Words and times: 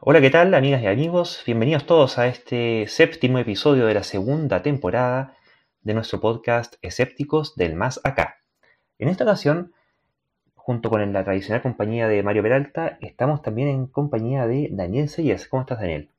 Hola, 0.00 0.20
¿qué 0.20 0.30
tal, 0.30 0.54
amigas 0.54 0.80
y 0.80 0.86
amigos? 0.86 1.42
Bienvenidos 1.44 1.84
todos 1.84 2.18
a 2.18 2.28
este 2.28 2.86
séptimo 2.86 3.40
episodio 3.40 3.86
de 3.86 3.94
la 3.94 4.04
segunda 4.04 4.62
temporada 4.62 5.36
de 5.80 5.92
nuestro 5.92 6.20
podcast 6.20 6.76
Escépticos 6.82 7.56
del 7.56 7.74
Más 7.74 8.00
Acá. 8.04 8.36
En 9.00 9.08
esta 9.08 9.24
ocasión, 9.24 9.72
junto 10.54 10.88
con 10.88 11.12
la 11.12 11.24
tradicional 11.24 11.62
compañía 11.62 12.06
de 12.06 12.22
Mario 12.22 12.44
Peralta, 12.44 12.96
estamos 13.00 13.42
también 13.42 13.66
en 13.66 13.88
compañía 13.88 14.46
de 14.46 14.68
Daniel 14.70 15.08
Seyes. 15.08 15.48
¿Cómo 15.48 15.62
estás, 15.62 15.80
Daniel? 15.80 16.12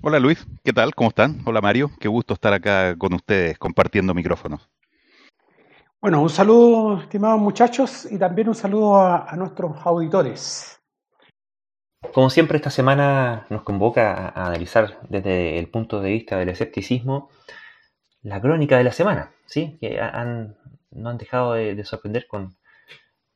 Hola 0.00 0.20
Luis, 0.20 0.46
¿qué 0.62 0.72
tal? 0.72 0.94
¿Cómo 0.94 1.08
están? 1.08 1.40
Hola 1.46 1.60
Mario, 1.60 1.90
qué 1.98 2.06
gusto 2.06 2.34
estar 2.34 2.52
acá 2.52 2.94
con 2.96 3.14
ustedes 3.14 3.58
compartiendo 3.58 4.14
micrófonos. 4.14 4.70
Bueno, 6.00 6.22
un 6.22 6.30
saludo, 6.30 7.00
estimados 7.00 7.40
muchachos, 7.40 8.06
y 8.12 8.16
también 8.16 8.48
un 8.48 8.54
saludo 8.54 8.94
a, 8.94 9.28
a 9.28 9.34
nuestros 9.34 9.84
auditores. 9.84 10.80
Como 12.12 12.30
siempre, 12.30 12.56
esta 12.56 12.70
semana 12.70 13.46
nos 13.50 13.62
convoca 13.62 14.28
a 14.28 14.46
analizar 14.46 14.98
desde 15.08 15.58
el 15.58 15.68
punto 15.68 16.00
de 16.00 16.10
vista 16.10 16.36
del 16.38 16.48
escepticismo 16.48 17.30
la 18.22 18.40
crónica 18.40 18.78
de 18.78 18.84
la 18.84 18.92
semana, 18.92 19.32
¿sí? 19.46 19.76
que 19.80 20.00
han, 20.00 20.56
no 20.90 21.10
han 21.10 21.18
dejado 21.18 21.54
de, 21.54 21.74
de 21.74 21.84
sorprender 21.84 22.26
con, 22.26 22.56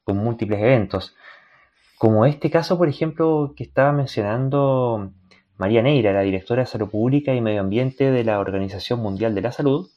con, 0.04 0.16
múltiples 0.16 0.60
eventos. 0.60 1.14
Como 1.98 2.24
este 2.24 2.50
caso, 2.50 2.78
por 2.78 2.88
ejemplo, 2.88 3.52
que 3.56 3.64
estaba 3.64 3.92
mencionando 3.92 5.12
María 5.56 5.82
Neira, 5.82 6.12
la 6.12 6.22
directora 6.22 6.62
de 6.62 6.66
Salud 6.66 6.88
Pública 6.88 7.34
y 7.34 7.40
Medio 7.40 7.60
Ambiente 7.60 8.10
de 8.10 8.24
la 8.24 8.38
Organización 8.38 9.00
Mundial 9.00 9.34
de 9.34 9.42
la 9.42 9.52
Salud, 9.52 9.90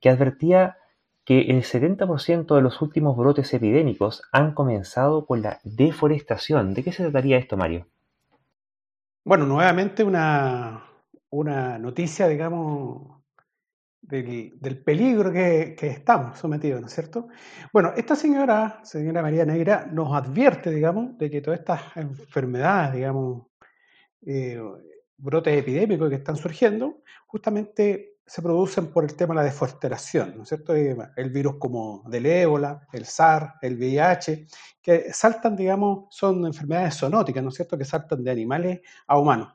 que 0.00 0.08
advertía 0.08 0.78
que 1.24 1.40
el 1.42 1.62
70% 1.62 2.54
de 2.54 2.62
los 2.62 2.80
últimos 2.82 3.16
brotes 3.16 3.52
epidémicos 3.54 4.22
han 4.30 4.52
comenzado 4.54 5.26
con 5.26 5.42
la 5.42 5.60
deforestación. 5.64 6.74
¿De 6.74 6.84
qué 6.84 6.92
se 6.92 7.02
trataría 7.02 7.38
esto, 7.38 7.56
Mario? 7.56 7.86
Bueno, 9.26 9.46
nuevamente 9.46 10.04
una, 10.04 10.84
una 11.30 11.78
noticia, 11.78 12.28
digamos, 12.28 13.22
del, 14.02 14.82
peligro 14.84 15.32
que, 15.32 15.74
que, 15.78 15.86
estamos 15.86 16.38
sometidos, 16.38 16.80
¿no 16.82 16.88
es 16.88 16.92
cierto? 16.92 17.28
Bueno, 17.72 17.94
esta 17.96 18.16
señora, 18.16 18.80
señora 18.84 19.22
María 19.22 19.46
Negra, 19.46 19.88
nos 19.90 20.14
advierte, 20.14 20.70
digamos, 20.70 21.16
de 21.16 21.30
que 21.30 21.40
todas 21.40 21.60
estas 21.60 21.96
enfermedades, 21.96 22.96
digamos, 22.96 23.46
eh, 24.26 24.60
brotes 25.16 25.56
epidémicos 25.58 26.10
que 26.10 26.16
están 26.16 26.36
surgiendo, 26.36 27.02
justamente 27.26 28.13
se 28.26 28.40
producen 28.40 28.86
por 28.86 29.04
el 29.04 29.14
tema 29.14 29.34
de 29.34 29.40
la 29.40 29.44
deforestación, 29.44 30.34
¿no 30.36 30.42
es 30.44 30.48
cierto? 30.48 30.74
El 30.74 31.30
virus 31.30 31.56
como 31.58 32.02
del 32.08 32.26
ébola, 32.26 32.86
el 32.92 33.04
SARS, 33.04 33.54
el 33.60 33.76
VIH, 33.76 34.46
que 34.80 35.12
saltan, 35.12 35.54
digamos, 35.54 36.06
son 36.10 36.46
enfermedades 36.46 36.96
zoonóticas, 36.96 37.42
¿no 37.42 37.50
es 37.50 37.56
cierto? 37.56 37.76
Que 37.76 37.84
saltan 37.84 38.24
de 38.24 38.30
animales 38.30 38.80
a 39.06 39.18
humanos. 39.18 39.54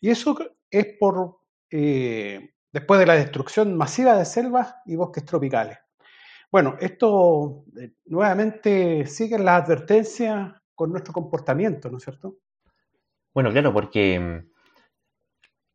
Y 0.00 0.10
eso 0.10 0.36
es 0.70 0.86
por, 0.98 1.40
eh, 1.70 2.54
después 2.72 3.00
de 3.00 3.06
la 3.06 3.14
destrucción 3.14 3.76
masiva 3.76 4.16
de 4.16 4.24
selvas 4.24 4.76
y 4.86 4.96
bosques 4.96 5.24
tropicales. 5.24 5.78
Bueno, 6.50 6.76
esto 6.80 7.64
eh, 7.78 7.92
nuevamente 8.06 9.06
sigue 9.06 9.38
las 9.38 9.62
advertencias 9.62 10.52
con 10.74 10.90
nuestro 10.90 11.12
comportamiento, 11.12 11.90
¿no 11.90 11.98
es 11.98 12.04
cierto? 12.04 12.36
Bueno, 13.34 13.50
claro, 13.50 13.72
porque 13.74 14.18
mm, 14.18 14.55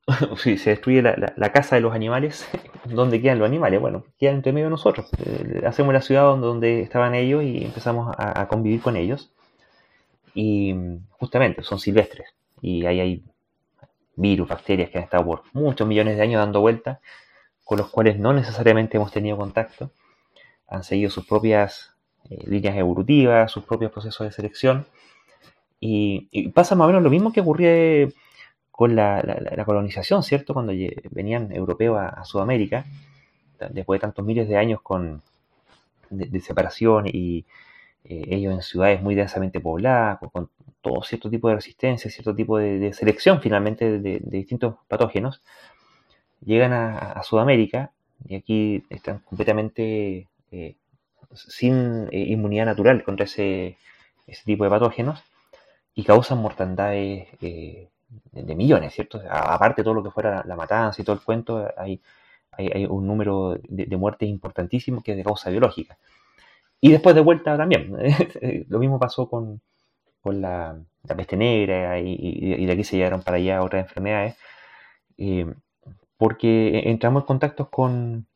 si 0.37 0.57
se 0.57 0.71
destruye 0.71 1.01
la, 1.01 1.51
casa 1.51 1.75
de 1.75 1.81
los 1.81 1.93
animales, 1.93 2.47
¿dónde 2.85 3.21
quedan 3.21 3.39
los 3.39 3.47
animales? 3.47 3.79
Bueno, 3.79 4.05
quedan 4.19 4.35
entre 4.35 4.53
medio 4.53 4.67
de 4.67 4.71
nosotros. 4.71 5.09
Eh, 5.25 5.63
hacemos 5.65 5.93
la 5.93 6.01
ciudad 6.01 6.23
donde, 6.37 6.81
estaban 6.81 7.15
ellos 7.15 7.43
y 7.43 7.63
empezamos 7.63 8.13
a, 8.17 8.47
convivir 8.47 8.81
con 8.81 8.95
ellos. 8.95 9.31
Y 10.33 10.75
justamente 11.11 11.63
son 11.63 11.79
silvestres. 11.79 12.33
Y 12.61 12.85
ahí 12.85 12.99
hay 12.99 13.23
virus, 14.15 14.47
bacterias 14.47 14.89
que 14.89 14.97
han 14.97 15.03
estado 15.03 15.25
por 15.25 15.43
muchos 15.53 15.87
millones 15.87 16.15
de 16.15 16.23
años 16.23 16.39
dando 16.39 16.61
vueltas, 16.61 16.99
con 17.63 17.77
los 17.77 17.89
cuales 17.89 18.17
no 18.17 18.33
necesariamente 18.33 18.97
hemos 18.97 19.11
tenido 19.11 19.37
contacto. 19.37 19.91
Han 20.67 20.83
seguido 20.83 21.09
sus 21.09 21.25
propias 21.25 21.93
eh, 22.29 22.43
líneas 22.47 22.77
evolutivas, 22.77 23.51
sus 23.51 23.65
propios 23.65 23.91
procesos 23.91 24.25
de 24.25 24.31
selección. 24.31 24.85
Y, 25.79 26.27
y, 26.31 26.49
pasa 26.49 26.75
más 26.75 26.85
o 26.85 26.87
menos 26.89 27.03
lo 27.03 27.09
mismo 27.09 27.33
que 27.33 27.41
ocurría 27.41 28.07
con 28.71 28.95
la, 28.95 29.21
la, 29.21 29.65
colonización, 29.65 30.23
¿cierto? 30.23 30.53
Cuando 30.53 30.73
venían 31.11 31.51
europeos 31.51 31.99
a, 31.99 32.23
Sudamérica, 32.25 32.85
después 33.69 33.99
de 33.99 34.01
tantos 34.01 34.25
miles 34.25 34.47
de 34.47 34.57
años 34.57 34.81
con, 34.81 35.21
de, 36.09 36.25
de 36.25 36.39
separación 36.39 37.05
y 37.07 37.45
eh, 38.03 38.23
ellos 38.29 38.53
en 38.53 38.61
ciudades 38.61 39.01
muy 39.01 39.15
densamente 39.15 39.59
pobladas, 39.59 40.19
con, 40.19 40.29
con, 40.29 40.49
todo 40.81 41.03
cierto 41.03 41.29
tipo 41.29 41.47
de 41.47 41.55
resistencia, 41.55 42.09
cierto 42.09 42.33
tipo 42.35 42.57
de, 42.57 42.79
de 42.79 42.93
selección 42.93 43.39
finalmente 43.39 43.99
de, 43.99 44.19
distintos 44.23 44.75
patógenos, 44.87 45.41
llegan 46.43 46.73
a, 46.73 47.21
Sudamérica 47.23 47.91
y 48.27 48.35
aquí 48.35 48.83
están 48.89 49.19
completamente 49.19 50.27
eh, 50.51 50.75
sin 51.33 52.07
eh, 52.11 52.19
inmunidad 52.19 52.65
natural 52.65 53.03
contra 53.03 53.25
ese, 53.25 53.77
ese, 54.25 54.43
tipo 54.43 54.63
de 54.63 54.71
patógenos 54.71 55.23
y 55.93 56.03
causan 56.03 56.39
mortandades 56.39 57.27
de 58.31 58.55
millones, 58.55 58.93
¿cierto? 58.93 59.21
Aparte 59.29 59.81
de 59.81 59.83
todo 59.83 59.93
lo 59.93 60.03
que 60.03 60.11
fuera 60.11 60.43
la 60.45 60.55
matanza 60.55 61.01
y 61.01 61.05
todo 61.05 61.15
el 61.15 61.21
cuento, 61.21 61.67
hay, 61.77 62.01
un 62.89 63.07
número 63.07 63.57
de, 63.63 63.97
muertes 63.97 64.27
importantísimo 64.27 65.01
que 65.01 65.11
es 65.11 65.17
de 65.17 65.23
causa 65.23 65.49
biológica. 65.49 65.97
Y 66.79 66.91
después 66.91 67.15
de 67.15 67.21
vuelta 67.21 67.57
también, 67.57 67.95
lo 68.69 68.79
mismo 68.79 68.99
pasó 68.99 69.29
con, 69.29 69.61
con 70.21 70.41
la, 70.41 70.79
la, 71.03 71.15
peste 71.15 71.37
negra 71.37 71.99
y, 71.99 72.65
de 72.65 72.71
aquí 72.71 72.83
se 72.83 72.97
llegaron 72.97 73.23
para 73.23 73.37
allá 73.37 73.63
otras 73.63 73.83
enfermedades, 73.83 74.35
eh, 75.17 75.45
porque 76.17 76.89
entramos 76.89 77.23
en 77.23 77.27
contactos 77.27 77.69
con, 77.69 78.27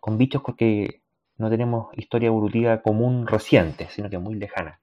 con 0.00 0.18
bichos 0.18 0.42
porque 0.42 1.02
no 1.36 1.50
tenemos 1.50 1.88
historia 1.96 2.28
evolutiva 2.28 2.82
común 2.82 3.26
reciente, 3.26 3.88
sino 3.90 4.08
que 4.10 4.18
muy 4.18 4.36
lejana. 4.36 4.80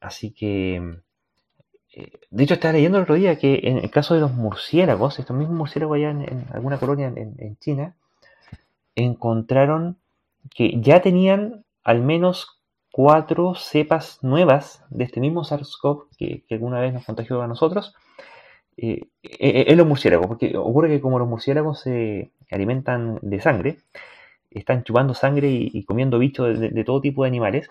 Así 0.00 0.32
que 0.32 1.00
de 2.30 2.44
hecho, 2.44 2.54
estaba 2.54 2.72
leyendo 2.72 2.98
el 2.98 3.04
otro 3.04 3.14
día 3.14 3.36
que 3.36 3.60
en 3.64 3.78
el 3.78 3.90
caso 3.90 4.14
de 4.14 4.20
los 4.20 4.32
murciélagos, 4.32 5.18
estos 5.18 5.34
mismos 5.34 5.56
murciélagos 5.56 5.96
allá 5.96 6.10
en, 6.10 6.44
alguna 6.52 6.78
colonia 6.78 7.06
en, 7.14 7.56
China, 7.58 7.96
encontraron 8.94 9.96
que 10.54 10.78
ya 10.80 11.00
tenían 11.00 11.64
al 11.82 12.02
menos 12.02 12.60
cuatro 12.92 13.54
cepas 13.54 14.18
nuevas 14.22 14.84
de 14.90 15.04
este 15.04 15.20
mismo 15.20 15.42
SARS-CoV 15.42 16.08
que, 16.18 16.44
alguna 16.50 16.80
vez 16.80 16.92
nos 16.92 17.04
contagió 17.04 17.40
a 17.40 17.46
nosotros 17.46 17.94
eh, 18.76 19.08
en 19.22 19.78
los 19.78 19.86
murciélagos, 19.86 20.26
porque 20.26 20.54
ocurre 20.56 20.88
que 20.88 21.00
como 21.00 21.18
los 21.18 21.28
murciélagos 21.28 21.80
se 21.80 22.30
alimentan 22.50 23.18
de 23.22 23.40
sangre, 23.40 23.78
están 24.50 24.84
chupando 24.84 25.14
sangre 25.14 25.48
y, 25.50 25.82
comiendo 25.84 26.18
bichos 26.18 26.58
de, 26.58 26.68
de, 26.68 26.84
todo 26.84 27.00
tipo 27.00 27.22
de 27.22 27.28
animales, 27.28 27.70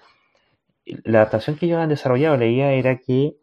la 0.85 1.19
adaptación 1.19 1.57
que 1.57 1.67
ellos 1.67 1.79
han 1.79 1.89
desarrollado, 1.89 2.37
la 2.37 2.45
era 2.45 2.97
que 2.97 3.37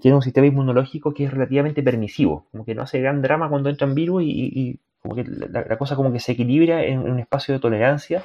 tiene 0.00 0.16
un 0.16 0.22
sistema 0.22 0.46
inmunológico 0.46 1.12
que 1.12 1.24
es 1.24 1.30
relativamente 1.30 1.82
permisivo, 1.82 2.46
como 2.50 2.64
que 2.64 2.74
no 2.74 2.82
hace 2.82 3.00
gran 3.00 3.20
drama 3.20 3.48
cuando 3.48 3.68
entran 3.68 3.94
virus 3.94 4.22
y, 4.22 4.30
y 4.30 4.80
como 5.02 5.14
que 5.14 5.24
la, 5.24 5.76
cosa 5.76 5.96
como 5.96 6.12
que 6.12 6.20
se 6.20 6.32
equilibra 6.32 6.82
en, 6.82 7.00
un 7.00 7.18
espacio 7.18 7.52
de 7.52 7.60
tolerancia 7.60 8.24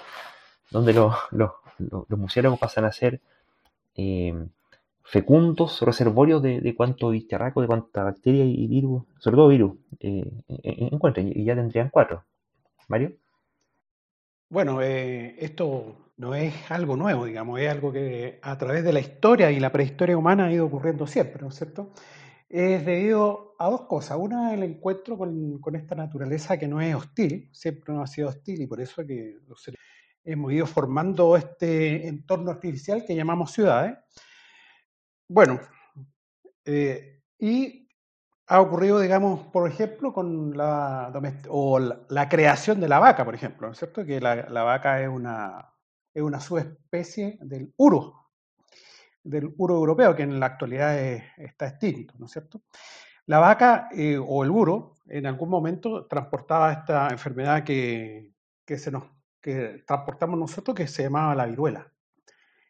donde 0.72 0.94
los, 0.94 1.14
los, 1.32 1.52
los, 1.78 2.20
murciélagos 2.20 2.58
pasan 2.58 2.86
a 2.86 2.92
ser 2.92 3.20
eh, 3.96 4.34
fecundos 5.04 5.82
reservorios 5.82 6.42
de, 6.42 6.62
de 6.62 6.76
cuánto 6.76 7.10
bicharraco, 7.10 7.62
de 7.62 7.68
cuánta 7.68 8.04
bacteria 8.04 8.46
y 8.46 8.68
virus, 8.68 9.04
sobre 9.18 9.36
todo 9.36 9.48
virus, 9.50 9.74
eh, 10.00 10.32
encuentran 10.48 11.32
y 11.36 11.44
ya 11.44 11.56
tendrían 11.56 11.90
cuatro. 11.90 12.24
Mario. 12.88 13.14
Bueno, 14.52 14.82
eh, 14.82 15.36
esto 15.38 16.12
no 16.18 16.34
es 16.34 16.54
algo 16.72 16.98
nuevo, 16.98 17.26
digamos, 17.26 17.60
es 17.60 17.70
algo 17.70 17.94
que 17.94 18.40
a 18.42 18.58
través 18.58 18.84
de 18.84 18.92
la 18.92 19.00
historia 19.00 19.52
y 19.52 19.60
la 19.60 19.72
prehistoria 19.72 20.18
humana 20.18 20.46
ha 20.46 20.52
ido 20.52 20.66
ocurriendo 20.66 21.06
siempre, 21.06 21.40
¿no 21.42 21.50
es 21.50 21.56
cierto? 21.56 21.94
Es 22.50 22.84
debido 22.84 23.56
a 23.60 23.70
dos 23.70 23.82
cosas. 23.82 24.18
Una, 24.20 24.56
el 24.56 24.64
encuentro 24.64 25.20
con, 25.20 25.76
esta 25.76 25.94
naturaleza 25.94 26.58
que 26.58 26.68
no 26.68 26.82
es 26.82 26.96
hostil, 26.96 27.50
siempre 27.54 27.94
no 27.94 28.02
ha 28.02 28.08
sido 28.08 28.30
hostil 28.30 28.62
y 28.64 28.66
por 28.66 28.82
eso 28.82 29.02
es 29.02 29.08
que 29.08 29.38
hemos 30.24 30.52
ido 30.52 30.66
formando 30.66 31.38
este 31.38 32.08
entorno 32.08 32.50
artificial 32.50 33.06
que 33.06 33.16
llamamos 33.16 33.52
ciudades. 33.52 34.00
Bueno, 35.28 35.60
eh, 36.66 37.22
y 37.38 37.88
ha 38.52 38.62
ocurrido, 38.62 39.00
digamos, 39.00 39.46
por 39.54 39.70
ejemplo, 39.70 40.12
con 40.12 40.58
la, 40.58 41.14
o 41.50 41.80
la, 41.80 42.30
creación 42.30 42.82
de 42.82 42.90
la 42.90 42.98
vaca, 42.98 43.24
por 43.24 43.36
ejemplo, 43.36 43.68
¿no 43.68 43.74
es 43.74 43.80
cierto? 43.80 44.04
Que 44.04 44.20
la, 44.20 44.64
vaca 44.64 45.00
es 45.04 45.08
una, 45.08 45.72
es 46.12 46.24
una 46.24 46.40
subespecie 46.40 47.38
del 47.42 47.72
uro, 47.78 48.32
del 49.24 49.54
uro 49.56 49.76
europeo, 49.76 50.16
que 50.16 50.24
en 50.24 50.40
la 50.40 50.48
actualidad 50.48 50.98
es, 50.98 51.24
está 51.38 51.68
extinto, 51.68 52.16
¿no 52.18 52.26
es 52.26 52.32
cierto? 52.32 52.64
La 53.28 53.38
vaca 53.38 53.88
eh, 53.92 54.18
o 54.18 54.44
el 54.44 54.50
uro 54.50 54.96
en 55.06 55.28
algún 55.28 55.50
momento 55.50 56.08
transportaba 56.08 56.74
esta 56.74 57.08
enfermedad 57.10 57.64
que, 57.64 58.34
que, 58.66 58.80
se 58.80 58.90
nos, 58.90 59.04
que 59.40 59.84
transportamos 59.86 60.40
nosotros, 60.40 60.76
que 60.76 60.88
se 60.88 61.04
llamaba 61.04 61.36
la 61.36 61.46
viruela. 61.46 61.94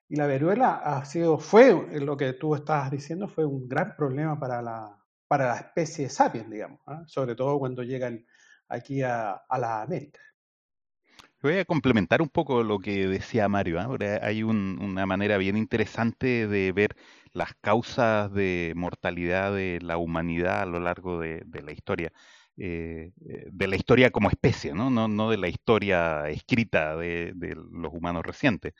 Y 0.09 0.17
la 0.17 0.27
viruela 0.27 0.75
ha 0.75 1.05
sido, 1.05 1.37
fue, 1.37 2.01
lo 2.01 2.17
que 2.17 2.33
tú 2.33 2.53
estabas 2.53 2.91
diciendo, 2.91 3.29
fue 3.29 3.45
un 3.45 3.69
gran 3.69 3.95
problema 3.95 4.37
para 4.37 4.61
la, 4.61 4.98
para 5.29 5.45
la 5.45 5.55
especie 5.57 6.09
sapiens, 6.09 6.49
digamos, 6.49 6.81
¿ah? 6.87 7.03
sobre 7.07 7.35
todo 7.35 7.57
cuando 7.59 7.83
llegan 7.83 8.25
aquí 8.67 9.01
a, 9.03 9.31
a 9.31 9.57
la 9.57 9.83
América. 9.83 10.19
Voy 11.41 11.57
a 11.57 11.63
complementar 11.63 12.21
un 12.21 12.27
poco 12.27 12.63
lo 12.63 12.79
que 12.79 13.07
decía 13.07 13.47
Mario. 13.47 13.79
¿eh? 14.01 14.19
Hay 14.21 14.43
una 14.43 15.05
manera 15.05 15.37
bien 15.37 15.55
interesante 15.55 16.47
de 16.47 16.73
ver 16.73 16.97
las 17.31 17.53
causas 17.61 18.33
de 18.33 18.73
mortalidad 18.75 19.53
de 19.53 19.79
la 19.81 19.97
humanidad 19.97 20.63
a 20.63 20.65
lo 20.65 20.81
largo 20.81 21.19
de, 21.21 21.45
la 21.63 21.71
historia. 21.71 22.11
Eh, 22.57 23.13
eh, 23.25 23.47
de 23.53 23.67
la 23.67 23.77
historia 23.77 24.11
como 24.11 24.29
especie, 24.29 24.73
¿no? 24.73 24.89
No, 24.89 25.29
de 25.29 25.37
la 25.37 25.47
historia 25.47 26.27
escrita 26.27 26.97
de, 26.97 27.33
los 27.71 27.93
humanos 27.93 28.23
recientes. 28.25 28.73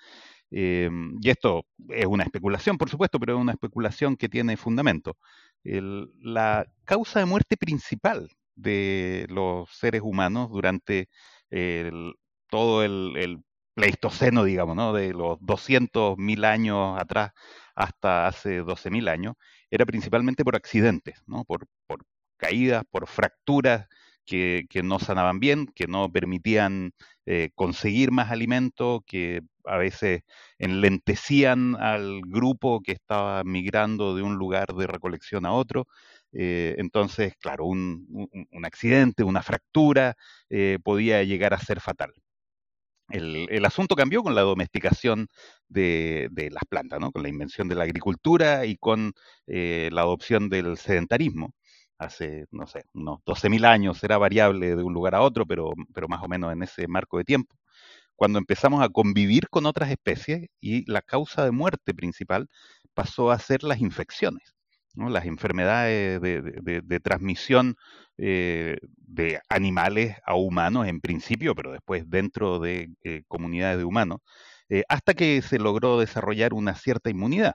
Y 0.52 1.30
esto 1.30 1.66
es 1.90 2.06
una 2.06 2.24
especulación, 2.24 2.78
por 2.78 2.90
supuesto, 2.90 3.20
pero 3.20 3.36
es 3.36 3.42
una 3.42 3.52
especulación 3.54 4.16
que 4.18 4.30
tiene 4.30 4.58
fundamento. 4.58 5.18
la 5.64 6.66
causa 6.86 7.20
de 7.20 7.26
muerte 7.26 7.58
principal 7.58 8.30
de 8.56 9.28
los 9.30 9.70
seres 9.72 10.02
humanos 10.04 10.50
durante 10.50 11.10
todo 12.50 12.84
el, 12.84 13.44
Pleistoceno, 13.80 14.44
digamos, 14.44 14.76
¿no? 14.76 14.92
de 14.92 15.14
los 15.14 15.40
200.000 15.40 16.46
años 16.46 17.00
atrás 17.00 17.32
hasta 17.76 18.28
hace 18.28 18.62
12.000 18.62 19.10
años, 19.10 19.36
era 19.72 19.86
principalmente 19.86 20.44
por 20.44 20.58
accidentes, 20.58 21.22
¿no? 21.28 21.46
por, 21.46 21.66
caídas, 22.36 22.84
por 22.92 23.08
fracturas 23.08 23.88
que, 24.26 24.66
que, 24.70 24.84
no 24.84 25.00
sanaban 25.00 25.40
bien, 25.40 25.68
que 25.68 25.88
no 25.88 26.12
permitían 26.12 26.92
eh, 27.26 27.52
conseguir 27.56 28.12
más 28.12 28.32
alimento, 28.32 29.02
que 29.08 29.44
a 29.70 29.78
veces 29.78 30.24
enlentecían 30.58 31.76
al 31.76 32.22
grupo 32.26 32.82
que 32.82 32.94
estaba 32.94 33.44
migrando 33.44 34.16
de 34.16 34.24
un 34.24 34.36
lugar 34.36 34.68
de 34.74 34.88
recolección 34.88 35.46
a 35.46 35.54
otro. 35.54 35.88
Eh, 36.34 36.76
entonces, 36.78 37.36
claro, 37.40 37.66
un, 37.66 38.08
accidente, 38.64 39.24
una 39.24 39.42
fractura 39.44 40.16
eh, 40.50 40.80
podía 40.84 41.24
llegar 41.24 41.54
a 41.54 41.60
ser 41.60 41.80
fatal. 41.82 42.14
El, 43.10 43.66
asunto 43.66 43.96
cambió 43.96 44.22
con 44.24 44.36
la 44.36 44.42
domesticación 44.42 45.28
de, 45.68 46.30
las 46.52 46.64
plantas, 46.70 47.00
¿no? 47.00 47.12
con 47.12 47.24
la 47.24 47.30
invención 47.30 47.68
de 47.68 47.76
la 47.76 47.84
agricultura 47.86 48.66
y 48.66 48.78
con 48.78 49.14
eh, 49.48 49.90
la 49.92 50.02
adopción 50.02 50.50
del 50.50 50.78
sedentarismo. 50.78 51.54
Hace, 51.98 52.46
no 52.52 52.68
sé, 52.68 52.84
unos 52.94 53.20
12.000 53.26 53.66
años 53.66 54.04
era 54.04 54.18
variable 54.18 54.76
de 54.76 54.84
un 54.84 54.94
lugar 54.94 55.16
a 55.16 55.22
otro, 55.22 55.46
pero 55.46 55.74
más 56.08 56.24
o 56.24 56.28
menos 56.28 56.54
en 56.54 56.64
ese 56.64 56.88
marco 56.88 57.18
de 57.18 57.26
tiempo. 57.26 57.56
Cuando 58.20 58.38
empezamos 58.38 58.84
a 58.84 58.90
convivir 58.90 59.48
con 59.48 59.66
otras 59.66 59.90
especies 59.90 60.50
y 60.60 60.84
la 60.92 61.02
causa 61.02 61.46
de 61.46 61.52
muerte 61.52 61.94
principal 61.94 62.50
pasó 62.94 63.32
a 63.32 63.40
ser 63.40 63.64
las 63.64 63.80
infecciones 63.80 64.54
las 65.08 65.26
enfermedades 65.26 66.20
de, 66.20 67.00
transmisión 67.02 67.78
eh, 68.18 68.76
de 68.98 69.40
animales 69.48 70.18
a 70.26 70.36
humanos 70.36 70.88
en 70.88 71.00
principio, 71.00 71.56
pero 71.56 71.72
después 71.72 72.10
dentro 72.10 72.60
de 72.60 72.90
eh, 73.06 73.24
comunidades 73.30 73.78
de 73.78 73.86
humanos, 73.86 74.20
eh, 74.68 74.84
hasta 74.90 75.14
que 75.14 75.42
se 75.42 75.58
logró 75.58 75.98
desarrollar 75.98 76.54
una 76.54 76.76
cierta 76.76 77.10
inmunidad. 77.10 77.54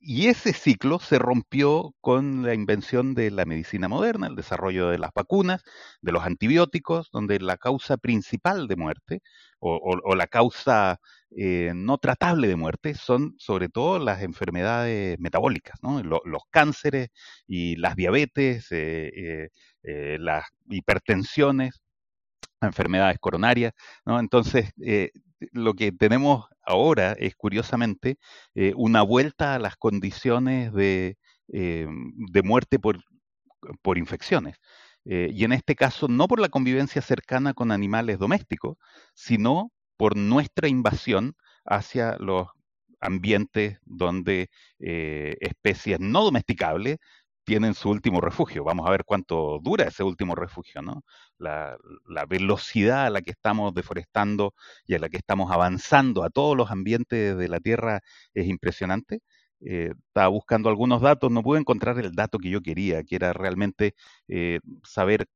Y 0.00 0.28
ese 0.28 0.52
ciclo 0.52 0.98
se 0.98 1.18
rompió 1.18 1.94
con 2.00 2.42
la 2.42 2.54
invención 2.54 3.14
de 3.14 3.30
la 3.30 3.44
medicina 3.44 3.88
moderna, 3.88 4.26
el 4.28 4.36
desarrollo 4.36 4.88
de 4.88 4.98
las 4.98 5.10
vacunas, 5.14 5.62
de 6.00 6.12
los 6.12 6.24
antibióticos, 6.24 7.10
donde 7.12 7.38
la 7.40 7.56
causa 7.58 7.96
principal 7.98 8.66
de 8.68 8.76
muerte 8.76 9.22
o 9.60 10.14
la 10.14 10.26
causa 10.26 10.98
eh, 11.36 11.72
no 11.74 11.98
tratable 11.98 12.48
de 12.48 12.56
muerte 12.56 12.94
son 12.94 13.34
sobre 13.38 13.68
todo 13.68 13.98
las 14.00 14.22
enfermedades 14.22 15.18
metabólicas, 15.20 15.78
los 15.82 16.42
cánceres 16.50 17.10
y 17.46 17.76
las 17.76 17.94
diabetes, 17.94 18.66
eh, 18.72 19.48
eh, 19.84 20.16
las 20.18 20.44
hipertensiones, 20.68 21.80
enfermedades 22.62 23.18
coronarias. 23.20 23.72
Entonces, 24.06 24.72
lo 25.52 25.74
que 25.74 25.92
tenemos 25.92 26.46
ahora 26.62 27.12
es 27.12 27.34
curiosamente 27.36 28.18
una 28.76 29.02
vuelta 29.02 29.54
a 29.54 29.58
las 29.58 29.76
condiciones 29.76 30.72
de, 30.72 31.16
de 31.48 32.42
muerte 32.42 32.78
por, 32.78 33.02
por 33.82 33.98
infecciones. 33.98 34.56
y 35.04 35.44
en 35.44 35.52
este 35.52 35.74
caso, 35.76 36.08
no 36.08 36.28
por 36.28 36.40
la 36.40 36.48
convivencia 36.48 37.02
cercana 37.02 37.54
con 37.54 37.72
animales 37.72 38.18
domésticos, 38.18 38.76
sino 39.14 39.72
por 39.96 40.16
nuestra 40.16 40.68
invasión 40.68 41.34
hacia 41.64 42.16
los 42.18 42.48
ambientes 43.00 43.78
donde 43.84 44.50
eh, 44.78 45.36
especies 45.40 46.00
no 46.00 46.22
domesticables 46.22 46.98
tienen 47.44 47.74
su 47.74 47.90
último 47.90 48.20
refugio. 48.20 48.64
Vamos 48.64 48.86
a 48.86 48.90
ver 48.90 49.04
cuánto 49.04 49.58
dura 49.62 49.84
ese 49.84 50.02
último 50.04 50.34
refugio, 50.34 50.82
¿no? 50.82 51.02
La, 51.38 51.76
velocidad 52.28 53.06
a 53.06 53.10
la 53.10 53.22
que 53.22 53.30
estamos 53.32 53.74
deforestando 53.74 54.54
y 54.86 54.94
a 54.94 54.98
la 54.98 55.08
que 55.08 55.16
estamos 55.16 55.50
avanzando 55.50 56.24
a 56.24 56.30
todos 56.30 56.56
los 56.56 56.70
ambientes 56.70 57.36
de 57.36 57.48
la 57.48 57.60
Tierra 57.60 58.00
es 58.34 58.46
impresionante. 58.46 59.20
Eh, 59.62 59.92
estaba 60.08 60.28
buscando 60.28 60.68
algunos 60.70 61.02
datos, 61.02 61.30
no 61.30 61.42
pude 61.42 61.60
encontrar 61.60 61.98
el 61.98 62.12
dato 62.14 62.38
que 62.38 62.50
yo 62.50 62.62
quería, 62.62 63.04
que 63.04 63.16
era 63.16 63.32
realmente 63.32 63.94
eh, 64.28 64.60
saber 64.84 65.26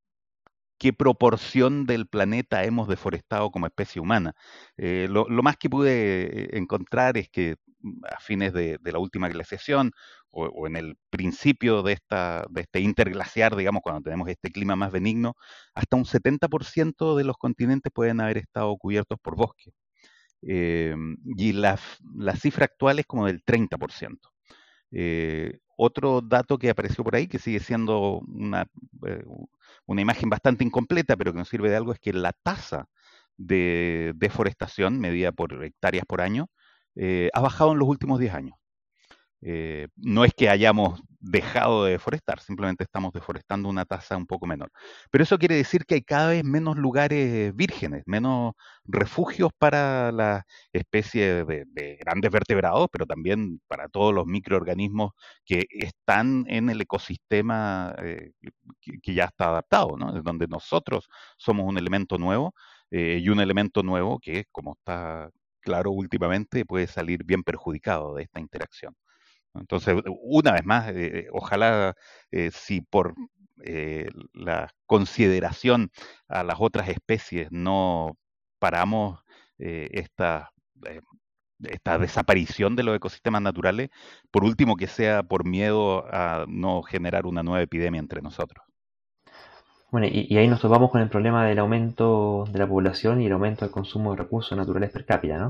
qué 0.78 0.92
proporción 0.92 1.86
del 1.86 2.06
planeta 2.06 2.64
hemos 2.64 2.88
deforestado 2.88 3.50
como 3.50 3.66
especie 3.66 4.00
humana. 4.00 4.34
Eh, 4.76 5.08
lo, 5.10 5.26
más 5.42 5.56
que 5.56 5.70
pude 5.70 6.56
encontrar 6.56 7.16
es 7.18 7.28
que 7.30 7.56
mm, 7.80 8.04
a 8.04 8.20
fines 8.20 8.52
de, 8.52 8.78
la 8.84 8.98
última 8.98 9.28
glaciación 9.28 9.92
o, 10.36 10.66
en 10.66 10.76
el 10.76 10.96
principio 11.10 11.82
de, 11.82 11.98
de 12.50 12.60
este 12.60 12.80
interglaciar, 12.80 13.56
digamos, 13.56 13.82
cuando 13.82 14.02
tenemos 14.02 14.28
este 14.28 14.50
clima 14.50 14.76
más 14.76 14.92
benigno, 14.92 15.36
hasta 15.74 15.96
un 15.96 16.04
70% 16.04 17.16
de 17.16 17.24
los 17.24 17.36
continentes 17.36 17.92
pueden 17.92 18.20
haber 18.20 18.38
estado 18.38 18.76
cubiertos 18.76 19.18
por 19.20 19.36
bosque. 19.36 19.72
Eh, 20.42 20.94
y 21.36 21.52
la, 21.52 21.78
la, 22.16 22.36
cifra 22.36 22.66
actual 22.66 22.98
es 22.98 23.06
como 23.06 23.26
del 23.26 23.42
30%. 23.44 24.18
otro 25.76 26.20
dato 26.20 26.58
que 26.58 26.70
apareció 26.70 27.02
por 27.04 27.16
ahí, 27.16 27.26
que 27.26 27.38
sigue 27.38 27.60
siendo 27.60 28.20
una, 28.28 28.66
una 29.86 30.00
imagen 30.00 30.28
bastante 30.30 30.64
incompleta, 30.64 31.16
pero 31.16 31.32
que 31.32 31.38
nos 31.38 31.48
sirve 31.48 31.70
de 31.70 31.76
algo, 31.76 31.92
es 31.92 32.00
que 32.00 32.12
la 32.12 32.32
tasa 32.32 32.88
de 33.36 34.12
deforestación 34.16 35.00
medida 35.00 35.32
por 35.32 35.64
hectáreas 35.64 36.06
por 36.06 36.20
año 36.20 36.48
eh, 36.94 37.30
ha 37.32 37.40
bajado 37.40 37.72
en 37.72 37.78
los 37.78 37.88
últimos 37.88 38.20
10 38.20 38.34
años. 38.34 38.56
Eh, 39.46 39.88
no 39.96 40.24
es 40.24 40.32
que 40.34 40.48
hayamos 40.48 41.02
dejado 41.20 41.84
de 41.84 41.92
deforestar, 41.92 42.40
simplemente 42.40 42.84
estamos 42.84 43.12
deforestando 43.12 43.68
una 43.68 43.84
tasa 43.84 44.16
un 44.16 44.26
poco 44.26 44.46
menor. 44.46 44.70
Pero 45.10 45.24
eso 45.24 45.38
quiere 45.38 45.56
decir 45.56 45.84
que 45.84 45.96
hay 45.96 46.02
cada 46.02 46.28
vez 46.30 46.44
menos 46.44 46.76
lugares 46.78 47.54
vírgenes, 47.54 48.04
menos 48.06 48.54
refugios 48.84 49.50
para 49.58 50.12
las 50.12 50.44
especies 50.72 51.46
de, 51.46 51.96
grandes 52.00 52.30
vertebrados, 52.30 52.88
pero 52.90 53.06
también 53.06 53.60
para 53.68 53.88
todos 53.88 54.14
los 54.14 54.26
microorganismos 54.26 55.12
que 55.44 55.66
están 55.70 56.44
en 56.48 56.70
el 56.70 56.80
ecosistema 56.80 57.94
eh, 58.02 58.32
que, 59.02 59.14
ya 59.14 59.24
está 59.24 59.48
adaptado, 59.48 59.96
¿no? 59.98 60.22
Donde 60.22 60.46
nosotros 60.48 61.08
somos 61.36 61.66
un 61.66 61.78
elemento 61.78 62.16
nuevo 62.18 62.54
eh, 62.90 63.18
y 63.22 63.28
un 63.28 63.40
elemento 63.40 63.82
nuevo 63.82 64.18
que, 64.20 64.44
como 64.52 64.74
está 64.74 65.30
claro 65.60 65.90
últimamente, 65.92 66.64
puede 66.64 66.86
salir 66.86 67.24
bien 67.24 67.42
perjudicado 67.42 68.14
de 68.14 68.24
esta 68.24 68.40
interacción. 68.40 68.94
Entonces, 69.54 69.94
una 70.22 70.52
vez 70.52 70.64
más, 70.64 70.90
eh, 70.94 71.28
ojalá 71.32 71.94
eh, 72.30 72.50
si 72.52 72.80
por 72.80 73.14
eh, 73.62 74.08
la 74.32 74.68
consideración 74.86 75.90
a 76.28 76.42
las 76.42 76.56
otras 76.58 76.88
especies 76.88 77.48
no 77.50 78.16
paramos 78.58 79.20
esta, 79.56 80.50
esta 81.60 81.98
desaparición 81.98 82.74
de 82.74 82.82
los 82.82 82.96
ecosistemas 82.96 83.40
naturales, 83.40 83.90
por 84.32 84.44
último 84.44 84.76
que 84.76 84.88
sea 84.88 85.22
por 85.22 85.46
miedo 85.46 86.04
a 86.12 86.44
no 86.48 86.82
generar 86.82 87.24
una 87.26 87.42
nueva 87.44 87.62
epidemia 87.62 88.00
entre 88.00 88.20
nosotros. 88.20 88.64
Bueno, 89.92 90.08
y, 90.08 90.26
y 90.28 90.38
ahí 90.38 90.48
nos 90.48 90.60
topamos 90.60 90.90
con 90.90 91.02
el 91.02 91.08
problema 91.08 91.46
del 91.46 91.60
aumento 91.60 92.46
de 92.50 92.58
la 92.58 92.66
población 92.66 93.20
y 93.20 93.26
el 93.26 93.32
aumento 93.32 93.64
del 93.64 93.72
consumo 93.72 94.10
de 94.10 94.18
recursos 94.18 94.58
naturales 94.58 94.90
per 94.90 95.06
cápita, 95.06 95.38
¿no? 95.38 95.48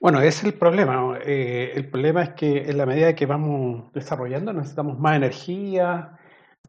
Bueno, 0.00 0.22
es 0.22 0.42
el 0.44 0.54
problema. 0.54 1.18
Eh, 1.22 1.72
el 1.74 1.90
problema 1.90 2.22
es 2.22 2.30
que 2.30 2.70
en 2.70 2.78
la 2.78 2.86
medida 2.86 3.14
que 3.14 3.26
vamos 3.26 3.92
desarrollando 3.92 4.50
necesitamos 4.50 4.98
más 4.98 5.16
energía, 5.16 6.18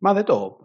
más 0.01 0.17
de 0.17 0.25
todo. 0.25 0.59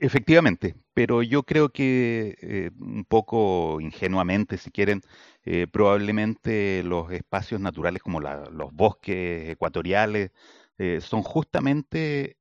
Efectivamente, 0.00 0.76
pero 0.92 1.22
yo 1.22 1.42
creo 1.42 1.70
que 1.70 2.36
eh, 2.42 2.70
un 2.78 3.06
poco 3.06 3.80
ingenuamente, 3.80 4.58
si 4.58 4.70
quieren, 4.70 5.00
eh, 5.44 5.66
probablemente 5.66 6.82
los 6.82 7.10
espacios 7.10 7.58
naturales 7.58 8.02
como 8.02 8.20
los 8.20 8.72
bosques 8.72 9.48
ecuatoriales 9.48 10.30
son 11.00 11.22
justamente 11.22 12.38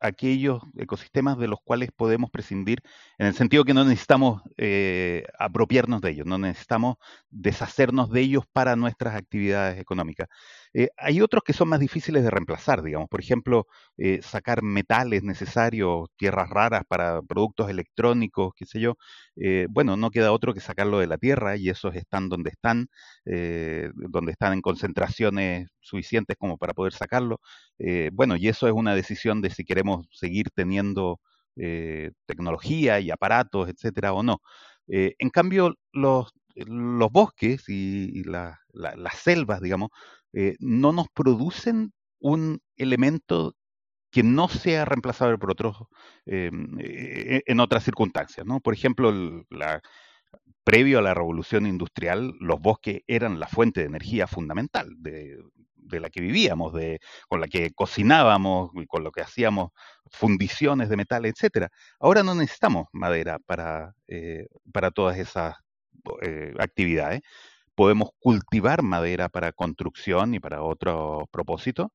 aquellos 0.00 0.62
ecosistemas 0.76 1.38
de 1.38 1.48
los 1.48 1.60
cuales 1.62 1.90
podemos 1.94 2.30
prescindir, 2.30 2.80
en 3.18 3.26
el 3.26 3.34
sentido 3.34 3.64
que 3.64 3.74
no 3.74 3.84
necesitamos 3.84 4.42
eh, 4.56 5.24
apropiarnos 5.38 6.00
de 6.00 6.10
ellos, 6.10 6.26
no 6.26 6.38
necesitamos 6.38 6.96
deshacernos 7.30 8.10
de 8.10 8.20
ellos 8.20 8.44
para 8.52 8.76
nuestras 8.76 9.14
actividades 9.14 9.80
económicas. 9.80 10.28
Eh, 10.74 10.88
hay 10.96 11.20
otros 11.20 11.42
que 11.44 11.52
son 11.52 11.68
más 11.68 11.80
difíciles 11.80 12.22
de 12.22 12.30
reemplazar, 12.30 12.82
digamos, 12.82 13.08
por 13.08 13.20
ejemplo, 13.20 13.66
eh, 13.96 14.20
sacar 14.22 14.62
metales 14.62 15.22
necesarios, 15.22 16.08
tierras 16.16 16.50
raras 16.50 16.82
para 16.88 17.22
productos 17.22 17.70
electrónicos, 17.70 18.52
qué 18.56 18.66
sé 18.66 18.80
yo. 18.80 18.96
bueno, 19.70 19.96
no 19.96 20.10
queda 20.10 20.32
otro 20.32 20.54
que 20.54 20.60
sacarlo 20.60 20.98
de 20.98 21.06
la 21.06 21.18
tierra 21.18 21.56
y 21.56 21.68
esos 21.68 21.94
están 21.94 22.28
donde 22.28 22.50
están, 22.50 22.88
donde 23.24 24.32
están 24.32 24.52
en 24.54 24.60
concentraciones 24.62 25.68
suficientes 25.80 26.36
como 26.38 26.56
para 26.58 26.74
poder 26.74 26.92
sacarlo. 26.92 27.40
bueno, 28.12 28.36
y 28.36 28.48
eso 28.48 28.66
es 28.66 28.72
una 28.72 28.94
decisión 28.94 29.42
de 29.42 29.50
si 29.50 29.64
queremos 29.64 30.06
seguir 30.12 30.50
teniendo 30.54 31.20
eh, 31.58 32.12
tecnología 32.26 33.00
y 33.00 33.10
aparatos, 33.10 33.68
etcétera, 33.70 34.12
o 34.12 34.22
no. 34.22 34.42
Eh, 34.88 35.14
en 35.18 35.30
cambio, 35.30 35.74
los, 35.92 36.32
los 36.66 37.10
bosques 37.12 37.68
y, 37.68 38.24
las 38.24 38.58
selvas, 39.22 39.60
digamos, 39.60 39.90
eh, 40.32 40.56
no 40.60 40.92
nos 40.92 41.08
producen 41.08 41.92
un 42.18 42.60
elemento 42.76 43.54
que 44.10 44.22
no 44.22 44.48
sea 44.48 44.84
reemplazable 44.84 45.38
por 45.38 45.50
otros 45.50 45.76
en 46.24 47.60
otras 47.60 47.84
circunstancias, 47.84 48.46
¿no? 48.46 48.60
Por 48.60 48.72
ejemplo, 48.72 49.12
la, 49.50 49.82
previo 50.64 50.98
a 50.98 51.02
la 51.02 51.14
revolución 51.14 51.66
industrial, 51.66 52.34
los 52.40 52.60
bosques 52.60 53.02
eran 53.06 53.38
la 53.38 53.46
fuente 53.48 53.80
de 53.80 53.86
energía 53.86 54.26
fundamental 54.26 54.88
de, 54.98 55.38
de 55.74 56.00
la 56.00 56.10
que 56.10 56.20
vivíamos, 56.20 56.72
de, 56.72 57.00
con 57.28 57.40
la 57.40 57.48
que 57.48 57.70
cocinábamos, 57.72 58.70
con 58.88 59.04
lo 59.04 59.12
que 59.12 59.22
hacíamos 59.22 59.70
fundiciones 60.10 60.88
de 60.88 60.96
metal, 60.96 61.26
etcétera. 61.26 61.70
Ahora 62.00 62.22
no 62.22 62.34
necesitamos 62.34 62.86
madera 62.92 63.38
para, 63.46 63.94
eh, 64.08 64.48
para 64.72 64.90
todas 64.90 65.18
esas 65.18 65.54
eh, 66.22 66.54
actividades. 66.58 67.22
Podemos 67.74 68.10
cultivar 68.18 68.82
madera 68.82 69.28
para 69.28 69.52
construcción 69.52 70.34
y 70.34 70.40
para 70.40 70.62
otros 70.62 71.24
propósitos. 71.30 71.88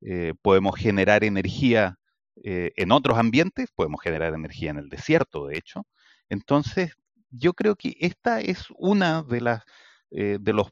Eh, 0.00 0.34
podemos 0.42 0.76
generar 0.76 1.24
energía 1.24 1.96
en 2.42 2.92
otros 2.92 3.16
ambientes, 3.18 3.70
podemos 3.74 4.02
generar 4.02 4.34
energía 4.34 4.70
en 4.70 4.76
el 4.76 4.90
desierto, 4.90 5.46
de 5.46 5.56
hecho. 5.56 5.86
Entonces, 6.28 6.92
yo 7.30 7.54
creo 7.54 7.76
que 7.76 7.96
esta 7.98 8.40
es 8.42 8.66
una 8.76 9.22
de 9.22 9.40
las 9.40 9.62
de 10.10 10.52
los 10.52 10.68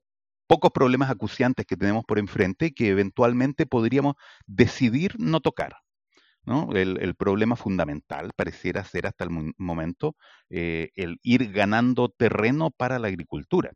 pocos 0.46 0.72
problemas 0.72 1.10
acuciantes 1.10 1.64
que 1.66 1.76
tenemos 1.76 2.04
por 2.04 2.18
enfrente 2.18 2.74
que 2.74 2.88
eventualmente 2.88 3.66
podríamos 3.66 4.14
decidir 4.46 5.14
no 5.18 5.40
tocar. 5.40 5.76
¿No? 6.46 6.72
El, 6.74 7.14
problema 7.16 7.56
fundamental 7.56 8.32
pareciera 8.36 8.84
ser 8.84 9.06
hasta 9.06 9.24
el 9.24 9.54
momento 9.56 10.16
eh, 10.50 10.90
el 10.96 11.18
ir 11.22 11.52
ganando 11.52 12.08
terreno 12.08 12.70
para 12.70 12.98
la 12.98 13.08
agricultura, 13.08 13.72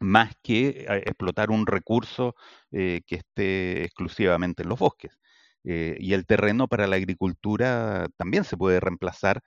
más 0.00 0.34
que 0.42 0.86
eh, 0.88 1.02
explotar 1.06 1.50
un 1.50 1.66
recurso 1.66 2.34
eh, 2.72 3.02
que 3.06 3.16
esté 3.16 3.84
exclusivamente 3.84 4.62
en 4.62 4.68
los 4.70 4.78
bosques. 4.78 5.18
y 5.64 6.12
el 6.14 6.26
terreno 6.26 6.66
para 6.68 6.86
la 6.88 6.96
agricultura 6.96 8.08
también 8.16 8.44
se 8.44 8.56
puede 8.56 8.80
reemplazar 8.80 9.42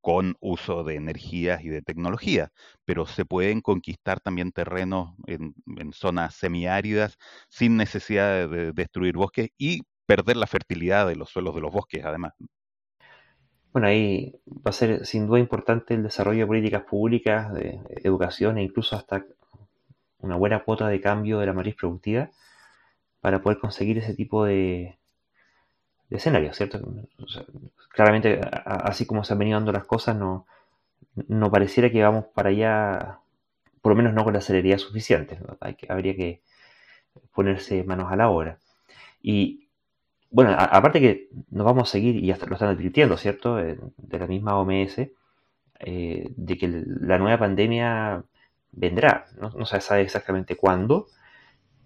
con 0.00 0.36
uso 0.40 0.84
de 0.84 0.94
energías 0.96 1.62
y 1.64 1.68
de 1.68 1.82
tecnología, 1.82 2.50
pero 2.84 3.06
se 3.06 3.24
pueden 3.24 3.60
conquistar 3.60 4.20
también 4.20 4.52
terrenos 4.52 5.14
en, 5.26 5.54
zonas 5.92 6.34
semiáridas 6.34 7.18
sin 7.48 7.76
necesidad 7.76 8.48
de 8.48 8.72
destruir 8.72 9.16
bosques 9.16 9.50
y 9.58 9.82
perder 10.08 10.38
la 10.38 10.46
fertilidad 10.46 11.06
de 11.06 11.16
los 11.16 11.28
suelos 11.28 11.54
de 11.54 11.60
los 11.60 11.70
bosques, 11.70 12.02
además. 12.02 12.32
Bueno, 13.74 13.88
ahí 13.88 14.40
va 14.46 14.70
a 14.70 14.72
ser 14.72 15.04
sin 15.04 15.26
duda 15.26 15.38
importante 15.38 15.92
el 15.92 16.02
desarrollo 16.02 16.40
de 16.40 16.46
políticas 16.46 16.84
públicas, 16.84 17.52
de 17.52 17.78
educación 18.02 18.56
e 18.56 18.62
incluso 18.62 18.96
hasta 18.96 19.26
una 20.20 20.36
buena 20.36 20.64
cuota 20.64 20.88
de 20.88 21.02
cambio 21.02 21.40
de 21.40 21.46
la 21.46 21.52
matriz 21.52 21.76
productiva 21.76 22.30
para 23.20 23.42
poder 23.42 23.58
conseguir 23.58 23.98
ese 23.98 24.14
tipo 24.14 24.46
de, 24.46 24.96
de 26.08 26.16
escenario, 26.16 26.54
¿cierto? 26.54 26.80
claramente, 27.90 28.40
así 28.64 29.04
como 29.04 29.24
se 29.24 29.34
han 29.34 29.40
venido 29.40 29.58
dando 29.58 29.72
las 29.72 29.84
cosas, 29.84 30.16
no, 30.16 30.46
no 31.28 31.50
pareciera 31.50 31.90
que 31.90 32.02
vamos 32.02 32.24
para 32.34 32.48
allá, 32.48 33.18
por 33.82 33.92
lo 33.92 33.96
menos 33.96 34.14
no 34.14 34.24
con 34.24 34.32
la 34.32 34.40
celeridad 34.40 34.78
suficiente. 34.78 35.38
Hay 35.60 35.74
que, 35.74 35.86
habría 35.92 36.16
que 36.16 36.40
ponerse 37.34 37.84
manos 37.84 38.10
a 38.10 38.16
la 38.16 38.30
obra. 38.30 38.58
Y 39.20 39.67
bueno, 40.30 40.54
aparte 40.58 41.00
que 41.00 41.28
nos 41.50 41.64
vamos 41.64 41.88
a 41.88 41.92
seguir, 41.92 42.16
y 42.16 42.30
hasta 42.30 42.46
lo 42.46 42.54
están 42.54 42.68
advirtiendo, 42.68 43.16
¿cierto? 43.16 43.58
Eh, 43.58 43.78
de 43.96 44.18
la 44.18 44.26
misma 44.26 44.58
OMS, 44.58 44.98
eh, 45.80 46.26
de 46.36 46.58
que 46.58 46.68
la 46.68 47.18
nueva 47.18 47.38
pandemia 47.38 48.24
vendrá. 48.72 49.26
No, 49.40 49.64
se 49.64 49.80
sabe 49.80 50.02
exactamente 50.02 50.56
cuándo, 50.56 51.06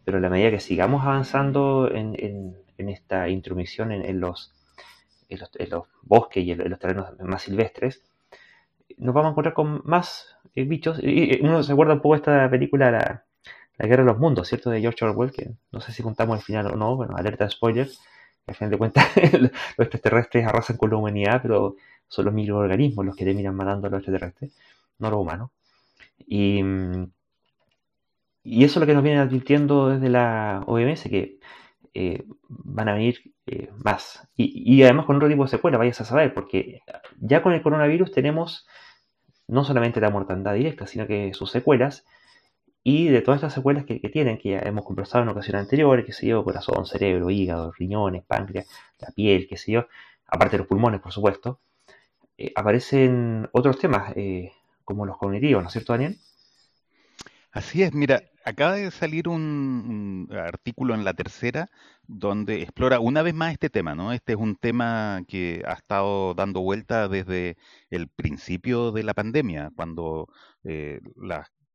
pero 0.04 0.18
a 0.18 0.20
la 0.20 0.30
medida 0.30 0.50
que 0.50 0.60
sigamos 0.60 1.04
avanzando 1.04 1.90
en 1.92 2.56
esta 2.88 3.28
intromisión 3.28 3.92
en, 3.92 4.20
los, 4.20 4.52
en, 5.28 5.70
los, 5.70 5.88
bosques 6.02 6.44
y 6.44 6.52
en, 6.52 6.70
los 6.70 6.78
terrenos 6.78 7.18
más 7.20 7.42
silvestres, 7.42 8.02
nos 8.98 9.14
vamos 9.14 9.28
a 9.28 9.32
encontrar 9.32 9.54
con 9.54 9.82
más 9.84 10.36
eh, 10.54 10.64
bichos. 10.64 10.98
Y, 11.02 11.40
uno 11.42 11.62
se 11.62 11.72
acuerda 11.72 11.94
un 11.94 12.00
poco 12.00 12.16
esta 12.16 12.48
película, 12.50 12.90
la, 12.90 13.24
Guerra 13.78 14.04
de 14.04 14.10
los 14.12 14.18
Mundos, 14.18 14.46
¿cierto? 14.46 14.70
De 14.70 14.80
George 14.80 15.04
Orwell, 15.04 15.32
que 15.32 15.50
no 15.72 15.80
sé 15.80 15.92
si 15.92 16.04
contamos 16.04 16.38
el 16.38 16.44
final 16.44 16.66
o 16.68 16.76
no, 16.76 16.94
bueno, 16.94 17.16
alerta 17.16 17.48
spoilers. 17.50 18.00
Al 18.46 18.54
final 18.54 18.70
de 18.70 18.78
cuentas, 18.78 19.06
los 19.40 19.50
extraterrestres 19.78 20.46
arrasan 20.46 20.76
con 20.76 20.90
la 20.90 20.96
humanidad, 20.96 21.40
pero 21.42 21.76
son 22.08 22.24
los 22.26 22.34
microorganismos 22.34 23.06
los 23.06 23.16
que 23.16 23.24
terminan 23.24 23.54
matando 23.54 23.86
a 23.86 23.90
los 23.90 24.00
extraterrestres, 24.00 24.52
no 24.98 25.10
los 25.10 25.20
humanos. 25.20 25.50
Y, 26.18 26.60
y 28.44 28.64
eso 28.64 28.78
es 28.78 28.80
lo 28.80 28.86
que 28.86 28.94
nos 28.94 29.02
viene 29.02 29.20
advirtiendo 29.20 29.88
desde 29.88 30.08
la 30.08 30.62
OMS, 30.66 31.04
que 31.04 31.38
eh, 31.94 32.24
van 32.48 32.88
a 32.88 32.94
venir 32.94 33.32
eh, 33.46 33.70
más. 33.84 34.28
Y, 34.36 34.82
además 34.82 35.06
con 35.06 35.16
otro 35.16 35.28
tipo 35.28 35.44
de 35.44 35.50
secuelas, 35.50 35.78
vayas 35.78 36.00
a 36.00 36.04
saber, 36.04 36.34
porque 36.34 36.80
ya 37.20 37.42
con 37.42 37.52
el 37.52 37.62
coronavirus 37.62 38.12
tenemos 38.12 38.66
no 39.48 39.64
solamente 39.64 40.00
la 40.00 40.10
mortandad 40.10 40.54
directa, 40.54 40.86
sino 40.86 41.06
que 41.06 41.34
sus 41.34 41.50
secuelas. 41.50 42.04
Y 42.84 43.08
de 43.08 43.22
todas 43.22 43.38
estas 43.38 43.54
secuelas 43.54 43.84
que, 43.84 43.98
tienen, 44.08 44.38
que 44.38 44.50
ya 44.50 44.58
hemos 44.60 44.84
conversado 44.84 45.22
en 45.22 45.30
ocasiones 45.30 45.62
anteriores, 45.62 46.04
que 46.04 46.12
se 46.12 46.26
yo, 46.26 46.44
corazón, 46.44 46.84
cerebro, 46.86 47.30
hígado, 47.30 47.72
riñones, 47.72 48.24
páncreas, 48.24 48.66
la 48.98 49.08
piel, 49.12 49.46
qué 49.48 49.56
sé 49.56 49.72
yo, 49.72 49.86
aparte 50.26 50.52
de 50.52 50.58
los 50.58 50.66
pulmones, 50.66 51.00
por 51.00 51.12
supuesto, 51.12 51.60
eh, 52.36 52.52
aparecen 52.56 53.48
otros 53.52 53.78
temas, 53.78 54.14
como 54.84 55.06
los 55.06 55.16
cognitivos, 55.16 55.62
¿no 55.62 55.68
es 55.68 55.72
cierto, 55.72 55.92
Daniel? 55.92 56.18
Así 57.52 57.82
es, 57.82 57.92
mira, 57.92 58.22
acaba 58.44 58.74
de 58.74 58.90
salir 58.90 59.28
un, 59.28 60.28
artículo 60.32 60.94
en 60.94 61.04
la 61.04 61.14
tercera 61.14 61.68
donde 62.06 62.62
explora 62.62 62.98
una 62.98 63.22
vez 63.22 63.34
más 63.34 63.52
este 63.52 63.70
tema, 63.70 63.94
¿no? 63.94 64.12
Este 64.12 64.32
es 64.32 64.38
un 64.38 64.56
tema 64.56 65.22
que 65.28 65.62
ha 65.66 65.74
estado 65.74 66.34
dando 66.34 66.62
vuelta 66.62 67.08
desde 67.08 67.56
el 67.90 68.08
principio 68.08 68.90
de 68.90 69.02
la 69.02 69.14
pandemia, 69.14 69.70
cuando 69.76 70.28
eh, 70.64 71.00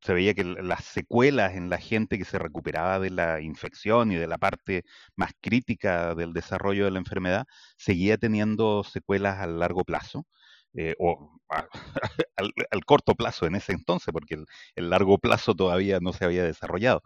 se 0.02 0.14
veía 0.14 0.34
que 0.34 0.44
las 0.44 0.84
secuelas 0.86 1.56
en 1.56 1.70
la 1.70 1.78
gente 1.78 2.18
que 2.18 2.26
se 2.26 2.40
recuperaba 2.40 3.00
de 3.00 3.10
la 3.10 3.42
infección 3.42 4.12
y 4.12 4.16
de 4.16 4.28
la 4.28 4.38
parte 4.38 4.84
más 5.16 5.32
crítica 5.42 6.16
del 6.16 6.34
desarrollo 6.34 6.86
de 6.86 6.92
la 6.92 7.00
enfermedad, 7.00 7.46
seguía 7.78 8.18
teniendo 8.18 8.84
secuelas 8.84 9.40
a 9.40 9.48
largo 9.48 9.84
plazo. 9.84 10.26
Eh, 10.74 10.96
o 11.00 11.40
al, 12.36 12.86
corto 12.86 13.16
plazo 13.16 13.48
en 13.48 13.56
ese 13.56 13.74
entonces, 13.74 14.12
porque 14.14 14.38
el, 14.76 14.90
largo 14.90 15.18
plazo 15.18 15.56
todavía 15.56 16.00
no 16.00 16.14
se 16.14 16.26
había 16.26 16.44
desarrollado. 16.44 17.02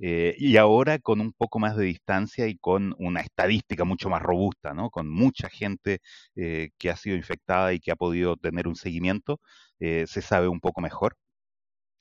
Eh, 0.00 0.34
y 0.38 0.56
ahora 0.58 0.98
con 0.98 1.20
un 1.20 1.32
poco 1.32 1.58
más 1.58 1.76
de 1.76 1.86
distancia 1.86 2.46
y 2.46 2.56
con 2.58 2.94
una 2.98 3.20
estadística 3.20 3.84
mucho 3.84 4.10
más 4.10 4.22
robusta, 4.22 4.74
¿no? 4.74 4.90
con 4.90 5.08
mucha 5.10 5.48
gente 5.48 6.00
eh, 6.36 6.70
que 6.78 6.90
ha 6.90 6.96
sido 6.96 7.16
infectada 7.16 7.72
y 7.72 7.80
que 7.80 7.90
ha 7.92 7.96
podido 7.96 8.36
tener 8.36 8.68
un 8.68 8.76
seguimiento, 8.76 9.40
se 9.78 10.06
sabe 10.22 10.48
un 10.48 10.60
poco 10.60 10.80
mejor. 10.80 11.16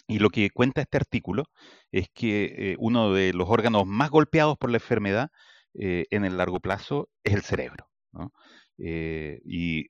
Y 0.08 0.20
lo 0.20 0.30
que 0.30 0.50
cuenta 0.52 0.82
este 0.82 0.98
artículo 0.98 1.46
es 1.92 2.10
que 2.14 2.76
uno 2.80 3.12
de 3.14 3.34
los 3.34 3.50
órganos 3.50 3.86
más 3.88 4.10
golpeados 4.12 4.58
por 4.58 4.70
la 4.70 4.78
enfermedad 4.78 5.30
en 5.74 6.26
el 6.26 6.38
largo 6.38 6.60
plazo 6.60 7.10
es 7.24 7.34
el 7.34 7.42
cerebro. 7.42 7.90
¿no? 8.12 8.32
y 8.78 9.88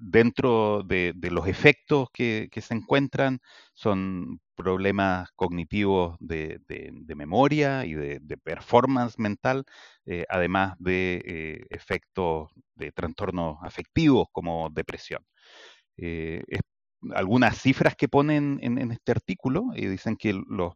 dentro 0.00 0.82
de, 0.82 1.14
los 1.30 1.46
efectos 1.46 2.08
que, 2.12 2.48
se 2.60 2.74
encuentran 2.74 3.40
son 3.74 4.40
problemas 4.54 5.30
cognitivos 5.32 6.16
de, 6.20 6.60
memoria 7.16 7.84
y 7.84 7.94
de, 7.94 8.38
performance 8.42 9.18
mental, 9.18 9.64
eh, 10.06 10.24
además 10.28 10.74
de 10.78 11.22
eh, 11.24 11.66
efectos 11.70 12.50
de 12.74 12.92
trastornos 12.92 13.58
afectivos 13.62 14.28
como 14.32 14.70
depresión. 14.70 15.24
Eh, 15.96 16.42
algunas 17.14 17.58
cifras 17.60 17.94
que 17.96 18.08
ponen 18.08 18.58
en, 18.62 18.90
este 18.90 19.12
artículo 19.12 19.64
dicen 19.74 20.16
que 20.16 20.32
los 20.32 20.74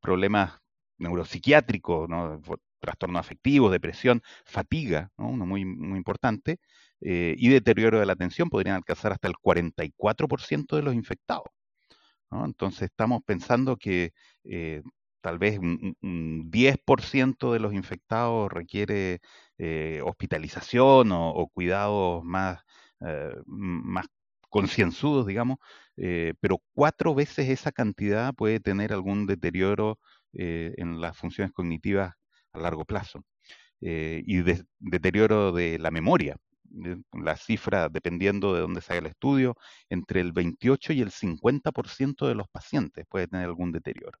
problemas 0.00 0.60
neuropsiquiátricos, 0.98 2.08
trastornos 2.80 3.20
afectivos, 3.20 3.72
depresión, 3.72 4.22
fatiga, 4.44 5.10
uno 5.16 5.46
muy, 5.46 5.62
importante, 5.62 6.58
eh, 7.00 7.34
y 7.38 7.48
deterioro 7.48 8.00
de 8.00 8.06
la 8.06 8.14
atención 8.14 8.50
podrían 8.50 8.76
alcanzar 8.76 9.12
hasta 9.12 9.28
el 9.28 9.34
44% 9.34 10.76
de 10.76 10.82
los 10.82 10.94
infectados. 10.94 11.46
Entonces 12.30 12.82
estamos 12.82 13.22
pensando 13.24 13.76
que 13.76 14.12
eh, 14.44 14.82
tal 15.20 15.38
vez 15.38 15.58
un, 15.58 15.96
10% 16.50 17.52
de 17.52 17.60
los 17.60 17.74
infectados 17.74 18.50
requiere 18.52 19.20
eh, 19.58 20.00
hospitalización 20.04 21.10
o, 21.12 21.48
cuidados 21.52 22.22
más, 22.24 22.60
más 23.46 24.06
concienzudos, 24.50 25.26
digamos, 25.26 25.58
pero 26.40 26.58
cuatro 26.74 27.14
veces 27.14 27.48
esa 27.48 27.72
cantidad 27.72 28.34
puede 28.34 28.60
tener 28.60 28.92
algún 28.92 29.26
deterioro 29.26 29.98
en 30.32 31.00
las 31.00 31.16
funciones 31.16 31.52
cognitivas 31.52 32.14
a 32.52 32.58
largo 32.58 32.84
plazo 32.84 33.22
y 33.80 34.42
deterioro 34.80 35.52
de 35.52 35.78
la 35.78 35.90
memoria 35.90 36.36
la 37.12 37.36
cifra, 37.36 37.88
dependiendo 37.88 38.54
de 38.54 38.60
dónde 38.60 38.80
se 38.80 38.96
el 38.98 39.06
estudio, 39.06 39.56
entre 39.88 40.20
el 40.20 40.32
28 40.32 40.92
y 40.92 41.00
el 41.00 41.10
50% 41.10 42.26
de 42.26 42.34
los 42.34 42.48
pacientes 42.48 43.06
puede 43.08 43.28
tener 43.28 43.46
algún 43.46 43.72
deterioro. 43.72 44.18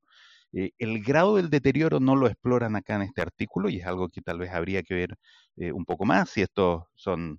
Eh, 0.52 0.72
el 0.78 1.02
grado 1.02 1.36
del 1.36 1.48
deterioro 1.50 2.00
no 2.00 2.16
lo 2.16 2.26
exploran 2.26 2.74
acá 2.76 2.96
en 2.96 3.02
este 3.02 3.22
artículo 3.22 3.68
y 3.68 3.78
es 3.78 3.86
algo 3.86 4.08
que 4.08 4.20
tal 4.20 4.38
vez 4.38 4.50
habría 4.50 4.82
que 4.82 4.94
ver 4.94 5.16
eh, 5.56 5.70
un 5.72 5.84
poco 5.84 6.04
más 6.04 6.30
si 6.30 6.42
estos 6.42 6.84
son 6.94 7.38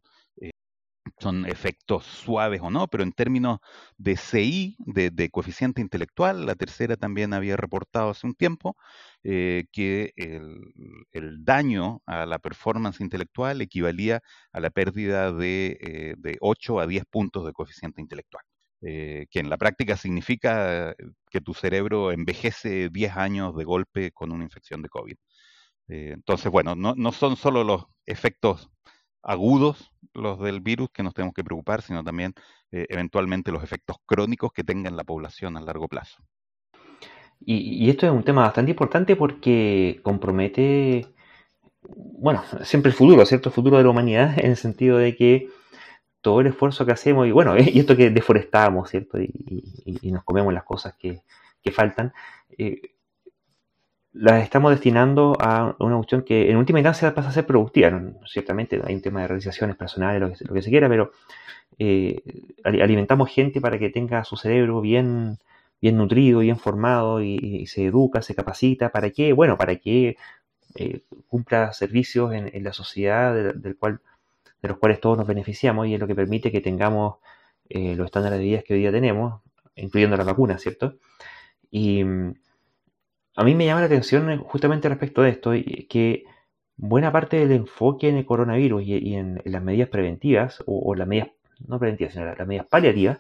son 1.20 1.46
efectos 1.46 2.06
suaves 2.06 2.62
o 2.64 2.70
no, 2.70 2.88
pero 2.88 3.04
en 3.04 3.12
términos 3.12 3.60
de 3.98 4.18
CI, 4.18 4.76
de, 4.80 5.30
coeficiente 5.30 5.82
intelectual, 5.82 6.46
la 6.46 6.56
tercera 6.56 6.96
también 6.98 7.34
había 7.34 7.58
reportado 7.58 8.12
hace 8.12 8.28
un 8.28 8.36
tiempo 8.36 8.76
eh, 9.24 9.66
que 9.72 10.14
el, 10.16 11.44
daño 11.44 12.02
a 12.06 12.26
la 12.26 12.40
performance 12.40 13.02
intelectual 13.02 13.62
equivalía 13.62 14.22
a 14.52 14.60
la 14.60 14.70
pérdida 14.70 15.32
de, 15.32 16.18
8 16.40 16.80
eh, 16.80 16.84
a 16.84 16.88
10 16.88 17.04
puntos 17.10 17.46
de 17.46 17.54
coeficiente 17.54 18.02
intelectual. 18.02 18.44
Eh, 18.84 19.28
que 19.30 19.40
en 19.40 19.50
la 19.50 19.58
práctica 19.58 19.96
significa 19.96 20.96
que 21.30 21.42
tu 21.42 21.54
cerebro 21.54 22.12
envejece 22.12 22.90
10 22.90 23.16
años 23.16 23.56
de 23.56 23.64
golpe 23.64 24.12
con 24.12 24.32
una 24.32 24.44
infección 24.44 24.82
de 24.82 24.90
COVID. 24.90 25.16
entonces, 25.88 26.52
bueno, 26.52 26.76
no, 26.76 26.96
no 26.96 27.12
son 27.12 27.36
solo 27.36 27.64
los 27.64 27.86
efectos 28.06 28.72
agudos 29.24 29.92
los 30.14 30.40
del 30.40 30.62
virus 30.62 30.90
que 30.92 31.04
nos 31.04 31.14
tenemos 31.14 31.34
que 31.34 31.44
preocupar, 31.44 31.82
sino 31.82 32.04
también 32.04 32.34
eh, 32.72 32.86
eventualmente 32.90 33.52
los 33.52 33.64
efectos 33.64 33.98
crónicos 34.06 34.52
que 34.54 34.64
tenga 34.64 34.90
en 34.90 34.98
la 34.98 35.04
población 35.04 35.58
a 35.58 35.62
largo 35.62 35.88
plazo. 35.88 36.24
Y, 37.44 37.90
esto 37.90 38.06
es 38.06 38.12
un 38.12 38.24
tema 38.24 38.42
bastante 38.42 38.72
importante 38.72 39.16
porque 39.16 40.00
compromete, 40.04 41.08
bueno, 41.82 42.44
siempre 42.64 42.92
el 42.92 42.96
futuro, 42.96 43.26
¿cierto? 43.26 43.50
El 43.50 43.56
futuro 43.56 43.78
de 43.78 43.84
la 43.84 43.90
humanidad 43.90 44.38
en 44.40 44.52
el 44.52 44.58
sentido 44.58 44.98
de 44.98 45.16
que 45.16 45.50
todo 46.22 46.42
el 46.42 46.48
esfuerzo 46.48 46.86
que 46.86 46.92
hacemos, 46.92 47.28
y 47.28 47.32
bueno, 47.32 47.56
y 47.58 47.80
esto 47.80 47.98
que 47.98 48.12
deforestamos, 48.12 48.90
¿cierto? 48.90 49.20
Y, 49.20 50.12
nos 50.12 50.24
comemos 50.24 50.54
las 50.54 50.64
cosas 50.64 50.96
que, 50.98 51.24
faltan, 51.72 52.14
eh, 52.58 52.82
las 54.14 54.44
estamos 54.44 54.72
destinando 54.72 55.38
a 55.40 55.76
una 55.80 55.96
cuestión 55.96 56.24
que 56.24 56.50
en 56.50 56.58
última 56.58 56.80
instancia 56.80 57.14
pasa 57.14 57.30
a 57.30 57.32
ser 57.32 57.46
productiva. 57.46 58.02
Ciertamente 58.26 58.82
hay 58.84 58.96
un 58.96 59.02
tema 59.02 59.22
de 59.22 59.28
realizaciones 59.28 59.76
personales, 59.78 60.42
lo 60.42 60.54
que, 60.54 60.62
se 60.62 60.70
quiera, 60.70 60.90
pero 60.90 61.12
eh, 61.80 62.22
alimentamos 62.64 63.30
gente 63.30 63.62
para 63.62 63.80
que 63.80 63.90
tenga 63.90 64.24
su 64.26 64.36
cerebro 64.36 64.82
bien, 64.82 65.38
bien 65.82 65.98
nutrido, 65.98 66.40
bien 66.40 66.58
formado 66.58 67.22
y, 67.22 67.66
se 67.68 67.86
educa, 67.86 68.22
se 68.22 68.36
capacita. 68.36 68.90
¿Para 68.90 69.12
qué? 69.12 69.32
Bueno, 69.34 69.58
para 69.58 69.78
que 69.78 70.18
eh, 70.76 71.02
cumpla 71.28 71.72
servicios 71.72 72.34
en, 72.34 72.64
la 72.64 72.74
sociedad 72.74 73.54
del 73.54 73.78
cual, 73.78 74.02
de 74.62 74.70
los 74.70 74.78
cuales 74.78 75.00
todos 75.00 75.18
nos 75.18 75.28
beneficiamos 75.28 75.88
y 75.88 75.94
es 75.94 76.00
lo 76.00 76.08
que 76.08 76.16
permite 76.16 76.52
que 76.52 76.62
tengamos 76.62 77.18
eh, 77.70 77.96
los 77.96 78.08
estándares 78.08 78.40
de 78.40 78.46
vida 78.46 78.62
que 78.62 78.74
hoy 78.74 78.82
día 78.82 78.92
tenemos, 78.92 79.42
incluyendo 79.76 80.18
las 80.18 80.26
vacunas, 80.26 80.62
¿cierto? 80.62 80.96
Y 81.72 82.04
a 83.36 83.44
mí 83.44 83.56
me 83.56 83.66
llama 83.66 83.82
la 83.82 83.86
atención 83.88 84.30
eh, 84.30 84.38
justamente 84.38 84.90
respecto 84.90 85.22
de 85.22 85.30
esto, 85.30 85.52
que 85.90 86.26
buena 86.78 87.12
parte 87.12 87.38
del 87.38 87.52
enfoque 87.52 88.10
en 88.10 88.18
el 88.18 88.26
coronavirus 88.26 88.84
y, 88.84 89.16
en, 89.16 89.42
las 89.46 89.64
medidas 89.64 89.90
preventivas, 89.90 90.64
o, 90.66 90.96
las 90.96 91.08
medidas, 91.08 91.30
no 91.68 91.80
preventivas, 91.80 92.14
sino 92.14 92.26
las, 92.26 92.48
medidas 92.48 92.68
paliativas, 92.68 93.20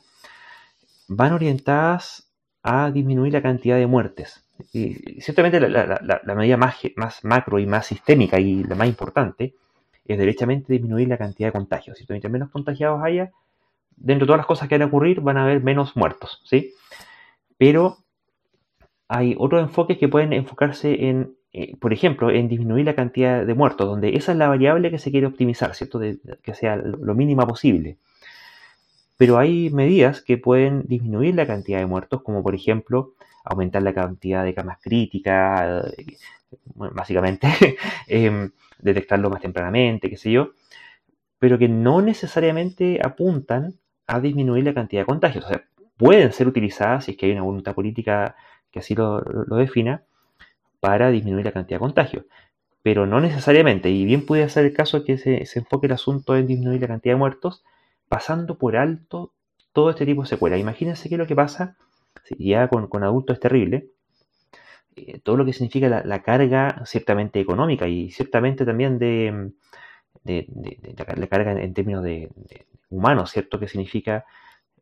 van 1.07 1.33
orientadas 1.33 2.31
a 2.63 2.91
disminuir 2.91 3.33
la 3.33 3.41
cantidad 3.41 3.77
de 3.77 3.87
muertes. 3.87 4.43
Y 4.73 5.21
ciertamente 5.21 5.59
la, 5.59 6.35
medida 6.35 6.57
más, 6.57 6.79
macro 7.23 7.59
y 7.59 7.65
más 7.65 7.87
sistémica 7.87 8.39
y 8.39 8.63
la 8.63 8.75
más 8.75 8.87
importante 8.87 9.55
es 10.05 10.17
derechamente 10.17 10.73
disminuir 10.73 11.07
la 11.07 11.17
cantidad 11.17 11.49
de 11.49 11.53
contagios. 11.53 11.97
Si 11.97 12.05
mientras 12.09 12.31
menos 12.31 12.49
contagiados 12.49 13.01
haya, 13.03 13.31
dentro 13.95 14.25
de 14.25 14.27
todas 14.27 14.39
las 14.39 14.45
cosas 14.45 14.67
que 14.67 14.75
van 14.75 14.83
a 14.83 14.85
ocurrir, 14.85 15.21
van 15.21 15.37
a 15.37 15.43
haber 15.43 15.63
menos 15.63 15.95
muertos, 15.95 16.41
¿sí? 16.45 16.73
Pero 17.57 17.97
hay 19.11 19.35
otros 19.37 19.61
enfoques 19.61 19.97
que 19.97 20.07
pueden 20.07 20.31
enfocarse 20.31 21.09
en, 21.09 21.35
eh, 21.51 21.75
por 21.77 21.91
ejemplo, 21.91 22.31
en 22.31 22.47
disminuir 22.47 22.85
la 22.85 22.95
cantidad 22.95 23.45
de 23.45 23.53
muertos, 23.53 23.85
donde 23.85 24.15
esa 24.15 24.31
es 24.31 24.37
la 24.37 24.47
variable 24.47 24.89
que 24.89 24.99
se 24.99 25.11
quiere 25.11 25.27
optimizar, 25.27 25.75
¿cierto? 25.75 25.99
que 25.99 26.53
sea 26.53 26.77
lo 26.77 27.13
mínima 27.13 27.45
posible. 27.45 27.97
Pero 29.17 29.37
hay 29.37 29.69
medidas 29.69 30.21
que 30.21 30.37
pueden 30.37 30.87
disminuir 30.87 31.35
la 31.35 31.45
cantidad 31.45 31.79
de 31.79 31.87
muertos, 31.87 32.21
como 32.23 32.41
por 32.41 32.55
ejemplo 32.55 33.11
aumentar 33.43 33.83
la 33.83 33.93
cantidad 33.93 34.45
de 34.45 34.53
camas 34.53 34.77
críticas, 34.81 35.93
eh, 35.97 36.17
básicamente, 36.75 37.49
em, 38.07 38.51
detectarlo 38.79 39.29
más 39.29 39.41
tempranamente, 39.41 40.09
qué 40.09 40.15
sé 40.15 40.31
yo, 40.31 40.51
pero 41.37 41.57
que 41.59 41.67
no 41.67 42.01
necesariamente 42.01 43.01
apuntan 43.03 43.73
a 44.07 44.21
disminuir 44.21 44.63
la 44.63 44.73
cantidad 44.73 45.01
de 45.01 45.05
contagios. 45.07 45.43
O 45.45 45.49
sea, 45.49 45.63
pueden 45.97 46.31
ser 46.31 46.47
utilizadas 46.47 47.05
si 47.05 47.11
es 47.11 47.17
que 47.17 47.25
hay 47.25 47.33
una 47.33 47.43
voluntad 47.43 47.75
política 47.75 48.35
que 48.71 48.79
así 48.79 48.95
lo, 48.95 49.21
defina, 49.57 50.03
para 50.79 51.11
disminuir 51.11 51.45
la 51.45 51.51
cantidad 51.51 51.77
de 51.77 51.81
contagios. 51.81 52.25
Pero 52.83 53.05
no 53.05 53.21
necesariamente, 53.21 53.89
y 53.89 54.05
bien 54.05 54.25
puede 54.25 54.49
ser 54.49 54.65
el 54.65 54.73
caso 54.73 55.03
que 55.03 55.17
se, 55.17 55.45
enfoque 55.55 55.87
el 55.87 55.93
asunto 55.93 56.35
en 56.35 56.47
disminuir 56.47 56.81
la 56.81 56.87
cantidad 56.87 57.13
de 57.13 57.19
muertos, 57.19 57.63
pasando 58.07 58.57
por 58.57 58.75
alto 58.75 59.33
todo 59.73 59.91
este 59.91 60.05
tipo 60.05 60.23
de 60.23 60.27
secuelas. 60.27 60.59
Imagínense 60.59 61.09
que 61.09 61.17
lo 61.17 61.27
que 61.27 61.35
pasa, 61.35 61.77
ya 62.37 62.67
con, 62.67 63.03
adultos 63.03 63.35
es 63.35 63.39
terrible, 63.39 63.89
eh, 64.95 65.19
todo 65.19 65.37
lo 65.37 65.45
que 65.45 65.53
significa 65.53 66.03
la, 66.03 66.21
carga 66.23 66.83
ciertamente 66.85 67.39
económica 67.39 67.87
y 67.87 68.11
ciertamente 68.11 68.65
también 68.65 68.99
de, 68.99 69.51
la, 70.25 71.27
carga 71.27 71.61
en, 71.61 71.73
términos 71.73 72.03
de, 72.03 72.31
humanos, 72.89 73.31
¿cierto? 73.31 73.59
Que 73.59 73.67
significa 73.67 74.25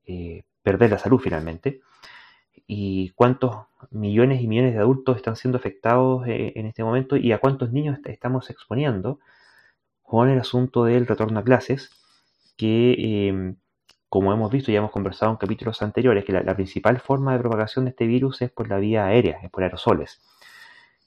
eh, 0.05 0.43
perder 0.63 0.89
la 0.91 0.97
salud 0.97 1.19
finalmente 1.19 1.81
y 2.71 3.09
cuántos 3.15 3.65
millones 3.89 4.43
y 4.43 4.47
millones 4.47 4.75
de 4.75 4.79
adultos 4.79 5.17
están 5.17 5.35
siendo 5.35 5.57
afectados 5.57 6.27
eh, 6.27 6.53
en 6.55 6.67
este 6.67 6.83
momento 6.83 7.17
y 7.17 7.31
a 7.31 7.39
cuántos 7.39 7.71
niños 7.71 7.97
estamos 8.05 8.51
exponiendo 8.51 9.19
con 10.03 10.29
el 10.29 10.39
asunto 10.39 10.83
del 10.85 11.07
retorno 11.07 11.39
a 11.39 11.43
clases, 11.43 11.89
que 12.57 13.27
em, 13.27 13.55
como 14.07 14.31
hemos 14.33 14.51
visto 14.51 14.71
y 14.71 14.75
hemos 14.75 14.91
conversado 14.91 15.31
en 15.31 15.37
capítulos 15.37 15.81
anteriores, 15.81 16.23
que 16.25 16.31
la, 16.31 16.55
principal 16.55 16.99
forma 16.99 17.33
de 17.33 17.39
propagación 17.39 17.85
de 17.85 17.91
este 17.91 18.05
virus 18.05 18.43
es 18.43 18.51
por 18.51 18.69
la 18.69 18.77
vía 18.77 19.07
aérea, 19.07 19.39
es 19.41 19.49
por 19.49 19.63
aerosoles. 19.63 20.21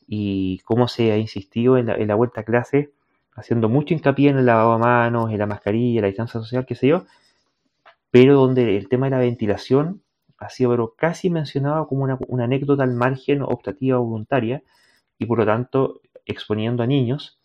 Y 0.09 0.59
cómo 0.65 0.89
se 0.89 1.13
ha 1.13 1.17
insistido 1.17 1.79
en 1.79 1.87
la, 1.87 2.15
vuelta 2.17 2.41
a 2.41 2.45
clase, 2.45 2.91
haciendo 3.37 3.69
mucho 3.69 3.95
hincapié 3.95 4.31
en 4.31 4.39
el 4.39 4.47
lavado 4.47 4.73
de 4.73 4.79
manos, 4.81 5.31
en 5.31 5.39
la 5.39 5.47
mascarilla, 5.47 6.01
la 6.01 6.09
distancia 6.09 6.41
social, 6.41 6.67
qué 6.67 6.75
sé 6.75 6.89
yo, 6.89 7.05
pero 8.11 8.35
donde 8.35 8.77
el 8.77 8.89
tema 8.89 9.07
de 9.07 9.11
la 9.11 9.19
ventilación 9.19 10.03
ha 10.43 10.49
sido 10.49 10.71
pero 10.71 10.95
casi 10.97 11.31
mencionado 11.31 11.87
como 11.87 12.05
una, 12.05 12.45
anécdota 12.45 12.83
al 12.83 12.93
margen 12.93 13.43
optativa 13.43 13.99
o 13.99 14.05
voluntaria 14.05 14.63
y 15.19 15.27
por 15.27 15.39
lo 15.39 15.47
tanto 15.47 16.01
exponiendo 16.27 16.83
a 16.83 16.87
niños 16.87 17.39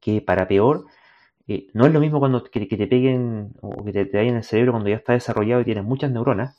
que 0.00 0.20
para 0.20 0.48
peor 0.48 0.86
eh, 1.48 1.68
no 1.72 1.86
es 1.86 1.92
lo 1.92 2.00
mismo 2.00 2.18
cuando 2.18 2.44
que, 2.44 2.66
te 2.66 2.86
peguen 2.86 3.52
o 3.60 3.84
que 3.84 3.92
te, 3.92 4.04
dañen 4.04 4.36
el 4.36 4.44
cerebro 4.44 4.72
cuando 4.72 4.90
ya 4.90 4.96
está 4.96 5.12
desarrollado 5.14 5.60
y 5.60 5.64
tienes 5.64 5.84
muchas 5.84 6.10
neuronas 6.10 6.58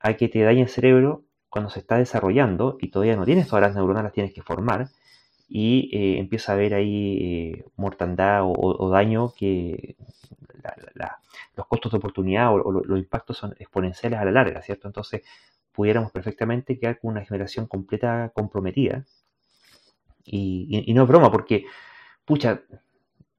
a 0.00 0.14
que 0.14 0.28
te 0.28 0.42
dañen 0.42 0.64
el 0.64 0.68
cerebro 0.68 1.24
cuando 1.48 1.70
se 1.70 1.80
está 1.80 1.98
desarrollando 1.98 2.76
y 2.80 2.90
todavía 2.90 3.16
no 3.16 3.24
tienes 3.24 3.46
todas 3.46 3.62
las 3.62 3.74
neuronas, 3.74 4.02
las 4.02 4.12
tienes 4.12 4.32
que 4.32 4.42
formar 4.42 4.88
y 5.48 5.90
eh, 5.92 6.18
empieza 6.18 6.52
a 6.52 6.54
haber 6.54 6.74
ahí 6.74 7.18
eh, 7.20 7.64
mortandad 7.76 8.42
o, 8.44 8.90
daño 8.90 9.32
que 9.36 9.96
los 11.56 11.66
costos 11.66 11.92
de 11.92 11.98
oportunidad 11.98 12.52
o, 12.52 12.72
los 12.72 12.98
impactos 12.98 13.36
son 13.38 13.54
exponenciales 13.58 14.18
a 14.18 14.24
la 14.24 14.30
larga, 14.30 14.62
¿cierto? 14.62 14.88
Entonces 14.88 15.22
pudiéramos 15.72 16.12
perfectamente 16.12 16.78
quedar 16.78 16.98
con 16.98 17.12
una 17.12 17.24
generación 17.24 17.66
completa 17.66 18.30
comprometida. 18.34 19.04
Y, 20.24 20.92
no 20.94 21.02
es 21.02 21.08
broma, 21.08 21.32
porque, 21.32 21.64
pucha, 22.24 22.62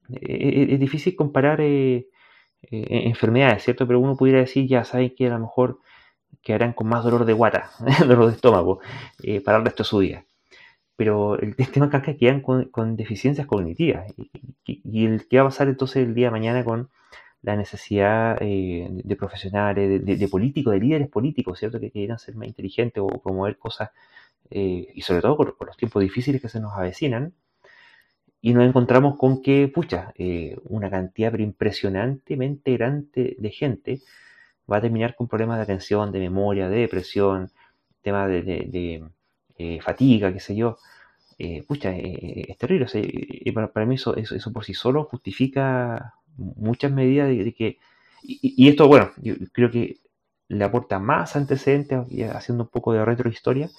e, 0.10 0.19
e, 0.19 0.73
es, 0.73 0.80
difícil 0.80 1.15
comparar 1.15 1.62
eh, 1.62 2.08
enfermedades, 2.71 3.63
¿cierto? 3.63 3.88
Pero 3.88 3.99
uno 3.99 4.17
pudiera 4.17 4.39
decir, 4.39 4.67
ya 4.67 4.84
saben 4.84 5.13
que 5.15 5.28
a 5.28 5.30
lo 5.30 5.39
mejor 5.39 5.80
quedarán 6.41 6.73
con 6.73 6.88
más 6.88 7.04
dolor 7.04 7.26
de 7.26 7.34
guata, 7.34 7.71
dolor 8.08 8.28
de 8.28 8.36
estómago, 8.36 8.80
para 9.45 9.58
el 9.58 9.65
resto 9.65 9.84
de 9.84 9.89
su 9.89 9.97
vida 9.99 10.26
pero 10.95 11.39
el 11.39 11.56
tema 11.56 11.89
es 11.91 12.04
que 12.04 12.17
quedan 12.17 12.41
con, 12.41 12.95
deficiencias 12.95 13.47
cognitivas. 13.47 14.13
Y, 14.65 15.06
el 15.06 15.28
que 15.28 15.38
va 15.38 15.43
a 15.43 15.47
pasar 15.47 15.67
entonces 15.67 15.97
el 15.97 16.13
día 16.13 16.28
de 16.28 16.32
mañana 16.32 16.63
con 16.63 16.89
la 17.43 17.58
necesidad 17.58 18.38
eh, 18.41 18.88
de 18.89 19.15
profesionales, 19.17 20.03
de, 20.06 20.27
políticos, 20.29 20.73
de 20.73 20.79
líderes 20.79 21.10
políticos, 21.10 21.60
¿cierto? 21.60 21.79
Que 21.79 21.91
quieran 21.91 22.17
ser 22.17 22.36
más 22.36 22.47
inteligentes 22.47 23.03
o 23.03 23.21
promover 23.21 23.58
cosas, 23.58 23.91
eh, 24.49 24.88
y 24.95 25.01
sobre 25.01 25.21
todo 25.21 25.38
por, 25.38 25.67
los 25.67 25.77
tiempos 25.77 26.01
difíciles 26.01 26.41
que 26.41 26.49
se 26.49 26.60
nos 26.62 26.73
avecinan. 26.73 27.34
Y 28.41 28.53
nos 28.53 28.65
encontramos 28.65 29.17
con 29.17 29.41
que, 29.41 29.67
pucha, 29.69 30.13
eh, 30.17 30.58
una 30.65 30.89
cantidad 30.89 31.32
pero 31.32 31.43
impresionantemente 31.43 32.73
grande 32.73 33.36
de 33.39 33.49
gente 33.51 34.01
va 34.71 34.77
a 34.77 34.82
terminar 34.82 35.15
con 35.15 35.27
problemas 35.27 35.58
de 35.58 35.63
atención, 35.63 36.12
de 36.12 36.19
memoria, 36.19 36.69
de 36.69 36.77
depresión, 36.77 37.51
temas 38.01 38.29
de, 38.29 39.03
fatiga, 39.82 40.34
qué 40.34 40.39
sé 40.39 40.56
yo. 40.56 40.77
pucha, 41.67 41.91
es 41.95 42.58
terrible. 42.58 42.88
para, 43.53 43.86
mí 43.86 43.95
eso, 43.95 44.15
eso, 44.15 44.36
eso 44.36 44.51
por 44.53 44.65
sí 44.65 44.73
solo 44.73 45.06
justifica 45.06 46.15
muchas 46.38 46.91
medidas 46.91 47.30
de, 47.30 47.54
que, 47.54 47.80
y, 48.24 48.67
esto, 48.69 48.88
bueno, 48.88 49.12
yo 49.17 49.36
creo 49.52 49.69
que 49.72 49.98
le 50.48 50.63
aporta 50.63 51.00
más 51.00 51.36
antecedentes, 51.36 52.00
haciendo 52.34 52.65
un 52.65 52.69
poco 52.69 52.93
de 52.93 53.06
retrohistoria, 53.06 53.69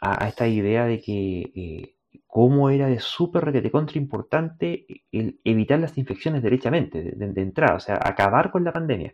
a, 0.00 0.28
esta 0.28 0.46
idea 0.48 0.86
de 0.86 1.00
que 1.00 1.52
eh, 1.54 1.94
cómo 2.26 2.70
era 2.70 2.86
de 2.88 3.00
súper 3.00 3.50
de 3.52 3.70
contra 3.70 3.98
importante 3.98 4.86
el 5.12 5.40
evitar 5.44 5.78
las 5.80 5.96
infecciones 5.98 6.42
derechamente, 6.42 7.02
de, 7.02 7.42
entrada, 7.42 7.76
o 7.76 7.80
sea, 7.80 7.98
acabar 8.02 8.50
con 8.50 8.64
la 8.64 8.72
pandemia 8.72 9.12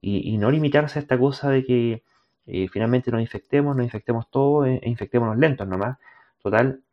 y, 0.00 0.36
no 0.38 0.50
limitarse 0.50 0.98
a 0.98 1.02
esta 1.02 1.18
cosa 1.18 1.50
de 1.50 1.64
que 1.64 2.04
eh, 2.46 2.68
finalmente 2.68 3.10
nos 3.10 3.22
infectemos, 3.22 3.74
nos 3.76 3.84
infectemos 3.84 4.30
todos 4.30 4.66
e, 4.68 4.80
e 4.82 4.90
infectémonos 4.90 5.38
lentos 5.38 5.66
nomás. 5.66 5.98
Total, 6.42 6.83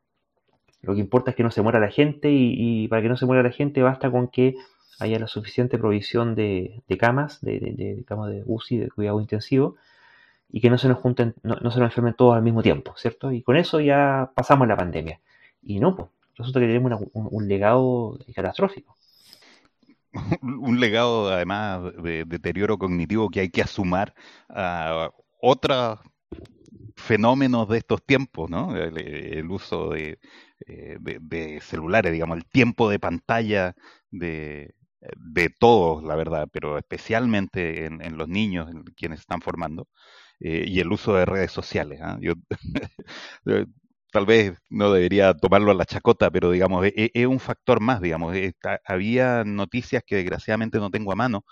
lo 0.81 0.93
que 0.93 0.99
importa 0.99 1.31
es 1.31 1.37
que 1.37 1.43
no 1.43 1.51
se 1.51 1.61
muera 1.61 1.79
la 1.79 1.91
gente 1.91 2.29
y, 2.31 2.87
para 2.87 3.01
que 3.01 3.09
no 3.09 3.17
se 3.17 3.25
muera 3.25 3.43
la 3.43 3.51
gente 3.51 3.81
basta 3.81 4.09
con 4.09 4.27
que 4.27 4.55
haya 4.99 5.19
la 5.19 5.27
suficiente 5.27 5.77
provisión 5.77 6.35
de, 6.35 6.83
camas, 6.99 7.41
de, 7.41 8.03
camas 8.07 8.31
de 8.31 8.43
UCI, 8.45 8.77
de 8.77 8.89
cuidado 8.89 9.19
intensivo, 9.19 9.75
y 10.49 10.61
que 10.61 10.69
no 10.69 10.77
se 10.77 10.87
nos 10.87 10.97
junten, 10.97 11.33
no, 11.43 11.55
se 11.71 11.79
nos 11.79 11.89
enfermen 11.89 12.13
todos 12.13 12.35
al 12.35 12.43
mismo 12.43 12.61
tiempo, 12.61 12.93
¿cierto? 12.97 13.31
Y 13.31 13.41
con 13.41 13.55
eso 13.57 13.79
ya 13.79 14.31
pasamos 14.35 14.67
la 14.67 14.75
pandemia. 14.75 15.19
Y 15.63 15.79
no, 15.79 15.95
pues, 15.95 16.09
resulta 16.35 16.59
que 16.59 16.67
tenemos 16.67 17.01
un, 17.13 17.47
legado 17.47 18.19
catastrófico. 18.35 18.97
un 20.41 20.79
legado 20.79 21.31
además 21.31 21.93
de 22.03 22.25
deterioro 22.25 22.77
cognitivo 22.77 23.29
que 23.29 23.39
hay 23.39 23.49
que 23.49 23.61
asumar 23.61 24.13
a 24.49 25.09
otros 25.39 25.99
fenómenos 26.95 27.67
de 27.69 27.77
estos 27.79 28.03
tiempos, 28.05 28.49
¿no? 28.49 28.75
el 28.75 29.49
uso 29.49 29.89
de, 29.89 30.19
eh, 30.67 30.97
de, 30.99 31.59
celulares, 31.61 32.11
digamos, 32.11 32.37
el 32.37 32.45
tiempo 32.45 32.89
de 32.89 32.99
pantalla 32.99 33.75
de, 34.11 34.75
de 35.17 35.49
todos, 35.49 36.03
la 36.03 36.15
verdad, 36.15 36.47
pero 36.51 36.77
especialmente 36.77 37.85
en, 37.85 38.17
los 38.17 38.27
niños, 38.27 38.69
en 38.69 38.83
quienes 38.95 39.21
están 39.21 39.41
formando, 39.41 39.87
eh, 40.39 40.65
y 40.67 40.79
el 40.79 40.91
uso 40.91 41.15
de 41.15 41.25
redes 41.25 41.51
sociales. 41.51 41.99
¿ah? 42.03 42.17
Yo, 42.21 42.33
tal 44.11 44.25
vez 44.25 44.53
no 44.69 44.91
debería 44.93 45.33
tomarlo 45.33 45.71
a 45.71 45.75
la 45.75 45.85
chacota, 45.85 46.29
pero 46.31 46.51
digamos, 46.51 46.85
es, 46.85 46.93
e, 46.95 47.11
es 47.13 47.27
un 47.27 47.39
factor 47.39 47.79
más, 47.81 48.01
digamos. 48.01 48.35
había 48.85 49.43
noticias 49.45 50.03
que 50.05 50.17
desgraciadamente 50.17 50.79
no 50.79 50.91
tengo 50.91 51.11
a 51.11 51.15
mano, 51.15 51.45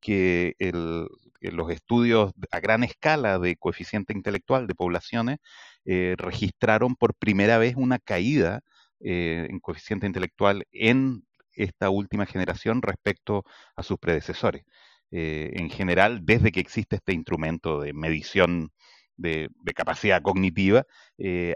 que 0.00 0.54
el, 0.58 1.08
los 1.40 1.70
estudios 1.70 2.32
a 2.50 2.60
gran 2.60 2.84
escala 2.84 3.38
de 3.38 3.56
coeficiente 3.56 4.12
intelectual 4.12 4.66
de 4.66 4.74
poblaciones 4.74 5.38
eh, 5.84 6.16
registraron 6.18 6.96
por 6.96 7.14
primera 7.14 7.58
vez 7.58 7.76
una 7.76 7.98
caída 7.98 8.60
eh, 9.00 9.46
en 9.50 9.60
coeficiente 9.60 10.06
intelectual 10.06 10.66
en 10.72 11.24
esta 11.52 11.90
última 11.90 12.26
generación 12.26 12.82
respecto 12.82 13.44
a 13.76 13.82
sus 13.82 13.98
predecesores. 13.98 14.64
Eh, 15.12 15.52
en 15.54 15.70
general, 15.70 16.20
desde 16.24 16.50
que 16.50 16.60
existe 16.60 16.96
este 16.96 17.12
instrumento 17.12 17.80
de 17.80 17.92
medición 17.92 18.72
de, 19.16 19.48
capacidad 19.74 20.20
cognitiva, 20.22 20.84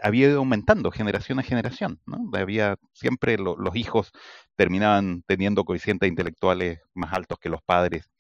había 0.03 0.29
ido 0.29 0.39
aumentando 0.39 0.91
generación 0.91 1.39
a 1.41 1.43
generación. 1.43 2.01
¿no? 2.07 2.19
Había 2.39 2.77
siempre 2.95 3.37
los 3.37 3.77
hijos 3.77 4.13
terminaban 4.57 5.23
teniendo 5.27 5.65
coeficientes 5.65 6.09
intelectuales 6.09 6.81
más 6.95 7.13
altos 7.13 7.39
que 7.39 7.49
los 7.51 7.63
padres 7.63 8.11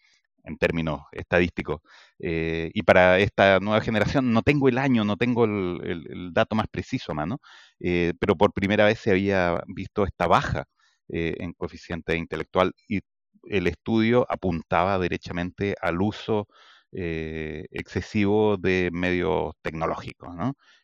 en 0.44 0.56
términos 0.58 1.02
estadísticos. 1.12 1.80
Eh, 2.18 2.70
y 2.74 2.82
para 2.82 3.18
esta 3.18 3.60
nueva 3.60 3.80
generación 3.80 4.32
no 4.32 4.42
tengo 4.42 4.68
el 4.68 4.78
año, 4.78 5.04
no 5.04 5.16
tengo 5.16 5.44
el, 5.44 6.30
dato 6.32 6.54
más 6.56 6.66
preciso 6.70 7.14
mano, 7.14 7.40
eh, 7.80 8.14
pero 8.20 8.36
por 8.36 8.52
primera 8.52 8.84
vez 8.84 8.98
se 9.00 9.10
había 9.10 9.60
visto 9.68 10.04
esta 10.04 10.26
baja 10.26 10.64
eh, 11.08 11.36
en 11.38 11.52
coeficiente 11.54 12.16
intelectual 12.16 12.72
y 12.88 13.00
el 13.44 13.66
estudio 13.66 14.26
apuntaba 14.28 14.98
derechamente 14.98 15.74
al 15.80 16.00
uso 16.02 16.46
excesivo 16.92 18.56
de 18.56 18.90
medios 18.92 19.54
tecnológicos 19.62 20.34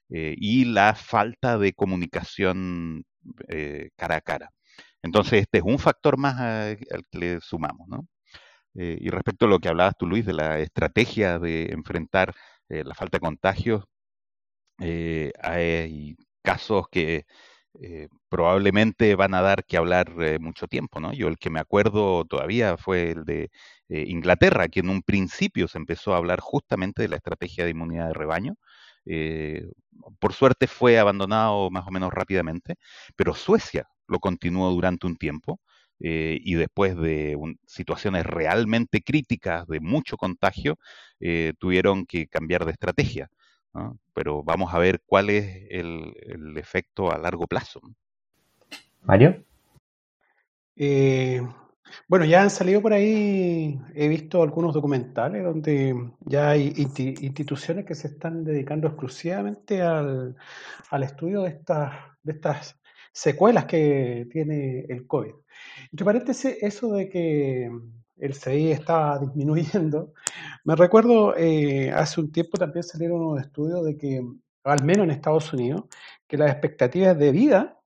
y 0.08 0.64
la 0.64 0.94
falta 0.94 1.58
de 1.58 1.72
comunicación 1.72 3.04
cara 3.96 4.16
a 4.16 4.20
cara. 4.20 4.50
Entonces, 5.02 5.42
este 5.42 5.58
es 5.58 5.64
un 5.64 5.78
factor 5.78 6.16
más 6.18 6.38
al 6.40 6.78
que 7.10 7.18
le 7.18 7.40
sumamos, 7.40 7.88
¿no? 7.88 8.06
Eh, 8.78 8.98
y 9.00 9.10
respecto 9.10 9.46
a 9.46 9.48
lo 9.48 9.58
que 9.58 9.68
hablabas 9.68 9.94
tú, 9.98 10.06
Luis, 10.06 10.26
de 10.26 10.34
la 10.34 10.58
estrategia 10.60 11.38
de 11.38 11.66
enfrentar 11.72 12.34
eh, 12.68 12.84
la 12.84 12.94
falta 12.94 13.16
de 13.16 13.20
contagios, 13.20 13.84
eh, 14.80 15.32
hay 15.42 16.16
casos 16.42 16.86
que 16.90 17.26
probablemente 18.30 19.14
van 19.16 19.34
a 19.34 19.42
dar 19.42 19.64
que 19.66 19.76
hablar 19.76 20.10
mucho 20.40 20.66
tiempo, 20.66 21.00
¿no? 21.00 21.12
Yo 21.12 21.28
el 21.28 21.38
que 21.38 21.50
me 21.50 21.60
acuerdo 21.60 22.24
todavía 22.24 22.76
fue 22.78 23.10
el 23.10 23.24
de 23.24 23.50
Inglaterra, 23.88 24.68
que 24.68 24.80
en 24.80 24.88
un 24.90 25.02
principio 25.02 25.68
se 25.68 25.78
empezó 25.78 26.14
a 26.14 26.18
hablar 26.18 26.40
justamente 26.40 27.02
de 27.02 27.08
la 27.08 27.16
estrategia 27.16 27.64
de 27.64 27.70
inmunidad 27.72 28.08
de 28.08 28.14
rebaño. 28.14 28.54
por 30.20 30.32
suerte 30.32 30.66
fue 30.66 30.98
abandonado 30.98 31.70
más 31.70 31.86
o 31.86 31.90
menos 31.90 32.12
rápidamente, 32.12 32.76
pero 33.16 33.34
Suecia 33.34 33.88
lo 34.08 34.20
continuó 34.20 34.70
durante 34.70 35.06
un 35.06 35.16
tiempo 35.16 35.60
eh, 36.00 36.38
y 36.42 36.54
después 36.54 36.96
de 36.96 37.36
situaciones 37.66 38.26
realmente 38.26 39.02
críticas 39.02 39.66
de 39.66 39.80
mucho 39.80 40.16
contagio, 40.16 40.78
eh, 41.20 41.54
tuvieron 41.58 42.04
que 42.06 42.26
cambiar 42.26 42.64
de 42.64 42.72
estrategia. 42.72 43.28
Pero 44.14 44.42
vamos 44.42 44.72
a 44.72 44.78
ver 44.78 45.02
cuál 45.04 45.28
es 45.28 45.66
el, 45.68 46.56
efecto 46.56 47.12
a 47.12 47.18
largo 47.18 47.46
plazo. 47.46 47.80
Mario. 49.02 49.44
Eh, 50.76 51.42
bueno, 52.08 52.24
ya 52.24 52.42
han 52.42 52.50
salido 52.50 52.80
por 52.80 52.94
ahí, 52.94 53.78
he 53.94 54.08
visto 54.08 54.42
algunos 54.42 54.74
documentales 54.74 55.44
donde 55.44 55.94
ya 56.20 56.50
hay 56.50 56.72
instituciones 56.76 57.84
que 57.84 57.94
se 57.94 58.08
están 58.08 58.44
dedicando 58.44 58.88
exclusivamente 58.88 59.82
al, 59.82 60.36
al 60.90 61.02
estudio 61.02 61.42
de 61.42 61.50
estas, 61.50 61.92
de 62.22 62.32
estas 62.32 62.76
secuelas 63.16 63.64
que 63.64 64.28
tiene 64.30 64.80
el 64.90 65.06
COVID. 65.06 65.32
Entre 65.90 66.04
paréntesis, 66.04 66.58
eso 66.60 66.92
de 66.92 67.08
que 67.08 67.70
el 68.18 68.34
CI 68.34 68.72
estaba 68.72 69.18
disminuyendo, 69.20 70.12
me 70.64 70.76
recuerdo 70.76 71.34
eh, 71.34 71.90
hace 71.92 72.20
un 72.20 72.30
tiempo 72.30 72.58
también 72.58 72.82
salieron 72.82 73.22
unos 73.22 73.40
estudios 73.40 73.86
de 73.86 73.96
que, 73.96 74.22
al 74.64 74.84
menos 74.84 75.04
en 75.04 75.12
Estados 75.12 75.50
Unidos, 75.54 75.84
que 76.28 76.36
las 76.36 76.50
expectativas 76.50 77.18
de 77.18 77.32
vida 77.32 77.80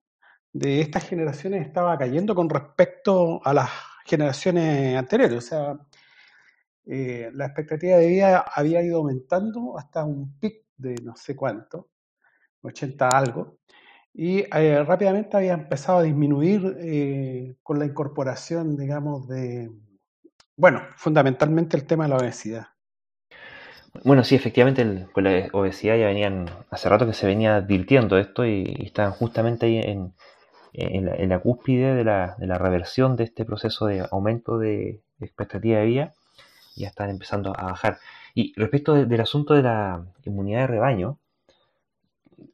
de 0.53 0.81
estas 0.81 1.09
generaciones 1.09 1.65
estaba 1.65 1.97
cayendo 1.97 2.35
con 2.35 2.51
respecto 2.51 3.41
a 3.45 3.55
las 3.55 3.71
generaciones 4.07 4.97
anteriores. 4.97 5.39
O 5.39 5.41
sea, 5.41 5.79
eh, 6.87 7.31
la 7.35 7.47
expectativa 7.47 7.99
de 7.99 8.09
vida 8.09 8.45
había 8.53 8.83
ido 8.83 8.99
aumentando 8.99 9.79
hasta 9.79 10.05
un 10.05 10.41
pic 10.41 10.65
de 10.77 10.97
no 11.05 11.15
sé 11.15 11.37
cuánto, 11.37 11.91
80 12.63 13.09
algo, 13.09 13.59
y 14.13 14.41
eh, 14.41 14.85
rápidamente 14.85 15.37
había 15.37 15.55
empezado 15.55 15.99
a 15.99 16.03
disminuir 16.03 16.77
eh, 16.81 17.55
con 17.63 17.79
la 17.79 17.87
incorporación, 17.87 18.77
digamos, 18.77 19.29
de, 19.29 19.71
bueno, 20.57 20.83
fundamentalmente 20.97 21.77
el 21.77 21.87
tema 21.87 22.05
de 22.05 22.11
la 22.11 22.17
obesidad. 22.17 22.67
Bueno, 24.05 24.23
sí, 24.23 24.35
efectivamente 24.35 25.07
con 25.13 25.25
la 25.25 25.49
obesidad 25.53 25.97
ya 25.97 26.07
venían, 26.07 26.47
hace 26.71 26.89
rato 26.89 27.07
que 27.07 27.13
se 27.13 27.27
venía 27.27 27.57
advirtiendo 27.57 28.19
esto 28.19 28.47
y, 28.47 28.77
estaban 28.85 29.13
justamente 29.13 29.67
ahí 29.67 29.79
en, 29.79 30.15
en, 30.73 31.29
la, 31.29 31.41
cúspide 31.41 31.95
de 31.95 32.05
la, 32.05 32.37
de 32.39 32.47
la, 32.47 32.59
reversión 32.59 33.17
de 33.17 33.25
este 33.25 33.45
proceso 33.45 33.87
de 33.87 34.07
aumento 34.11 34.59
de 34.59 35.03
expectativa 35.21 35.81
de 35.81 35.87
vida 35.87 36.15
y 36.77 36.83
ya 36.83 36.89
están 36.89 37.11
empezando 37.11 37.53
a 37.57 37.65
bajar. 37.65 37.99
Y 38.35 38.53
respecto 38.57 38.95
del 38.95 39.21
asunto 39.21 39.55
de 39.55 39.63
la 39.63 40.05
inmunidad 40.25 40.61
de 40.61 40.67
rebaño, 40.69 41.19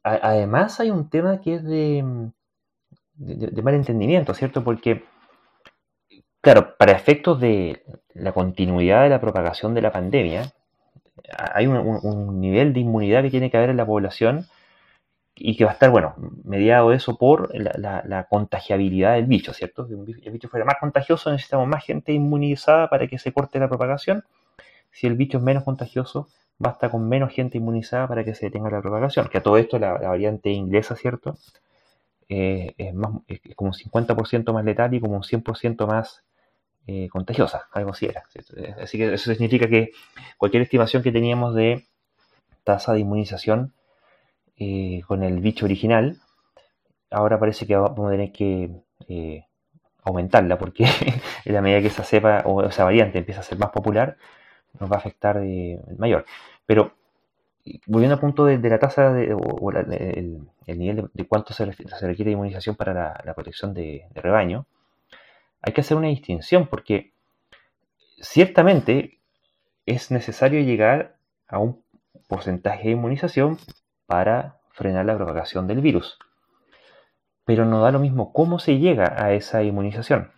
además 0.03 0.79
hay 0.79 0.91
un 0.91 1.09
tema 1.09 1.41
que 1.41 1.55
es 1.55 1.63
de, 1.63 2.31
de, 3.17 3.61
mal 3.61 3.73
entendimiento, 3.73 4.33
¿cierto? 4.33 4.63
Porque, 4.63 5.03
claro, 6.41 6.75
para 6.77 6.93
efectos 6.93 7.39
de 7.39 7.83
la 8.13 8.31
continuidad 8.31 9.03
de 9.03 9.09
la 9.09 9.21
propagación 9.21 9.73
de 9.73 9.81
la 9.81 9.91
pandemia, 9.91 10.53
hay 11.53 11.67
un, 11.67 12.39
nivel 12.39 12.73
de 12.73 12.79
inmunidad 12.79 13.23
que 13.23 13.29
tiene 13.29 13.51
que 13.51 13.57
haber 13.57 13.69
en 13.69 13.77
la 13.77 13.85
población 13.85 14.45
y 15.35 15.55
que 15.55 15.65
va 15.65 15.71
a 15.71 15.73
estar, 15.73 15.91
bueno, 15.91 16.15
mediado 16.43 16.93
eso 16.93 17.17
por 17.17 17.51
la, 17.53 18.27
contagiabilidad 18.29 19.15
del 19.15 19.25
bicho, 19.25 19.53
¿cierto? 19.53 19.85
Si 19.87 19.93
el 19.93 20.31
bicho 20.31 20.49
fuera 20.49 20.65
más 20.65 20.77
contagioso, 20.79 21.31
necesitamos 21.31 21.67
más 21.67 21.85
gente 21.85 22.11
inmunizada 22.11 22.89
para 22.89 23.07
que 23.07 23.19
se 23.19 23.31
corte 23.33 23.59
la 23.59 23.67
propagación. 23.67 24.23
Si 24.91 25.05
el 25.05 25.15
bicho 25.15 25.37
es 25.37 25.43
menos 25.43 25.63
contagioso, 25.63 26.27
basta 26.59 26.89
con 26.89 27.07
menos 27.07 27.31
gente 27.33 27.57
inmunizada 27.57 28.07
para 28.07 28.23
que 28.23 28.33
se 28.33 28.47
detenga 28.47 28.69
la 28.69 28.81
propagación. 28.81 29.27
Que 29.29 29.39
a 29.39 29.43
todo 29.43 29.57
esto, 29.57 29.79
la, 29.79 29.93
variante 29.93 30.49
inglesa, 30.49 30.95
¿cierto? 30.95 31.37
Eh, 32.29 32.73
es, 32.77 32.93
más, 32.93 33.11
como 33.55 33.71
un 33.71 33.73
50% 33.73 34.53
más 34.53 34.65
letal 34.65 34.93
y 34.93 34.99
como 34.99 35.15
un 35.15 35.23
100% 35.23 35.87
más 35.87 36.23
eh, 36.87 37.09
contagiosa, 37.09 37.67
algo 37.73 37.91
así 37.91 38.05
era. 38.05 38.23
Así 38.81 38.97
que 38.97 39.13
eso 39.13 39.31
significa 39.31 39.67
que 39.67 39.91
cualquier 40.37 40.63
estimación 40.63 41.03
que 41.03 41.11
teníamos 41.11 41.53
de 41.53 41.85
tasa 42.63 42.93
de 42.93 42.99
inmunización 42.99 43.73
eh, 44.57 45.01
con 45.05 45.23
el 45.23 45.39
bicho 45.39 45.65
original, 45.65 46.17
ahora 47.11 47.39
parece 47.39 47.67
que 47.67 47.75
vamos 47.75 48.07
a 48.07 48.11
tener 48.11 48.31
que 48.31 48.71
eh, 49.07 49.45
aumentarla 50.03 50.57
porque 50.57 50.85
en 51.45 51.53
la 51.53 51.61
medida 51.61 51.81
que 51.81 51.87
esa 51.87 52.03
cepa 52.03 52.41
o 52.45 52.63
esa 52.63 52.83
variante 52.83 53.19
empieza 53.19 53.41
a 53.41 53.43
ser 53.43 53.57
más 53.57 53.69
popular, 53.69 54.17
nos 54.79 54.91
va 54.91 54.95
a 54.95 54.99
afectar 54.99 55.39
de 55.39 55.79
mayor. 55.97 56.25
Pero 56.65 56.93
volviendo 57.85 58.15
al 58.15 58.19
punto 58.19 58.45
de, 58.45 58.57
la 58.57 58.79
tasa 58.79 59.13
de, 59.13 59.33
o, 59.33 59.71
el, 59.71 60.47
nivel 60.67 61.09
de, 61.13 61.27
cuánto 61.27 61.53
se, 61.53 61.65
requiere 61.65 62.25
de 62.25 62.31
inmunización 62.31 62.75
para 62.75 63.21
la, 63.23 63.33
protección 63.33 63.73
de, 63.73 64.05
rebaño, 64.15 64.65
hay 65.61 65.73
que 65.73 65.81
hacer 65.81 65.97
una 65.97 66.07
distinción 66.07 66.67
porque 66.67 67.13
ciertamente 68.21 69.19
es 69.85 70.11
necesario 70.11 70.61
llegar 70.61 71.17
a 71.47 71.59
un 71.59 71.81
porcentaje 72.27 72.85
de 72.85 72.91
inmunización 72.91 73.57
para 74.05 74.57
frenar 74.71 75.05
la 75.05 75.15
propagación 75.15 75.67
del 75.67 75.81
virus. 75.81 76.17
Pero 77.45 77.65
no 77.65 77.81
da 77.81 77.91
lo 77.91 77.99
mismo 77.99 78.33
cómo 78.33 78.59
se 78.59 78.77
llega 78.77 79.15
a 79.17 79.33
esa 79.33 79.63
inmunización. 79.63 80.31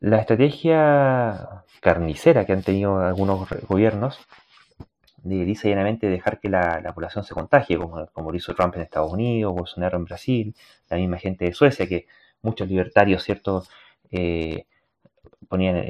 La 0.00 0.18
estrategia 0.18 1.64
carnicera 1.80 2.44
que 2.46 2.52
han 2.52 2.62
tenido 2.62 3.00
algunos 3.00 3.48
gobiernos 3.68 4.18
de 5.22 5.44
lisa 5.44 5.68
llanamente 5.68 6.08
dejar 6.08 6.38
que 6.38 6.48
la, 6.48 6.92
población 6.94 7.24
se 7.24 7.34
contagie, 7.34 7.76
como, 7.76 8.06
como, 8.08 8.30
lo 8.30 8.36
hizo 8.36 8.54
Trump 8.54 8.76
en 8.76 8.82
Estados 8.82 9.12
Unidos, 9.12 9.54
Bolsonaro 9.54 9.98
en 9.98 10.04
Brasil, 10.04 10.54
la 10.88 10.96
misma 10.96 11.18
gente 11.18 11.44
de 11.44 11.52
Suecia, 11.52 11.88
que 11.88 12.06
muchos 12.42 12.68
libertarios, 12.68 13.22
¿cierto?, 13.22 13.64
eh, 14.10 14.66
ponían 15.48 15.84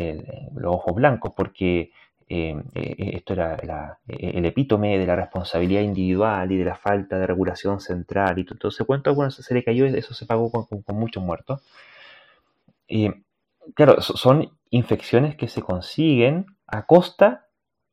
los 0.55 0.75
ojos 0.75 0.95
blancos 0.95 1.33
porque 1.37 1.91
eh, 2.29 2.55
eh, 2.75 3.11
esto 3.15 3.33
era 3.33 3.99
el 4.07 4.45
epítome 4.45 4.99
de 4.99 5.07
la 5.07 5.17
responsabilidad 5.17 5.81
individual 5.81 6.53
y 6.53 6.59
de 6.59 6.65
la 6.65 6.77
falta 6.77 7.19
de 7.19 7.27
regulación 7.27 7.81
central 7.81 8.39
y 8.39 8.45
todo 8.45 8.69
ese 8.69 8.85
cuento, 8.85 9.15
bueno, 9.15 9.31
se 9.31 9.55
le 9.55 9.65
cayó, 9.65 9.87
eso 9.87 10.15
se 10.15 10.27
pagó 10.27 10.51
con, 10.51 10.67
muchos 10.97 11.23
muertos. 11.23 11.63
Claro, 13.75 14.01
son 14.01 14.51
infecciones 14.71 15.37
que 15.37 15.49
se 15.49 15.63
consiguen 15.63 16.47
a 16.67 16.87
costa 16.87 17.47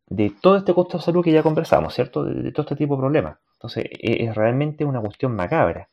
de 0.07 0.31
todo 0.41 0.57
este 0.57 0.73
costo 0.73 0.97
de 0.97 1.03
salud 1.03 1.23
que 1.23 1.31
ya 1.31 1.43
conversamos, 1.43 1.93
¿cierto? 1.93 2.23
De, 2.23 2.51
todo 2.51 2.63
este 2.63 2.75
tipo 2.75 2.95
de 2.95 3.01
problemas. 3.01 3.37
Entonces, 3.53 3.85
e, 3.85 4.25
es 4.25 4.35
realmente 4.35 4.85
una 4.85 5.01
cuestión 5.01 5.35
macabra. 5.35 5.89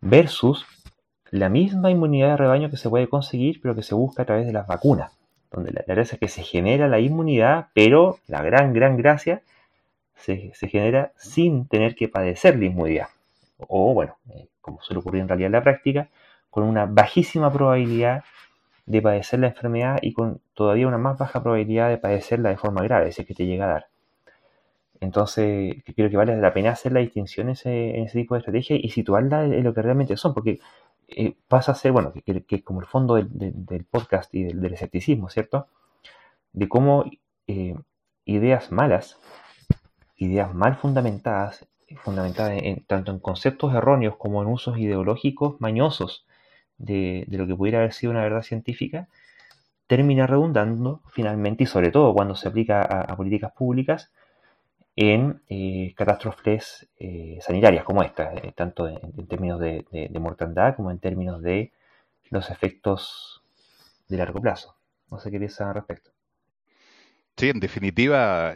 Versus 0.00 0.66
la 1.30 1.48
misma 1.48 1.90
inmunidad 1.90 2.30
de 2.30 2.36
rebaño 2.38 2.70
que 2.70 2.76
se 2.76 2.88
puede 2.88 3.08
conseguir, 3.08 3.60
pero 3.60 3.74
que 3.74 3.82
se 3.82 3.94
busca 3.94 4.22
a 4.22 4.26
través 4.26 4.46
de 4.46 4.52
las 4.52 4.66
vacunas 4.66 5.12
donde 5.50 5.72
la, 5.72 5.82
gracia 5.86 6.14
es 6.14 6.20
que 6.20 6.28
se 6.28 6.42
genera 6.42 6.88
la 6.88 7.00
inmunidad, 7.00 7.68
pero 7.74 8.18
la 8.28 8.42
gran, 8.42 8.72
gran 8.72 8.96
gracia 8.96 9.42
se, 10.14 10.52
genera 10.68 11.12
sin 11.16 11.66
tener 11.66 11.94
que 11.94 12.08
padecer 12.08 12.58
la 12.58 12.66
inmunidad. 12.66 13.08
O 13.58 13.92
bueno, 13.92 14.16
eh, 14.30 14.48
como 14.60 14.80
suele 14.80 15.00
ocurrir 15.00 15.22
en 15.22 15.28
realidad 15.28 15.46
en 15.46 15.52
la 15.52 15.62
práctica, 15.62 16.08
con 16.50 16.64
una 16.64 16.86
bajísima 16.86 17.52
probabilidad 17.52 18.24
de 18.86 19.02
padecer 19.02 19.40
la 19.40 19.48
enfermedad 19.48 19.98
y 20.02 20.12
con 20.12 20.40
todavía 20.54 20.88
una 20.88 20.98
más 20.98 21.18
baja 21.18 21.42
probabilidad 21.42 21.88
de 21.88 21.98
padecerla 21.98 22.50
de 22.50 22.56
forma 22.56 22.82
grave, 22.82 23.12
si 23.12 23.22
es 23.22 23.28
que 23.28 23.34
te 23.34 23.46
llega 23.46 23.66
a 23.66 23.68
dar. 23.68 23.86
Entonces, 25.00 25.76
creo 25.96 26.10
que 26.10 26.16
vale 26.16 26.36
la 26.36 26.52
pena 26.52 26.70
hacer 26.70 26.92
la 26.92 27.00
distinción 27.00 27.48
en 27.48 27.52
ese, 27.52 28.10
tipo 28.12 28.34
de 28.34 28.40
estrategia 28.40 28.76
y 28.76 28.90
situarla 28.90 29.44
en 29.44 29.64
lo 29.64 29.72
que 29.72 29.82
realmente 29.82 30.16
son, 30.16 30.34
porque 30.34 30.60
eh, 31.08 31.34
pasa 31.48 31.72
a 31.72 31.74
ser, 31.74 31.92
bueno, 31.92 32.12
que, 32.12 32.44
es 32.48 32.62
como 32.62 32.80
el 32.80 32.86
fondo 32.86 33.14
del, 33.14 33.86
podcast 33.90 34.34
y 34.34 34.44
del, 34.44 34.64
escepticismo, 34.72 35.30
¿cierto? 35.30 35.68
De 36.52 36.68
cómo 36.68 37.04
eh, 37.46 37.76
ideas 38.26 38.70
malas, 38.72 39.18
ideas 40.16 40.54
mal 40.54 40.76
fundamentadas, 40.76 41.66
fundamentadas 42.02 42.52
en, 42.62 42.84
tanto 42.84 43.10
en 43.10 43.20
conceptos 43.20 43.74
erróneos 43.74 44.16
como 44.16 44.42
en 44.42 44.48
usos 44.48 44.78
ideológicos 44.78 45.60
mañosos 45.60 46.26
de, 46.80 47.24
lo 47.28 47.46
que 47.46 47.54
pudiera 47.54 47.78
haber 47.78 47.92
sido 47.92 48.10
una 48.12 48.22
verdad 48.22 48.42
científica, 48.42 49.08
termina 49.86 50.26
redundando 50.26 51.02
finalmente, 51.12 51.64
y 51.64 51.66
sobre 51.66 51.90
todo 51.90 52.14
cuando 52.14 52.34
se 52.34 52.48
aplica 52.48 52.82
a 52.82 53.16
políticas 53.16 53.52
públicas, 53.52 54.10
en 54.96 55.40
eh, 55.48 55.94
catástrofes 55.96 56.86
eh, 56.98 57.38
sanitarias 57.40 57.84
como 57.84 58.02
esta, 58.02 58.34
eh, 58.34 58.52
tanto 58.54 58.88
en, 58.88 59.26
términos 59.26 59.58
de, 59.58 60.10
mortandad 60.20 60.76
como 60.76 60.90
en 60.90 60.98
términos 60.98 61.40
de 61.42 61.72
los 62.28 62.50
efectos 62.50 63.42
de 64.08 64.18
largo 64.18 64.40
plazo. 64.40 64.76
No 65.10 65.18
sé 65.18 65.30
qué 65.30 65.38
piensas 65.38 65.68
al 65.68 65.74
respecto. 65.74 66.10
Sí, 67.36 67.48
en 67.48 67.60
definitiva, 67.60 68.54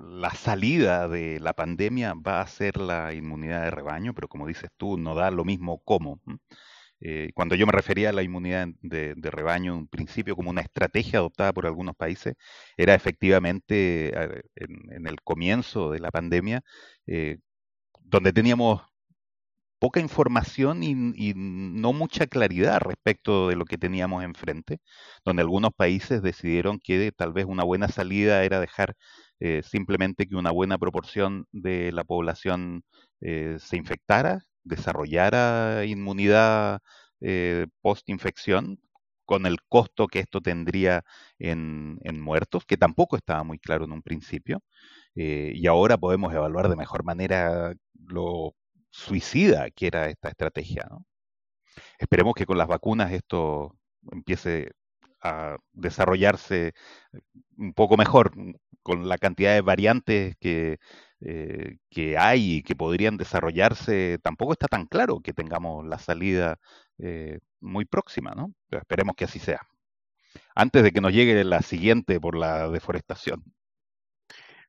la 0.00 0.30
salida 0.34 1.08
de 1.08 1.40
la 1.40 1.52
pandemia 1.54 2.14
va 2.14 2.40
a 2.40 2.46
ser 2.46 2.78
la 2.78 3.12
inmunidad 3.14 3.64
de 3.64 3.70
rebaño, 3.70 4.14
pero 4.14 4.28
como 4.28 4.46
dices 4.46 4.70
tú, 4.76 4.96
no 4.98 5.14
da 5.14 5.30
lo 5.30 5.44
mismo 5.44 5.82
cómo. 5.84 6.20
Eh, 7.00 7.30
cuando 7.34 7.54
yo 7.54 7.66
me 7.66 7.72
refería 7.72 8.10
a 8.10 8.12
la 8.12 8.22
inmunidad 8.22 8.68
de, 8.82 9.14
rebaño 9.16 9.76
en 9.78 9.88
principio 9.88 10.36
como 10.36 10.50
una 10.50 10.60
estrategia 10.62 11.18
adoptada 11.18 11.52
por 11.52 11.66
algunos 11.66 11.96
países, 11.96 12.34
era 12.76 12.94
efectivamente 12.94 14.12
en, 14.56 15.06
el 15.06 15.20
comienzo 15.22 15.90
de 15.90 16.00
la 16.00 16.10
pandemia, 16.10 16.62
eh, 17.06 17.38
donde 18.02 18.32
teníamos 18.32 18.82
poca 19.80 20.00
información 20.00 20.82
y, 20.82 20.94
no 21.34 21.92
mucha 21.92 22.26
claridad 22.26 22.80
respecto 22.80 23.48
de 23.48 23.56
lo 23.56 23.64
que 23.64 23.78
teníamos 23.78 24.24
enfrente, 24.24 24.78
donde 25.24 25.42
algunos 25.42 25.72
países 25.74 26.22
decidieron 26.22 26.78
que 26.80 27.12
tal 27.12 27.32
vez 27.32 27.46
una 27.46 27.64
buena 27.64 27.88
salida 27.88 28.44
era 28.44 28.60
dejar 28.60 28.96
eh, 29.40 29.62
simplemente 29.64 30.26
que 30.26 30.36
una 30.36 30.50
buena 30.50 30.78
proporción 30.78 31.46
de 31.52 31.92
la 31.92 32.04
población 32.04 32.84
se 33.20 33.76
infectara, 33.76 34.46
desarrollara 34.64 35.84
inmunidad 35.84 36.80
eh, 37.20 37.66
post-infección, 37.82 38.80
con 39.26 39.46
el 39.46 39.58
costo 39.68 40.08
que 40.08 40.20
esto 40.20 40.40
tendría 40.40 41.04
en, 41.38 41.98
muertos, 42.20 42.64
que 42.66 42.76
tampoco 42.76 43.16
estaba 43.16 43.44
muy 43.44 43.58
claro 43.58 43.84
en 43.84 43.92
un 43.92 44.02
principio, 44.02 44.62
eh, 45.14 45.52
y 45.54 45.66
ahora 45.66 45.98
podemos 45.98 46.32
evaluar 46.34 46.68
de 46.68 46.76
mejor 46.76 47.04
manera 47.04 47.74
lo 48.06 48.54
suicida 48.90 49.70
que 49.70 49.86
era 49.88 50.08
esta 50.08 50.30
estrategia. 50.30 50.88
Esperemos 51.98 52.34
que 52.34 52.46
con 52.46 52.58
las 52.58 52.68
vacunas 52.68 53.12
esto 53.12 53.76
empiece 54.10 54.72
a 55.22 55.58
desarrollarse 55.72 56.72
un 57.58 57.72
poco 57.74 57.96
mejor, 57.96 58.32
con 58.82 59.08
la 59.08 59.18
cantidad 59.18 59.54
de 59.54 59.60
variantes 59.60 60.36
que 60.40 60.78
eh, 61.22 61.76
que 61.90 62.16
hay 62.16 62.56
y 62.56 62.62
que 62.62 62.74
podrían 62.74 63.18
desarrollarse, 63.18 64.18
tampoco 64.22 64.52
está 64.52 64.68
tan 64.68 64.86
claro 64.86 65.20
que 65.20 65.34
tengamos 65.34 65.86
la 65.86 65.98
salida 65.98 66.58
eh, 66.96 67.40
muy 67.60 67.84
próxima, 67.84 68.30
¿no? 68.34 68.54
Pero 68.70 68.80
esperemos 68.80 69.16
que 69.16 69.26
así 69.26 69.38
sea. 69.38 69.60
Antes 70.54 70.82
de 70.82 70.92
que 70.92 71.02
nos 71.02 71.12
llegue 71.12 71.44
la 71.44 71.60
siguiente 71.60 72.18
por 72.20 72.36
la 72.36 72.70
deforestación. 72.70 73.44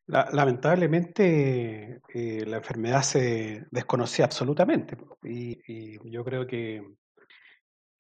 lamentablemente 0.08 2.02
eh, 2.14 2.44
la 2.46 2.58
enfermedad 2.58 3.04
se 3.04 3.66
desconocía 3.72 4.26
absolutamente 4.26 4.98
y, 5.24 6.00
yo 6.12 6.26
creo 6.26 6.46
que, 6.48 6.84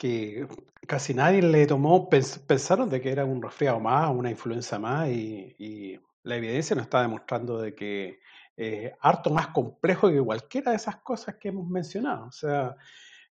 que, 0.01 0.47
casi 0.87 1.13
nadie 1.13 1.43
le 1.43 1.67
tomó, 1.67 2.09
pensaron 2.09 2.89
de 2.89 2.99
que 2.99 3.11
era 3.11 3.23
un 3.23 3.39
resfriado 3.39 3.79
más, 3.79 4.09
una 4.09 4.31
influenza 4.31 4.79
más 4.79 5.07
y, 5.09 5.99
la 6.23 6.35
evidencia 6.35 6.75
nos 6.75 6.85
está 6.85 7.01
demostrando 7.01 7.59
de 7.59 7.73
que 7.73 8.19
eh, 8.55 8.93
harto 8.99 9.31
más 9.31 9.47
complejo 9.47 10.09
que 10.09 10.21
cualquiera 10.21 10.71
de 10.71 10.77
esas 10.77 10.97
cosas 10.97 11.35
que 11.35 11.49
hemos 11.49 11.67
mencionado. 11.67 12.27
O 12.27 12.31
sea, 12.31 12.75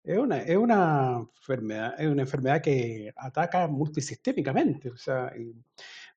es 0.03 0.17
una, 0.17 0.39
es 0.39 0.58
una 0.58 1.17
enfermedad, 1.38 1.93
es 1.99 2.08
una 2.08 2.23
enfermedad 2.23 2.62
que 2.62 3.13
ataca 3.15 3.67
multisistémicamente. 3.67 4.89
O 4.89 4.97
sea, 4.97 5.32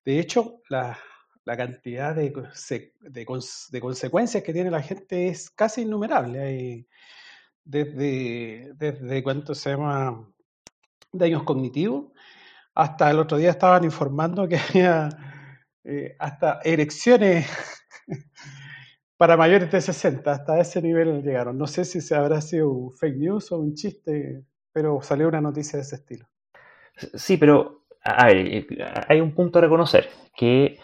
de 0.05 0.19
hecho, 0.19 0.61
la, 0.69 0.97
la 1.45 1.57
cantidad 1.57 2.15
de, 2.15 2.31
de, 2.31 3.25
de, 3.69 3.81
consecuencias 3.81 4.43
que 4.43 4.53
tiene 4.53 4.71
la 4.71 4.81
gente 4.81 5.27
es 5.27 5.51
casi 5.51 5.81
innumerable. 5.81 6.87
Desde, 7.65 8.73
desde 8.75 9.23
cuánto 9.23 9.53
se 9.53 9.69
llama 9.69 10.32
daños 11.13 11.43
cognitivos 11.43 12.11
hasta 12.75 13.09
el 13.11 13.19
otro 13.19 13.37
día 13.37 13.51
estaban 13.51 13.83
informando 13.83 14.47
que 14.47 14.57
había 14.57 15.09
eh, 15.83 16.15
hasta 16.19 16.59
erecciones 16.63 17.47
para 19.17 19.37
mayores 19.37 19.71
de 19.71 19.81
60, 19.81 20.31
hasta 20.31 20.59
ese 20.59 20.81
nivel 20.81 21.21
llegaron. 21.23 21.57
No 21.57 21.67
sé 21.67 21.85
si 21.85 22.01
se 22.01 22.15
habrá 22.15 22.41
sido 22.41 22.89
fake 22.89 23.17
news 23.17 23.51
o 23.51 23.59
un 23.59 23.75
chiste, 23.75 24.43
pero 24.71 25.01
salió 25.01 25.27
una 25.27 25.41
noticia 25.41 25.77
de 25.77 25.83
ese 25.83 25.95
estilo. 25.95 26.27
Sí, 27.13 27.37
pero 27.37 27.85
eh, 28.05 28.67
hay 29.07 29.21
un 29.21 29.33
punto 29.33 29.59
a 29.59 29.61
reconocer, 29.61 30.09
que 30.35 30.77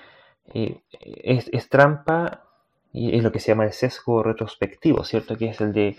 eh, 0.54 0.82
es, 0.92 1.50
es, 1.52 1.70
trampa 1.70 2.44
y 2.92 3.16
es 3.16 3.24
lo 3.24 3.32
que 3.32 3.40
se 3.40 3.52
llama 3.52 3.66
el 3.66 3.74
sesgo 3.74 4.24
retrospectivo, 4.24 5.04
¿cierto? 5.04 5.38
Que 5.38 5.50
es 5.50 5.62
el 5.62 5.74
de 5.74 5.98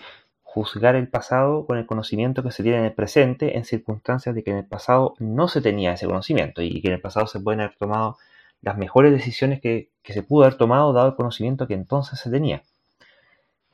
juzgar 0.53 0.97
el 0.97 1.07
pasado 1.07 1.65
con 1.65 1.77
el 1.77 1.85
conocimiento 1.85 2.43
que 2.43 2.51
se 2.51 2.61
tiene 2.61 2.79
en 2.79 2.83
el 2.83 2.93
presente 2.93 3.55
en 3.57 3.63
circunstancias 3.63 4.35
de 4.35 4.43
que 4.43 4.51
en 4.51 4.57
el 4.57 4.65
pasado 4.65 5.13
no 5.17 5.47
se 5.47 5.61
tenía 5.61 5.93
ese 5.93 6.07
conocimiento 6.07 6.61
y 6.61 6.81
que 6.81 6.89
en 6.89 6.95
el 6.95 6.99
pasado 6.99 7.25
se 7.25 7.39
pueden 7.39 7.61
haber 7.61 7.77
tomado 7.77 8.17
las 8.61 8.77
mejores 8.77 9.13
decisiones 9.13 9.61
que, 9.61 9.91
se 10.03 10.23
pudo 10.23 10.43
haber 10.43 10.57
tomado 10.57 10.91
dado 10.91 11.07
el 11.07 11.15
conocimiento 11.15 11.67
que 11.67 11.73
entonces 11.73 12.19
se 12.19 12.29
tenía. 12.29 12.63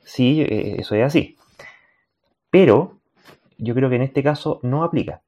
Sí, 0.04 0.40
eh, 0.42 0.76
eso 0.78 0.94
es 0.94 1.04
así. 1.04 1.36
Pero 2.48 3.00
yo 3.56 3.74
creo 3.74 3.90
que 3.90 3.96
en 3.96 4.02
este 4.02 4.22
caso 4.22 4.60
no 4.62 4.84
aplica, 4.84 5.22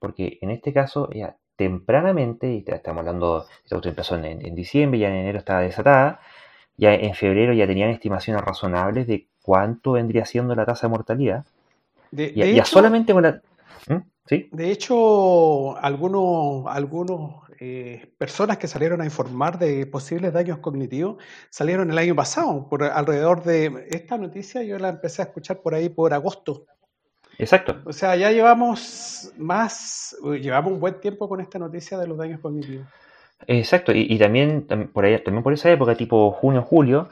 porque 0.00 0.38
en 0.42 0.50
este 0.50 0.74
caso 0.74 1.08
ya 1.14 1.34
tempranamente, 1.56 2.52
y 2.52 2.64
estamos 2.66 3.00
hablando, 3.00 3.46
esto 3.64 3.80
empezó 3.88 4.16
en, 4.16 4.44
en 4.44 4.54
diciembre, 4.54 5.00
ya 5.00 5.08
en 5.08 5.16
enero 5.16 5.38
estaba 5.38 5.62
desatada, 5.62 6.20
ya 6.76 6.94
en 6.94 7.14
febrero 7.14 7.54
ya 7.54 7.66
tenían 7.66 7.88
estimaciones 7.88 8.44
razonables 8.44 9.06
de 9.06 9.29
cuánto 9.42 9.92
vendría 9.92 10.24
siendo 10.24 10.54
la 10.54 10.66
tasa 10.66 10.86
de 10.86 10.90
mortalidad. 10.90 11.44
De, 12.10 12.32
ya, 12.34 12.64
solamente 12.64 13.12
con 13.12 13.22
la... 13.22 13.40
¿Mm? 13.88 13.98
¿Sí? 14.26 14.48
De 14.52 14.70
hecho, 14.70 15.76
algunos, 15.78 16.66
algunos 16.68 17.42
eh, 17.58 18.10
personas 18.16 18.58
que 18.58 18.68
salieron 18.68 19.00
a 19.00 19.04
informar 19.04 19.58
de 19.58 19.84
posibles 19.86 20.32
daños 20.32 20.58
cognitivos 20.58 21.22
salieron 21.50 21.90
el 21.90 21.98
año 21.98 22.14
pasado, 22.14 22.66
por 22.68 22.82
alrededor 22.84 23.42
de 23.42 23.86
esta 23.90 24.16
noticia 24.16 24.62
yo 24.62 24.78
la 24.78 24.88
empecé 24.88 25.22
a 25.22 25.26
escuchar 25.26 25.60
por 25.60 25.74
ahí 25.74 25.88
por 25.88 26.14
agosto. 26.14 26.64
Exacto. 27.38 27.76
O 27.84 27.92
sea, 27.92 28.16
ya 28.16 28.30
llevamos 28.30 29.32
más, 29.36 30.16
llevamos 30.40 30.72
un 30.72 30.80
buen 30.80 31.00
tiempo 31.00 31.28
con 31.28 31.40
esta 31.40 31.58
noticia 31.58 31.98
de 31.98 32.06
los 32.06 32.16
daños 32.16 32.40
cognitivos. 32.40 32.86
Exacto, 33.46 33.92
y, 33.94 34.18
también 34.18 34.66
por 34.92 35.04
ahí, 35.04 35.22
también 35.22 35.42
por 35.42 35.52
esa 35.52 35.70
época, 35.70 35.94
tipo 35.94 36.30
junio, 36.32 36.62
julio, 36.62 37.08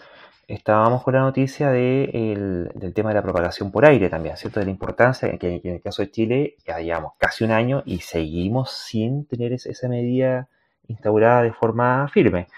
estábamos 0.48 1.02
con 1.04 1.14
la 1.14 1.20
noticia 1.20 1.70
de 1.70 2.70
del 2.74 2.94
tema 2.94 3.10
de 3.10 3.16
la 3.16 3.22
propagación 3.22 3.70
por 3.70 3.84
aire 3.84 4.08
también, 4.08 4.36
¿cierto? 4.36 4.60
De 4.60 4.66
la 4.66 4.72
importancia, 4.72 5.36
que, 5.38 5.60
en 5.62 5.74
el 5.74 5.82
caso 5.82 6.02
de 6.02 6.10
Chile 6.10 6.56
ya 6.66 6.80
llevamos 6.80 7.12
casi 7.18 7.44
un 7.44 7.52
año 7.52 7.82
y 7.84 8.00
seguimos 8.00 8.72
sin 8.72 9.26
tener 9.26 9.52
esa 9.52 9.88
medida 9.88 10.48
instaurada 10.88 11.42
de 11.42 11.52
forma 11.52 12.08
firme. 12.08 12.48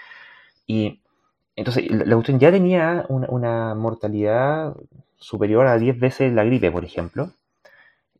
Y 0.65 1.01
entonces 1.55 1.91
la 1.91 2.15
cuestión 2.15 2.39
ya 2.39 2.51
tenía 2.51 3.05
una, 3.09 3.75
mortalidad 3.75 4.75
superior 5.17 5.67
a 5.67 5.77
10 5.77 5.99
veces 5.99 6.33
la 6.33 6.43
gripe, 6.45 6.71
por 6.71 6.85
ejemplo. 6.85 7.31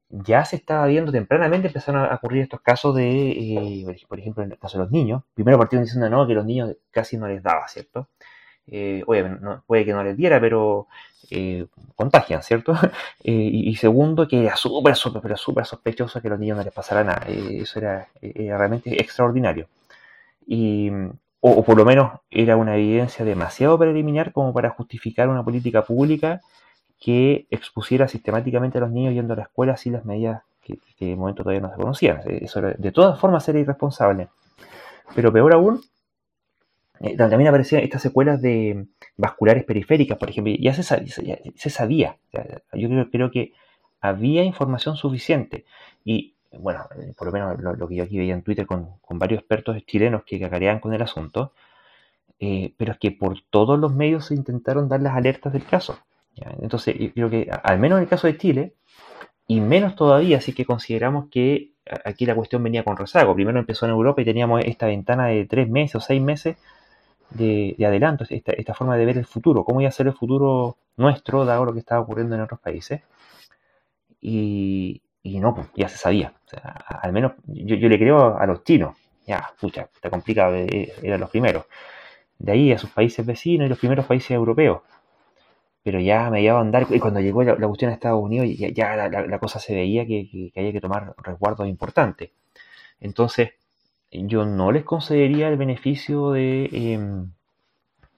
Ya 0.10 0.44
se 0.44 0.58
estaba 0.58 0.88
viendo 0.88 1.12
tempranamente, 1.14 1.68
empezaron 1.68 2.04
a 2.04 2.16
ocurrir 2.16 2.44
estos 2.44 2.60
casos 2.62 2.94
de, 2.96 3.32
eh, 3.32 4.06
por 4.10 4.20
ejemplo, 4.20 4.44
en 4.44 4.52
el 4.52 4.60
caso 4.60 4.78
de 4.78 4.84
los 4.84 4.92
niños. 4.92 5.24
Primero 5.34 5.58
partieron 5.58 5.86
diciendo 5.86 6.10
no, 6.10 6.28
que 6.28 6.34
los 6.34 6.46
niños 6.46 6.76
casi 6.92 7.18
no 7.18 7.28
les 7.30 7.42
daba, 7.42 7.68
¿cierto? 7.70 8.10
Eh, 8.72 9.04
oye, 9.06 9.26
puede 9.68 9.86
que 9.86 9.94
no 9.94 10.04
les 10.04 10.18
diera, 10.18 10.40
pero 10.40 10.88
eh, 11.34 11.66
contagian, 11.96 12.44
¿cierto? 12.44 12.74
Eh, 13.24 13.32
y, 13.32 13.76
segundo, 13.76 14.28
que 14.28 14.42
era 14.42 14.56
súper, 14.56 14.96
súper, 14.96 15.22
pero 15.22 15.38
súper 15.38 15.66
sospechoso 15.66 16.20
que 16.20 16.28
a 16.28 16.32
los 16.32 16.40
niños 16.40 16.58
no 16.58 16.64
les 16.64 16.74
pasara 16.74 17.04
nada. 17.04 17.24
Eh, 17.28 17.60
eso 17.62 17.80
era, 17.80 18.08
realmente 18.22 19.00
extraordinario. 19.00 19.68
Y, 20.48 20.92
o, 21.40 21.64
por 21.64 21.78
lo 21.78 21.86
menos 21.86 22.14
era 22.32 22.58
una 22.58 22.76
evidencia 22.76 23.24
demasiado 23.24 23.78
preliminar 23.78 24.32
como 24.34 24.54
para 24.54 24.72
justificar 24.72 25.30
una 25.30 25.44
política 25.44 25.84
pública 25.84 26.42
que 27.00 27.46
expusiera 27.52 28.08
sistemáticamente 28.08 28.80
a 28.80 28.82
los 28.82 28.92
niños 28.92 29.14
yendo 29.14 29.34
a 29.34 29.38
la 29.38 29.44
escuela 29.44 29.78
sin 29.78 29.94
las 29.94 30.06
medidas 30.06 30.42
que, 30.64 30.80
que 30.98 31.06
de 31.06 31.16
momento 31.16 31.44
todavía 31.44 31.62
no 31.62 31.70
se 31.70 31.82
conocían. 31.82 32.22
Eso 32.26 32.62
de 32.62 32.92
todas 32.92 33.20
formas 33.20 33.48
era 33.48 33.60
irresponsable. 33.60 34.30
Pero 35.16 35.32
peor 35.32 35.54
aún, 35.54 35.82
eh, 37.04 37.18
también 37.18 37.48
aparecían 37.48 37.82
estas 37.82 38.02
secuelas 38.02 38.42
de 38.42 38.86
vasculares 39.18 39.64
periféricas, 39.64 40.18
por 40.18 40.30
ejemplo, 40.30 40.54
ya 40.60 40.74
se 40.74 40.84
sabía. 40.84 41.40
se 41.56 41.70
sabía. 41.70 42.18
Yo 42.74 43.08
creo, 43.10 43.32
que 43.32 43.54
había 44.02 44.44
información 44.44 44.96
suficiente. 44.98 45.66
Y 46.06 46.36
bueno, 46.52 46.86
eh, 47.00 47.14
por 47.18 47.28
lo 47.28 47.34
menos 47.34 47.80
lo, 47.80 47.88
que 47.88 47.96
yo 47.96 48.04
aquí 48.04 48.18
veía 48.20 48.34
en 48.34 48.44
Twitter 48.44 48.68
con, 48.68 49.00
varios 49.10 49.40
expertos 49.40 49.84
chilenos 49.86 50.24
que 50.26 50.40
cacarean 50.40 50.80
con 50.80 50.94
el 50.94 51.02
asunto, 51.02 51.54
eh, 52.40 52.74
pero 52.78 52.92
es 52.94 53.00
que 53.00 53.12
por 53.12 53.42
todos 53.50 53.80
los 53.80 53.94
medios 53.94 54.26
se 54.28 54.36
intentaron 54.36 54.88
dar 54.88 55.02
las 55.02 55.16
alertas 55.16 55.54
del 55.54 55.66
caso. 55.66 55.98
Entonces, 56.62 56.96
creo 57.14 57.30
que 57.30 57.50
al 57.64 57.78
menos 57.78 57.98
en 57.98 58.04
el 58.04 58.10
caso 58.10 58.26
de 58.26 58.38
Chile, 58.38 58.74
y 59.48 59.60
menos 59.60 59.96
todavía 59.96 60.40
si 60.40 60.54
que 60.54 60.66
consideramos 60.66 61.30
que 61.30 61.74
aquí 62.06 62.26
la 62.26 62.36
cuestión 62.36 62.64
venía 62.64 62.84
con 62.84 62.96
rezago. 62.96 63.36
Primero 63.36 63.60
empezó 63.60 63.86
en 63.86 63.92
Europa 63.92 64.22
y 64.22 64.26
teníamos 64.26 64.64
esta 64.66 64.88
ventana 64.88 65.28
de 65.28 65.46
tres 65.46 65.70
meses 65.70 65.96
o 65.96 66.00
seis 66.00 66.22
meses 66.22 66.58
de, 67.32 67.76
adelanto, 67.86 68.26
esta, 68.30 68.52
esta, 68.54 68.74
forma 68.74 68.98
de 68.98 69.06
ver 69.06 69.18
el 69.18 69.26
futuro, 69.26 69.64
cómo 69.64 69.82
iba 69.82 69.90
a 69.90 69.92
ser 69.92 70.08
el 70.08 70.14
futuro 70.14 70.78
nuestro, 70.98 71.46
dado 71.46 71.66
lo 71.66 71.74
que 71.74 71.80
estaba 71.80 72.02
ocurriendo 72.02 72.36
en 72.36 72.42
otros 72.42 72.60
países. 72.60 73.02
Y, 74.22 75.02
no, 75.24 75.56
pues 75.56 75.68
ya 75.76 75.88
se 75.90 75.98
sabía. 75.98 76.34
al 76.88 77.12
menos 77.14 77.34
yo, 77.46 77.76
le 77.76 77.98
creo 77.98 78.38
a 78.38 78.46
los 78.46 78.64
chinos. 78.64 78.96
Ya, 79.26 79.52
pucha, 79.60 79.90
está 79.94 80.10
complicado, 80.10 80.56
eh, 80.56 80.94
eran 81.02 81.20
los 81.20 81.30
primeros. 81.30 81.66
De 82.40 82.52
ahí 82.54 82.72
a 82.72 82.78
sus 82.78 82.90
países 82.92 83.26
vecinos 83.26 83.66
y 83.68 83.70
los 83.70 83.80
primeros 83.80 84.06
países 84.06 84.32
europeos. 84.32 84.82
Pero 85.84 86.00
ya 86.00 86.30
me 86.30 86.42
iba 86.44 86.58
a 86.58 86.62
andar, 86.62 86.88
y 86.90 87.00
cuando 87.00 87.20
llegó 87.20 87.44
la, 87.44 87.56
cuestión 87.56 87.92
a 87.92 87.94
Estados 87.96 88.22
Unidos, 88.22 88.48
ya, 88.76 88.96
la, 89.10 89.40
cosa 89.40 89.60
se 89.60 89.74
veía 89.74 90.06
que, 90.06 90.30
que, 90.30 90.52
que 90.52 90.60
había 90.60 90.72
que 90.74 90.82
tomar 90.82 91.16
resguardos 91.18 91.68
importantes. 91.68 92.32
Entonces, 93.00 93.52
yo 94.12 94.46
no 94.46 94.72
les 94.72 94.84
concedería 94.84 95.48
el 95.48 95.58
beneficio 95.58 96.32
de, 96.32 96.70
em, 96.72 97.32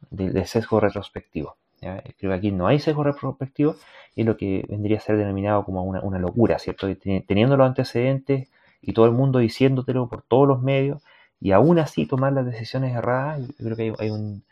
de, 0.09 0.45
sesgo 0.45 0.79
retrospectivo. 0.79 1.57
Creo 1.79 2.31
que 2.31 2.33
aquí 2.33 2.51
no 2.51 2.67
hay 2.67 2.79
sesgo 2.79 3.03
retrospectivo 3.03 3.75
y 4.15 4.23
lo 4.23 4.37
que 4.37 4.65
vendría 4.69 4.97
a 4.97 5.01
ser 5.01 5.17
denominado 5.17 5.65
como 5.65 5.83
una, 5.83 6.19
locura, 6.19 6.59
¿cierto? 6.59 6.87
Teniendo 6.95 7.57
los 7.57 7.67
antecedentes 7.67 8.49
y 8.81 8.93
todo 8.93 9.05
el 9.05 9.11
mundo 9.11 9.39
diciéndotelo 9.39 10.07
por 10.07 10.23
todos 10.23 10.47
los 10.47 10.61
medios 10.61 11.01
y 11.41 11.51
aún 11.51 11.79
así 11.79 12.05
tomar 12.05 12.33
las 12.33 12.45
decisiones 12.45 12.95
erradas, 12.95 13.41
yo 13.59 13.65
creo 13.65 13.75
que 13.75 13.93
hay, 13.99 14.09
un, 14.09 14.43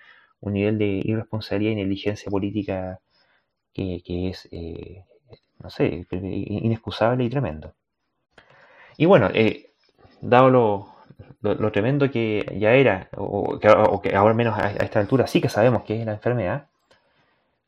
nivel 0.41 0.77
de 0.77 1.01
irresponsabilidad 1.03 1.71
y 1.71 1.75
negligencia 1.75 2.29
política 2.29 2.99
que, 3.73 4.01
es, 4.29 4.49
eh, 4.51 5.05
no 5.59 5.69
sé, 5.69 6.05
inexcusable 6.11 7.23
y 7.23 7.29
tremendo. 7.29 7.73
Y 8.97 9.05
bueno, 9.05 9.29
eh, 9.33 9.71
dado 10.21 10.49
lo, 10.49 10.90
lo, 11.41 11.71
tremendo 11.71 12.09
que 12.11 12.57
ya 12.59 12.73
era, 12.73 13.09
o 13.17 13.59
que, 13.59 14.15
ahora 14.15 14.33
menos 14.33 14.57
a, 14.57 14.71
esta 14.71 14.99
altura 14.99 15.27
sí 15.27 15.41
que 15.41 15.49
sabemos 15.49 15.83
que 15.83 15.99
es 15.99 16.05
la 16.05 16.13
enfermedad, 16.13 16.67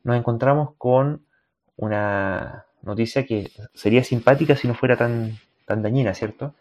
nos 0.04 0.18
encontramos 0.18 0.72
con 0.78 1.26
una 1.78 2.66
noticia 2.82 3.26
que 3.26 3.52
sería 3.74 4.04
simpática 4.04 4.56
si 4.56 4.68
no 4.68 4.76
fuera 4.76 4.98
tan, 4.98 5.38
tan 5.66 5.82
dañina, 5.82 6.14
¿cierto? 6.14 6.54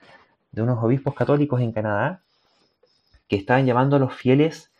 De 0.52 0.62
unos 0.62 0.82
obispos 0.82 1.14
católicos 1.14 1.60
en 1.60 1.72
Canadá 1.72 2.20
que 3.28 3.36
estaban 3.36 3.66
llamando 3.66 3.96
a 3.96 3.98
los 3.98 4.14
fieles 4.14 4.70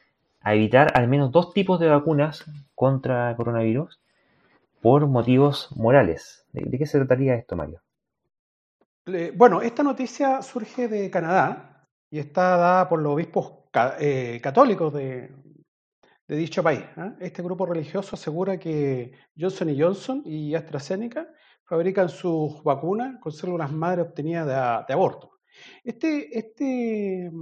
a 0.42 0.55
evitar 0.55 0.92
al 0.94 1.09
menos 1.09 1.33
dos 1.33 1.53
tipos 1.53 1.81
de 1.81 1.88
vacunas 1.88 2.44
contra 2.75 3.35
coronavirus 3.37 3.98
por 4.81 5.07
motivos 5.07 5.70
morales. 5.77 6.44
¿De, 6.53 6.77
qué 6.77 6.87
se 6.87 6.98
trataría 6.98 7.35
esto, 7.35 7.57
Mario? 7.57 7.81
Bueno, 9.35 9.62
esta 9.62 9.83
noticia 9.83 10.42
surge 10.42 10.88
de 10.88 11.11
Canadá, 11.11 11.72
y 12.12 12.18
está 12.18 12.59
dada 12.59 12.88
por 12.90 13.01
los 13.01 13.14
obispos 13.14 13.51
eh, 13.98 14.38
católicos 14.42 14.92
de, 14.92 15.35
dicho 16.29 16.62
país. 16.62 16.83
¿ah? 16.98 17.16
Este 17.18 17.42
grupo 17.42 17.64
religioso 17.64 18.16
asegura 18.16 18.59
que 18.59 19.12
Johnson 19.37 19.75
Johnson 19.77 20.22
y 20.27 20.55
AstraZeneca 20.55 21.27
fabrican 21.64 22.11
sus 22.11 22.62
vacunas 22.62 23.18
con 23.18 23.33
células 23.33 23.72
madre 23.72 24.03
obtenidas 24.03 24.46
de, 24.87 24.92
aborto. 24.92 25.38
Este, 25.83 26.38
este, 26.38 27.33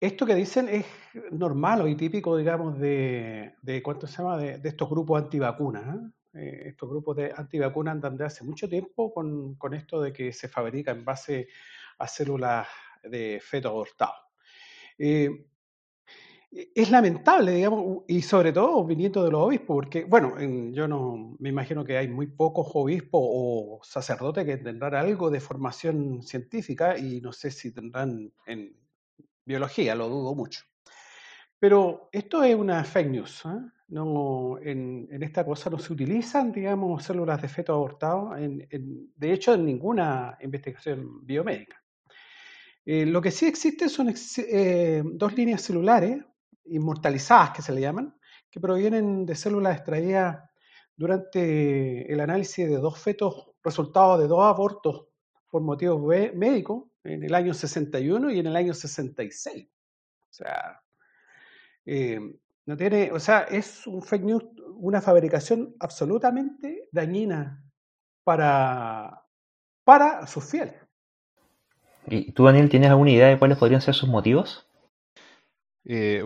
esto 0.00 0.24
que 0.24 0.34
dicen 0.34 0.70
es 0.70 0.86
normal 1.30 1.86
y 1.90 1.94
típico, 1.94 2.38
digamos, 2.38 2.78
de, 2.78 3.56
de 3.60 3.82
¿cuánto 3.82 4.06
se 4.06 4.16
llama? 4.16 4.38
De, 4.38 4.66
estos 4.66 4.88
grupos 4.88 5.22
antivacunas. 5.22 6.10
Eh, 6.32 6.68
estos 6.68 6.88
grupos 6.88 7.16
de 7.18 7.34
antivacunas 7.36 7.92
andan 7.92 8.16
de 8.16 8.24
hace 8.24 8.44
mucho 8.44 8.66
tiempo 8.66 9.12
con, 9.12 9.56
con, 9.56 9.74
esto 9.74 10.00
de 10.00 10.10
que 10.10 10.32
se 10.32 10.48
fabrica 10.48 10.90
en 10.92 11.04
base 11.04 11.48
a 11.98 12.08
células 12.08 12.66
de 13.02 13.40
feto 13.42 13.68
abortado. 13.68 14.14
Eh, 14.98 15.46
es 16.52 16.90
lamentable, 16.90 17.52
digamos, 17.52 18.02
y 18.06 18.20
sobre 18.20 18.52
todo 18.52 18.84
viniendo 18.84 19.24
de 19.24 19.30
los 19.30 19.40
obispos, 19.40 19.74
porque, 19.74 20.04
bueno, 20.04 20.34
yo 20.72 20.86
no 20.86 21.34
me 21.38 21.48
imagino 21.48 21.82
que 21.82 21.96
hay 21.96 22.08
muy 22.08 22.26
pocos 22.26 22.68
obispos 22.74 23.20
o 23.22 23.80
sacerdotes 23.82 24.44
que 24.44 24.58
tendrán 24.58 24.94
algo 24.94 25.30
de 25.30 25.40
formación 25.40 26.22
científica 26.22 26.98
y 26.98 27.22
no 27.22 27.32
sé 27.32 27.50
si 27.50 27.72
tendrán 27.72 28.30
en 28.46 28.76
biología, 29.46 29.94
lo 29.94 30.08
dudo 30.08 30.34
mucho. 30.34 30.60
Pero 31.58 32.08
esto 32.12 32.42
es 32.42 32.54
una 32.54 32.84
fake 32.84 33.10
news. 33.10 33.44
¿eh? 33.46 33.60
No, 33.88 34.58
en, 34.60 35.08
esta 35.22 35.44
cosa 35.44 35.70
no 35.70 35.78
se 35.78 35.92
utilizan, 35.92 36.52
digamos, 36.52 37.04
células 37.04 37.40
de 37.40 37.48
feto 37.48 37.72
abortado, 37.72 38.36
en, 38.36 38.66
de 39.16 39.32
hecho, 39.32 39.54
en 39.54 39.64
ninguna 39.64 40.36
investigación 40.40 41.24
biomédica. 41.24 41.81
Eh, 42.84 43.06
lo 43.06 43.20
que 43.20 43.30
sí 43.30 43.46
existe 43.46 43.88
son 43.88 44.12
eh, 44.38 45.02
dos 45.04 45.34
líneas 45.34 45.62
celulares 45.62 46.24
inmortalizadas, 46.64 47.50
que 47.50 47.62
se 47.62 47.72
le 47.72 47.80
llaman, 47.80 48.14
que 48.50 48.60
provienen 48.60 49.24
de 49.24 49.34
células 49.34 49.76
extraídas 49.76 50.38
durante 50.96 52.12
el 52.12 52.20
análisis 52.20 52.68
de 52.68 52.76
dos 52.76 52.98
fetos, 52.98 53.52
resultados 53.62 54.20
de 54.20 54.26
dos 54.26 54.44
abortos 54.44 55.06
por 55.48 55.62
motivos 55.62 56.02
médicos, 56.34 56.84
en 57.04 57.22
el 57.22 57.34
año 57.34 57.52
61 57.52 58.30
y 58.30 58.38
en 58.38 58.46
el 58.46 58.56
año 58.56 58.74
66. 58.74 59.66
O 59.66 60.32
sea, 60.32 60.80
eh, 61.84 62.20
no 62.66 62.76
tiene, 62.76 63.10
o 63.12 63.18
sea, 63.18 63.40
es 63.42 63.86
un 63.86 64.02
fake 64.02 64.24
news, 64.24 64.44
una 64.76 65.00
fabricación 65.00 65.74
absolutamente 65.80 66.88
dañina 66.92 67.64
para, 68.24 69.24
para 69.84 70.26
sus 70.26 70.44
fieles. 70.44 70.81
¿Y 72.06 72.32
tú, 72.32 72.44
Daniel, 72.44 72.68
tienes 72.68 72.90
alguna 72.90 73.10
idea 73.10 73.28
de 73.28 73.38
cuáles 73.38 73.58
podrían 73.58 73.80
ser 73.80 73.94
sus 73.94 74.08
motivos? 74.08 74.66
Eh, 75.84 76.24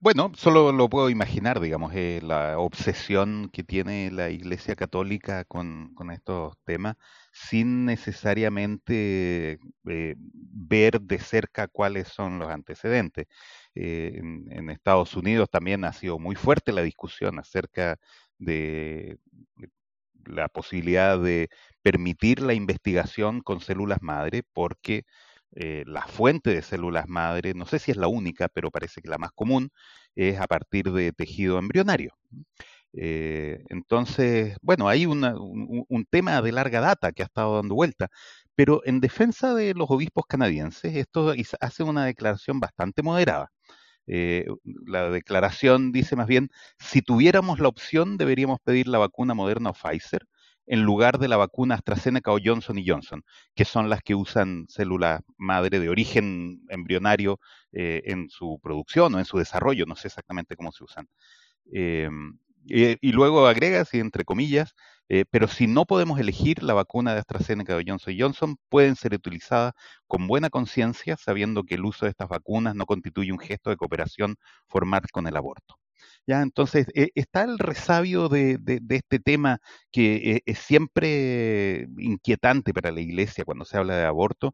bueno, 0.00 0.32
solo 0.36 0.70
lo 0.72 0.88
puedo 0.88 1.10
imaginar, 1.10 1.60
digamos, 1.60 1.92
eh, 1.94 2.20
la 2.22 2.58
obsesión 2.58 3.50
que 3.52 3.64
tiene 3.64 4.10
la 4.12 4.30
Iglesia 4.30 4.76
Católica 4.76 5.44
con, 5.44 5.92
estos 6.12 6.56
temas, 6.64 6.96
sin 7.32 7.84
necesariamente 7.84 9.58
eh, 9.88 10.14
ver 10.18 11.00
de 11.00 11.18
cerca 11.18 11.66
cuáles 11.68 12.08
son 12.08 12.38
los 12.38 12.48
antecedentes. 12.48 13.26
En, 13.74 14.70
Estados 14.70 15.14
Unidos 15.16 15.48
también 15.50 15.84
ha 15.84 15.92
sido 15.92 16.18
muy 16.18 16.34
fuerte 16.36 16.72
la 16.72 16.82
discusión 16.82 17.38
acerca 17.38 17.98
de 18.38 19.18
la 20.26 20.48
posibilidad 20.48 21.18
de 21.18 21.48
permitir 21.82 22.40
la 22.40 22.54
investigación 22.54 23.40
con 23.40 23.60
células 23.60 23.98
madre, 24.02 24.42
porque 24.52 25.04
eh, 25.56 25.84
la 25.86 26.06
fuente 26.06 26.50
de 26.50 26.62
células 26.62 27.08
madre, 27.08 27.54
no 27.54 27.66
sé 27.66 27.78
si 27.78 27.90
es 27.90 27.96
la 27.96 28.08
única, 28.08 28.48
pero 28.48 28.70
parece 28.70 29.00
que 29.02 29.08
la 29.08 29.18
más 29.18 29.32
común, 29.34 29.70
es 30.14 30.38
a 30.40 30.46
partir 30.46 30.92
de 30.92 31.12
tejido 31.12 31.58
embrionario. 31.58 32.14
Eh, 32.94 33.62
entonces, 33.68 34.56
bueno, 34.62 34.88
hay 34.88 35.06
un, 35.06 35.20
tema 36.10 36.42
de 36.42 36.52
larga 36.52 36.80
data 36.80 37.12
que 37.12 37.22
ha 37.22 37.26
estado 37.26 37.56
dando 37.56 37.74
vuelta, 37.74 38.08
pero 38.54 38.82
en 38.84 39.00
defensa 39.00 39.54
de 39.54 39.74
los 39.74 39.90
obispos 39.90 40.24
canadienses, 40.28 40.96
esto 40.96 41.34
hace 41.60 41.82
una 41.82 42.06
declaración 42.06 42.60
bastante 42.60 43.02
moderada. 43.02 43.50
Eh, 44.08 44.46
la 44.86 45.10
declaración 45.10 45.92
dice 45.92 46.16
más 46.16 46.26
bien, 46.26 46.50
si 46.78 47.02
tuviéramos 47.02 47.60
la 47.60 47.68
opción, 47.68 48.16
deberíamos 48.16 48.58
pedir 48.60 48.88
la 48.88 48.98
vacuna 48.98 49.34
moderna 49.34 49.70
o 49.70 49.74
Pfizer, 49.74 50.26
en 50.66 50.82
lugar 50.82 51.18
de 51.18 51.28
la 51.28 51.36
vacuna 51.36 51.74
AstraZeneca 51.74 52.32
o 52.32 52.38
Johnson 52.42 52.78
Johnson, 52.84 53.22
que 53.54 53.64
son 53.64 53.88
las 53.88 54.02
que 54.02 54.14
usan 54.14 54.66
células 54.68 55.20
madre 55.36 55.80
de 55.80 55.88
origen 55.88 56.62
embrionario 56.68 57.38
eh, 57.72 58.02
en 58.06 58.28
su 58.30 58.58
producción 58.62 59.14
o 59.14 59.18
en 59.18 59.24
su 59.24 59.38
desarrollo, 59.38 59.86
no 59.86 59.96
sé 59.96 60.08
exactamente 60.08 60.56
cómo 60.56 60.72
se 60.72 60.84
usan. 60.84 61.08
Em, 61.72 62.38
y, 62.66 63.12
luego 63.12 63.46
agrega, 63.46 63.80
así 63.80 63.98
entre 63.98 64.24
comillas, 64.24 64.74
eh, 65.08 65.24
pero 65.30 65.48
si 65.48 65.66
no 65.66 65.86
podemos 65.86 66.18
elegir 66.20 66.62
la 66.62 66.74
vacuna 66.74 67.12
de 67.14 67.20
AstraZeneca 67.20 67.76
o 67.76 67.80
Johnson 67.86 68.14
Johnson, 68.18 68.56
pueden 68.68 68.96
ser 68.96 69.14
utilizadas 69.14 69.72
con 70.06 70.26
buena 70.26 70.50
conciencia, 70.50 71.16
sabiendo 71.16 71.64
que 71.64 71.76
el 71.76 71.84
uso 71.84 72.06
de 72.06 72.10
estas 72.10 72.28
vacunas 72.28 72.74
no 72.74 72.86
constituye 72.86 73.32
un 73.32 73.38
gesto 73.38 73.70
de 73.70 73.76
cooperación 73.76 74.36
formal 74.68 75.02
con 75.12 75.26
el 75.26 75.36
aborto. 75.36 75.76
Ya, 76.26 76.42
entonces, 76.42 76.86
eh, 76.94 77.10
está 77.14 77.42
el 77.42 77.58
resabio 77.58 78.28
de, 78.28 78.58
este 78.90 79.18
tema 79.18 79.60
que 79.90 80.36
eh, 80.36 80.42
es 80.46 80.58
siempre 80.58 81.88
inquietante 81.98 82.74
para 82.74 82.92
la 82.92 83.00
iglesia 83.00 83.44
cuando 83.44 83.64
se 83.64 83.78
habla 83.78 83.96
de 83.96 84.04
aborto, 84.04 84.52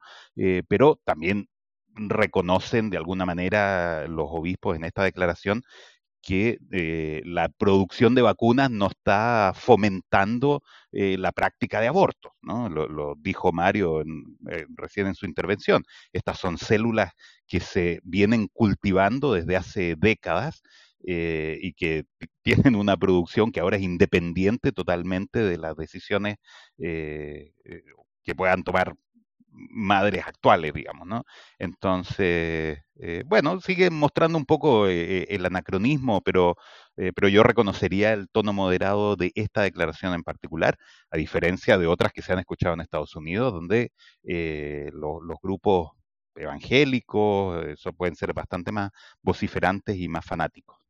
pero 0.68 1.00
también 1.04 1.48
reconocen 1.96 2.90
de 2.90 2.96
alguna 2.96 3.26
manera 3.26 4.06
los 4.08 4.26
obispos 4.30 4.76
en 4.76 4.84
esta 4.84 5.04
declaración 5.04 5.62
que 6.24 6.58
la 7.24 7.48
producción 7.50 8.14
de 8.14 8.22
vacunas 8.22 8.70
no 8.70 8.86
está 8.86 9.52
fomentando 9.54 10.62
la 10.90 11.32
práctica 11.32 11.80
de 11.80 11.88
aborto, 11.88 12.32
¿no? 12.40 12.68
Lo, 12.68 13.14
dijo 13.18 13.52
Mario 13.52 14.02
recién 14.74 15.06
en 15.06 15.14
su 15.14 15.26
intervención. 15.26 15.82
Estas 16.12 16.38
son 16.38 16.56
células 16.56 17.12
que 17.46 17.60
se 17.60 18.00
vienen 18.04 18.48
cultivando 18.52 19.34
desde 19.34 19.56
hace 19.56 19.96
décadas 19.96 20.62
eh, 21.06 21.58
y 21.60 21.74
que 21.74 22.06
tienen 22.42 22.76
una 22.76 22.96
producción 22.96 23.52
que 23.52 23.60
ahora 23.60 23.76
es 23.76 23.82
independiente 23.82 24.72
totalmente 24.72 25.40
de 25.40 25.58
las 25.58 25.76
decisiones 25.76 26.36
eh, 26.78 27.52
eh, 27.64 27.82
que 28.22 28.34
puedan 28.34 28.62
tomar 28.62 28.94
madres 29.54 30.26
actuales, 30.26 30.74
digamos, 30.74 31.06
¿no? 31.06 31.24
Entonces, 31.58 32.80
bueno, 33.26 33.60
sigue 33.60 33.90
mostrando 33.90 34.38
un 34.38 34.44
poco 34.46 34.86
el 34.88 35.46
anacronismo, 35.46 36.20
pero, 36.22 36.56
pero 36.96 37.28
yo 37.28 37.42
reconocería 37.42 38.12
el 38.12 38.28
tono 38.28 38.52
moderado 38.52 39.16
de 39.16 39.32
esta 39.34 39.62
declaración 39.62 40.14
en 40.14 40.22
particular, 40.22 40.76
a 41.10 41.16
diferencia 41.16 41.78
de 41.78 41.86
otras 41.86 42.12
que 42.12 42.22
se 42.22 42.32
han 42.32 42.38
escuchado 42.40 42.74
en 42.74 42.80
Estados 42.80 43.16
Unidos, 43.16 43.52
donde 43.52 43.92
los 44.22 45.38
grupos 45.42 45.90
evangélicos 46.36 47.64
pueden 47.96 48.16
ser 48.16 48.32
bastante 48.34 48.72
más 48.72 48.90
vociferantes 49.22 49.96
y 49.96 50.08
más 50.08 50.24
fanáticos 50.24 50.83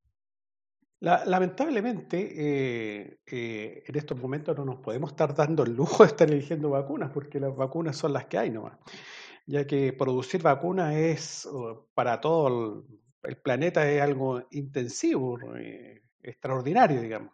lamentablemente, 1.05 2.33
eh, 2.35 3.19
eh, 3.27 3.83
en 3.87 3.97
estos 3.97 4.19
momentos 4.19 4.57
no 4.57 4.65
nos 4.65 4.79
podemos 4.79 5.11
estar 5.11 5.35
dando 5.35 5.63
el 5.65 5.75
lujo 5.75 6.03
de 6.03 6.11
estar 6.11 6.31
eligiendo 6.31 6.71
vacunas, 6.71 7.11
porque 7.13 7.39
las 7.39 7.55
vacunas 7.55 7.97
son 7.97 8.13
las 8.13 8.27
que 8.27 8.39
hay 8.39 8.51
nomás. 8.51 8.79
Ya 9.47 9.67
que 9.67 9.93
producir 9.93 10.43
vacunas 10.43 10.95
es, 10.95 11.49
para 11.93 12.21
todo 12.21 12.87
el, 13.23 13.37
planeta, 13.37 13.91
es 13.91 14.01
algo 14.01 14.47
intensivo, 14.53 15.39
eh, 15.57 16.03
extraordinario, 16.23 17.03
digamos. 17.03 17.33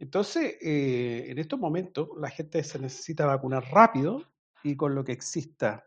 Entonces, 0.00 0.56
en 0.60 1.38
estos 1.38 1.58
momentos, 1.58 2.08
la 2.18 2.28
gente 2.28 2.62
se 2.64 2.80
necesita 2.80 3.26
vacunar 3.26 3.64
rápido 3.70 4.24
y 4.64 4.76
con 4.76 4.94
lo 4.94 5.04
que 5.04 5.12
exista. 5.12 5.84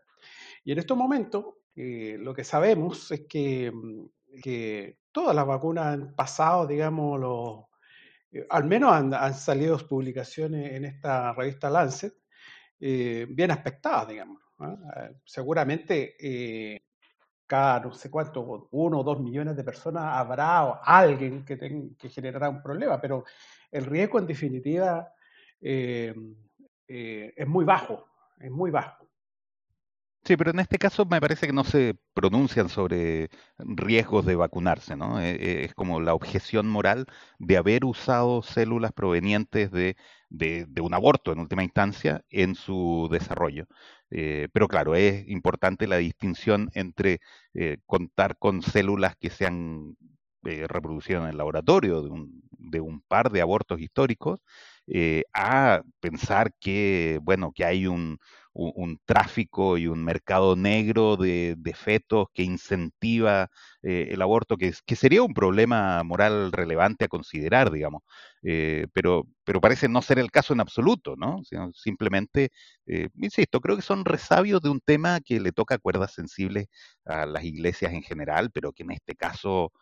Y 0.64 0.72
en 0.72 0.78
estos 0.78 0.96
momentos, 0.96 1.44
lo 1.74 2.34
que 2.34 2.44
sabemos 2.44 3.12
es 3.12 3.26
que 3.28 3.70
mm, 3.70 4.06
que 4.42 4.98
todas 5.12 5.34
las 5.34 5.46
vacunas 5.46 5.86
han 5.86 6.14
pasado, 6.14 6.66
digamos, 6.66 7.18
los, 7.20 7.64
eh, 8.32 8.46
al 8.50 8.64
menos 8.64 8.92
han, 8.92 9.34
salido 9.34 9.78
publicaciones 9.78 10.72
en 10.72 10.84
esta 10.84 11.32
revista 11.32 11.70
Lancet, 11.70 12.14
eh, 12.80 13.26
bien 13.28 13.50
aspectadas, 13.50 14.08
digamos. 14.08 14.42
¿ah? 14.58 14.76
Eh, 14.96 15.16
seguramente 15.24 16.14
cada 17.46 17.80
no 17.80 17.92
sé 17.94 18.10
cuánto, 18.10 18.68
uno 18.72 19.00
o 19.00 19.04
dos 19.04 19.20
millones 19.20 19.56
de 19.56 19.64
personas 19.64 20.04
habrá 20.16 20.80
alguien 20.84 21.44
que, 21.46 21.56
que 21.98 22.08
generará 22.10 22.50
un 22.50 22.62
problema, 22.62 23.00
pero 23.00 23.24
el 23.70 23.86
riesgo 23.86 24.18
en 24.18 24.26
definitiva 24.26 25.10
es 25.58 26.14
muy 27.46 27.64
bajo, 27.64 28.06
es 28.38 28.50
muy 28.50 28.70
bajo. 28.70 29.07
Sí, 30.28 30.36
pero 30.36 30.50
en 30.50 30.58
este 30.58 30.76
caso 30.76 31.06
me 31.06 31.22
parece 31.22 31.46
que 31.46 31.54
no 31.54 31.64
se 31.64 31.96
pronuncian 32.12 32.68
sobre 32.68 33.30
riesgos 33.56 34.26
de 34.26 34.36
vacunarse, 34.36 34.94
¿no? 34.94 35.18
Eh, 35.22 35.30
eh, 35.30 35.64
es 35.64 35.74
como 35.74 36.00
la 36.02 36.12
objeción 36.12 36.68
moral 36.68 37.06
de 37.38 37.56
haber 37.56 37.86
usado 37.86 38.42
células 38.42 38.92
provenientes 38.92 39.70
de, 39.70 39.96
un 40.82 40.92
aborto 40.92 41.32
en 41.32 41.38
última 41.38 41.64
instancia 41.64 42.22
en 42.28 42.56
su 42.56 43.08
desarrollo. 43.10 43.68
Eh, 44.10 44.48
pero 44.52 44.68
claro, 44.68 44.94
es 44.96 45.26
importante 45.28 45.86
la 45.86 45.96
distinción 45.96 46.68
entre 46.74 47.20
contar 47.86 48.36
con 48.36 48.60
células 48.60 49.16
que 49.16 49.30
se 49.30 49.46
han 49.46 49.96
reproducido 50.42 51.22
en 51.22 51.28
el 51.28 51.38
laboratorio 51.38 52.02
de 52.02 52.10
un, 52.10 52.42
de 52.50 52.80
un 52.82 53.00
par 53.00 53.30
de 53.30 53.40
abortos 53.40 53.80
históricos 53.80 54.40
a 55.32 55.82
pensar 56.00 56.52
que, 56.60 57.18
bueno, 57.22 57.52
que 57.52 57.64
hay 57.64 57.86
un, 57.86 58.18
un, 58.52 58.98
tráfico 59.04 59.78
y 59.78 59.86
un 59.86 60.04
mercado 60.04 60.56
negro 60.56 61.16
de, 61.16 61.56
fetos 61.74 62.26
que 62.34 62.42
incentiva 62.42 63.50
eh, 63.82 64.08
el 64.10 64.22
aborto, 64.22 64.56
que, 64.56 64.72
sería 64.96 65.22
un 65.22 65.34
problema 65.34 66.02
moral 66.02 66.52
relevante 66.52 67.04
a 67.04 67.08
considerar, 67.08 67.70
digamos. 67.70 68.02
Eh, 68.42 68.86
pero, 68.92 69.26
pero 69.44 69.60
parece 69.60 69.88
no 69.88 70.02
ser 70.02 70.18
el 70.18 70.30
caso 70.30 70.52
en 70.52 70.60
absoluto, 70.60 71.16
¿no? 71.16 71.42
simplemente, 71.72 72.50
eh, 72.86 73.08
insisto, 73.16 73.60
creo 73.60 73.76
que 73.76 73.82
son 73.82 74.04
resabios 74.04 74.60
de 74.60 74.70
un 74.70 74.80
tema 74.80 75.20
que 75.20 75.40
le 75.40 75.52
toca 75.52 75.78
cuerdas 75.78 76.12
sensibles 76.14 76.66
a 77.04 77.26
las 77.26 77.44
iglesias 77.44 77.92
en 77.92 78.02
general, 78.02 78.50
pero 78.52 78.72
que 78.72 78.82
en 78.84 78.92
este 78.92 79.14
caso 79.14 79.72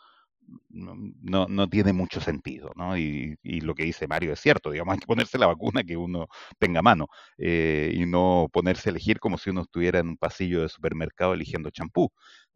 no, 0.68 1.46
no 1.48 1.68
tiene 1.68 1.92
mucho 1.92 2.20
sentido, 2.20 2.70
¿no? 2.76 2.96
Y, 2.96 3.36
lo 3.60 3.74
que 3.74 3.84
dice 3.84 4.06
Mario 4.06 4.32
es 4.32 4.40
cierto, 4.40 4.70
digamos, 4.70 4.94
hay 4.94 5.00
que 5.00 5.06
ponerse 5.06 5.38
la 5.38 5.46
vacuna 5.46 5.82
que 5.84 5.96
uno 5.96 6.28
tenga 6.58 6.80
a 6.80 6.82
mano 6.82 7.08
eh, 7.38 7.92
y 7.94 8.06
no 8.06 8.48
ponerse 8.52 8.90
a 8.90 8.92
elegir 8.92 9.18
como 9.18 9.38
si 9.38 9.50
uno 9.50 9.62
estuviera 9.62 9.98
en 9.98 10.08
un 10.08 10.16
pasillo 10.16 10.62
de 10.62 10.68
supermercado 10.68 11.34
eligiendo 11.34 11.70
champú. 11.70 12.10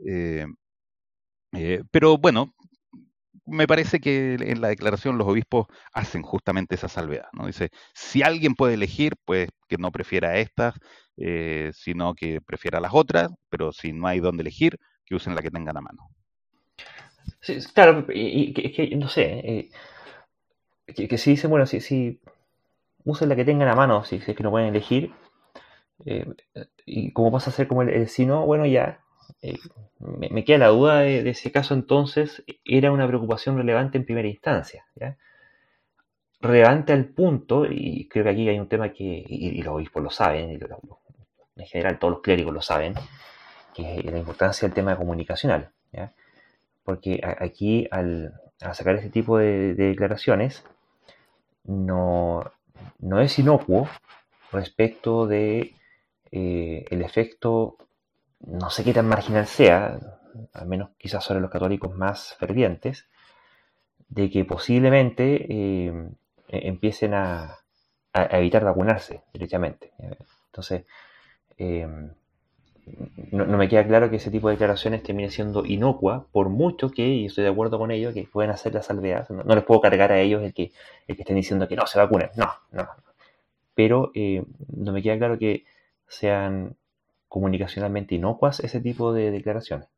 Eh, 0.06 0.46
eh, 1.52 1.82
pero 1.90 2.18
bueno, 2.18 2.54
me 3.46 3.66
parece 3.66 4.00
que 4.00 4.34
en 4.34 4.60
la 4.60 4.68
declaración 4.68 5.18
los 5.18 5.26
obispos 5.28 5.66
hacen 5.92 6.22
justamente 6.22 6.76
esa 6.76 6.88
salvedad, 6.88 7.28
¿no? 7.32 7.46
Dice, 7.46 7.70
si 7.94 8.22
alguien 8.22 8.54
puede 8.54 8.74
elegir, 8.74 9.14
pues 9.24 9.48
que 9.68 9.78
no 9.78 9.90
prefiera 9.92 10.38
estas, 10.38 10.74
sino 11.72 12.14
que 12.14 12.40
prefiera 12.40 12.80
las 12.80 12.92
otras, 12.94 13.30
pero 13.50 13.72
si 13.72 13.92
no 13.92 14.06
hay 14.06 14.20
dónde 14.20 14.42
elegir, 14.42 14.78
que 15.04 15.14
usen 15.16 15.34
la 15.34 15.42
que 15.42 15.50
tengan 15.50 15.76
a 15.76 15.80
mano. 15.82 16.08
Claro, 17.74 18.06
y, 18.12 18.52
que, 18.52 18.96
no 18.96 19.08
sé, 19.08 19.70
eh, 20.86 21.06
que, 21.08 21.18
si 21.18 21.30
dicen, 21.30 21.50
bueno, 21.50 21.66
si, 21.66 21.80
si 21.80 22.20
usen 23.04 23.28
la 23.28 23.36
que 23.36 23.44
tengan 23.44 23.68
a 23.68 23.74
mano, 23.74 24.04
si, 24.04 24.16
es 24.16 24.24
que 24.24 24.42
no 24.42 24.50
pueden 24.50 24.68
elegir, 24.68 25.12
eh, 26.04 26.26
y 26.84 27.12
cómo 27.12 27.32
pasa 27.32 27.50
a 27.50 27.52
ser 27.52 27.66
como 27.66 27.82
el, 27.82 28.08
si 28.08 28.26
no, 28.26 28.44
bueno, 28.44 28.66
ya, 28.66 29.00
eh, 29.42 29.58
me, 29.98 30.44
queda 30.44 30.58
la 30.58 30.68
duda 30.68 31.00
de, 31.00 31.28
ese 31.30 31.50
caso 31.50 31.74
entonces, 31.74 32.44
era 32.64 32.92
una 32.92 33.06
preocupación 33.06 33.56
relevante 33.56 33.98
en 33.98 34.04
primera 34.04 34.28
instancia, 34.28 34.86
¿ya? 34.94 35.16
relevante 36.40 36.92
al 36.92 37.06
punto, 37.06 37.66
y 37.66 38.08
creo 38.08 38.24
que 38.24 38.30
aquí 38.30 38.48
hay 38.48 38.58
un 38.58 38.68
tema 38.68 38.92
que, 38.92 39.24
y, 39.26 39.62
los 39.62 39.74
obispos 39.74 40.02
lo 40.02 40.10
saben, 40.10 40.50
y 40.52 40.58
en 41.60 41.66
general 41.66 41.98
todos 41.98 42.12
los 42.12 42.22
clérigos 42.22 42.52
lo 42.52 42.62
saben, 42.62 42.94
que 43.74 43.98
es 43.98 44.04
la 44.04 44.18
importancia 44.18 44.66
del 44.66 44.74
tema 44.74 44.96
comunicacional. 44.96 45.70
¿ya? 45.92 46.12
Porque 46.84 47.20
aquí 47.22 47.86
al, 47.90 48.34
sacar 48.58 48.96
este 48.96 49.10
tipo 49.10 49.38
de, 49.38 49.74
declaraciones 49.74 50.64
no, 51.64 52.44
no, 52.98 53.20
es 53.20 53.38
inocuo 53.38 53.88
respecto 54.52 55.26
de 55.26 55.74
eh, 56.32 56.84
el 56.90 57.02
efecto, 57.02 57.76
no 58.40 58.70
sé 58.70 58.84
qué 58.84 58.92
tan 58.92 59.08
marginal 59.08 59.46
sea, 59.46 59.98
al 60.52 60.66
menos 60.66 60.90
quizás 60.98 61.24
sobre 61.24 61.40
los 61.40 61.50
católicos 61.50 61.94
más 61.94 62.34
fervientes, 62.38 63.06
de 64.08 64.30
que 64.30 64.44
posiblemente 64.44 65.46
eh, 65.48 66.10
empiecen 66.48 67.14
a, 67.14 67.56
evitar 68.12 68.64
vacunarse 68.64 69.22
directamente. 69.32 69.92
Entonces, 70.46 70.84
eh, 71.58 71.86
no, 73.32 73.44
me 73.46 73.68
queda 73.68 73.86
claro 73.86 74.10
que 74.10 74.16
ese 74.16 74.30
tipo 74.30 74.48
de 74.48 74.54
declaraciones 74.54 75.02
termine 75.02 75.30
siendo 75.30 75.64
inocua, 75.64 76.26
por 76.32 76.48
mucho 76.48 76.90
que, 76.90 77.06
y 77.06 77.26
estoy 77.26 77.44
de 77.44 77.50
acuerdo 77.50 77.78
con 77.78 77.90
ellos, 77.90 78.14
que 78.14 78.24
pueden 78.24 78.50
hacer 78.50 78.74
la 78.74 78.82
salvedad. 78.82 79.28
No, 79.28 79.54
les 79.54 79.64
puedo 79.64 79.80
cargar 79.80 80.12
a 80.12 80.20
ellos 80.20 80.42
el 80.42 80.54
que, 80.54 80.72
el 81.06 81.16
que 81.16 81.22
estén 81.22 81.36
diciendo 81.36 81.68
que 81.68 81.76
no 81.76 81.86
se 81.86 81.98
vacunen. 81.98 82.30
No, 82.36 82.50
no. 82.72 82.88
Pero 83.74 84.10
eh, 84.14 84.44
no 84.76 84.92
me 84.92 85.02
queda 85.02 85.18
claro 85.18 85.38
que 85.38 85.64
sean 86.08 86.76
comunicacionalmente 87.28 88.14
inocuas 88.16 88.60
ese 88.60 88.80
tipo 88.80 89.12
de 89.12 89.30
declaraciones. 89.30 89.88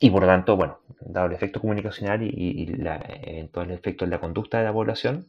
Y 0.00 0.10
por 0.10 0.22
lo 0.22 0.28
tanto, 0.28 0.56
bueno, 0.56 0.78
dado 1.00 1.26
el 1.26 1.32
efecto 1.32 1.60
comunicacional 1.60 2.22
y, 2.22 2.66
la, 2.66 2.96
eventual 3.22 3.70
efecto 3.70 4.04
en 4.04 4.10
la 4.10 4.20
conducta 4.20 4.58
de 4.58 4.64
la 4.64 4.72
población, 4.72 5.26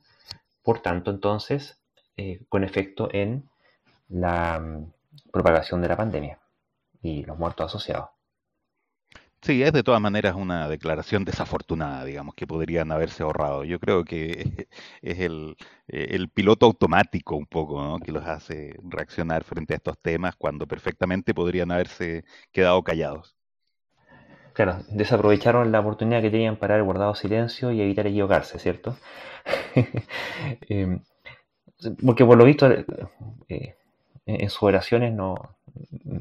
por 0.64 0.82
tanto, 0.82 1.12
entonces, 1.12 1.82
eh, 2.18 2.42
con 2.50 2.64
efecto 2.64 3.10
en 3.12 3.50
la 4.08 4.62
propagación 5.32 5.82
de 5.82 5.88
la 5.88 5.98
pandemia 5.98 6.40
y 7.02 7.24
los 7.26 7.38
muertos 7.38 7.68
asociados. 7.68 8.10
Sí, 9.42 9.64
es 9.64 9.72
de 9.72 9.84
todas 9.84 10.02
maneras 10.02 10.36
una 10.36 10.68
declaración 10.68 11.24
desafortunada, 11.24 12.04
digamos, 12.04 12.36
que 12.36 12.46
podrían 12.46 12.92
haberse 12.92 13.24
ahorrado. 13.24 13.64
Yo 13.64 13.80
creo 13.80 14.04
que 14.04 14.68
es 15.02 15.20
el, 15.20 15.56
el 15.88 16.30
piloto 16.30 16.66
automático 16.66 17.36
un 17.38 17.46
poco, 17.46 17.82
¿no? 17.82 18.00
que 18.00 18.12
los 18.12 18.26
hace 18.26 18.76
reaccionar 18.84 19.44
frente 19.46 19.74
a 19.74 19.78
estos 19.78 19.98
temas 20.02 20.36
cuando 20.36 20.68
perfectamente 20.68 21.34
podrían 21.34 21.72
haberse 21.72 22.26
quedado 22.52 22.84
callados. 22.84 23.38
Claro, 24.54 24.84
desaprovecharon 24.90 25.72
la 25.72 25.80
oportunidad 25.80 26.22
que 26.22 26.32
tenían 26.32 26.58
para 26.58 26.74
haber 26.74 26.84
guardado 26.84 27.16
silencio 27.16 27.72
y 27.72 27.82
evitar 27.82 28.08
equivocarse, 28.08 28.60
¿cierto? 28.60 28.98
Em, 30.70 31.02
porque 32.06 32.26
por 32.26 32.38
lo 32.38 32.44
visto, 32.44 32.70
eh, 33.48 33.76
en 34.36 34.50
sus 34.50 34.64
oraciones 34.64 35.14
no, 35.14 35.36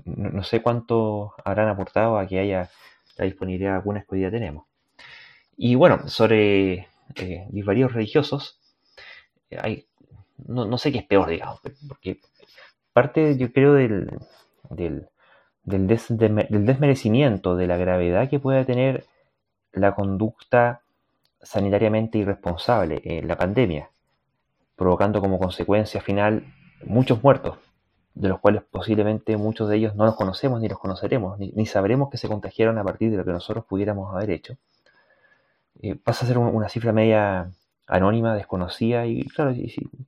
no, 0.04 0.42
sé 0.42 0.62
cuánto 0.62 1.34
habrán 1.44 1.68
aportado 1.68 2.18
a 2.18 2.26
que 2.26 2.38
haya 2.38 2.70
la 3.16 3.24
disponibilidad 3.24 3.72
de 3.72 3.78
vacunas 3.78 4.06
que 4.06 4.30
tenemos. 4.30 4.66
Y 5.56 5.74
bueno, 5.74 6.08
sobre 6.08 6.88
eh, 7.16 7.48
religiosos, 7.92 8.58
hay, 9.60 9.86
no, 10.46 10.78
sé 10.78 10.92
qué 10.92 10.98
es 10.98 11.04
peor, 11.04 11.28
digamos, 11.28 11.60
porque 11.88 12.20
parte, 12.92 13.36
yo 13.36 13.52
creo, 13.52 13.74
del, 13.74 14.10
del, 14.70 15.08
del, 15.64 15.86
desmerecimiento 15.86 17.56
de 17.56 17.66
la 17.66 17.76
gravedad 17.76 18.28
que 18.28 18.38
puede 18.38 18.64
tener 18.64 19.04
la 19.72 19.94
conducta 19.94 20.82
sanitariamente 21.42 22.18
irresponsable 22.18 23.00
en 23.04 23.26
la 23.26 23.36
pandemia, 23.36 23.90
provocando 24.76 25.20
como 25.20 25.38
consecuencia 25.38 26.00
final 26.00 26.44
muchos 26.84 27.22
muertos, 27.22 27.58
de 28.18 28.28
los 28.28 28.40
cuales 28.40 28.62
posiblemente 28.68 29.36
muchos 29.36 29.68
de 29.68 29.76
ellos 29.76 29.94
no 29.94 30.04
los 30.04 30.16
conocemos 30.16 30.60
ni 30.60 30.68
los 30.68 30.78
conoceremos, 30.78 31.38
ni, 31.38 31.66
sabremos 31.66 32.10
que 32.10 32.16
se 32.18 32.26
contagiaron 32.26 32.76
a 32.78 32.84
partir 32.84 33.12
de 33.12 33.16
lo 33.16 33.24
que 33.24 33.30
nosotros 33.30 33.64
pudiéramos 33.64 34.12
haber 34.12 34.30
hecho. 34.30 34.56
Eh, 35.80 35.94
pasa 35.94 36.24
a 36.24 36.28
ser 36.28 36.38
una 36.38 36.68
cifra 36.68 36.92
media 36.92 37.52
anónima, 37.86 38.34
desconocida, 38.34 39.06
y 39.06 39.24
claro, 39.26 39.54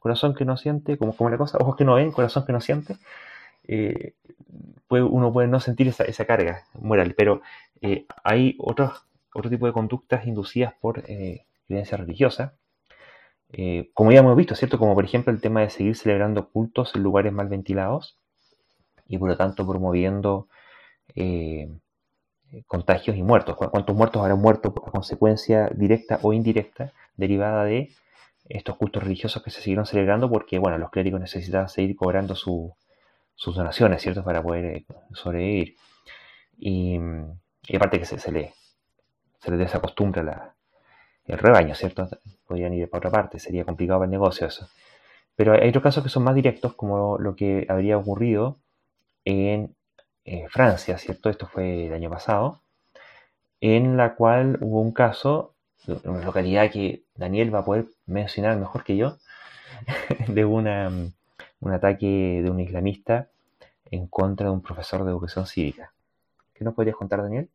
corazón 0.01 0.35
que 0.35 0.45
no 0.45 0.57
siente, 0.57 0.99
como, 0.99 1.15
como 1.15 1.31
la 1.31 1.39
cosa, 1.39 1.59
ojos 1.59 1.77
que 1.77 1.85
no 1.85 1.95
ven, 1.95 2.11
corazón 2.11 2.45
que 2.45 2.53
no 2.53 2.61
siente, 2.61 2.97
eh, 3.69 4.15
uno 4.89 5.33
puede 5.33 5.47
no 5.47 5.61
sentir 5.61 5.87
esa, 5.87 6.25
carga 6.25 6.65
moral, 6.75 7.15
pero 7.17 7.43
eh, 7.81 8.07
hay 8.25 8.57
otros, 8.59 9.07
otro 9.33 9.49
tipo 9.49 9.67
de 9.67 9.73
conductas 9.73 10.27
inducidas 10.27 10.75
por 10.81 11.05
creencia 11.69 11.97
religiosa, 11.97 12.55
eh, 13.53 13.91
como 13.95 14.13
ya 14.13 14.21
hemos 14.21 14.37
visto, 14.37 14.55
¿cierto? 14.55 14.79
Como 14.79 14.95
por 14.95 15.05
ejemplo 15.05 15.33
el 15.33 15.41
tema 15.41 15.61
de 15.61 15.71
seguir 15.71 15.97
celebrando 15.97 16.49
cultos 16.49 16.95
en 16.95 17.03
lugares 17.03 17.33
mal 17.33 17.49
ventilados 17.49 18.17
y 19.09 19.19
por 19.19 19.29
lo 19.29 19.37
tanto 19.37 19.67
promoviendo 19.67 20.49
eh, 21.17 21.69
contagios 22.67 23.17
y 23.17 23.23
muertos. 23.23 23.57
¿Cuántos 23.57 23.97
muertos 23.97 24.23
habrán 24.23 24.41
muerto 24.41 24.73
a 24.87 24.91
consecuencia 24.91 25.69
directa 25.75 26.21
o 26.23 26.33
indirecta 26.33 26.93
derivada 27.17 27.65
de 27.65 27.91
estos 28.49 28.77
cultos 28.77 29.03
religiosos 29.03 29.43
que 29.43 29.51
se 29.51 29.61
siguieron 29.61 29.87
celebrando 29.87 30.31
porque, 30.31 30.59
bueno, 30.59 30.79
los 30.79 30.91
clérigos 30.91 31.21
necesitaban 31.21 31.69
seguir 31.69 31.97
cobrando 31.97 32.35
sus 32.35 32.75
donaciones, 33.37 34.03
¿cierto? 34.03 34.25
Para 34.25 34.43
poder 34.43 34.65
eh, 34.65 34.85
sobrevivir. 35.13 35.77
Y, 36.59 36.99
aparte 37.75 37.99
que 37.99 38.05
se, 38.05 38.33
le, 38.33 38.53
se 39.39 39.51
les 39.51 39.59
desacostumbra 39.61 40.23
la, 40.23 40.55
el 41.31 41.39
rebaño, 41.39 41.75
¿cierto? 41.75 42.09
Podrían 42.47 42.75
ir 42.75 42.89
para 42.91 42.99
otra 42.99 43.11
parte, 43.11 43.39
sería 43.39 43.65
complicado 43.65 44.01
para 44.01 44.07
el 44.07 44.11
negocio 44.11 44.47
eso. 44.47 44.69
Pero 45.37 45.53
hay 45.55 45.69
otros 45.69 45.83
casos 45.83 46.03
que 46.03 46.11
son 46.11 46.25
más 46.25 46.35
directos, 46.35 46.75
como 46.75 47.19
lo 47.19 47.37
que 47.37 47.67
habría 47.69 47.97
ocurrido 47.97 48.59
en 49.25 49.75
eh, 50.25 50.47
Francia, 50.49 50.99
¿cierto? 50.99 51.31
Esto 51.31 51.47
fue 51.47 51.87
el 51.87 51.93
año 51.93 52.11
pasado, 52.11 52.63
en 53.61 53.97
la 53.97 54.15
cual 54.17 54.59
hubo 54.61 54.81
un 54.81 54.93
caso, 54.93 55.55
una 56.05 56.25
localidad 56.25 56.71
que 56.71 57.05
Daniel 57.15 57.55
va 57.55 57.61
a 57.61 57.65
poder 57.65 57.87
mencionar 58.07 58.57
mejor 58.59 58.85
que 58.85 58.97
yo, 58.97 59.17
de 60.29 60.45
una, 60.45 60.91
un 61.61 61.73
ataque 61.73 62.41
de 62.43 62.51
un 62.51 62.61
islamista 62.61 63.29
en 63.91 64.07
contra 64.09 64.47
de 64.47 64.53
un 64.53 64.63
profesor 64.63 65.05
de 65.05 65.11
educación 65.11 65.47
cívica. 65.47 65.93
¿Qué 66.55 66.65
nos 66.65 66.75
podrías 66.75 66.97
contar, 66.97 67.23
Daniel? 67.23 67.49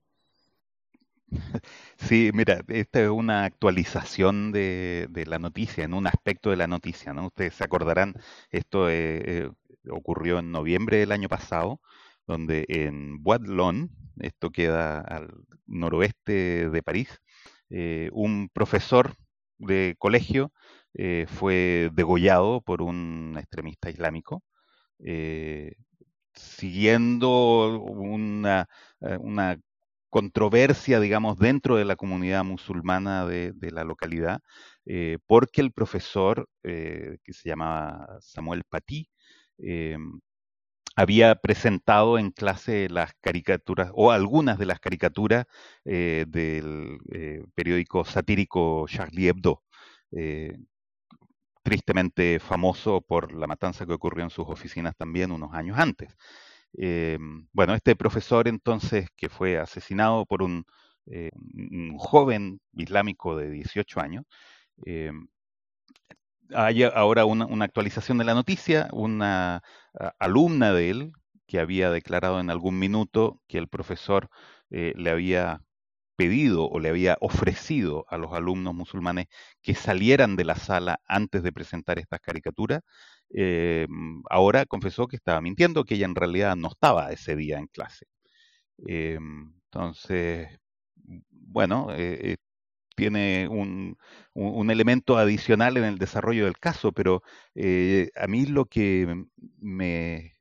Sí, 1.98 2.32
mira, 2.34 2.62
esta 2.68 3.02
es 3.04 3.10
una 3.10 3.46
actualización 3.46 4.52
de, 4.52 5.08
la 5.28 5.40
noticia, 5.40 5.84
en 5.84 5.94
un 5.94 6.08
aspecto 6.08 6.50
de 6.50 6.58
la 6.58 6.68
noticia, 6.68 7.14
¿no? 7.14 7.28
Ustedes 7.28 7.56
se 7.56 7.64
acordarán, 7.64 8.16
esto 8.52 8.90
eh, 8.90 9.46
eh, 9.46 9.50
ocurrió 9.90 10.40
en 10.40 10.52
noviembre 10.52 10.98
del 10.98 11.12
año 11.12 11.30
pasado, 11.30 11.82
donde 12.28 12.66
en 12.70 13.22
Bois 13.24 13.42
esto 14.20 14.50
queda 14.52 15.02
al 15.02 15.30
noroeste 15.68 16.70
de 16.70 16.84
París, 16.84 17.22
eh, 17.70 18.10
un 18.14 18.50
profesor 18.50 19.16
de 19.58 19.96
colegio 20.00 20.52
fue 21.28 21.90
degollado 21.94 22.62
por 22.62 22.82
un 22.82 23.36
extremista 23.38 23.90
islámico, 23.90 24.44
siguiendo 26.34 27.80
una 29.20 29.60
controversia, 30.16 31.02
digamos, 31.02 31.38
dentro 31.38 31.76
de 31.76 31.84
la 31.84 31.98
comunidad 31.98 32.46
musulmana 32.46 33.26
de, 33.26 33.54
la 33.72 33.84
localidad, 33.84 34.40
eh, 34.86 35.18
porque 35.28 35.60
el 35.60 35.74
profesor, 35.74 36.48
eh, 36.64 37.18
que 37.22 37.34
se 37.34 37.50
llamaba 37.50 38.08
Samuel 38.22 38.64
Paty, 38.64 39.10
eh, 39.58 39.98
había 40.96 41.36
presentado 41.36 42.18
en 42.18 42.32
clase 42.32 42.88
las 42.90 43.12
caricaturas, 43.20 43.92
o 43.94 44.12
algunas 44.12 44.58
de 44.58 44.66
las 44.66 44.80
caricaturas 44.80 45.48
del 45.84 47.00
periódico 47.54 48.06
satírico 48.06 48.86
Charlie 48.88 49.28
Hebdo, 49.28 49.64
tristemente 51.62 52.40
famoso 52.40 53.02
por 53.02 53.34
la 53.34 53.48
matanza 53.48 53.86
que 53.86 53.92
ocurrió 53.94 54.24
en 54.24 54.30
sus 54.30 54.48
oficinas 54.48 54.96
también 54.96 55.34
unos 55.34 55.54
años 55.54 55.78
antes. 55.78 56.16
Eh, 56.78 57.18
bueno, 57.54 57.74
este 57.74 57.96
profesor 57.96 58.48
entonces 58.48 59.08
que 59.16 59.30
fue 59.30 59.58
asesinado 59.58 60.26
por 60.26 60.44
un 60.44 60.66
un 61.54 61.98
joven 61.98 62.60
islámico 62.74 63.38
de 63.38 63.50
18 63.52 64.00
años. 64.00 64.26
hay 66.54 66.84
ahora 66.84 67.26
una, 67.26 67.66
actualización 67.66 68.18
de 68.18 68.26
la 68.26 68.34
noticia, 68.34 68.88
una 68.92 69.62
alumna 70.20 70.74
de 70.74 70.90
él 70.90 71.12
que 71.48 71.60
había 71.60 71.92
declarado 71.92 72.40
en 72.40 72.50
algún 72.50 72.80
minuto 72.80 73.42
que 73.48 73.58
el 73.58 73.68
profesor 73.68 74.30
le 74.70 75.10
había 75.10 75.62
pedido 76.16 76.68
o 76.70 76.80
le 76.80 76.90
había 76.90 77.18
ofrecido 77.22 78.06
a 78.10 78.18
los 78.18 78.34
alumnos 78.34 78.74
musulmanes 78.74 79.28
que 79.62 79.76
salieran 79.76 80.36
de 80.36 80.46
la 80.46 80.56
sala 80.56 81.00
antes 81.06 81.44
de 81.44 81.52
presentar 81.52 82.00
estas 82.00 82.22
caricaturas, 82.22 82.82
eh, 83.34 83.88
ahora 84.30 84.66
confesó 84.66 85.08
que 85.08 85.16
estaba 85.16 85.42
mintiendo, 85.42 85.84
que 85.86 85.96
ella 85.96 86.06
en 86.06 86.16
realidad 86.16 86.56
no 86.56 86.70
estaba 86.70 87.12
ese 87.12 87.36
día 87.36 87.58
en 87.60 87.68
clase. 87.68 88.08
Eh, 88.88 89.18
entonces, 89.66 90.50
bueno, 91.30 91.88
eh, 91.92 92.38
tiene 92.96 93.48
un, 93.50 93.98
un, 94.34 94.72
elemento 94.72 95.18
adicional 95.18 95.78
en 95.78 95.84
el 95.86 95.98
desarrollo 95.98 96.46
del 96.46 96.60
caso, 96.60 96.92
pero 96.94 97.24
a 98.16 98.28
mí 98.28 98.46
lo 98.46 98.66
que 98.66 99.26
me 99.60 100.36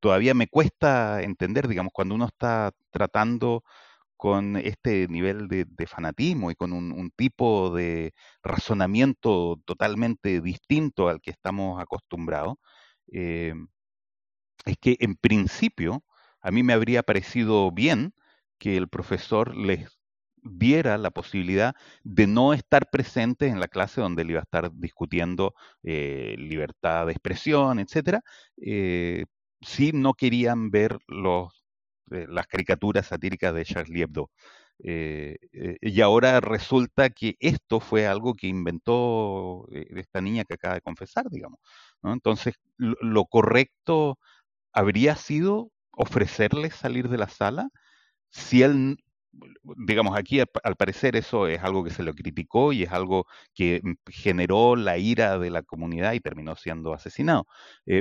todavía 0.00 0.34
me 0.34 0.48
cuesta 0.48 1.22
entender, 1.22 1.68
digamos, 1.68 1.92
cuando 1.92 2.14
uno 2.14 2.26
está 2.26 2.72
tratando 2.90 3.64
con 4.16 4.56
este 4.56 5.08
nivel 5.08 5.48
de, 5.48 5.86
fanatismo 5.86 6.50
y 6.50 6.54
con 6.54 6.72
un, 6.72 7.10
tipo 7.16 7.74
de 7.74 8.14
razonamiento 8.42 9.60
totalmente 9.64 10.40
distinto 10.40 11.08
al 11.08 11.20
que 11.20 11.30
estamos 11.30 11.80
acostumbrados, 11.80 12.56
eh, 13.12 13.54
es 14.64 14.76
que 14.80 14.96
en 15.00 15.16
principio 15.16 16.04
a 16.40 16.50
mí 16.50 16.62
me 16.62 16.72
habría 16.72 17.02
parecido 17.02 17.72
bien 17.72 18.14
que 18.58 18.76
el 18.76 18.88
profesor 18.88 19.56
les 19.56 19.98
diera 20.42 20.98
la 20.98 21.10
posibilidad 21.10 21.74
de 22.04 22.26
no 22.26 22.54
estar 22.54 22.90
presente 22.90 23.48
en 23.48 23.60
la 23.60 23.68
clase 23.68 24.00
donde 24.00 24.22
él 24.22 24.30
iba 24.30 24.40
a 24.40 24.42
estar 24.44 24.70
discutiendo 24.72 25.54
eh, 25.82 26.36
libertad 26.38 27.06
de 27.06 27.12
expresión, 27.12 27.78
etcétera, 27.80 28.22
eh, 28.58 29.24
si 29.60 29.92
no 29.92 30.14
querían 30.14 30.70
ver 30.70 30.98
los 31.08 31.65
eh, 32.12 32.26
las 32.28 32.46
caricaturas 32.46 33.06
satíricas 33.06 33.52
de 33.54 33.64
Charlie 33.64 34.02
Hebdo. 34.02 34.30
Eh, 34.78 35.38
eh, 35.52 35.76
y 35.80 36.00
ahora 36.00 36.40
resulta 36.40 37.10
que 37.10 37.36
esto 37.40 37.80
fue 37.80 38.06
algo 38.06 38.34
que 38.34 38.46
inventó 38.46 39.66
esta 39.72 40.20
niña 40.20 40.44
que 40.44 40.54
acaba 40.54 40.74
de 40.74 40.82
confesar, 40.82 41.28
digamos. 41.30 41.58
Entonces, 42.04 42.54
lo, 42.76 43.24
correcto 43.26 44.18
habría 44.72 45.16
sido 45.16 45.72
ofrecerle 45.92 46.70
salir 46.70 47.08
de 47.08 47.18
la 47.18 47.28
sala 47.28 47.70
si 48.30 48.62
él, 48.62 48.98
digamos, 49.62 50.16
aquí 50.18 50.40
al, 50.40 50.76
parecer 50.76 51.16
eso 51.16 51.48
es 51.48 51.62
algo 51.62 51.84
que 51.84 51.90
se 51.90 52.02
lo 52.04 52.14
criticó 52.14 52.72
y 52.72 52.84
es 52.84 52.92
algo 52.92 53.26
que 53.54 53.82
generó 54.08 54.76
la 54.76 54.98
ira 54.98 55.38
de 55.38 55.50
la 55.50 55.62
comunidad 55.62 56.12
y 56.14 56.20
terminó 56.20 56.56
siendo 56.56 56.94
asesinado. 56.94 57.46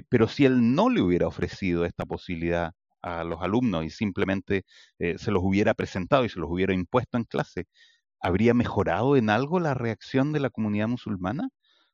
pero 0.09 0.27
si 0.27 0.45
él 0.45 0.75
no 0.75 0.89
le 0.89 1.01
hubiera 1.01 1.27
ofrecido 1.27 1.85
esta 1.85 2.05
posibilidad 2.05 2.73
a 3.05 3.23
los 3.23 3.41
alumnos 3.41 3.85
y 3.85 3.89
simplemente 3.91 4.65
eh, 4.99 5.17
se 5.19 5.31
los 5.31 5.43
hubiera 5.43 5.75
presentado 5.75 6.25
y 6.25 6.29
se 6.29 6.39
los 6.39 6.49
hubiera 6.49 6.73
impuesto 6.73 7.17
en 7.17 7.25
clase, 7.25 7.67
¿habría 8.19 8.53
mejorado 8.53 9.17
en 9.17 9.29
algo 9.29 9.59
la 9.59 9.75
reacción 9.75 10.33
de 10.33 10.39
la 10.41 10.49
comunidad 10.49 10.87
musulmana? 10.87 11.49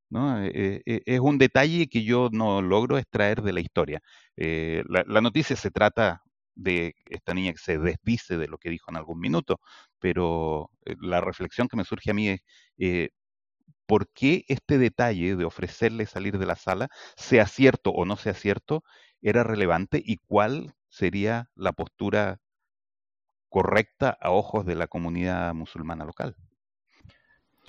¿No? 0.10 0.44
Eh, 0.44 0.82
eh, 0.86 1.02
es 1.06 1.20
un 1.22 1.38
detalle 1.38 1.88
que 1.90 2.04
yo 2.04 2.30
no 2.32 2.62
logro 2.62 2.98
extraer 2.98 3.42
de 3.44 3.54
la 3.54 3.62
historia. 3.62 4.02
La, 4.38 5.22
noticia 5.22 5.56
se 5.56 5.72
trata 5.72 6.22
de 6.56 6.96
esta 7.06 7.34
niña 7.34 7.54
que 7.54 7.60
se 7.60 7.78
desdice 7.78 8.38
de 8.38 8.48
lo 8.48 8.58
que 8.58 8.70
dijo 8.70 8.92
en 8.92 8.98
algún 8.98 9.20
minuto, 9.20 9.60
pero 10.00 10.70
la 11.02 11.22
reflexión 11.22 11.68
que 11.70 11.78
me 11.78 11.86
surge 11.86 12.12
a 12.12 12.14
mí 12.14 12.30
es, 12.30 13.10
¿por 13.86 14.10
qué 14.14 14.44
este 14.48 14.78
detalle 14.78 15.36
de 15.36 15.46
ofrecerle 15.46 16.06
salir 16.06 16.38
de 16.38 16.46
la 16.46 16.56
sala, 16.56 16.90
sea 17.18 17.48
cierto 17.48 17.92
o 17.92 18.06
no 18.06 18.18
sea 18.18 18.34
cierto, 18.34 18.84
era 19.22 19.44
relevante 19.44 20.02
y 20.04 20.18
cuál 20.18 20.74
sería 20.92 21.50
la 21.56 21.72
postura 21.72 22.40
correcta 23.50 24.16
a 24.22 24.32
ojos 24.32 24.66
de 24.66 24.76
la 24.76 24.88
comunidad 24.88 25.54
musulmana 25.54 26.06
local. 26.06 26.36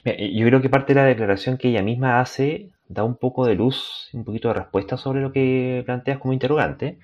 Yo 0.05 0.47
creo 0.47 0.61
que 0.61 0.69
parte 0.69 0.95
de 0.95 1.01
la 1.01 1.07
declaración 1.07 1.57
que 1.57 1.69
ella 1.69 1.83
misma 1.83 2.21
hace 2.21 2.73
da 2.89 3.05
un 3.05 3.17
poco 3.17 3.47
de 3.47 3.55
luz, 3.55 4.11
un 4.13 4.25
poquito 4.25 4.49
de 4.49 4.55
respuesta 4.55 4.97
sobre 4.97 5.23
lo 5.23 5.33
que 5.33 5.83
planteas 5.87 6.19
como 6.19 6.33
interrogante, 6.33 6.99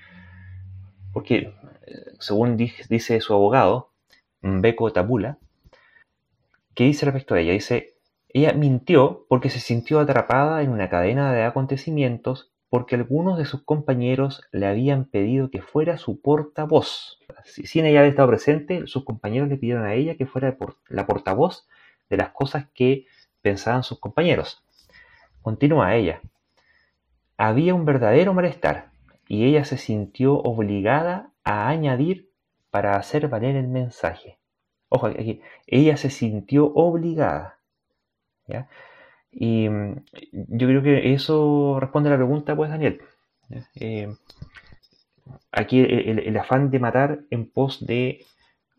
porque 1.13 1.55
eh, 1.87 2.13
según 2.19 2.57
dice 2.57 3.21
su 3.21 3.33
abogado, 3.33 3.93
Mbeko 4.43 4.93
Tabula, 4.93 5.39
¿qué 6.75 6.85
dice 6.85 7.07
respecto 7.07 7.35
a 7.35 7.41
ella? 7.41 7.53
Dice, 7.53 7.95
ella 8.29 8.53
mintió 8.53 9.27
porque 9.29 9.51
se 9.51 9.61
sintió 9.61 10.01
atrapada 10.01 10.63
en 10.63 10.71
una 10.71 10.89
cadena 10.89 11.33
de 11.33 11.45
acontecimientos 11.45 12.51
porque 12.71 12.97
algunos 12.97 13.39
de 13.39 13.47
sus 13.47 13.63
compañeros 13.63 14.43
le 14.53 14.67
habían 14.67 15.05
pedido 15.05 15.51
que 15.51 15.63
fuera 15.63 15.97
su 15.97 16.21
portavoz. 16.21 17.19
Sin 17.45 17.87
ella 17.87 18.01
haber 18.01 18.11
estado 18.11 18.29
presente, 18.29 18.87
sus 18.87 19.05
compañeros 19.05 19.49
le 19.49 19.57
pidieron 19.57 19.85
a 19.85 19.95
ella 19.95 20.17
que 20.17 20.27
fuera 20.27 20.57
la 20.89 21.07
portavoz 21.07 21.67
de 22.11 22.17
las 22.19 22.31
cosas 22.31 22.67
que 22.75 23.07
pensaban 23.41 23.83
sus 23.83 23.99
compañeros. 23.99 24.63
Continúa 25.41 25.95
ella. 25.95 26.21
Había 27.37 27.75
un 27.75 27.85
verdadero 27.85 28.35
malestar 28.35 28.91
y 29.27 29.45
ella 29.45 29.65
se 29.65 29.79
sintió 29.79 30.35
obligada 30.35 31.31
a 31.45 31.69
añadir 31.69 32.31
para 32.71 32.97
hacer 32.97 33.29
valer 33.29 33.57
el 33.57 33.69
mensaje. 33.69 34.39
Ojo, 34.91 35.07
aquí, 35.07 35.41
ella 35.67 35.97
se 35.97 36.11
sintió 36.11 36.67
obligada. 36.67 37.59
¿ya? 38.47 38.69
Y 39.31 39.69
mm, 39.69 40.05
yo 40.33 40.67
creo 40.69 40.83
que 40.83 41.13
eso 41.15 41.79
responde 41.81 42.09
a 42.09 42.13
la 42.13 42.19
pregunta, 42.19 42.57
pues, 42.57 42.71
Daniel. 42.71 43.01
Eh, 43.77 44.15
aquí 45.53 45.81
el, 45.81 46.37
afán 46.37 46.71
de 46.71 46.79
matar 46.79 47.21
en 47.31 47.49
pos 47.51 47.85
de 47.87 48.25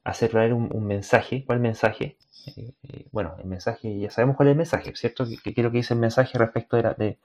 hacer 0.04 0.32
traer 0.32 0.54
un, 0.54 0.86
mensaje. 0.86 1.44
¿Cuál 1.46 1.60
mensaje? 1.60 2.18
Eh, 2.48 2.72
eh, 2.84 3.06
bueno, 3.12 3.36
el 3.40 3.46
mensaje, 3.46 4.00
ya 4.00 4.10
sabemos 4.10 4.36
cuál 4.36 4.50
es 4.50 4.54
el 4.54 4.58
mensaje, 4.58 4.96
¿cierto? 4.96 5.26
Que, 5.44 5.54
que, 5.54 5.64
lo 5.64 5.72
que 5.72 5.78
dice 5.78 5.94
el 5.94 6.00
mensaje 6.00 6.38
respecto 6.38 6.78
de, 6.78 6.84
de 6.98 7.18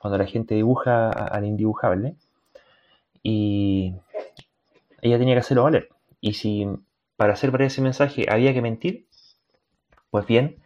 cuando 0.00 0.18
la 0.18 0.26
gente 0.26 0.54
dibuja 0.54 1.10
al 1.10 1.44
indibujable. 1.44 2.16
Y 3.22 3.94
ella 5.00 5.18
tenía 5.18 5.34
que 5.34 5.40
hacerlo 5.40 5.64
valer. 5.64 5.88
Y 6.20 6.34
si 6.34 6.66
para 7.16 7.34
hacer 7.34 7.50
valer 7.52 7.68
ese 7.68 7.82
mensaje 7.82 8.26
había 8.28 8.52
que 8.52 8.62
mentir, 8.62 9.06
pues 10.10 10.26
bien, 10.26 10.56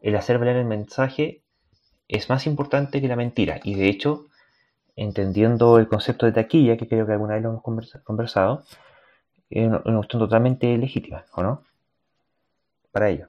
el 0.00 0.16
hacer 0.16 0.38
valer 0.38 0.56
el 0.56 0.64
mensaje 0.64 1.42
es 2.10 2.28
más 2.28 2.46
importante 2.46 3.00
que 3.00 3.08
la 3.08 3.14
mentira. 3.14 3.60
Y 3.62 3.74
de 3.74 3.88
hecho, 3.88 4.26
entendiendo 4.96 5.78
el 5.78 5.86
concepto 5.86 6.26
de 6.26 6.32
taquilla, 6.32 6.76
que 6.76 6.88
creo 6.88 7.06
que 7.06 7.12
alguna 7.12 7.34
vez 7.34 7.42
lo 7.44 7.50
hemos 7.50 7.62
conversado, 8.02 8.64
es 9.48 9.68
una 9.68 9.80
cuestión 9.80 10.20
totalmente 10.20 10.76
legítima, 10.76 11.24
¿o 11.32 11.42
no? 11.42 11.62
Para 12.90 13.10
ello. 13.10 13.28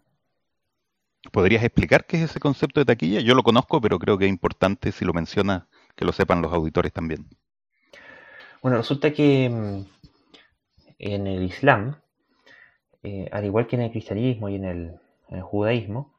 ¿Podrías 1.31 1.63
explicar 1.63 2.05
qué 2.05 2.17
es 2.17 2.23
ese 2.23 2.39
concepto 2.39 2.79
de 2.79 2.85
taquilla? 2.85 3.21
Yo 3.21 3.35
lo 3.35 3.43
conozco, 3.43 3.79
pero 3.79 3.99
creo 3.99 4.17
que 4.17 4.25
es 4.25 4.31
importante, 4.31 4.91
si 4.91 5.05
lo 5.05 5.13
menciona, 5.13 5.67
que 5.95 6.03
lo 6.03 6.11
sepan 6.11 6.41
los 6.41 6.51
auditores 6.51 6.91
también. 6.91 7.27
Bueno, 8.63 8.77
resulta 8.77 9.13
que 9.13 9.47
mm, 9.47 9.85
en 10.97 11.27
el 11.27 11.43
Islam, 11.43 11.97
eh, 13.03 13.29
al 13.31 13.45
igual 13.45 13.67
que 13.67 13.75
en 13.75 13.83
el 13.83 13.91
cristianismo 13.91 14.49
y 14.49 14.55
en 14.55 14.65
el 14.65 14.99
judaísmo, 15.43 16.15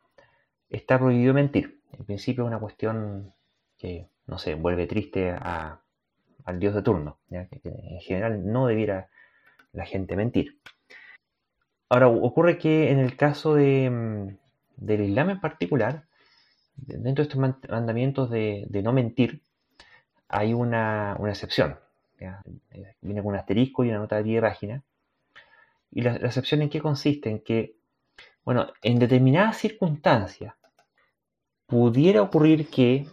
está 0.71 0.99
prohibido 0.99 1.35
mentir. 1.35 1.82
En 1.99 2.05
principio 2.05 2.45
es 2.45 2.49
una 2.49 2.59
cuestión 2.59 3.33
que, 3.79 4.09
no 4.27 4.39
sé, 4.39 4.55
vuelve 4.55 4.87
triste 4.87 5.31
al 5.31 6.59
dios 6.59 6.75
de 6.75 6.83
turno, 6.83 7.19
en 7.31 8.01
general 8.01 8.51
no 8.51 8.67
debiera 8.67 9.09
la 9.73 9.85
gente 9.85 10.17
mentir. 10.17 10.61
Ahora, 11.89 12.09
ocurre 12.09 12.57
que 12.59 12.91
en 12.91 12.99
el 12.99 13.17
caso 13.17 13.55
de, 13.55 13.91
mm, 13.91 14.39
del 14.77 15.03
Islam 15.03 15.31
en 15.31 15.41
particular, 15.41 16.07
dentro 16.75 17.23
de 17.23 17.29
estos 17.29 17.39
mandamientos 17.69 18.31
de, 18.31 18.67
no 18.83 18.93
mentir, 18.93 19.43
hay 20.29 20.55
una, 20.55 21.19
excepción. 21.29 21.79
Viene 23.03 23.23
con 23.23 23.33
un 23.33 23.37
asterisco 23.37 23.85
y 23.85 23.91
una 23.91 23.99
nota 23.99 24.17
de 24.17 24.25
pie 24.25 24.35
de 24.37 24.41
página. 24.41 24.83
¿Y 25.91 26.03
la, 26.03 26.19
la, 26.19 26.29
excepción 26.29 26.63
en 26.63 26.71
qué 26.71 26.81
consiste? 26.81 27.29
En 27.29 27.41
que, 27.41 27.77
bueno, 28.45 28.73
en 28.83 28.99
determinadas 28.99 29.59
circunstancias, 29.59 30.55
pudiera 31.73 32.21
ocurrir 32.21 32.69
que 32.69 33.07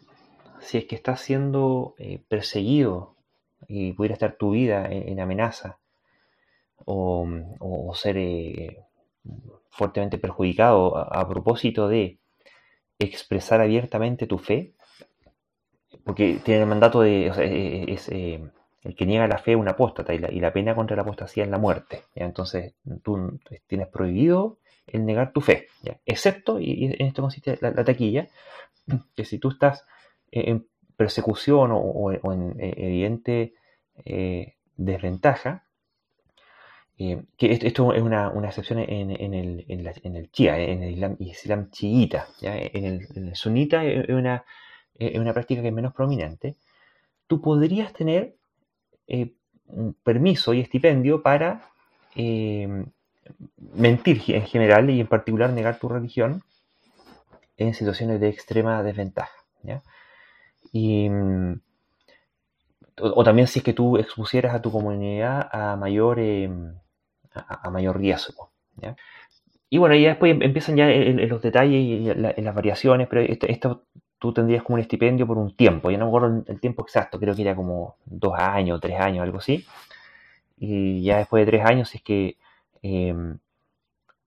si 0.59 0.79
es 0.79 0.83
que 0.83 0.95
estás 0.95 1.21
siendo 1.21 1.95
eh, 1.97 2.19
perseguido 2.27 3.15
y 3.69 3.93
pudiera 3.93 4.15
estar 4.15 4.35
tu 4.35 4.51
vida 4.51 4.85
en, 4.91 5.17
amenaza 5.21 5.79
o, 6.83 7.25
ser 7.95 8.17
eh, 8.17 8.83
fuertemente 9.69 10.17
perjudicado 10.17 10.97
a, 10.97 11.25
propósito 11.29 11.87
de 11.87 12.19
expresar 12.99 13.61
abiertamente 13.61 14.27
tu 14.27 14.37
fe, 14.37 14.73
porque 16.03 16.41
tiene 16.43 16.63
el 16.63 16.67
mandato 16.67 16.99
de, 16.99 17.27
eh, 17.27 17.85
es, 17.87 18.09
el 18.09 18.95
que 18.97 19.05
niega 19.05 19.25
la 19.27 19.37
fe 19.37 19.51
es 19.51 19.57
un 19.57 19.69
apóstata 19.69 20.13
y 20.13 20.19
la, 20.19 20.51
pena 20.51 20.75
contra 20.75 20.97
la 20.97 21.03
apostasía 21.03 21.45
es 21.45 21.49
la 21.49 21.59
muerte. 21.59 22.03
Entonces 22.13 22.73
tú 23.03 23.39
tienes 23.67 23.87
prohibido 23.87 24.57
el 24.93 25.05
negar 25.05 25.31
tu 25.33 25.41
fe, 25.41 25.67
excepto, 26.05 26.59
y, 26.59 26.85
en 26.85 27.07
esto 27.07 27.21
consiste 27.21 27.57
la, 27.61 27.83
taquilla, 27.83 28.27
que 29.15 29.25
si 29.25 29.39
tú 29.39 29.49
estás 29.49 29.85
en 30.31 30.67
persecución 30.95 31.71
o, 31.73 32.11
en 32.11 32.55
evidente 32.59 33.53
eh, 34.05 34.55
desventaja, 34.75 35.65
eh, 36.97 37.23
que 37.37 37.51
esto 37.51 37.93
es 37.93 38.01
una, 38.01 38.33
excepción 38.45 38.79
en, 38.79 39.11
el, 39.11 39.65
en, 39.69 40.15
el 40.15 40.31
Chia, 40.31 40.59
en 40.59 40.83
el 40.83 41.17
Islam, 41.19 41.69
chiita. 41.71 42.27
En, 42.41 42.83
el, 42.83 43.35
sunita 43.35 43.85
es 43.85 44.09
una, 44.09 44.43
una 44.99 45.33
práctica 45.33 45.61
que 45.61 45.69
es 45.69 45.73
menos 45.73 45.93
prominente. 45.93 46.57
Tú 47.27 47.41
podrías 47.41 47.93
tener 47.93 48.35
eh, 49.07 49.33
un 49.67 49.93
permiso 49.93 50.53
y 50.53 50.59
estipendio 50.59 51.21
para 51.21 51.71
eh, 52.15 52.85
mentir 53.57 54.21
en 54.27 54.45
general 54.45 54.89
y 54.89 55.01
en 55.01 55.07
particular 55.07 55.51
negar 55.51 55.79
tu 55.79 55.89
religión 55.89 56.43
en 57.57 57.73
situaciones 57.73 58.19
de 58.19 58.29
extrema 58.29 58.81
desventaja. 58.83 59.31
Y, 60.71 61.09
o, 62.99 63.23
también 63.23 63.47
si 63.47 63.59
es 63.59 63.65
que 63.65 63.73
tú 63.73 63.97
expusieras 63.97 64.53
a 64.53 64.61
tu 64.61 64.71
comunidad 64.71 65.49
a 65.51 65.75
mayor 65.75 66.19
a, 67.33 67.69
mayor 67.69 67.97
riesgo. 67.97 68.51
Y 69.69 69.77
bueno, 69.77 69.95
ya 69.95 70.09
después 70.09 70.31
em, 70.31 70.41
empiezan 70.41 70.75
ya 70.75 70.89
en, 70.89 71.27
los 71.29 71.41
detalles 71.41 71.81
y 71.81 72.09
en 72.09 72.45
las 72.45 72.55
variaciones, 72.55 73.07
pero 73.07 73.21
esto, 73.21 73.83
tú 74.17 74.33
tendrías 74.33 74.63
como 74.63 74.75
un 74.75 74.81
estipendio 74.81 75.27
por 75.27 75.37
un 75.37 75.55
tiempo, 75.55 75.91
ya 75.91 75.97
no 75.97 76.05
me 76.05 76.09
acuerdo 76.09 76.43
el 76.47 76.59
tiempo 76.59 76.83
exacto, 76.83 77.19
creo 77.19 77.35
que 77.35 77.41
era 77.43 77.55
como 77.55 77.95
dos 78.05 78.33
años, 78.37 78.79
tres 78.81 78.99
años, 78.99 79.23
algo 79.23 79.37
así. 79.39 79.65
Y 80.57 81.03
ya 81.03 81.19
después 81.19 81.45
de 81.45 81.51
tres 81.51 81.65
años, 81.65 81.93
es 81.95 82.01
que 82.01 82.37
em, 82.81 83.39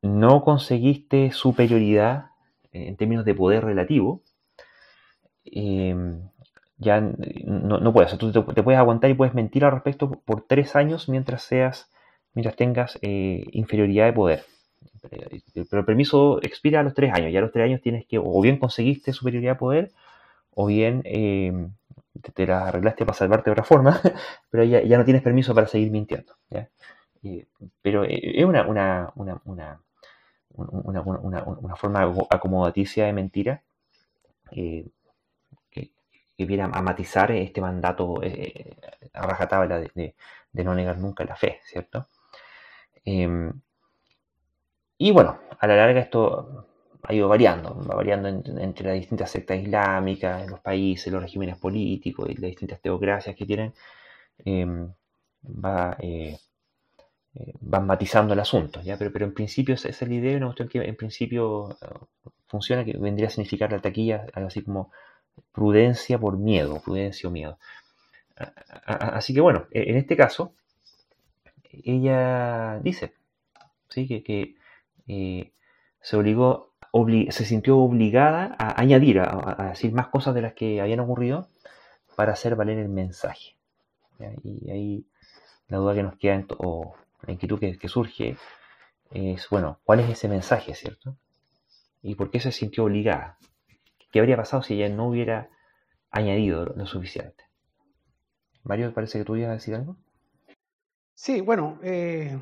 no 0.03 0.43
conseguiste 0.43 1.33
superioridad 1.33 2.27
en 2.73 2.97
términos 2.97 3.25
de 3.25 3.35
poder 3.35 3.65
relativo, 3.65 4.23
em, 5.45 6.21
ya 6.79 7.01
no, 7.01 7.93
puedes. 7.93 8.17
Tú 8.19 8.33
te, 8.33 8.63
puedes 8.63 8.79
aguantar 8.79 9.11
y 9.11 9.15
puedes 9.15 9.35
mentir 9.35 9.65
al 9.65 9.73
respecto 9.73 10.11
por 10.11 10.43
tres 10.43 10.75
años 10.77 11.09
mientras 11.09 11.43
seas 11.43 11.91
mientras 12.35 12.57
tengas 12.57 12.99
eh, 13.03 13.45
inferioridad 13.53 14.07
de 14.07 14.13
poder. 14.13 14.45
Pero 15.71 15.81
el 15.81 15.85
permiso 15.85 16.41
expira 16.43 16.81
a 16.81 16.83
los 16.83 16.95
tres 16.95 17.13
años. 17.13 17.33
Ya 17.33 17.41
a 17.41 17.43
los 17.43 17.53
tres 17.53 17.67
años 17.67 17.81
tienes 17.83 18.07
que, 18.07 18.19
o 18.19 18.41
bien 18.41 18.59
conseguiste 18.59 19.13
superioridad 19.13 19.53
de 19.53 19.59
poder, 19.59 19.93
o 20.55 20.67
bien 20.67 21.03
eh, 21.05 21.53
te, 22.35 22.47
la 22.47 22.69
arreglaste 22.69 23.05
para 23.05 23.17
salvarte 23.17 23.51
de 23.51 23.53
otra 23.53 23.65
forma, 23.65 24.01
pero 24.51 24.65
ya, 24.65 24.99
no 24.99 25.05
tienes 25.05 25.23
permiso 25.23 25.55
para 25.55 25.67
seguir 25.67 25.91
mintiendo. 25.91 26.35
Pero 27.81 28.05
eh, 28.05 28.41
es 28.41 28.45
una, 28.45 28.67
una, 28.67 29.13
una, 29.15 29.81
una, 30.55 31.77
forma 31.77 32.03
acomodaticia 32.31 33.07
de 33.07 33.13
mentira 33.13 33.63
que, 34.51 34.85
viene 36.39 36.65
a 36.65 36.83
matizar 36.83 37.31
este 37.31 37.61
mandato 37.61 38.21
a 39.13 39.27
rajatabla 39.27 39.79
de, 39.79 40.15
de, 40.53 40.65
no 40.65 40.75
negar 40.75 40.99
nunca 40.99 41.25
la 41.25 41.37
fe, 41.37 41.61
¿cierto? 41.65 42.09
Em, 43.05 43.53
y 44.99 45.11
bueno, 45.13 45.39
a 45.59 45.67
la 45.67 45.77
larga 45.77 46.01
esto 46.01 46.67
ha 47.03 47.15
ido 47.15 47.29
variando, 47.29 47.75
va 47.89 47.97
variando 47.97 48.29
entre 48.29 48.87
las 48.87 48.95
distintas 48.97 49.31
sectas 49.31 49.59
islámicas, 49.59 50.49
los 50.49 50.61
países, 50.61 51.13
los 51.13 51.23
regímenes 51.23 51.59
políticos 51.59 52.29
y 52.31 52.35
las 52.35 52.51
distintas 52.51 52.81
teocracias 52.81 53.35
que 53.37 53.47
tienen, 53.47 53.75
em, 54.45 54.93
va, 55.45 55.97
eh, 57.35 57.55
van 57.61 57.87
matizando 57.87 58.35
el 58.35 58.41
asunto, 58.41 58.83
¿ya? 58.83 58.99
Pero, 58.99 59.11
pero 59.13 59.25
en 59.25 59.33
principio 59.33 59.75
esa 59.75 59.89
es 59.89 60.03
la 60.03 60.15
idea, 60.15 60.37
una 60.37 60.47
cuestión 60.47 60.69
que 60.69 60.79
en 60.81 60.97
principio 60.97 61.71
eh, 61.81 61.87
funciona, 62.47 62.85
que 62.85 62.97
vendría 62.99 63.29
a 63.29 63.31
significar 63.31 63.73
la 63.73 63.81
taquilla, 63.81 64.27
algo 64.35 64.49
así 64.49 64.63
como 64.63 64.91
prudencia 65.53 66.19
por 66.19 66.37
miedo, 66.37 66.81
prudencia 66.85 67.29
o 67.29 67.33
miedo. 67.33 67.59
Así 68.87 69.33
que 69.33 69.41
bueno, 69.41 69.67
e, 69.71 69.91
en 69.91 69.97
este 69.97 70.17
caso, 70.17 70.55
ella 71.73 72.79
dice 72.83 73.15
¿sí? 73.89 74.07
que, 74.07 74.55
eh, 75.09 75.53
se 76.01 76.17
obligó, 76.17 76.75
se 77.31 77.45
sintió 77.47 77.79
obligada 77.79 78.55
a 78.59 78.81
añadir, 78.81 79.21
a, 79.21 79.69
decir 79.71 79.93
más 79.93 80.09
cosas 80.09 80.35
de 80.35 80.43
las 80.43 80.55
que 80.55 80.81
habían 80.81 81.01
ocurrido 81.01 81.49
para 82.17 82.33
hacer 82.33 82.57
valer 82.57 82.79
el 82.79 82.89
mensaje. 82.89 83.57
Y 84.45 84.71
ahí 84.71 85.07
la 85.69 85.79
duda 85.79 85.95
que 85.95 86.03
nos 86.03 86.17
queda, 86.17 86.45
o 86.59 86.95
la 87.27 87.33
inquietud 87.33 87.59
que, 87.59 87.89
surge, 87.89 88.37
es, 89.11 89.49
bueno, 89.49 89.81
¿cuál 89.85 90.01
es 90.01 90.11
ese 90.11 90.29
mensaje, 90.29 90.75
cierto? 90.75 91.17
¿Y 92.03 92.15
por 92.15 92.31
qué 92.31 92.41
se 92.41 92.53
sintió 92.53 92.85
obligada? 92.85 93.39
¿Qué 94.11 94.19
habría 94.19 94.37
pasado 94.37 94.63
si 94.63 94.75
ella 94.75 94.95
no 94.95 95.09
hubiera 95.09 95.51
añadido 96.11 96.67
lo, 96.67 96.87
suficiente? 96.87 97.45
Mario, 98.65 98.93
parece 98.93 99.19
que 99.19 99.25
tú 99.25 99.37
ibas 99.37 99.51
a 99.51 99.55
decir 99.55 99.75
algo. 99.75 99.97
Sí, 101.15 101.41
bueno, 101.41 101.79
eh, 101.83 102.39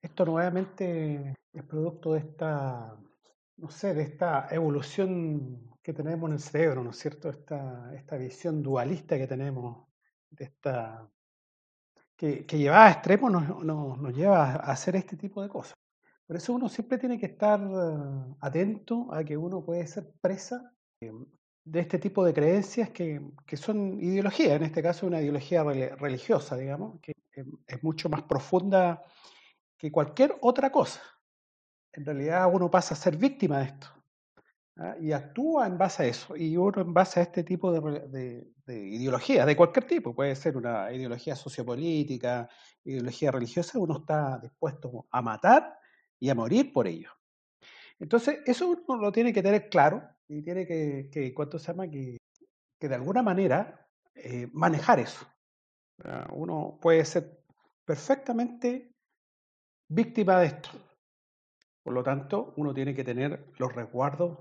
esto 0.00 0.24
nuevamente 0.24 1.34
es 1.52 1.62
producto 1.64 2.14
de 2.14 2.20
esta, 2.20 2.96
no 3.56 3.70
sé, 3.70 3.94
de 3.94 4.02
esta 4.02 4.48
evolución 4.50 5.72
que 5.82 5.92
tenemos 5.92 6.28
en 6.28 6.34
el 6.34 6.40
cerebro, 6.40 6.82
¿no 6.82 6.90
es 6.90 6.98
cierto? 6.98 7.28
Esta, 7.28 7.92
esta 7.94 8.16
visión 8.16 8.62
dualista 8.62 9.16
que 9.18 9.26
tenemos, 9.26 9.88
de 10.30 10.44
esta, 10.44 11.08
que, 12.22 12.46
que 12.46 12.70
a 12.70 12.88
extremos 12.88 13.32
nos, 13.32 13.64
nos, 13.64 14.14
lleva 14.14 14.52
a 14.52 14.70
hacer 14.70 14.94
este 14.94 15.16
tipo 15.16 15.42
de 15.42 15.48
cosas. 15.48 15.74
Por 16.24 16.36
eso 16.36 16.52
uno 16.52 16.68
siempre 16.68 16.96
tiene 16.96 17.18
que 17.18 17.26
estar 17.26 17.60
eh, 17.60 18.34
atento 18.40 19.12
a 19.12 19.24
que 19.24 19.36
uno 19.36 19.64
puede 19.64 19.84
ser 19.88 20.08
presa 20.20 20.72
eh, 21.00 21.10
de 21.64 21.80
este 21.80 21.98
tipo 21.98 22.24
de 22.24 22.32
creencias 22.32 22.90
que, 22.90 23.20
que 23.44 23.56
son 23.56 24.00
ideologías, 24.00 24.52
en 24.52 24.62
este 24.62 24.80
caso 24.80 25.08
una 25.08 25.20
ideología 25.20 25.64
religiosa, 25.64 26.56
digamos, 26.56 27.00
que 27.00 27.12
es 27.66 27.82
mucho 27.82 28.08
más 28.08 28.22
profunda 28.22 29.02
que 29.76 29.90
cualquier 29.90 30.36
otra 30.42 30.70
cosa. 30.70 31.00
En 31.92 32.04
realidad 32.04 32.48
uno 32.52 32.70
pasa 32.70 32.94
a 32.94 32.98
ser 32.98 33.16
víctima 33.16 33.58
de 33.58 33.64
esto 33.64 34.01
¿ah? 34.78 34.96
y 35.00 35.12
actúa 35.12 35.66
en 35.66 35.78
base 35.78 36.02
a 36.02 36.06
eso. 36.06 36.36
Y 36.36 36.56
uno 36.56 36.82
en 36.82 36.92
base 36.92 37.20
a 37.20 37.22
este 37.24 37.44
tipo 37.44 37.72
de, 37.72 38.46
de, 38.66 38.88
ideología, 38.88 39.44
de 39.44 39.56
cualquier 39.56 39.86
tipo, 39.86 40.14
puede 40.14 40.34
ser 40.36 40.56
una 40.56 40.92
ideología 40.92 41.36
sociopolítica, 41.36 42.48
ideología 42.84 43.30
religiosa, 43.30 43.78
uno 43.78 43.98
está 43.98 44.38
dispuesto 44.38 45.06
a 45.10 45.22
matar 45.22 45.78
y 46.18 46.30
a 46.30 46.34
morir 46.34 46.72
por 46.72 46.86
ello. 46.86 47.10
Entonces, 47.98 48.40
eso 48.46 48.68
uno 48.68 49.00
lo 49.00 49.12
tiene 49.12 49.32
que 49.32 49.42
tener 49.42 49.68
claro 49.68 50.02
y 50.28 50.42
tiene 50.42 50.66
que, 50.66 51.08
que 51.12 51.32
¿cuánto 51.34 51.58
se 51.58 51.68
llama? 51.68 51.88
Que, 51.88 52.18
que 52.78 52.88
de 52.88 52.94
alguna 52.94 53.22
manera 53.22 53.88
eh, 54.14 54.48
manejar 54.52 54.98
eso. 55.00 55.26
Uno 56.32 56.78
puede 56.80 57.04
ser 57.04 57.44
perfectamente 57.84 58.92
víctima 59.88 60.40
de 60.40 60.46
esto. 60.46 60.70
Por 61.82 61.94
lo 61.94 62.02
tanto, 62.02 62.54
uno 62.56 62.74
tiene 62.74 62.94
que 62.94 63.04
tener 63.04 63.52
los 63.58 63.72
resguardos 63.74 64.38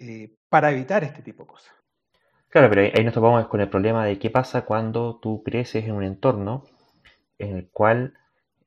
eh, 0.00 0.34
para 0.48 0.72
evitar 0.72 1.04
este 1.04 1.22
tipo 1.22 1.44
de 1.44 1.48
cosas. 1.48 1.72
Claro, 2.48 2.68
pero 2.68 2.82
ahí 2.82 3.04
nos 3.04 3.14
topamos 3.14 3.46
con 3.46 3.60
el 3.60 3.68
problema 3.68 4.04
de 4.04 4.18
qué 4.18 4.30
pasa 4.30 4.62
cuando 4.62 5.20
tú 5.20 5.42
creces 5.44 5.84
en 5.84 5.92
un 5.92 6.02
entorno 6.02 6.64
en 7.38 7.56
el 7.56 7.68
cual, 7.70 8.14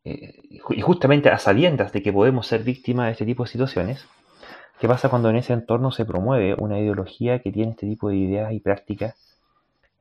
eh, 0.05 0.39
y 0.69 0.81
justamente 0.81 1.29
a 1.29 1.37
sabiendas 1.37 1.91
de 1.91 2.01
que 2.01 2.13
podemos 2.13 2.47
ser 2.47 2.63
víctimas 2.63 3.07
de 3.07 3.11
este 3.11 3.25
tipo 3.25 3.43
de 3.43 3.49
situaciones, 3.49 4.07
¿qué 4.79 4.87
pasa 4.87 5.09
cuando 5.09 5.29
en 5.29 5.35
ese 5.35 5.53
entorno 5.53 5.91
se 5.91 6.05
promueve 6.05 6.55
una 6.55 6.79
ideología 6.79 7.39
que 7.39 7.51
tiene 7.51 7.71
este 7.71 7.87
tipo 7.87 8.09
de 8.09 8.15
ideas 8.15 8.53
y 8.53 8.59
prácticas 8.59 9.15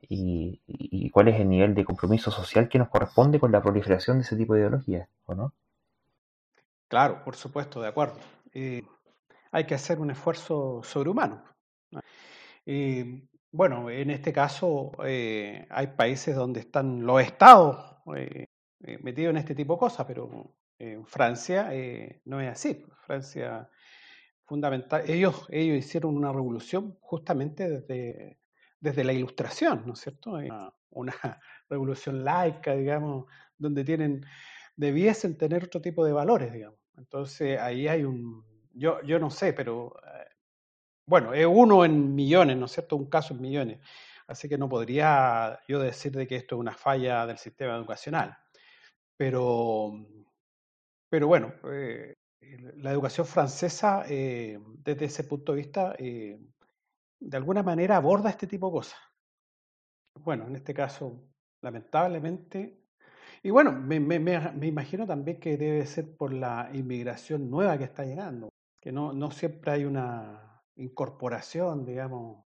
y, 0.07 1.09
cuál 1.11 1.27
es 1.27 1.39
el 1.39 1.49
nivel 1.49 1.75
de 1.75 1.85
compromiso 1.85 2.31
social 2.31 2.69
que 2.69 2.79
nos 2.79 2.89
corresponde 2.89 3.39
con 3.39 3.51
la 3.51 3.61
proliferación 3.61 4.17
de 4.17 4.23
ese 4.23 4.35
tipo 4.35 4.53
de 4.53 4.61
ideologías, 4.61 5.09
¿o 5.25 5.35
no? 5.35 5.53
Claro, 6.87 7.23
por 7.23 7.35
supuesto, 7.35 7.81
de 7.81 7.87
acuerdo. 7.87 8.15
Eh, 8.53 8.83
hay 9.53 9.65
que 9.65 9.75
hacer 9.75 9.99
un 9.99 10.11
esfuerzo 10.11 10.81
sobrehumano. 10.83 11.43
Eh, 12.65 13.27
bueno, 13.51 13.89
en 13.89 14.09
este 14.09 14.33
caso 14.33 14.91
eh, 15.05 15.65
hay 15.69 15.87
países 15.87 16.35
donde 16.35 16.59
están 16.61 17.05
los 17.05 17.21
estados 17.21 17.97
metidos 18.79 19.29
en 19.29 19.37
este 19.37 19.55
tipo 19.55 19.73
de 19.75 19.79
cosas, 19.79 20.05
pero 20.05 20.55
en 20.77 21.05
Francia 21.05 21.71
no 22.25 22.41
es 22.41 22.49
así. 22.49 22.85
Francia, 23.05 23.69
fundamental, 24.43 25.03
ellos, 25.07 25.47
ellos 25.49 25.77
hicieron 25.77 26.17
una 26.17 26.33
revolución 26.33 26.97
justamente 26.99 27.69
desde 27.69 28.39
desde 28.83 29.05
la 29.05 29.13
ilustración, 29.13 29.83
¿no 29.85 29.93
es 29.93 29.99
cierto? 30.01 30.33
Una, 30.89 31.15
revolución 31.69 32.25
laica, 32.25 32.75
digamos, 32.75 33.27
donde 33.57 33.85
tienen, 33.85 34.25
debiesen 34.75 35.37
tener 35.37 35.63
otro 35.63 35.81
tipo 35.81 36.05
de 36.05 36.11
valores, 36.11 36.51
digamos. 36.51 36.77
Entonces 36.97 37.57
ahí 37.59 37.87
hay 37.87 38.03
un, 38.03 38.43
yo, 38.73 39.01
yo 39.03 39.19
no 39.19 39.29
sé, 39.29 39.53
pero 39.53 39.95
eh, 40.03 40.27
bueno, 41.07 41.33
es 41.33 41.45
uno 41.45 41.85
en 41.85 42.15
millones, 42.15 42.57
¿no 42.57 42.65
es 42.65 42.71
cierto? 42.71 42.95
Un 42.95 43.09
caso 43.09 43.33
en 43.33 43.41
millones. 43.41 43.79
Así 44.27 44.49
que 44.49 44.57
no 44.57 44.69
podría 44.69 45.59
yo 45.67 45.79
decir 45.79 46.13
de 46.13 46.27
que 46.27 46.37
esto 46.37 46.55
es 46.55 46.59
una 46.59 46.73
falla 46.73 47.25
del 47.25 47.37
sistema 47.37 47.75
educacional. 47.75 48.37
Pero, 49.17 49.93
pero 51.09 51.27
bueno, 51.27 51.53
eh, 51.71 52.13
la 52.77 52.91
educación 52.91 53.27
francesa, 53.27 54.05
eh, 54.09 54.59
desde 54.83 55.05
ese 55.05 55.23
punto 55.25 55.51
de 55.53 55.57
vista, 55.57 55.95
de 55.99 57.37
alguna 57.37 57.63
manera 57.63 57.97
aborda 57.97 58.29
este 58.29 58.47
tipo 58.47 58.67
de 58.67 58.73
cosas. 58.73 58.99
Bueno, 60.19 60.47
en 60.47 60.55
este 60.55 60.73
caso, 60.73 61.21
lamentablemente, 61.61 62.83
y 63.45 63.49
bueno, 63.49 63.73
me, 63.73 63.97
imagino 64.65 65.05
también 65.05 65.37
que 65.37 65.57
debe 65.57 65.85
ser 65.85 66.15
por 66.15 66.31
la 66.31 66.69
inmigración 66.73 67.49
nueva 67.49 67.77
que 67.77 67.83
está 67.83 68.05
llegando, 68.05 68.52
que 68.83 68.91
no, 68.91 69.13
no 69.13 69.31
siempre 69.31 69.71
hay 69.71 69.85
una 69.85 70.61
incorporación, 70.75 71.85
digamos, 71.85 72.43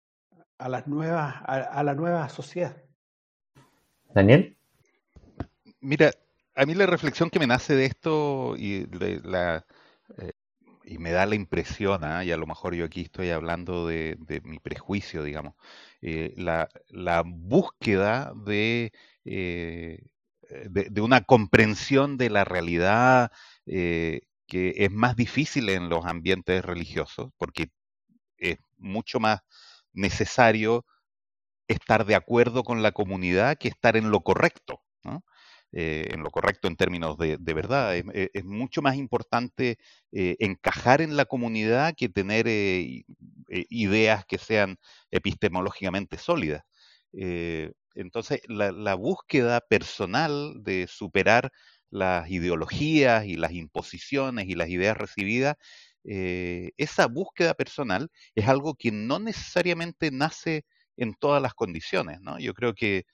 a 0.59 0.69
las 0.69 0.89
nuevas, 0.89 1.37
a 1.47 1.81
la 1.85 1.95
nueva 1.95 2.29
sociedad. 2.29 2.77
Daniel. 4.13 4.57
Mira, 5.81 6.11
a 6.57 6.67
mí 6.67 6.75
la 6.75 6.87
reflexión 6.87 7.31
que 7.31 7.39
me 7.39 7.47
nace 7.47 7.77
de 7.77 7.85
esto 7.85 8.57
y, 8.59 8.89
la, 9.23 9.65
eh, 10.19 10.33
y 10.85 10.99
me 10.99 11.13
da 11.13 11.25
la 11.25 11.37
impresión, 11.37 12.03
¿ah? 12.03 12.25
y 12.25 12.33
a 12.33 12.37
lo 12.37 12.49
mejor 12.49 12.75
yo 12.75 12.85
aquí 12.85 13.03
estoy 13.03 13.31
hablando 13.31 13.87
de, 13.87 14.19
mi 14.43 14.59
prejuicio, 14.59 15.23
digamos, 15.23 15.55
eh, 16.03 16.35
la, 16.37 17.23
búsqueda 17.25 18.33
de, 18.45 18.93
eh, 19.25 20.03
de, 20.69 21.01
una 21.01 21.21
comprensión 21.21 22.17
de 22.17 22.31
la 22.31 22.45
realidad 22.45 23.31
que 23.65 24.34
es 24.49 24.91
más 24.91 25.17
difícil 25.17 25.69
en 25.69 25.89
los 25.89 26.05
ambientes 26.07 26.65
religiosos, 26.65 27.31
porque 27.39 27.71
es 28.39 28.59
mucho 28.77 29.21
más 29.21 29.41
necesario 29.93 30.85
estar 31.69 32.05
de 32.07 32.15
acuerdo 32.15 32.63
con 32.65 32.83
la 32.83 32.93
comunidad 32.93 33.57
que 33.59 33.69
estar 33.69 33.97
en 33.97 34.11
lo 34.11 34.21
correcto. 34.21 34.81
Eh, 35.77 36.09
en 36.15 36.23
lo 36.23 36.31
correcto 36.31 36.69
en 36.69 36.77
términos 36.77 37.19
de, 37.19 37.37
verdad. 37.53 37.97
Es, 37.97 38.45
mucho 38.45 38.81
más 38.81 38.95
importante 38.95 39.77
eh, 40.13 40.37
encajar 40.39 41.01
en 41.01 41.17
la 41.17 41.25
comunidad 41.25 41.95
que 41.97 42.09
tener 42.09 42.47
eh, 42.47 43.05
ideas 43.49 44.25
que 44.25 44.39
sean 44.39 44.79
epistemológicamente 45.11 46.17
sólidas. 46.17 46.63
entonces, 47.95 48.41
la, 48.49 48.95
búsqueda 48.95 49.61
personal 49.61 50.63
de 50.63 50.87
superar 50.87 51.51
las 51.95 52.31
ideologías 52.31 53.25
y 53.27 53.37
las 53.37 53.53
imposiciones 53.53 54.49
y 54.49 54.55
las 54.55 54.69
ideas 54.69 54.97
recibidas, 54.97 55.57
esa 56.05 57.07
búsqueda 57.07 57.55
personal 57.55 58.11
es 58.35 58.47
algo 58.49 58.75
que 58.75 58.93
no 58.93 59.19
necesariamente 59.19 60.11
nace 60.11 60.65
en 60.99 61.15
todas 61.15 61.41
las 61.41 61.55
condiciones. 61.55 62.21
¿no? 62.21 62.39
Yo 62.39 62.53
creo 62.55 62.75
que 62.75 63.07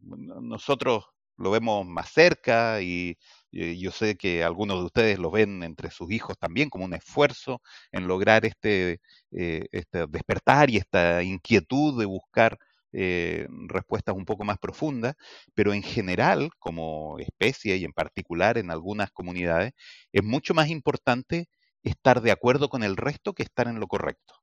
nosotros 0.00 1.06
lo 1.36 1.50
vemos 1.50 1.86
más 1.86 2.10
cerca 2.10 2.80
y, 2.82 3.16
yo 3.50 3.90
sé 3.90 4.16
que 4.16 4.42
algunos 4.44 4.78
de 4.78 4.86
ustedes 4.86 5.18
lo 5.18 5.30
ven 5.30 5.62
entre 5.62 5.90
sus 5.90 6.10
hijos 6.10 6.38
también 6.38 6.70
como 6.70 6.86
un 6.86 6.94
esfuerzo 6.94 7.60
en 7.90 8.06
lograr 8.08 8.46
este, 8.46 9.00
eh, 9.30 9.66
este 9.72 10.06
despertar 10.06 10.70
y 10.70 10.78
esta 10.78 11.22
inquietud 11.22 11.98
de 12.00 12.06
buscar 12.06 12.58
eh, 12.92 13.46
respuestas 13.68 14.14
un 14.14 14.24
poco 14.24 14.44
más 14.44 14.58
profundas, 14.58 15.14
pero 15.54 15.72
en 15.74 15.82
general, 15.82 16.50
como 16.58 17.18
especie 17.18 17.76
y 17.76 17.84
en 17.84 17.92
particular 17.92 18.58
en 18.58 18.70
algunas 18.70 19.10
comunidades, 19.12 19.72
es 20.12 20.22
mucho 20.24 20.54
más 20.54 20.68
importante 20.68 21.48
estar 21.82 22.22
de 22.22 22.32
acuerdo 22.32 22.68
con 22.68 22.82
el 22.82 22.96
resto 22.96 23.34
que 23.34 23.42
estar 23.42 23.68
en 23.68 23.80
lo 23.80 23.88
correcto. 23.88 24.34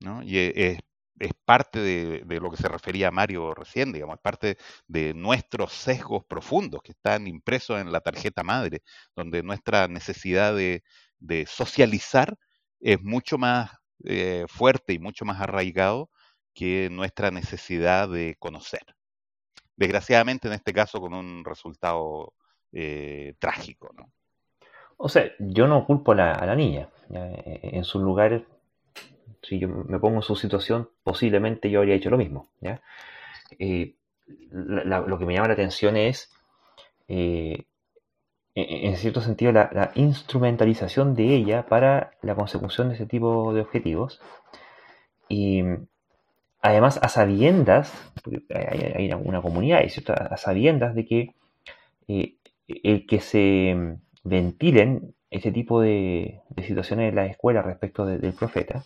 ¿no? 0.00 0.22
Y 0.22 0.38
es, 0.38 0.78
es 1.22 1.32
parte 1.44 1.78
de, 1.80 2.40
lo 2.40 2.50
que 2.50 2.56
se 2.56 2.68
refería 2.68 3.10
Mario 3.10 3.54
recién, 3.54 3.92
digamos, 3.92 4.16
es 4.16 4.22
parte 4.22 4.56
de 4.86 5.14
nuestros 5.14 5.72
sesgos 5.72 6.24
profundos 6.24 6.82
que 6.82 6.92
están 6.92 7.26
impresos 7.26 7.80
en 7.80 7.92
la 7.92 8.00
tarjeta 8.00 8.42
madre, 8.42 8.82
donde 9.16 9.42
nuestra 9.42 9.88
necesidad 9.88 10.54
de, 10.54 10.82
socializar 11.46 12.36
es 12.80 13.00
mucho 13.02 13.38
más 13.38 13.70
eh, 14.04 14.44
fuerte 14.48 14.92
y 14.92 14.98
mucho 14.98 15.24
más 15.24 15.40
arraigado 15.40 16.10
que 16.54 16.88
nuestra 16.90 17.30
necesidad 17.30 18.08
de 18.08 18.36
conocer. 18.38 18.82
Desgraciadamente, 19.76 20.48
en 20.48 20.54
este 20.54 20.72
caso, 20.72 21.00
con 21.00 21.14
un 21.14 21.44
resultado 21.44 22.34
eh, 22.72 23.34
trágico. 23.38 23.90
¿no? 23.96 24.10
O 24.96 25.08
sea, 25.08 25.30
yo 25.38 25.66
no 25.66 25.86
culpo 25.86 26.12
a 26.12 26.46
la, 26.46 26.54
niña. 26.54 26.88
En 27.10 27.84
su 27.84 27.98
lugar 27.98 28.44
si 29.42 29.58
yo 29.58 29.68
me 29.68 29.98
pongo 29.98 30.16
en 30.16 30.22
su 30.22 30.36
situación, 30.36 30.88
posiblemente 31.02 31.70
yo 31.70 31.80
habría 31.80 31.96
hecho 31.96 32.10
lo 32.10 32.18
mismo. 32.18 32.48
Eh, 33.58 33.96
lo 34.50 35.18
que 35.18 35.26
me 35.26 35.34
llama 35.34 35.48
la 35.48 35.54
atención 35.54 35.96
es, 35.96 36.32
eh, 37.08 37.64
en, 38.54 38.96
cierto 38.96 39.20
sentido, 39.20 39.52
la, 39.52 39.90
instrumentalización 39.94 41.14
de 41.14 41.34
ella 41.34 41.66
para 41.66 42.12
la 42.22 42.34
consecución 42.34 42.88
de 42.88 42.94
ese 42.94 43.06
tipo 43.06 43.52
de 43.52 43.62
objetivos. 43.62 44.20
Y 45.28 45.62
además, 46.62 46.98
a 47.02 47.08
sabiendas, 47.08 47.92
hay, 48.54 49.12
una 49.12 49.42
comunidad, 49.42 49.82
a 50.08 50.36
sabiendas 50.36 50.94
de 50.94 51.04
que 51.04 51.34
eh, 52.08 52.36
el 52.68 53.04
que 53.06 53.20
se 53.20 53.98
ventilen 54.22 55.14
ese 55.30 55.50
tipo 55.50 55.80
de, 55.80 56.40
situaciones 56.64 57.10
en 57.10 57.16
la 57.16 57.26
escuela 57.26 57.62
respecto 57.62 58.06
del 58.06 58.32
profeta, 58.32 58.84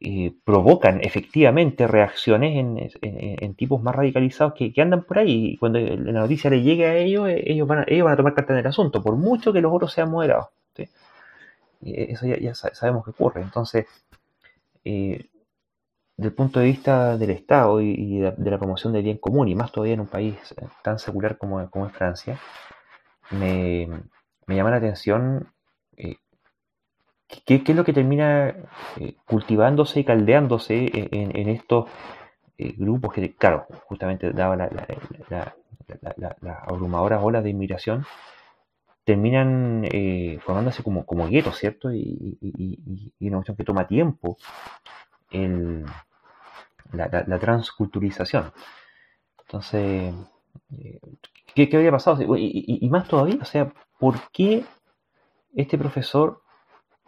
eh, 0.00 0.32
provocan 0.44 1.00
efectivamente 1.02 1.88
reacciones 1.88 2.90
en, 3.02 3.54
tipos 3.54 3.82
más 3.82 3.96
radicalizados 3.96 4.54
que, 4.54 4.72
andan 4.80 5.02
por 5.02 5.18
ahí. 5.18 5.54
Y 5.54 5.56
cuando 5.56 5.80
la 5.80 6.20
noticia 6.20 6.48
le 6.50 6.62
llegue 6.62 6.86
a 6.86 6.96
ellos, 6.96 7.28
eh, 7.28 7.42
ellos 7.46 7.66
van 7.66 7.80
a, 7.80 7.82
a 7.82 8.16
tomar 8.16 8.34
carta 8.34 8.52
en 8.52 8.60
el 8.60 8.66
asunto, 8.66 9.02
por 9.02 9.16
mucho 9.16 9.52
que 9.52 9.60
los 9.60 9.72
otros 9.72 9.92
sean 9.92 10.10
moderados. 10.10 10.46
Eso 11.80 12.26
ya, 12.26 12.54
sabemos 12.54 13.04
que 13.04 13.10
ocurre. 13.10 13.40
Entonces, 13.40 13.86
desde 16.18 16.28
el 16.28 16.34
punto 16.34 16.60
de 16.60 16.66
vista 16.66 17.16
del 17.16 17.30
Estado 17.30 17.80
y, 17.80 18.18
de, 18.18 18.50
la 18.50 18.58
promoción 18.58 18.92
del 18.92 19.04
bien 19.04 19.18
común, 19.18 19.48
y 19.48 19.54
más 19.54 19.72
todavía 19.72 19.94
en 19.94 20.00
un 20.00 20.08
país 20.08 20.36
tan 20.82 20.98
secular 20.98 21.38
como, 21.38 21.70
como 21.70 21.86
es 21.86 21.92
Francia, 21.92 22.38
me, 23.30 23.88
llama 24.48 24.70
la 24.70 24.76
atención 24.76 25.48
¿Qué, 27.28 27.62
es 27.66 27.76
lo 27.76 27.84
que 27.84 27.92
termina 27.92 28.54
eh, 28.98 29.14
cultivándose 29.26 30.00
y 30.00 30.04
caldeándose 30.04 30.90
en, 30.92 31.48
estos 31.48 31.88
eh, 32.56 32.74
grupos 32.76 33.12
que, 33.12 33.34
claro, 33.34 33.66
justamente 33.84 34.32
daba 34.32 34.56
las 34.56 34.72
abrumadoras 36.66 37.22
olas 37.22 37.44
de 37.44 37.50
inmigración, 37.50 38.06
terminan 39.04 39.86
eh, 39.92 40.38
formándose 40.42 40.82
como, 40.82 41.04
como 41.04 41.28
guetos, 41.28 41.58
¿cierto? 41.58 41.92
Y, 41.92 42.38
y, 42.40 43.28
una 43.28 43.36
cuestión 43.36 43.56
que 43.56 43.64
toma 43.64 43.86
tiempo 43.86 44.38
la, 46.92 47.38
transculturización. 47.38 48.52
Entonces, 49.40 50.14
¿qué, 51.54 51.68
¿qué, 51.68 51.76
habría 51.76 51.92
pasado? 51.92 52.36
y 52.36 52.88
más 52.90 53.08
todavía, 53.08 53.38
o 53.40 53.44
sea, 53.44 53.72
¿por 53.98 54.16
qué 54.32 54.64
este 55.54 55.78
profesor 55.78 56.42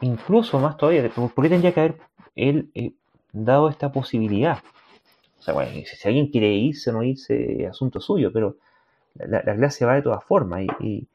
incluso 0.01 0.59
más 0.59 0.77
todavía, 0.77 1.09
¿por 1.11 1.43
qué 1.43 1.49
tendría 1.49 1.73
que 1.73 1.81
haber 1.81 1.99
él 2.35 2.71
eh, 2.75 2.93
dado 3.33 3.69
esta 3.69 3.93
posibilidad? 3.93 4.59
O 5.39 5.43
sea, 5.43 5.55
bueno, 5.55 5.71
si 5.73 6.09
alguien 6.09 6.29
quiere 6.29 6.53
irse 6.53 6.91
o 6.91 6.93
no 6.93 7.03
irse, 7.03 7.67
asunto 7.67 8.01
suyo, 8.01 8.33
pero 8.33 8.57
la, 9.15 9.43
clase 9.55 9.87
va 9.87 9.95
de 9.95 10.03
todas 10.03 10.23
formas. 10.25 10.67
Y, 10.81 11.09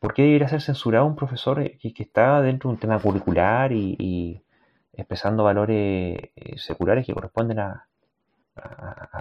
¿por 0.00 0.14
qué 0.14 0.22
debería 0.22 0.48
ser 0.48 0.62
censurado 0.62 1.04
un 1.06 1.16
profesor 1.16 1.60
eh, 1.60 1.78
que, 1.78 2.02
está 2.02 2.40
dentro 2.40 2.70
de 2.70 2.74
un 2.74 2.80
tema 2.80 2.98
curricular 2.98 3.72
y, 3.72 4.40
expresando 4.98 5.44
valores 5.44 6.18
eh, 6.36 6.58
seculares 6.58 7.06
que 7.06 7.14
corresponden 7.14 7.58
a, 7.60 7.86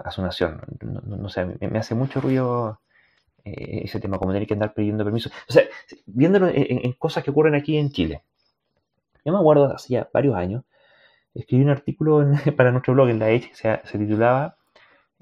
su 0.09 0.21
nación? 0.21 0.61
No, 0.81 1.29
sé, 1.29 1.45
me, 1.45 1.79
hace 1.79 1.93
mucho 1.95 2.19
ruido 2.19 2.79
eh, 3.45 3.81
ese 3.83 3.99
tema, 3.99 4.17
como 4.17 4.33
tener 4.33 4.47
que 4.47 4.55
andar 4.55 4.73
pidiendo 4.73 5.03
permiso. 5.03 5.29
O 5.47 5.53
sea, 5.53 5.63
viéndolo 6.05 6.49
en, 6.49 6.91
cosas 6.93 7.23
que 7.23 7.31
ocurren 7.31 7.55
aquí 7.55 7.77
en 7.77 7.91
Chile. 7.91 8.23
Yo 9.23 9.33
me 9.33 9.39
acuerdo 9.39 9.71
hace 9.73 9.93
ya 9.93 10.09
varios 10.11 10.35
años, 10.35 10.63
escribí 11.35 11.63
un 11.63 11.69
artículo 11.69 12.25
para 12.57 12.71
nuestro 12.71 12.93
blog 12.93 13.09
en 13.09 13.19
la 13.19 13.29
Edge, 13.29 13.51
se, 13.53 13.79
se 13.83 13.97
titulaba, 13.97 14.57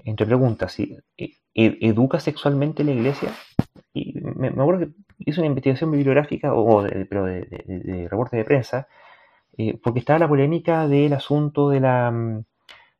entre 0.04 0.26
preguntas, 0.26 0.72
si 0.72 0.96
e, 1.18 1.32
e, 1.54 1.78
¿educa 1.80 2.20
sexualmente 2.20 2.84
la 2.84 2.92
iglesia? 2.92 3.30
Y 3.92 4.20
me, 4.20 4.48
acuerdo 4.48 4.86
que 4.86 4.92
hice 5.18 5.40
una 5.40 5.48
investigación 5.48 5.90
bibliográfica, 5.90 6.54
o 6.54 6.82
de, 6.82 7.06
pero 7.06 7.24
de, 7.24 8.06
reporte 8.10 8.36
de 8.36 8.44
prensa, 8.44 8.88
eh, 9.58 9.78
porque 9.82 10.00
estaba 10.00 10.18
la 10.18 10.28
polémica 10.28 10.86
del 10.88 11.12
asunto 11.12 11.70
de 11.70 11.80
la, 11.80 12.12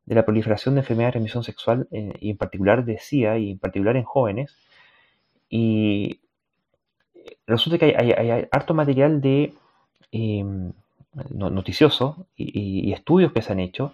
de 0.04 0.14
la 0.14 0.24
proliferación 0.24 0.74
de 0.74 0.80
enfermedades 0.80 1.12
de 1.14 1.18
transmisión 1.18 1.44
sexual, 1.44 1.88
eh, 1.90 2.12
y 2.20 2.30
en 2.30 2.36
particular 2.36 2.84
de 2.84 2.98
SIDA, 2.98 3.38
y 3.38 3.52
en 3.52 3.58
particular 3.58 3.96
en 3.96 4.04
jóvenes, 4.04 4.56
y 5.48 6.20
resulta 7.46 7.78
que 7.78 7.96
hay, 7.96 8.46
harto 8.50 8.74
material 8.74 9.20
de 9.20 9.54
noticioso 11.30 12.26
y, 12.36 12.92
estudios 12.92 13.32
que 13.32 13.42
se 13.42 13.52
han 13.52 13.60
hecho 13.60 13.92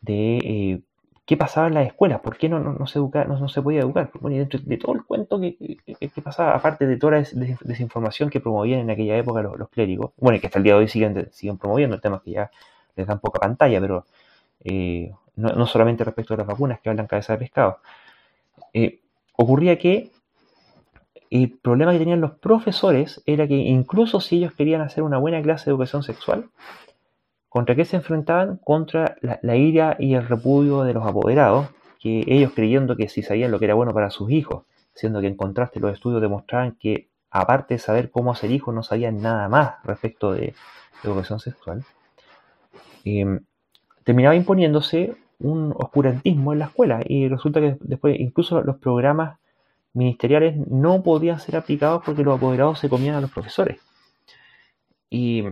de 0.00 0.38
eh, 0.38 0.80
qué 1.26 1.36
pasaba 1.36 1.66
en 1.66 1.74
las 1.74 1.86
escuelas, 1.88 2.20
por 2.20 2.38
qué 2.38 2.48
no, 2.48 2.86
se, 2.86 2.98
educa, 2.98 3.24
no, 3.24 3.48
se 3.48 3.60
podía 3.60 3.80
educar. 3.80 4.10
Bueno, 4.20 4.36
y 4.36 4.38
dentro 4.38 4.60
de 4.62 4.76
todo 4.78 4.94
el 4.94 5.04
cuento 5.04 5.40
que, 5.40 5.78
pasaba, 6.22 6.54
aparte 6.54 6.86
de 6.86 6.96
toda 6.96 7.18
la 7.18 7.26
desinformación 7.62 8.30
que 8.30 8.40
promovían 8.40 8.80
en 8.80 8.90
aquella 8.90 9.18
época 9.18 9.42
los, 9.42 9.68
clérigos, 9.68 10.12
bueno, 10.18 10.36
y 10.36 10.40
que 10.40 10.46
hasta 10.46 10.58
el 10.58 10.62
día 10.64 10.74
de 10.74 10.78
hoy 10.80 10.88
siguen, 10.88 11.28
siguen 11.32 11.58
promoviendo, 11.58 11.96
el 11.96 12.00
tema 12.00 12.22
que 12.24 12.30
ya 12.30 12.50
les 12.94 13.06
dan 13.08 13.18
poca 13.18 13.40
pantalla, 13.40 13.80
pero 13.80 14.06
eh, 14.62 15.12
no, 15.34 15.66
solamente 15.66 16.04
respecto 16.04 16.34
a 16.34 16.36
las 16.36 16.46
vacunas 16.46 16.80
que 16.80 16.90
hablan 16.90 17.08
cabeza 17.08 17.32
de 17.32 17.40
pescado. 17.40 17.80
Eh, 18.72 19.00
ocurría 19.36 19.78
que 19.78 20.12
el 21.30 21.50
problema 21.58 21.92
que 21.92 21.98
tenían 21.98 22.20
los 22.20 22.32
profesores 22.32 23.20
era 23.26 23.48
que 23.48 23.56
incluso 23.56 24.20
si 24.20 24.36
ellos 24.36 24.52
querían 24.52 24.80
hacer 24.80 25.02
una 25.02 25.18
buena 25.18 25.42
clase 25.42 25.64
de 25.64 25.72
educación 25.72 26.04
sexual, 26.04 26.50
¿contra 27.56 27.74
qué 27.74 27.86
se 27.86 27.96
enfrentaban? 27.96 28.58
Contra 28.58 29.16
la, 29.22 29.56
ira 29.56 29.96
y 29.98 30.12
el 30.12 30.28
repudio 30.28 30.82
de 30.82 30.92
los 30.92 31.06
apoderados, 31.06 31.70
que 31.98 32.22
ellos 32.26 32.52
creyendo 32.54 32.96
que 32.96 33.08
si 33.08 33.22
sabían 33.22 33.50
lo 33.50 33.58
que 33.58 33.64
era 33.64 33.72
bueno 33.72 33.94
para 33.94 34.10
sus 34.10 34.30
hijos, 34.30 34.64
siendo 34.92 35.22
que 35.22 35.28
en 35.28 35.38
contraste 35.38 35.80
los 35.80 35.94
estudios 35.94 36.20
demostraban 36.20 36.72
que 36.72 37.08
aparte 37.30 37.72
de 37.72 37.78
saber 37.78 38.10
cómo 38.10 38.30
hacer 38.30 38.50
hijos, 38.50 38.74
no 38.74 38.82
sabían 38.82 39.22
nada 39.22 39.48
más 39.48 39.82
respecto 39.84 40.34
de, 40.34 40.52
educación 41.02 41.40
sexual, 41.40 41.82
eh, 43.06 43.40
terminaba 44.04 44.36
imponiéndose 44.36 45.16
un 45.38 45.72
oscurantismo 45.78 46.52
en 46.52 46.58
la 46.58 46.66
escuela 46.66 47.00
y 47.06 47.26
resulta 47.26 47.60
que 47.60 47.78
después 47.80 48.20
incluso 48.20 48.60
los 48.60 48.76
programas 48.76 49.38
ministeriales 49.94 50.58
no 50.68 51.02
podían 51.02 51.40
ser 51.40 51.56
aplicados 51.56 52.02
porque 52.04 52.22
los 52.22 52.36
apoderados 52.36 52.80
se 52.80 52.90
comían 52.90 53.14
a 53.14 53.22
los 53.22 53.30
profesores. 53.30 53.80
Y 55.08 55.42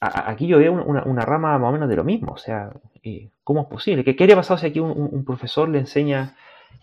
aquí 0.00 0.46
yo 0.46 0.58
veo 0.58 0.72
una, 0.72 1.22
rama 1.22 1.58
más 1.58 1.70
o 1.70 1.72
menos 1.72 1.88
de 1.88 1.96
lo 1.96 2.04
mismo, 2.04 2.32
o 2.32 2.36
sea, 2.36 2.70
eh, 3.02 3.30
¿cómo 3.42 3.62
es 3.62 3.68
posible? 3.68 4.04
¿Qué, 4.04 4.16
qué 4.16 4.24
habría 4.24 4.36
pasado 4.36 4.58
si 4.58 4.66
aquí 4.66 4.80
un, 4.80 5.24
profesor 5.24 5.68
le 5.68 5.78
enseña 5.78 6.34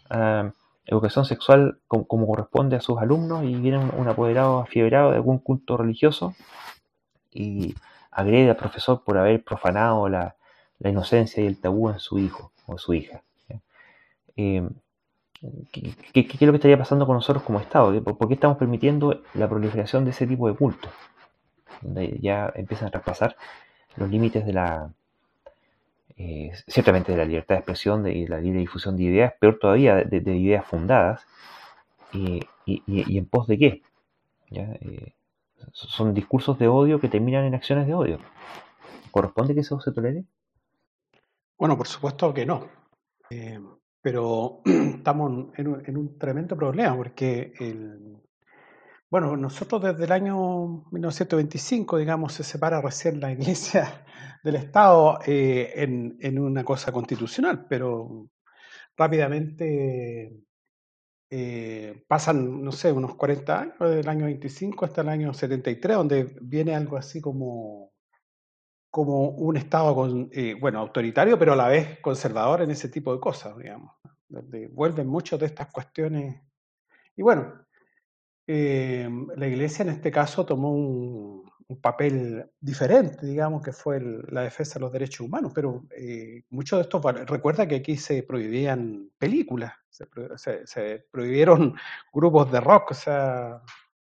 ah, 0.10 0.52
educación 0.86 1.26
sexual 1.26 1.80
como, 1.88 2.28
corresponde 2.28 2.76
a 2.76 2.82
sus 2.82 3.00
alumnos 3.00 3.44
y 3.44 3.56
viene 3.56 3.78
un, 3.78 4.08
apoderado 4.08 4.60
afiebrado 4.60 5.12
de 5.12 5.18
algún 5.18 5.40
culto 5.40 5.78
religioso 5.78 6.34
y 7.32 7.76
agrede 8.12 8.50
al 8.50 8.58
profesor 8.58 9.04
por 9.04 9.18
haber 9.18 9.44
profanado 9.44 10.10
la, 10.10 10.36
inocencia 10.84 11.44
y 11.44 11.46
el 11.46 11.62
tabú 11.62 11.90
en 11.90 12.00
su 12.00 12.18
hijo 12.18 12.52
o 12.66 12.78
su 12.78 12.96
hija. 12.96 13.22
Eh, 14.36 14.68
¿qué, 15.72 15.96
es 16.14 16.42
lo 16.42 16.52
que 16.52 16.58
estaría 16.58 16.78
pasando 16.78 17.06
con 17.06 17.16
nosotros 17.16 17.44
como 17.44 17.60
Estado? 17.60 18.04
¿Por, 18.04 18.28
qué 18.28 18.34
estamos 18.34 18.58
permitiendo 18.58 19.22
la 19.36 19.48
proliferación 19.48 20.06
de 20.06 20.12
ese 20.12 20.26
tipo 20.26 20.48
de 20.48 20.56
cultos? 20.56 20.92
Donde 21.82 22.18
ya 22.22 22.52
empiezan 22.56 22.90
a 22.90 22.92
traspasar 22.92 23.36
los 23.96 24.10
límites 24.10 24.46
de 24.46 24.54
la, 24.54 24.94
eh, 26.18 26.52
ciertamente 26.68 27.12
de 27.12 27.18
la 27.18 27.26
libertad 27.26 27.56
de 27.56 27.60
expresión 27.60 28.06
y 28.08 28.28
la 28.28 28.40
libre 28.40 28.60
difusión 28.60 28.96
de 28.98 29.04
ideas, 29.04 29.34
peor 29.40 29.58
todavía 29.60 29.96
de, 29.96 30.38
ideas 30.38 30.66
fundadas, 30.66 31.26
y, 32.14 32.42
en 32.68 33.26
pos 33.26 33.48
de 33.48 33.58
qué. 33.58 33.82
Eh, 34.52 35.14
son 35.72 36.14
discursos 36.14 36.60
de 36.60 36.68
odio 36.68 37.00
que 37.00 37.08
terminan 37.08 37.46
en 37.46 37.56
acciones 37.56 37.88
de 37.88 37.94
odio. 37.94 38.20
¿Corresponde 39.12 39.54
que 39.54 39.62
eso 39.62 39.80
se 39.80 39.92
tolere? 39.92 40.26
Bueno, 41.58 41.78
por 41.78 41.88
supuesto 41.88 42.34
que 42.34 42.46
no. 42.46 42.68
Eh, 43.30 43.60
pero 44.02 44.62
estamos 44.66 45.50
en 45.58 45.98
un, 45.98 46.18
tremendo 46.18 46.56
problema 46.56 46.96
porque, 46.96 47.54
el, 47.60 48.18
bueno, 49.12 49.36
nosotros 49.36 49.82
desde 49.84 50.06
el 50.06 50.12
año 50.14 50.86
1925, 50.92 51.98
digamos, 51.98 52.32
se 52.34 52.46
separa 52.46 52.82
recién 52.82 53.20
la 53.20 53.34
Iglesia 53.34 54.06
del 54.44 54.56
Estado 54.56 55.20
eh, 55.26 55.74
en, 55.76 56.40
una 56.40 56.64
cosa 56.64 56.94
constitucional, 56.94 57.68
pero 57.68 58.30
rápidamente 58.96 60.46
eh, 61.30 62.06
pasan, 62.08 62.64
no 62.64 62.72
sé, 62.72 62.94
unos 62.94 63.16
40 63.16 63.60
años, 63.60 63.76
desde 63.80 64.00
el 64.00 64.08
año 64.08 64.26
25 64.26 64.86
hasta 64.86 65.02
el 65.02 65.10
año 65.10 65.34
73, 65.34 65.98
donde 65.98 66.38
viene 66.42 66.74
algo 66.74 66.96
así 66.96 67.20
como 67.20 67.92
como 68.90 69.30
un 69.30 69.56
Estado, 69.56 69.96
con, 69.96 70.30
eh, 70.34 70.54
bueno, 70.60 70.80
autoritario, 70.80 71.40
pero 71.40 71.54
a 71.54 71.56
la 71.56 71.70
vez 71.70 72.00
conservador 72.02 72.62
en 72.62 72.72
ese 72.72 72.90
tipo 72.90 73.14
de 73.14 73.22
cosas, 73.22 73.58
digamos, 73.58 73.96
donde 74.28 74.68
vuelven 74.68 75.08
muchas 75.08 75.40
de 75.40 75.46
estas 75.46 75.72
cuestiones. 75.72 76.42
Y 77.16 77.22
bueno, 77.22 77.54
eh, 78.54 79.10
la 79.38 79.48
Iglesia 79.48 79.84
en 79.84 79.90
este 79.92 80.12
caso 80.12 80.46
tomó 80.46 80.74
un, 80.74 81.50
papel 81.82 82.52
diferente, 82.60 83.26
digamos, 83.26 83.64
que 83.64 83.72
fue 83.72 84.02
la 84.28 84.42
defensa 84.42 84.74
de 84.74 84.82
los 84.82 84.92
derechos 84.92 85.22
humanos, 85.26 85.54
pero 85.56 85.86
eh, 85.96 86.44
muchos 86.50 86.78
de 86.78 86.84
estos, 86.84 87.02
recuerda 87.30 87.66
que 87.66 87.76
aquí 87.76 87.96
se 87.96 88.24
prohibían 88.24 89.10
películas, 89.18 89.72
se, 89.90 90.06
prohibieron 91.10 91.74
grupos 92.14 92.52
de 92.52 92.60
rock, 92.60 92.92
o 92.92 92.94
sea, 92.94 93.62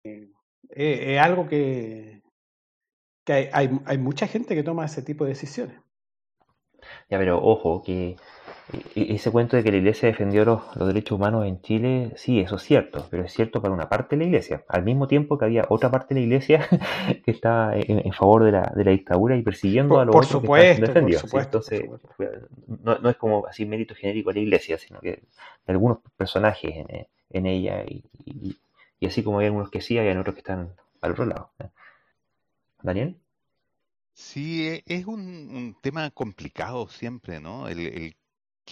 es 0.04 1.20
algo 1.20 1.48
que, 1.48 2.24
que 3.24 3.34
hay, 3.54 3.70
hay, 3.86 3.98
mucha 4.00 4.26
gente 4.26 4.56
que 4.56 4.64
toma 4.64 4.86
ese 4.86 5.04
tipo 5.04 5.26
de 5.26 5.30
decisiones. 5.30 5.80
Ya, 7.12 7.20
pero 7.20 7.44
ojo, 7.44 7.84
que 7.84 8.16
ese 8.96 9.32
cuento 9.32 9.58
de 9.58 9.64
que 9.64 9.72
la 9.72 9.78
iglesia 9.78 10.08
defendió 10.08 10.46
los, 10.46 10.88
derechos 10.88 11.18
humanos 11.18 11.46
en 11.46 11.62
Chile, 11.62 12.12
sí, 12.16 12.40
eso 12.40 12.56
es 12.56 12.64
cierto, 12.64 13.08
pero 13.10 13.24
es 13.24 13.34
cierto 13.34 13.62
para 13.62 13.74
una 13.74 13.90
parte 13.90 14.16
de 14.16 14.24
la 14.24 14.28
iglesia, 14.28 14.64
al 14.68 14.84
mismo 14.84 15.08
tiempo 15.08 15.38
que 15.38 15.46
había 15.46 15.66
otra 15.70 15.92
parte 15.92 16.14
de 16.14 16.22
la 16.22 16.26
iglesia 16.26 16.68
que 17.26 17.32
está 17.32 17.72
en, 17.76 18.14
favor 18.14 18.44
de 18.44 18.52
la, 18.52 18.72
de 18.76 18.84
la, 18.84 18.92
dictadura 18.92 19.36
y 19.36 19.42
persiguiendo 19.42 20.00
a 20.00 20.06
los 20.06 20.14
por 20.14 20.26
supuesto, 20.26 20.94
Por 20.94 21.14
supuesto, 21.14 21.62
No, 22.84 23.10
es 23.10 23.18
como 23.18 23.46
así 23.48 23.66
mérito 23.66 23.96
genérico 23.96 24.30
de 24.30 24.36
la 24.36 24.42
iglesia, 24.42 24.78
sino 24.78 25.00
que 25.00 25.12
de 25.12 25.74
algunos 25.74 26.00
personajes 26.18 26.76
en, 26.76 27.08
en 27.30 27.46
ella 27.46 27.84
y, 27.88 28.04
y, 29.00 29.06
así 29.06 29.24
como 29.24 29.40
hay 29.40 29.48
algunos 29.48 29.70
que 29.70 29.82
sí, 29.82 29.98
hay 29.98 30.16
otros 30.16 30.36
que 30.36 30.42
están 30.42 30.74
al 31.02 31.12
otro 31.12 31.26
lado. 31.26 31.52
Daniel. 32.84 33.18
Sí, 34.14 34.68
e, 34.68 34.84
es 34.86 35.06
un, 35.06 35.76
tema 35.82 36.10
complicado 36.12 36.88
siempre, 36.88 37.40
¿no? 37.40 37.68
El, 37.68 38.16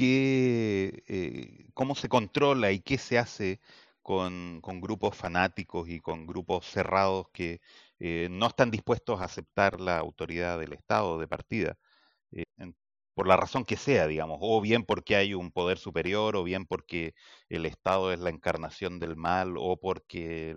eh, 0.05 1.67
cómo 1.73 1.95
se 1.95 2.09
controla 2.09 2.71
y 2.71 2.81
qué 2.81 2.97
se 2.97 3.17
hace 3.17 3.59
con, 4.01 4.61
grupos 4.81 5.15
fanáticos 5.15 5.89
y 5.89 5.99
con 5.99 6.25
grupos 6.27 6.65
cerrados 6.65 7.27
que 7.33 7.61
eh, 7.99 8.27
no 8.31 8.47
están 8.47 8.71
dispuestos 8.71 9.21
a 9.21 9.25
aceptar 9.25 9.79
la 9.81 9.97
autoridad 9.97 10.59
del 10.59 10.73
Estado 10.73 11.19
de 11.19 11.27
partida, 11.27 11.77
eh, 12.31 12.43
por 13.13 13.27
la 13.27 13.37
razón 13.37 13.65
que 13.65 13.77
sea, 13.77 14.07
digamos, 14.07 14.39
o 14.41 14.61
bien 14.61 14.85
porque 14.85 15.15
hay 15.15 15.33
un 15.33 15.51
poder 15.51 15.77
superior, 15.77 16.35
o 16.37 16.43
bien 16.43 16.65
porque 16.65 17.13
el 17.49 17.65
Estado 17.65 18.13
es 18.13 18.19
la 18.19 18.29
encarnación 18.29 18.99
del 18.99 19.15
mal, 19.17 19.55
o 19.57 19.77
porque 19.77 20.55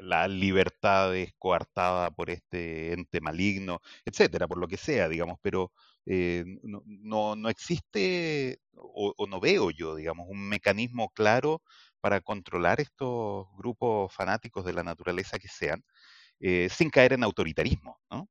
la 0.00 0.28
libertad 0.28 1.16
es 1.16 1.32
coartada 1.38 2.10
por 2.10 2.30
este 2.30 2.92
ente 2.92 3.20
maligno, 3.20 3.80
etcétera, 4.04 4.46
por 4.48 4.58
lo 4.58 4.68
que 4.68 4.76
sea, 4.76 5.08
digamos, 5.08 5.38
pero 5.42 5.72
eh, 6.06 6.44
no, 6.62 7.36
no, 7.36 7.48
existe 7.48 8.60
o, 8.76 9.26
no 9.28 9.40
veo 9.40 9.70
yo, 9.70 9.94
digamos, 9.94 10.26
un 10.28 10.48
mecanismo 10.48 11.10
claro 11.10 11.62
para 12.00 12.20
controlar 12.20 12.80
estos 12.80 13.46
grupos 13.56 14.12
fanáticos 14.12 14.64
de 14.64 14.74
la 14.74 14.82
naturaleza 14.82 15.38
que 15.38 15.48
sean, 15.48 15.82
eh, 16.40 16.68
sin 16.70 16.90
caer 16.90 17.14
en 17.14 17.24
autoritarismo, 17.24 17.98
¿no? 18.10 18.28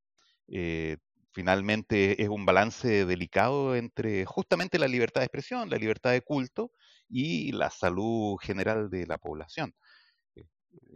finalmente 1.32 2.22
es 2.22 2.28
un 2.28 2.46
balance 2.46 3.06
delicado 3.06 3.74
entre 3.74 4.24
justamente 4.24 4.78
la 4.78 4.86
libertad 4.86 5.20
de 5.22 5.26
expresión, 5.26 5.70
la 5.70 5.78
libertad 5.78 6.12
de 6.12 6.20
culto 6.20 6.70
y 7.08 7.50
la 7.52 7.70
salud 7.70 8.36
general 8.40 8.88
de 8.90 9.06
la 9.06 9.18
población 9.18 9.74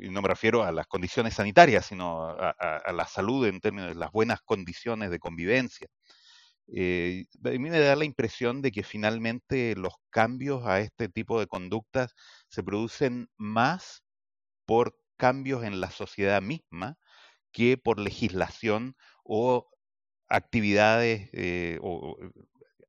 y 0.00 0.10
no 0.10 0.22
me 0.22 0.28
refiero 0.28 0.62
a 0.62 0.72
las 0.72 0.86
condiciones 0.86 1.34
sanitarias, 1.34 1.86
sino 1.86 2.28
a, 2.28 2.92
la 2.92 3.06
salud 3.06 3.46
en 3.46 3.60
términos 3.60 3.88
de 3.90 3.94
las 3.94 4.12
buenas 4.12 4.40
condiciones 4.42 5.10
de 5.10 5.18
convivencia. 5.18 5.88
Eh, 6.70 7.24
a 7.44 7.50
mí 7.50 7.58
me 7.58 7.70
da 7.70 7.96
la 7.96 8.04
impresión 8.04 8.60
de 8.60 8.70
que 8.72 8.82
finalmente 8.82 9.74
los 9.76 9.94
cambios 10.10 10.66
a 10.66 10.80
este 10.80 11.08
tipo 11.08 11.40
de 11.40 11.46
conductas 11.46 12.14
se 12.48 12.62
producen 12.62 13.28
más 13.36 14.04
por 14.66 14.98
cambios 15.16 15.64
en 15.64 15.80
la 15.80 15.90
sociedad 15.90 16.42
misma 16.42 16.98
que 17.52 17.78
por 17.78 17.98
legislación 17.98 18.96
o 19.24 19.68
actividades 20.28 21.30
eh, 21.32 21.78
o 21.82 22.16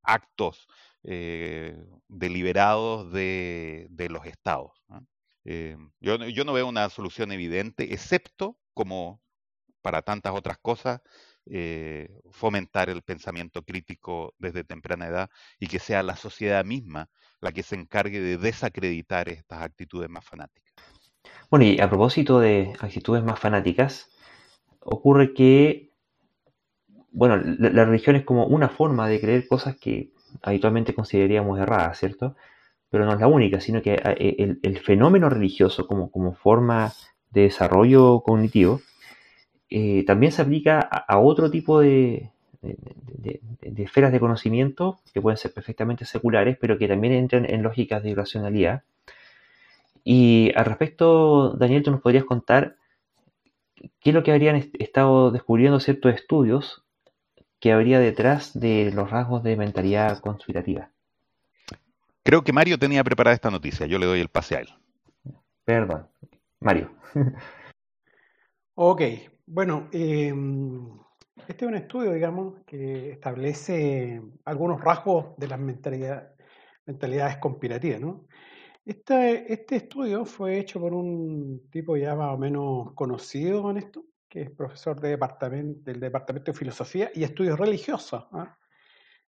actos 0.03 0.67
eh, 1.03 1.77
deliberados 2.07 3.11
de, 3.13 3.87
los 4.09 4.25
estados. 4.25 4.71
Yo, 6.01 6.17
no 6.17 6.53
veo 6.53 6.67
una 6.67 6.89
solución 6.89 7.31
evidente, 7.31 7.93
excepto, 7.93 8.57
como 8.73 9.21
para 9.81 10.01
tantas 10.01 10.33
otras 10.33 10.57
cosas, 10.57 11.01
eh, 11.45 12.09
fomentar 12.31 12.89
el 12.89 13.01
pensamiento 13.01 13.63
crítico 13.63 14.33
desde 14.37 14.63
temprana 14.63 15.07
edad 15.07 15.29
y 15.59 15.67
que 15.67 15.79
sea 15.79 16.03
la 16.03 16.15
sociedad 16.15 16.63
misma 16.65 17.09
la 17.41 17.51
que 17.51 17.63
se 17.63 17.75
encargue 17.75 18.19
de 18.19 18.37
desacreditar 18.37 19.29
estas 19.29 19.61
actitudes 19.61 20.09
más 20.09 20.25
fanáticas. 20.25 20.73
Bueno, 21.49 21.65
y 21.65 21.79
a 21.79 21.89
propósito 21.89 22.39
de 22.39 22.73
actitudes 22.79 23.23
más 23.23 23.39
fanáticas, 23.39 24.09
ocurre 24.81 25.33
que, 25.33 25.91
bueno, 27.11 27.37
la, 27.37 27.85
religión 27.85 28.15
es 28.15 28.23
como 28.23 28.45
una 28.45 28.69
forma 28.69 29.07
de 29.07 29.19
creer 29.19 29.47
cosas 29.47 29.75
que 29.77 30.11
habitualmente 30.43 30.93
consideraríamos 30.93 31.59
errada, 31.59 31.93
¿cierto? 31.93 32.35
Pero 32.89 33.05
no 33.05 33.13
es 33.13 33.19
la 33.19 33.27
única, 33.27 33.59
sino 33.59 33.81
que 33.81 33.93
eh, 33.93 34.57
el, 34.61 34.79
fenómeno 34.79 35.29
religioso 35.29 35.87
como, 35.87 36.11
como, 36.11 36.33
forma 36.33 36.93
de 37.31 37.41
desarrollo 37.41 38.21
cognitivo 38.21 38.81
eh, 39.69 40.03
también 40.05 40.31
se 40.31 40.41
aplica 40.41 40.79
a, 40.79 41.19
otro 41.19 41.51
tipo 41.51 41.79
de, 41.79 42.31
de, 42.61 43.39
esferas 43.83 44.11
de 44.11 44.19
conocimiento 44.19 44.99
que 45.13 45.21
pueden 45.21 45.37
ser 45.37 45.53
perfectamente 45.53 46.05
seculares, 46.05 46.57
pero 46.59 46.77
que 46.77 46.87
también 46.87 47.13
entran 47.13 47.45
en 47.45 47.63
lógicas 47.63 48.03
de 48.03 48.09
irracionalidad. 48.09 48.83
Y 50.03 50.51
al 50.55 50.65
respecto, 50.65 51.51
Daniel, 51.53 51.83
tú 51.83 51.91
nos 51.91 52.01
podrías 52.01 52.25
contar 52.25 52.77
qué 53.99 54.09
es 54.09 54.13
lo 54.13 54.23
que 54.23 54.31
habrían 54.31 54.55
estado 54.79 55.31
descubriendo 55.31 55.79
ciertos 55.79 56.15
estudios 56.15 56.83
que 57.59 57.71
habría 57.73 57.99
detrás 57.99 58.57
de 58.57 58.91
los 58.93 59.11
rasgos 59.11 59.43
de 59.43 59.55
mentalidad 59.55 60.19
conspirativa. 60.19 60.89
Creo 62.23 62.43
que 62.43 62.53
Mario 62.53 62.79
tenía 62.79 63.03
preparada 63.03 63.35
esta 63.35 63.51
noticia, 63.51 63.85
yo 63.85 63.99
le 63.99 64.05
doy 64.05 64.19
el 64.19 64.29
pase 64.29 64.55
a 64.55 64.59
él. 64.59 64.69
Perdón, 65.65 66.07
Mario. 66.59 66.91
ok, 68.81 69.01
bueno, 69.45 69.89
em, 69.91 70.87
este 71.49 71.65
es 71.65 71.69
un 71.69 71.75
estudio, 71.75 72.13
digamos, 72.13 72.63
que 72.65 73.11
establece 73.11 74.21
algunos 74.45 74.79
rasgos 74.81 75.35
de 75.37 75.47
las 75.49 75.59
mentalidades 75.59 77.37
conspirativas, 77.41 77.99
¿no? 77.99 78.25
Este, 78.85 79.75
estudio 79.75 80.23
fue 80.23 80.59
hecho 80.59 80.79
por 80.79 80.93
un 80.93 81.69
tipo 81.69 81.97
ya 81.97 82.15
más 82.15 82.33
o 82.33 82.37
menos 82.37 82.93
conocido 82.93 83.69
en 83.69 83.77
esto, 83.79 84.05
que 84.29 84.43
es 84.43 84.51
profesor 84.51 84.97
del 85.01 85.19
Departamento 85.99 86.51
de 86.53 86.57
Filosofía 86.57 87.11
y 87.13 87.23
Estudios 87.23 87.59
Religiosos 87.59 88.27
¿ah? 88.31 88.57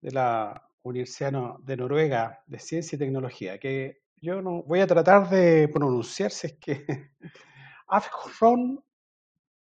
de 0.02 0.12
la 0.12 0.70
Universidad 0.84 1.32
de 1.60 1.78
Noruega 1.78 2.44
de 2.46 2.60
Ciencia 2.60 2.98
y 2.98 3.00
Tecnología, 3.00 3.58
que 3.58 4.02
yo 4.18 4.42
no 4.42 4.64
voy 4.64 4.82
a 4.82 4.88
tratar 4.88 5.30
de 5.30 5.70
pronunciar 5.70 6.30
si 6.32 6.48
es 6.48 6.54
que 6.60 6.86
Afron 7.88 8.84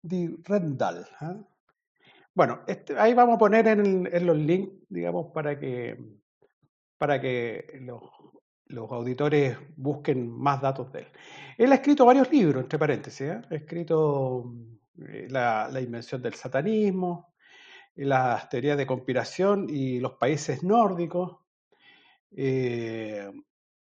de 0.01 0.35
Rendal. 0.43 1.07
¿ah? 1.19 1.35
Bueno, 2.33 2.61
este, 2.67 2.97
ahí 2.97 3.13
vamos 3.13 3.35
a 3.35 3.39
poner 3.39 3.67
en, 3.67 4.07
en, 4.11 4.25
los 4.25 4.37
links, 4.37 4.71
digamos, 4.89 5.31
para 5.33 5.59
que, 5.59 5.97
para 6.97 7.19
que 7.19 7.81
los 8.67 8.91
auditores 8.91 9.57
busquen 9.75 10.29
más 10.31 10.61
datos 10.61 10.91
de 10.91 10.99
él. 10.99 11.07
Él 11.57 11.71
ha 11.71 11.75
escrito 11.75 12.05
varios 12.05 12.31
libros, 12.31 12.63
entre 12.63 12.79
paréntesis. 12.79 13.21
¿eh? 13.21 13.41
Ha 13.49 13.55
escrito 13.55 14.53
eh, 15.07 15.27
la, 15.29 15.69
invención 15.81 16.21
del 16.21 16.35
satanismo, 16.35 17.33
las 17.95 18.47
teorías 18.47 18.77
de 18.77 18.87
conspiración 18.87 19.67
y 19.69 19.99
los 19.99 20.13
países 20.13 20.63
nórdicos, 20.63 21.39
eh, 22.31 23.29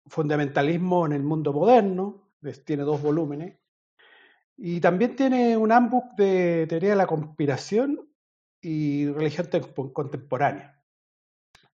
fundamentalismo 0.06 1.04
en 1.06 1.12
el 1.12 1.22
mundo 1.22 1.52
moderno, 1.52 2.30
tiene 2.64 2.84
dos 2.84 3.02
volúmenes, 3.02 3.58
y 4.60 4.80
también 4.80 5.16
tiene 5.16 5.56
un 5.56 5.72
handbook 5.72 6.14
de 6.16 6.66
teoría 6.68 6.90
de 6.90 6.96
la 6.96 7.06
conspiración 7.06 8.08
y 8.60 9.08
religión 9.08 9.48
contemporánea. 9.92 10.80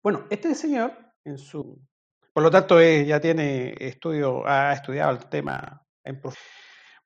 Bueno, 0.03 0.27
este 0.31 0.55
señor, 0.55 0.93
en 1.25 1.37
su 1.37 1.81
por 2.37 2.43
lo 2.43 2.51
tanto, 2.51 2.79
ya 2.83 3.19
tiene 3.19 3.75
estudio, 3.81 4.47
ha 4.47 4.75
estudiado 4.75 5.11
el 5.11 5.25
tema 5.25 5.83
en 6.05 6.21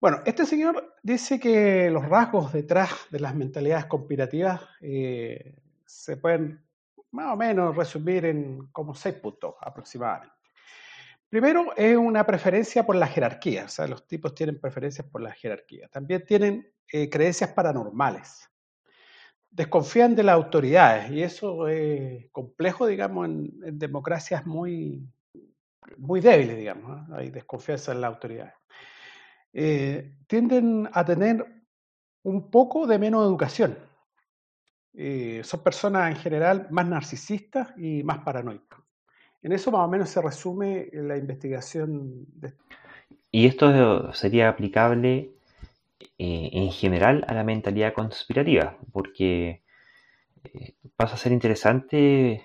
Bueno, 0.00 0.22
este 0.26 0.44
señor 0.44 0.96
dice 1.04 1.38
que 1.38 1.88
los 1.88 2.04
rasgos 2.08 2.52
detrás 2.52 2.90
de 3.10 3.20
las 3.20 3.36
mentalidades 3.36 3.86
conspirativas 3.86 4.60
eh, 4.80 5.54
se 5.86 6.16
pueden 6.16 6.66
más 7.12 7.32
o 7.32 7.36
menos 7.36 7.76
resumir 7.76 8.24
en 8.24 8.66
como 8.72 8.92
seis 8.92 9.14
puntos 9.14 9.54
aproximadamente. 9.60 10.34
Primero, 11.30 11.72
es 11.76 11.96
una 11.96 12.26
preferencia 12.26 12.84
por 12.84 12.96
la 12.96 13.06
jerarquía, 13.06 13.64
o 13.64 13.68
sea, 13.68 13.86
los 13.86 14.06
tipos 14.06 14.34
tienen 14.34 14.60
preferencias 14.60 15.06
por 15.06 15.22
la 15.22 15.32
jerarquía. 15.32 15.88
También 15.88 16.24
tienen 16.26 16.70
eh, 16.88 17.08
creencias 17.08 17.50
paranormales. 17.50 18.50
Desconfían 19.48 20.14
de 20.14 20.24
las 20.24 20.34
autoridades 20.34 21.10
y 21.10 21.22
eso 21.22 21.68
es 21.68 22.28
complejo, 22.32 22.86
digamos, 22.86 23.26
en 23.26 23.78
democracias 23.78 24.44
muy, 24.44 25.08
muy 25.98 26.20
débiles, 26.20 26.56
digamos, 26.56 27.08
hay 27.10 27.30
desconfianza 27.30 27.92
en 27.92 28.00
la 28.00 28.08
autoridad. 28.08 28.52
Eh, 29.52 30.16
tienden 30.26 30.88
a 30.92 31.04
tener 31.04 31.44
un 32.22 32.50
poco 32.50 32.86
de 32.86 32.98
menos 32.98 33.24
educación. 33.24 33.78
Eh, 34.92 35.42
son 35.44 35.62
personas 35.62 36.10
en 36.10 36.16
general 36.16 36.66
más 36.70 36.86
narcisistas 36.86 37.68
y 37.76 38.02
más 38.02 38.18
paranoicas. 38.18 38.80
En 39.42 39.52
eso 39.52 39.70
más 39.70 39.86
o 39.86 39.88
menos 39.88 40.10
se 40.10 40.20
resume 40.20 40.88
la 40.92 41.16
investigación. 41.16 42.26
Y 43.30 43.46
esto 43.46 44.12
sería 44.12 44.48
aplicable 44.48 45.30
eh, 46.18 46.50
en 46.52 46.70
general 46.70 47.24
a 47.28 47.34
la 47.34 47.44
mentalidad 47.44 47.94
conspirativa, 47.94 48.76
porque 48.92 49.62
pasa 50.96 51.14
a 51.14 51.18
ser 51.18 51.32
interesante 51.32 52.44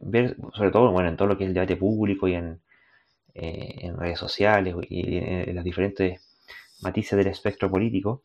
ver, 0.00 0.36
sobre 0.52 0.70
todo 0.70 0.90
bueno, 0.90 1.08
en 1.08 1.16
todo 1.16 1.28
lo 1.28 1.38
que 1.38 1.44
es 1.44 1.48
el 1.48 1.54
debate 1.54 1.76
público 1.76 2.28
y 2.28 2.34
en, 2.34 2.60
eh, 3.34 3.78
en 3.80 3.96
redes 3.96 4.18
sociales 4.18 4.74
y 4.88 5.18
en, 5.18 5.54
las 5.54 5.64
diferentes 5.64 6.20
matices 6.82 7.16
del 7.16 7.28
espectro 7.28 7.70
político, 7.70 8.22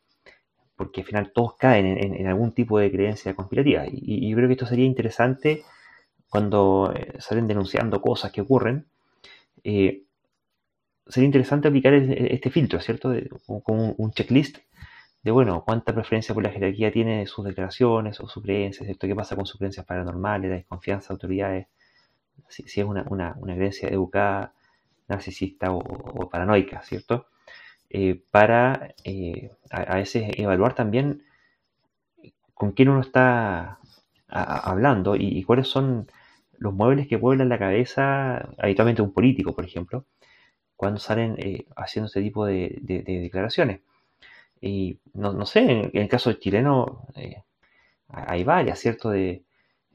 porque 0.76 1.00
al 1.00 1.06
final 1.06 1.32
todos 1.32 1.56
caen 1.56 1.86
en, 1.86 2.26
algún 2.26 2.52
tipo 2.52 2.78
de 2.78 2.90
creencia 2.90 3.34
conspirativa. 3.34 3.84
Y, 3.86 4.28
yo 4.30 4.36
creo 4.36 4.48
que 4.48 4.54
esto 4.54 4.66
sería 4.66 4.84
interesante 4.84 5.62
cuando 6.30 6.92
eh, 6.94 7.14
salen 7.18 7.46
denunciando 7.46 8.00
cosas 8.00 8.32
que 8.32 8.40
ocurren. 8.40 8.86
Eh, 9.64 10.04
sería 11.06 11.26
interesante 11.26 11.68
aplicar 11.68 11.92
este 11.92 12.50
filtro, 12.50 12.80
¿cierto? 12.80 13.12
como 13.64 13.94
un 13.98 14.12
checklist 14.12 14.58
de, 15.22 15.30
bueno, 15.32 15.64
cuánta 15.66 15.92
preferencia 15.92 16.34
por 16.34 16.44
la 16.44 16.50
jerarquía 16.50 16.92
tiene 16.92 17.26
sus 17.26 17.44
declaraciones 17.44 18.20
o 18.20 18.28
sus 18.28 18.42
creencias, 18.42 18.86
¿cierto? 18.86 19.06
¿Qué 19.06 19.14
pasa 19.14 19.36
con 19.36 19.44
sus 19.44 19.58
creencias 19.58 19.84
paranormales, 19.84 20.50
la 20.50 20.56
desconfianza 20.56 21.08
de 21.08 21.14
autoridades? 21.14 21.66
Si, 22.48 22.62
es 22.62 22.86
una, 22.86 23.04
una, 23.10 23.34
una, 23.38 23.54
creencia 23.54 23.88
educada, 23.88 24.54
narcisista 25.08 25.72
o, 25.72 26.30
paranoica, 26.30 26.82
¿cierto? 26.82 27.26
Eh, 27.90 28.22
para 28.30 28.94
a, 29.70 29.96
veces 29.96 30.30
evaluar 30.38 30.74
también 30.74 31.24
con 32.54 32.72
quién 32.72 32.88
uno 32.88 33.00
está 33.00 33.80
hablando 34.28 35.16
y, 35.16 35.42
cuáles 35.42 35.68
son 35.68 36.06
los 36.60 36.74
muebles 36.74 37.08
que 37.08 37.18
pueblan 37.18 37.48
la 37.48 37.58
cabeza 37.58 38.50
habitualmente 38.58 39.02
un 39.02 39.12
político, 39.12 39.54
por 39.54 39.64
ejemplo, 39.64 40.06
cuando 40.76 41.00
salen 41.00 41.36
eh, 41.38 41.66
haciendo 41.76 42.06
este 42.06 42.22
tipo 42.22 42.46
de, 42.46 42.78
declaraciones. 42.82 43.80
Y 44.60 44.98
no, 45.14 45.46
sé, 45.46 45.60
en, 45.60 45.90
el 45.94 46.08
caso 46.08 46.32
chileno 46.34 47.06
hay 48.08 48.44
varias, 48.44 48.78
¿cierto? 48.78 49.10
De, 49.10 49.42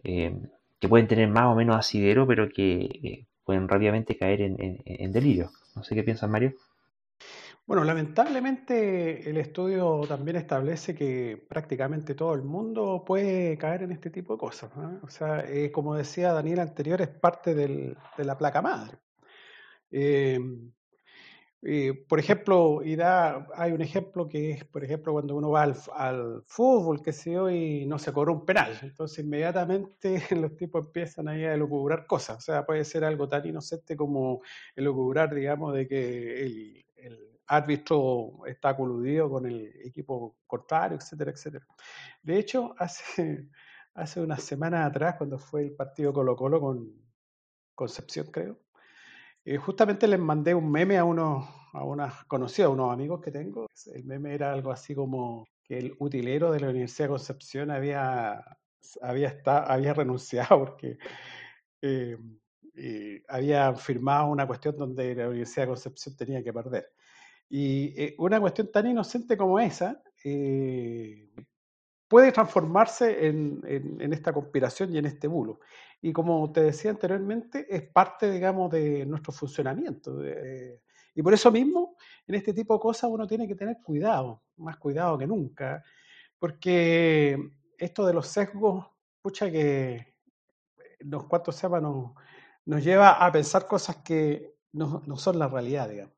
que 0.03 0.89
pueden 0.89 1.07
tener 1.07 1.29
más 1.29 1.45
o 1.45 1.55
menos 1.55 1.77
asidero, 1.77 2.27
pero 2.27 2.49
que 2.49 3.25
pueden 3.43 3.67
rápidamente 3.67 4.17
caer 4.17 4.41
en, 4.41 5.11
delirio. 5.11 5.51
No 5.75 5.83
sé 5.83 5.95
qué 5.95 6.03
piensas, 6.03 6.29
Mario. 6.29 6.53
Bueno, 7.67 7.83
lamentablemente 7.83 9.27
el 9.27 9.37
estudio 9.37 10.01
también 10.07 10.37
establece 10.37 10.93
que 10.93 11.43
prácticamente 11.49 12.13
todo 12.13 12.33
el 12.35 12.43
mundo 12.43 13.03
puede 13.05 13.57
caer 13.57 13.83
en 13.83 13.91
este 13.91 14.11
tipo 14.11 14.33
de 14.33 14.39
cosas. 14.39 14.71
O 15.01 15.09
sea, 15.09 15.43
eh, 15.49 15.71
como 15.71 15.95
decía 15.95 16.31
Daniel 16.31 16.59
anterior, 16.59 17.01
es 17.01 17.09
parte 17.09 17.55
de 17.55 17.95
la 18.17 18.37
placa 18.37 18.61
madre. 18.61 18.99
Eh, 21.67 22.05
por 22.07 22.19
ejemplo, 22.19 22.81
da, 22.95 23.47
hay 23.55 23.71
un 23.71 23.81
ejemplo 23.81 24.27
que 24.29 24.51
es, 24.51 24.65
por 24.65 24.83
ejemplo, 24.83 25.13
cuando 25.13 25.35
uno 25.35 25.49
va 25.49 25.63
al, 25.63 26.43
fútbol, 26.45 27.01
que 27.01 27.11
se 27.11 27.31
y 27.31 27.87
no 27.87 27.97
se 27.97 28.13
cobró 28.13 28.33
un 28.33 28.45
penal. 28.45 28.77
Entonces, 28.83 29.25
inmediatamente 29.25 30.21
los 30.39 30.55
tipos 30.55 30.85
empiezan 30.85 31.27
ahí 31.27 31.43
a 31.43 31.57
lucubrar 31.57 32.05
cosas. 32.05 32.37
O 32.37 32.41
sea, 32.41 32.65
puede 32.65 32.85
ser 32.85 33.03
algo 33.03 33.27
tan 33.27 33.47
inocente 33.47 33.95
como 33.95 34.41
el 34.75 34.85
lucubrar, 34.85 35.33
digamos, 35.33 35.73
de 35.73 35.87
que 35.87 36.43
el, 36.97 37.34
árbitro 37.47 38.45
está 38.45 38.75
coludido 38.75 39.29
con 39.29 39.45
el 39.45 39.67
equipo 39.83 40.37
contrario, 40.47 40.97
etcétera, 40.97 41.31
etcétera. 41.31 41.65
De 42.21 42.37
hecho, 42.39 42.75
hace, 42.79 43.49
hace 43.93 44.21
unas 44.21 44.43
semanas 44.43 44.89
atrás, 44.89 45.15
cuando 45.17 45.37
fue 45.39 45.63
el 45.63 45.75
partido 45.75 46.13
Colo-Colo 46.13 46.59
con 46.59 46.91
Concepción, 47.75 48.27
creo, 48.31 48.59
eh, 49.43 49.57
justamente 49.57 50.07
les 50.07 50.19
mandé 50.19 50.55
un 50.55 50.71
meme 50.71 50.97
a 50.97 51.03
unos, 51.03 51.47
a 51.73 51.83
unas 51.83 52.23
conocidos, 52.25 52.69
a 52.69 52.73
unos 52.73 52.91
amigos 52.91 53.21
que 53.21 53.31
tengo. 53.31 53.67
El 53.93 54.05
meme 54.05 54.33
era 54.33 54.51
algo 54.51 54.71
así 54.71 54.95
como 54.95 55.45
que 55.63 55.77
el 55.77 55.95
utilero 55.99 56.51
de 56.51 56.59
la 56.61 56.69
Universidad 56.69 57.05
de 57.05 57.09
Concepción 57.09 57.69
había, 57.71 58.43
había, 59.01 59.41
había 59.45 59.93
renunciado 59.93 60.59
porque 60.65 60.97
eh, 61.81 62.17
eh, 62.75 63.23
había 63.27 63.73
firmado 63.75 64.27
una 64.27 64.47
cuestión 64.47 64.75
donde 64.77 65.15
la 65.15 65.27
Universidad 65.27 65.63
de 65.63 65.69
Concepción 65.69 66.15
tenía 66.15 66.43
que 66.43 66.53
perder. 66.53 66.91
Y 67.49 68.13
una 68.17 68.39
cuestión 68.39 68.71
tan 68.71 68.87
inocente 68.87 69.37
como 69.37 69.59
esa, 69.59 70.01
puede 72.07 72.31
transformarse 72.31 73.27
en, 73.27 74.11
esta 74.13 74.33
conspiración 74.33 74.93
y 74.93 74.97
en 74.97 75.05
este 75.05 75.27
bulo. 75.27 75.59
Y 76.01 76.13
como 76.13 76.51
te 76.51 76.61
decía 76.61 76.91
anteriormente, 76.91 77.65
es 77.69 77.83
parte, 77.83 78.31
digamos, 78.31 78.71
de 78.71 79.05
nuestro 79.05 79.31
funcionamiento. 79.33 80.21
y 81.13 81.21
por 81.21 81.33
eso 81.33 81.51
mismo, 81.51 81.95
en 82.27 82.35
este 82.35 82.53
tipo 82.53 82.73
de 82.73 82.79
cosas 82.79 83.09
uno 83.11 83.27
tiene 83.27 83.47
que 83.47 83.55
tener 83.55 83.77
cuidado, 83.83 84.43
más 84.57 84.77
cuidado 84.77 85.17
que 85.17 85.27
nunca, 85.27 85.83
porque 86.39 87.37
esto 87.77 88.05
de 88.05 88.13
los 88.13 88.27
sesgos, 88.27 88.85
pucha 89.21 89.49
que 89.51 90.15
los 90.99 91.25
cuantos 91.25 91.55
sepa, 91.55 91.79
nos, 91.79 92.11
nos 92.65 92.83
lleva 92.83 93.11
a 93.25 93.31
pensar 93.31 93.67
cosas 93.67 93.97
que 93.97 94.55
no, 94.73 95.01
son 95.17 95.39
la 95.39 95.47
realidad, 95.47 95.89
digamos. 95.89 96.14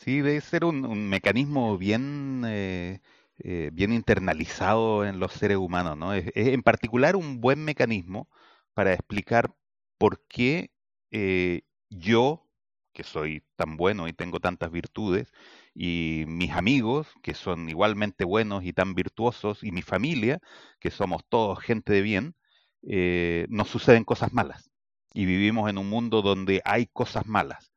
Sí, 0.00 0.20
debe 0.22 0.40
ser 0.40 0.64
un, 0.64 1.08
mecanismo 1.10 1.76
bien, 1.76 2.42
eh, 2.46 3.00
eh, 3.38 3.68
bien 3.72 3.92
internalizado 3.92 5.04
en 5.04 5.20
los 5.20 5.32
seres 5.34 5.58
humanos, 5.58 5.96
¿no? 5.98 6.14
Es, 6.14 6.30
en 6.34 6.62
particular 6.62 7.16
un 7.16 7.40
buen 7.42 7.62
mecanismo 7.64 8.28
para 8.72 8.94
explicar 8.94 9.54
por 9.98 10.26
qué 10.26 10.70
eh, 11.10 11.62
yo, 11.90 12.48
que 12.94 13.04
soy 13.04 13.44
tan 13.56 13.76
bueno 13.76 14.08
y 14.08 14.14
tengo 14.14 14.40
tantas 14.40 14.70
virtudes, 14.72 15.32
y 15.74 16.24
mis 16.26 16.52
amigos, 16.52 17.08
que 17.22 17.34
son 17.34 17.68
igualmente 17.68 18.24
buenos 18.24 18.64
y 18.64 18.72
tan 18.72 18.94
virtuosos, 18.94 19.62
y 19.62 19.70
mi 19.70 19.82
familia, 19.82 20.40
que 20.80 20.90
somos 20.90 21.22
todos 21.28 21.60
gente 21.60 21.92
de 21.92 22.00
bien, 22.02 22.36
eh, 22.82 23.46
nos 23.50 23.68
suceden 23.68 24.04
cosas 24.04 24.32
malas. 24.32 24.70
Y 25.12 25.26
vivimos 25.26 25.68
en 25.68 25.76
un 25.78 25.88
mundo 25.90 26.22
donde 26.22 26.62
hay 26.64 26.86
cosas 26.86 27.26
malas. 27.26 27.69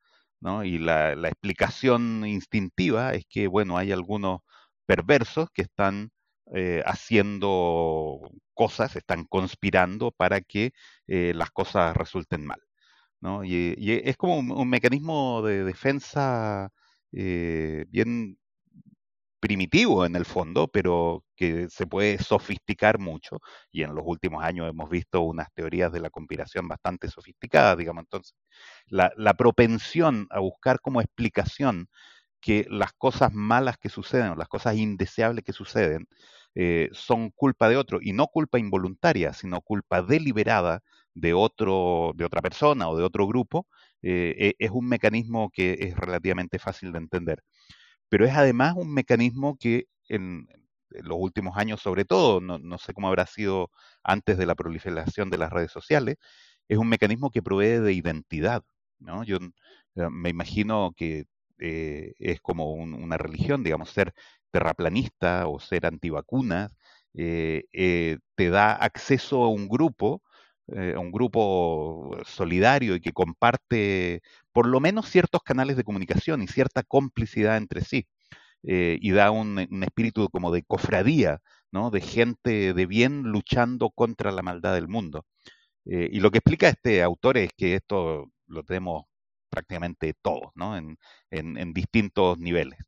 ¿No? 0.43 0.63
Y 0.65 0.77
la, 0.79 1.13
explicación 1.29 2.25
instintiva 2.27 3.13
es 3.13 3.25
que, 3.29 3.47
bueno, 3.47 3.77
hay 3.77 3.91
algunos 3.93 4.41
perversos 4.85 5.49
que 5.53 5.63
están 5.63 6.11
eh, 6.53 6.83
haciendo 6.85 8.19
cosas, 8.53 8.95
están 8.95 9.25
conspirando 9.25 10.11
para 10.11 10.41
que 10.41 10.73
eh, 11.07 11.33
las 11.35 11.51
cosas 11.51 11.95
resulten 11.97 12.45
mal. 12.45 12.59
¿no? 13.21 13.43
Y, 13.45 13.75
es 14.05 14.17
como 14.17 14.37
un, 14.39 14.69
mecanismo 14.69 15.41
de 15.43 15.63
defensa 15.63 16.69
bien 17.11 18.37
primitivo 19.43 20.05
en 20.05 20.15
el 20.15 20.23
fondo, 20.23 20.69
pero 20.69 21.25
que 21.35 21.67
se 21.69 21.85
puede 21.85 22.17
sofisticar 22.17 22.97
mucho. 22.97 23.41
Y 23.73 23.83
en 23.83 23.93
los 23.93 24.05
últimos 24.07 24.41
años 24.41 24.69
hemos 24.69 24.89
visto 24.89 25.19
unas 25.21 25.51
teorías 25.53 25.91
de 25.91 25.99
la 25.99 26.09
conspiración 26.09 26.69
bastante 26.69 27.09
sofisticadas, 27.09 27.77
digamos. 27.77 28.03
Entonces, 28.05 28.37
la, 28.87 29.33
propensión 29.33 30.27
a 30.29 30.39
buscar 30.39 30.79
como 30.79 31.01
explicación 31.01 31.89
que 32.39 32.65
las 32.69 32.93
cosas 32.93 33.33
malas 33.33 33.77
que 33.77 33.89
suceden 33.89 34.31
o 34.31 34.35
las 34.35 34.47
cosas 34.47 34.77
indeseables 34.77 35.43
que 35.43 35.53
suceden 35.53 36.07
eh, 36.55 36.89
son 36.93 37.29
culpa 37.31 37.67
de 37.67 37.75
otro 37.77 37.99
y 38.01 38.13
no 38.13 38.27
culpa 38.27 38.59
involuntaria, 38.59 39.33
sino 39.33 39.59
culpa 39.61 40.01
deliberada 40.03 40.81
de 41.15 41.33
otro, 41.33 42.13
de 42.15 42.25
otra 42.25 42.41
persona 42.41 42.87
o 42.89 42.97
de 42.97 43.03
otro 43.03 43.27
grupo, 43.27 43.67
eh, 44.01 44.35
e, 44.37 44.65
es 44.65 44.71
un 44.71 44.87
mecanismo 44.87 45.49
que 45.51 45.73
es 45.81 45.97
relativamente 45.97 46.59
fácil 46.59 46.93
de 46.93 46.99
entender 46.99 47.43
pero 48.13 48.27
es 48.27 48.35
además 48.35 48.75
un 48.77 48.93
mecanismo 48.93 49.57
que 49.57 49.87
en, 50.07 50.47
los 50.91 51.17
últimos 51.19 51.57
años 51.57 51.81
sobre 51.81 52.05
todo, 52.05 52.39
no, 52.41 52.77
sé 52.77 52.93
cómo 52.93 53.07
habrá 53.07 53.25
sido 53.25 53.71
antes 54.03 54.37
de 54.37 54.45
la 54.45 54.53
proliferación 54.53 55.31
de 55.31 55.39
las 55.39 55.51
redes 55.51 55.71
sociales, 55.71 56.17
es 56.67 56.77
un 56.77 56.89
mecanismo 56.89 57.31
que 57.31 57.41
provee 57.41 57.79
de 57.79 57.91
identidad. 57.91 58.61
¿no? 58.99 59.23
Yo 59.23 59.37
eh, 59.95 60.09
me 60.11 60.29
imagino 60.29 60.93
que 60.95 61.25
eh, 61.57 62.13
es 62.19 62.39
como 62.39 62.73
una 62.73 63.17
religión, 63.17 63.63
digamos, 63.63 63.89
ser 63.89 64.13
terraplanista 64.51 65.47
o 65.47 65.59
ser 65.59 65.87
antivacunas, 65.87 66.71
eh, 67.15 68.19
te 68.35 68.49
da 68.51 68.73
acceso 68.73 69.43
a 69.43 69.49
un 69.49 69.67
grupo, 69.67 70.21
a 70.69 70.99
un 70.99 71.11
grupo 71.11 72.17
solidario 72.25 72.95
y 72.95 73.01
que 73.01 73.11
comparte 73.11 74.21
por 74.51 74.67
lo 74.67 74.79
menos 74.79 75.09
ciertos 75.09 75.43
canales 75.43 75.77
de 75.77 75.83
comunicación 75.83 76.41
y 76.41 76.47
cierta 76.47 76.83
complicidad 76.83 77.57
entre 77.57 77.81
sí. 77.81 78.07
Eh, 78.63 78.97
y 79.01 79.11
da 79.11 79.31
un, 79.31 79.59
espíritu 79.83 80.29
como 80.29 80.51
de 80.51 80.63
cofradía, 80.63 81.41
¿no? 81.71 81.91
de 81.91 82.01
gente 82.01 82.73
de 82.73 82.85
bien 82.85 83.23
luchando 83.23 83.89
contra 83.91 84.31
la 84.31 84.41
maldad 84.41 84.73
del 84.75 84.87
mundo. 84.87 85.25
Eh, 85.85 86.09
y 86.11 86.19
lo 86.21 86.31
que 86.31 86.39
explica 86.39 86.69
este 86.69 87.03
autor 87.03 87.37
es 87.37 87.51
que 87.57 87.75
esto 87.75 88.31
lo 88.47 88.63
tenemos 88.63 89.05
prácticamente 89.49 90.13
todos, 90.21 90.51
¿no? 90.55 90.77
en, 90.77 90.97
en 91.31 91.73
distintos 91.73 92.39
niveles 92.39 92.79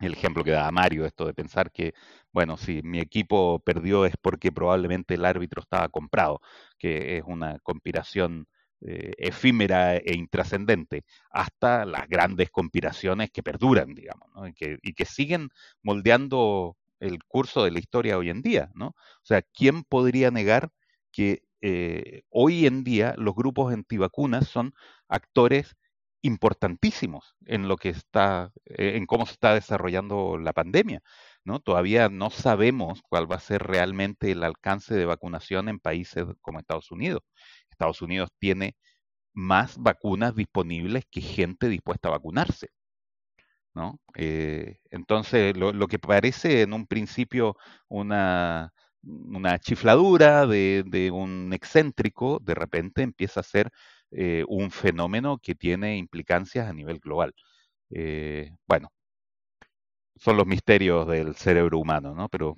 el 0.00 0.12
ejemplo 0.12 0.44
que 0.44 0.50
da 0.50 0.70
Mario, 0.70 1.06
esto 1.06 1.26
de 1.26 1.34
pensar 1.34 1.70
que, 1.72 1.94
bueno, 2.32 2.56
si 2.56 2.82
mi 2.82 3.00
equipo 3.00 3.60
perdió 3.60 4.04
es 4.06 4.14
porque 4.20 4.52
probablemente 4.52 5.14
el 5.14 5.24
árbitro 5.24 5.62
estaba 5.62 5.88
comprado, 5.88 6.40
que 6.78 7.18
es 7.18 7.24
una 7.26 7.58
conspiración 7.60 8.46
eh, 8.80 9.12
efímera 9.18 9.96
e 9.96 10.14
intrascendente, 10.14 11.04
hasta 11.30 11.84
las 11.86 12.08
grandes 12.08 12.50
conspiraciones 12.50 13.30
que 13.30 13.42
perduran, 13.42 13.94
digamos, 13.94 14.28
y, 14.48 14.52
que, 14.52 14.78
y, 14.82 14.92
que, 14.94 15.04
siguen 15.06 15.48
moldeando 15.82 16.76
el 17.00 17.24
curso 17.24 17.64
de 17.64 17.70
la 17.70 17.78
historia 17.78 18.18
hoy 18.18 18.30
en 18.30 18.42
día, 18.42 18.70
¿no? 18.74 18.88
O 18.88 19.24
sea, 19.24 19.42
¿quién 19.42 19.84
podría 19.84 20.30
negar 20.30 20.70
que 21.12 21.42
eh, 21.62 22.24
hoy 22.28 22.66
en 22.66 22.84
día 22.84 23.14
los 23.16 23.34
grupos 23.34 23.72
antivacunas 23.72 24.48
son 24.48 24.74
actores 25.08 25.76
importantísimos 26.24 27.36
en 27.46 27.68
lo 27.68 27.76
que 27.76 27.90
está, 27.90 28.50
eh, 28.64 28.96
en 28.96 29.06
cómo 29.06 29.26
se 29.26 29.32
está 29.32 29.54
desarrollando 29.54 30.38
la 30.38 30.54
pandemia, 30.54 31.02
¿no? 31.44 31.60
Todavía 31.60 32.08
no 32.08 32.30
sabemos 32.30 33.02
cuál 33.08 33.30
va 33.30 33.36
a 33.36 33.40
ser 33.40 33.62
realmente 33.62 34.30
el 34.32 34.42
alcance 34.42 34.94
de 34.94 35.04
vacunación 35.04 35.68
en 35.68 35.78
países 35.80 36.24
como 36.40 36.58
Estados 36.58 36.90
Unidos. 36.90 37.22
Estados 37.70 38.02
Unidos 38.02 38.30
tiene 38.38 38.76
más 39.34 39.78
vacunas 39.78 40.34
disponibles 40.34 41.04
que 41.10 41.20
gente 41.20 41.68
dispuesta 41.68 42.08
a 42.08 42.12
vacunarse. 42.12 42.68
¿no? 43.74 44.00
Eh, 44.16 44.78
entonces, 44.90 45.56
lo, 45.56 45.86
que 45.88 45.98
parece 45.98 46.62
en 46.62 46.72
un 46.72 46.86
principio 46.86 47.56
una, 47.88 48.72
una 49.02 49.58
chifladura 49.58 50.46
de, 50.46 51.10
un 51.12 51.52
excéntrico, 51.52 52.38
de 52.42 52.54
repente 52.54 53.02
empieza 53.02 53.40
a 53.40 53.42
ser 53.42 53.70
eh, 54.10 54.44
un 54.48 54.70
fenómeno 54.70 55.38
que 55.38 55.54
tiene 55.54 55.96
implicancias 55.96 56.68
a 56.68 56.72
nivel 56.72 56.98
global. 56.98 57.34
Eh, 57.90 58.52
bueno, 58.66 58.90
son 60.16 60.36
los 60.36 60.46
misterios 60.46 61.06
del 61.08 61.34
cerebro 61.34 61.78
humano, 61.78 62.14
¿no? 62.14 62.28
Pero 62.28 62.56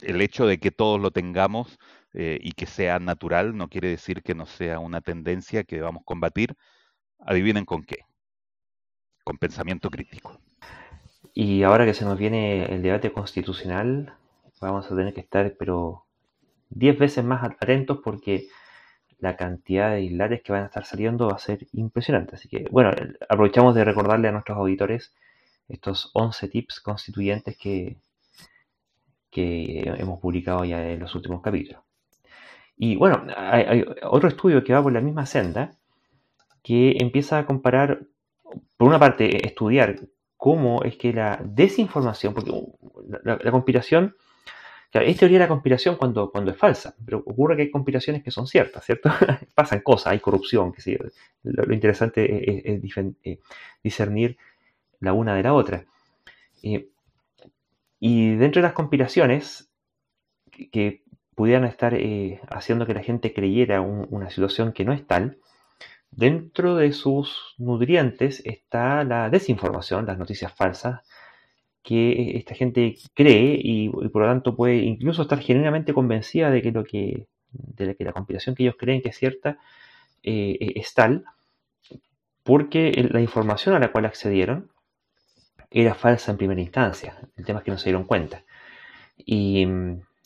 el 0.00 0.20
hecho 0.20 0.46
de 0.46 0.58
que 0.58 0.70
todos 0.70 1.00
lo 1.00 1.10
tengamos 1.10 1.78
eh, 2.14 2.38
y 2.42 2.52
que 2.52 2.66
sea 2.66 2.98
natural 2.98 3.56
no 3.56 3.68
quiere 3.68 3.88
decir 3.88 4.22
que 4.22 4.34
no 4.34 4.46
sea 4.46 4.78
una 4.78 5.00
tendencia 5.00 5.64
que 5.64 5.76
debamos 5.76 6.02
combatir. 6.04 6.54
Adivinen 7.20 7.64
con 7.64 7.82
qué. 7.82 8.04
Con 9.24 9.38
pensamiento 9.38 9.90
crítico. 9.90 10.40
Y 11.34 11.62
ahora 11.62 11.84
que 11.84 11.94
se 11.94 12.04
nos 12.04 12.18
viene 12.18 12.64
el 12.66 12.82
debate 12.82 13.12
constitucional, 13.12 14.14
vamos 14.60 14.90
a 14.90 14.96
tener 14.96 15.14
que 15.14 15.20
estar, 15.20 15.54
pero 15.58 16.04
diez 16.70 16.98
veces 16.98 17.24
más 17.24 17.44
atentos 17.44 18.00
porque 18.02 18.48
la 19.18 19.36
cantidad 19.36 19.92
de 19.92 20.02
islas 20.02 20.40
que 20.42 20.52
van 20.52 20.62
a 20.62 20.66
estar 20.66 20.84
saliendo 20.84 21.28
va 21.28 21.36
a 21.36 21.38
ser 21.38 21.66
impresionante. 21.72 22.36
Así 22.36 22.48
que, 22.48 22.66
bueno, 22.70 22.90
aprovechamos 23.28 23.74
de 23.74 23.84
recordarle 23.84 24.28
a 24.28 24.32
nuestros 24.32 24.58
auditores 24.58 25.14
estos 25.68 26.10
11 26.14 26.48
tips 26.48 26.80
constituyentes 26.80 27.56
que, 27.56 27.96
que 29.30 29.80
hemos 29.98 30.20
publicado 30.20 30.64
ya 30.64 30.88
en 30.88 31.00
los 31.00 31.14
últimos 31.14 31.42
capítulos. 31.42 31.82
Y 32.76 32.96
bueno, 32.96 33.24
hay, 33.36 33.84
otro 34.04 34.28
estudio 34.28 34.62
que 34.62 34.72
va 34.72 34.82
por 34.82 34.92
la 34.92 35.00
misma 35.00 35.26
senda, 35.26 35.72
que 36.62 36.96
empieza 37.00 37.38
a 37.38 37.46
comparar, 37.46 38.02
por 38.76 38.88
una 38.88 39.00
parte, 39.00 39.46
estudiar 39.46 39.96
cómo 40.36 40.82
es 40.84 40.96
que 40.96 41.12
la 41.12 41.40
desinformación, 41.44 42.34
porque 42.34 42.52
uh, 42.52 42.78
la, 43.24 43.50
conspiración, 43.50 44.14
claro, 44.90 45.06
es 45.06 45.16
teoría 45.16 45.38
de 45.38 45.44
la 45.44 45.48
conspiración 45.48 45.96
cuando, 45.96 46.30
cuando 46.30 46.50
es 46.50 46.56
falsa, 46.56 46.94
pero 47.04 47.18
ocurre 47.18 47.56
que 47.56 47.62
hay 47.62 47.70
conspiraciones 47.70 48.22
que 48.22 48.30
son 48.30 48.46
ciertas, 48.46 48.84
¿cierto? 48.84 49.10
Pasan 49.54 49.80
cosas, 49.80 50.12
hay 50.12 50.20
corrupción, 50.20 50.72
que 50.72 50.80
sí, 50.80 50.96
lo, 51.42 51.72
interesante 51.72 52.70
es, 52.74 52.96
eh, 53.24 53.40
discernir 53.82 54.36
la 55.00 55.12
una 55.12 55.34
de 55.34 55.42
la 55.42 55.54
otra. 55.54 55.84
Eh, 56.62 56.88
y 58.00 58.36
dentro 58.36 58.60
de 58.62 58.68
las 58.68 58.74
conspiraciones, 58.74 59.70
que 60.72 61.02
pudieran 61.34 61.64
estar 61.64 61.94
eh, 61.94 62.40
haciendo 62.48 62.86
que 62.86 62.94
la 62.94 63.02
gente 63.02 63.32
creyera 63.32 63.80
una 63.80 64.28
situación 64.30 64.72
que 64.72 64.84
no 64.84 64.92
es 64.92 65.06
tal, 65.06 65.38
dentro 66.10 66.76
de 66.76 66.92
sus 66.92 67.54
nutrientes 67.58 68.42
está 68.44 69.04
la 69.04 69.30
desinformación, 69.30 70.06
las 70.06 70.18
noticias 70.18 70.52
falsas, 70.52 71.02
que 71.88 72.36
esta 72.36 72.54
gente 72.54 72.96
cree 73.14 73.58
y, 73.58 73.88
por 73.88 74.20
lo 74.20 74.28
tanto 74.28 74.54
puede 74.54 74.76
incluso 74.76 75.22
estar 75.22 75.40
genuinamente 75.40 75.94
convencida 75.94 76.50
de 76.50 76.60
que 76.60 76.70
lo 76.70 76.84
que 76.84 77.26
de 77.50 77.96
que 77.96 78.04
la 78.04 78.12
conspiración 78.12 78.54
que 78.54 78.64
ellos 78.64 78.76
creen 78.78 79.00
que 79.00 79.08
es 79.08 79.16
cierta 79.16 79.56
eh, 80.22 80.58
es 80.76 80.92
tal, 80.92 81.24
porque 82.42 82.92
la 83.10 83.22
información 83.22 83.74
a 83.74 83.78
la 83.78 83.90
cual 83.90 84.04
accedieron 84.04 84.70
era 85.70 85.94
falsa 85.94 86.30
en 86.30 86.36
primera 86.36 86.60
instancia. 86.60 87.16
El 87.38 87.46
tema 87.46 87.60
es 87.60 87.64
que 87.64 87.70
no 87.70 87.78
se 87.78 87.88
dieron 87.88 88.04
cuenta. 88.04 88.44
Y 89.16 89.64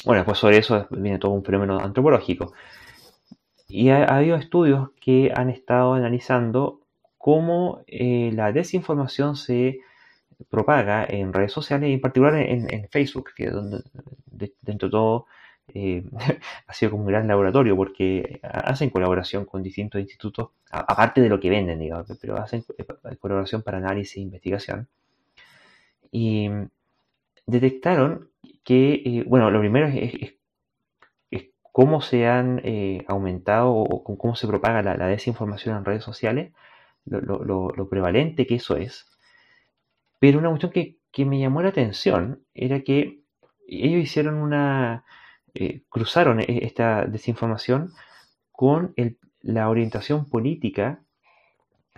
bueno, 0.04 0.24
pues 0.24 0.38
sobre 0.38 0.58
eso 0.58 0.88
viene 0.90 1.20
todo 1.20 1.30
un 1.30 1.44
fenómeno 1.44 1.78
antropológico. 1.78 2.54
Y 3.68 3.90
ha, 3.90 4.04
habido 4.04 4.34
estudios 4.34 4.90
que 5.00 5.32
han 5.32 5.48
estado 5.48 5.94
analizando 5.94 6.80
cómo 7.18 7.84
eh, 7.86 8.32
la 8.34 8.50
desinformación 8.50 9.36
se 9.36 9.78
propaga 10.50 11.04
en 11.08 11.32
redes 11.32 11.52
sociales 11.52 11.90
y 11.90 11.94
en 11.94 12.00
particular 12.00 12.36
en, 12.36 12.88
Facebook, 12.90 13.30
que 13.36 13.44
es 13.44 13.52
donde 13.52 13.82
dentro 14.62 14.88
de 14.88 14.92
todo 14.92 15.26
eh, 15.74 16.04
ha 16.66 16.72
sido 16.72 16.90
como 16.92 17.04
un 17.04 17.08
gran 17.08 17.26
laboratorio 17.28 17.76
porque 17.76 18.40
hacen 18.42 18.90
colaboración 18.90 19.44
con 19.44 19.62
distintos 19.62 20.00
institutos, 20.00 20.50
aparte 20.70 21.20
de 21.20 21.28
lo 21.28 21.40
que 21.40 21.50
venden, 21.50 21.78
digamos, 21.78 22.06
pero 22.20 22.36
hacen 22.38 22.64
eh, 22.78 23.16
colaboración 23.18 23.62
para 23.62 23.78
análisis 23.78 24.16
e 24.16 24.20
investigación. 24.20 24.88
Y 26.10 26.48
detectaron 27.46 28.30
que, 28.64 29.02
eh, 29.04 29.24
bueno, 29.26 29.50
lo 29.50 29.60
primero 29.60 29.88
es, 29.88 30.34
cómo 31.72 32.02
se 32.02 32.26
han 32.26 32.60
aumentado 33.08 33.72
o 33.72 34.18
cómo 34.18 34.36
se 34.36 34.46
propaga 34.46 34.82
la, 34.82 35.06
desinformación 35.06 35.76
en 35.78 35.84
redes 35.86 36.04
sociales, 36.04 36.52
lo, 37.06 37.88
prevalente 37.88 38.46
que 38.46 38.56
eso 38.56 38.76
es. 38.76 39.06
Pero 40.22 40.38
una 40.38 40.50
cuestión 40.50 40.70
que, 40.70 40.98
que 41.10 41.24
me 41.24 41.40
llamó 41.40 41.62
la 41.62 41.70
atención 41.70 42.44
era 42.54 42.82
que 42.82 43.24
ellos 43.66 44.04
hicieron 44.04 44.36
una, 44.36 45.04
eh, 45.52 45.82
cruzaron 45.88 46.38
e-, 46.38 46.64
esta 46.64 47.06
desinformación 47.06 47.92
con 48.52 48.94
la 49.40 49.68
orientación 49.68 50.26
política 50.30 51.02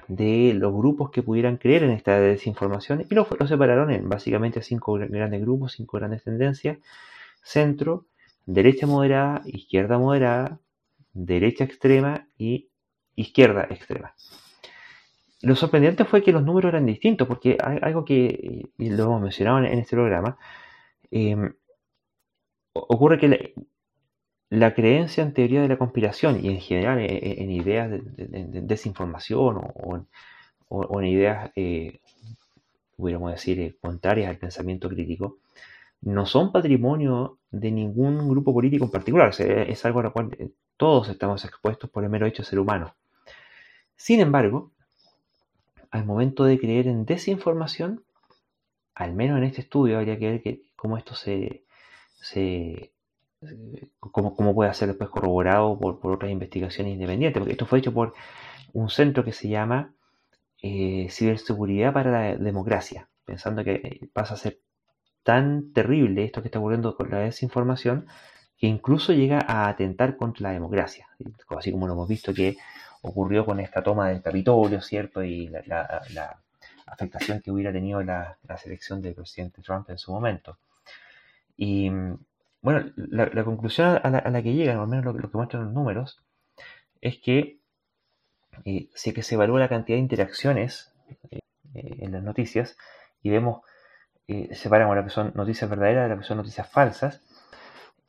de 0.09 0.55
los 0.55 0.73
grupos 0.73 1.11
que 1.11 1.23
pudieran 1.23 1.59
creer 1.59 1.83
en 1.83 1.91
esta 1.91 2.19
desinformación 2.19 3.05
y 3.11 3.15
lo, 3.15 3.29
separaron 3.47 3.91
en 3.91 4.09
básicamente 4.09 4.63
cinco 4.63 4.95
grandes 4.95 5.43
grupos, 5.43 5.73
cinco 5.73 5.99
grandes 5.99 6.25
tendencias, 6.25 6.79
centro, 7.43 8.07
derecha 8.47 8.87
moderada, 8.87 9.43
izquierda 9.45 9.99
moderada, 9.99 10.61
derecha 11.13 11.65
extrema 11.65 12.27
y 12.39 12.71
izquierda 13.17 13.67
extrema. 13.69 14.15
Lo 15.45 15.55
sorprendente 15.57 16.05
fue 16.05 16.23
que 16.23 16.33
los 16.33 16.43
números 16.43 16.71
eran 16.71 16.87
distintos, 16.87 17.29
porque 17.29 17.59
algo 17.61 18.05
que 18.05 18.69
lo 18.79 19.05
hemos 19.05 19.21
mencionado 19.21 19.59
en, 19.59 19.79
este 19.79 19.95
programa, 19.95 20.39
eh, 21.11 21.37
ocurre 22.75 23.19
que 23.19 23.55
la, 24.51 24.75
creencia 24.75 25.23
en 25.23 25.33
teoría 25.35 25.63
de 25.63 25.69
la 25.69 25.79
conspiración 25.79 26.45
y 26.45 26.49
en 26.49 26.61
general 26.61 26.99
eh, 26.99 27.07
eh, 27.07 27.37
en, 27.39 27.51
ideas 27.51 27.91
de, 27.91 28.01
desinformación 28.63 29.61
o, 30.69 31.01
en 31.01 31.07
ideas, 31.07 31.53
eh, 31.57 32.01
pudiéramos 32.97 33.33
decir, 33.33 33.77
contrarias 33.81 34.31
al 34.31 34.39
pensamiento 34.39 34.89
crítico, 34.89 35.39
no 36.01 36.27
son 36.27 36.53
patrimonio 36.53 37.39
de 37.51 37.71
ningún 37.71 38.29
grupo 38.29 38.53
político 38.53 38.85
en 38.85 38.91
particular. 38.91 39.33
es 39.39 39.85
algo 39.85 40.01
a 40.01 40.05
lo 40.05 40.13
cual 40.13 40.31
todos 40.77 41.09
estamos 41.09 41.45
expuestos 41.45 41.91
por 41.91 42.05
el 42.05 42.11
mero 42.11 42.27
hecho 42.27 42.43
de 42.43 42.49
ser 42.49 42.59
humano. 42.59 42.95
Sin 43.97 44.21
embargo, 44.21 44.73
al 45.95 46.05
momento 46.05 46.43
de 46.45 46.59
creer 46.59 46.89
en 46.89 47.05
desinformación, 47.05 48.03
al 48.97 49.15
menos 49.15 49.39
en 49.39 49.45
este 49.45 49.61
estudio 49.61 49.97
habría 49.97 50.19
que 50.19 50.43
ver 50.43 50.61
cómo 50.75 50.99
esto 50.99 51.15
se, 51.15 51.63
se 52.17 52.91
cómo, 54.01 54.55
puede 54.57 54.75
ser 54.75 54.89
después 54.89 55.09
corroborado 55.09 55.79
por, 55.79 56.01
otras 56.03 56.33
investigaciones 56.33 56.95
independientes, 56.95 57.39
porque 57.39 57.53
esto 57.53 57.67
fue 57.67 57.79
hecho 57.79 57.95
por 57.95 58.13
un 58.73 58.91
centro 58.91 59.25
que 59.25 59.31
se 59.31 59.49
llama 59.49 59.95
eh, 60.63 61.07
Ciberseguridad 61.11 61.93
para 61.93 62.11
la 62.11 62.37
Democracia, 62.39 63.09
pensando 63.25 63.63
que 63.63 63.75
eh, 63.75 64.09
pasa 64.13 64.35
a 64.35 64.39
ser 64.39 64.59
tan 65.23 65.73
terrible 65.73 66.25
esto 66.25 66.43
que 66.43 66.49
está 66.49 66.59
ocurriendo 66.59 66.97
con 66.97 67.09
la 67.09 67.21
desinformación, 67.21 68.09
que 68.59 68.67
incluso 68.67 69.13
llega 69.13 69.39
a 69.47 69.69
atentar 69.69 70.17
contra 70.17 70.49
la 70.49 70.55
democracia, 70.55 71.07
así 71.57 71.71
como 71.71 71.87
lo 71.87 71.93
hemos 71.93 72.09
visto 72.09 72.35
que 72.35 72.57
ocurrió 73.05 73.45
con 73.45 73.61
esta 73.61 73.83
toma 73.83 74.09
del 74.09 74.23
Capitolio, 74.23 74.81
¿cierto? 74.81 75.23
Y 75.23 75.49
la, 75.49 76.41
afectación 76.87 77.41
que 77.41 77.51
hubiera 77.51 77.73
tenido 77.73 78.03
la, 78.03 78.37
selección 78.57 79.03
del 79.03 79.15
presidente 79.15 79.63
Trump 79.63 79.89
en 79.91 79.99
su 79.99 80.13
momento. 80.13 80.59
Y 81.57 81.91
bueno, 82.63 82.91
la, 82.97 83.45
conclusión 83.45 84.01
a 84.03 84.31
la, 84.31 84.43
que 84.43 84.55
llegan, 84.55 84.79
al 84.79 84.89
menos 84.89 85.05
lo, 85.05 85.15
que 85.15 85.37
muestran 85.37 85.65
los 85.65 85.73
números, 85.73 86.23
es 87.01 87.19
que 87.19 87.59
eh, 88.65 88.89
si 88.95 89.13
que 89.13 89.23
se 89.23 89.35
evalúa 89.35 89.61
la 89.61 89.69
cantidad 89.69 89.97
de 89.97 90.03
interacciones 90.03 90.93
eh, 91.31 91.41
en 91.75 92.13
las 92.13 92.23
noticias 92.23 92.77
y 93.23 93.31
vemos, 93.31 93.63
eh, 94.29 94.55
separamos 94.55 94.97
lo 94.97 95.05
que 95.05 95.11
son 95.11 95.33
noticias 95.35 95.69
verdaderas 95.69 96.09
de 96.09 96.15
lo 96.15 96.21
que 96.21 96.27
son 96.27 96.39
noticias 96.39 96.71
falsas, 96.71 97.21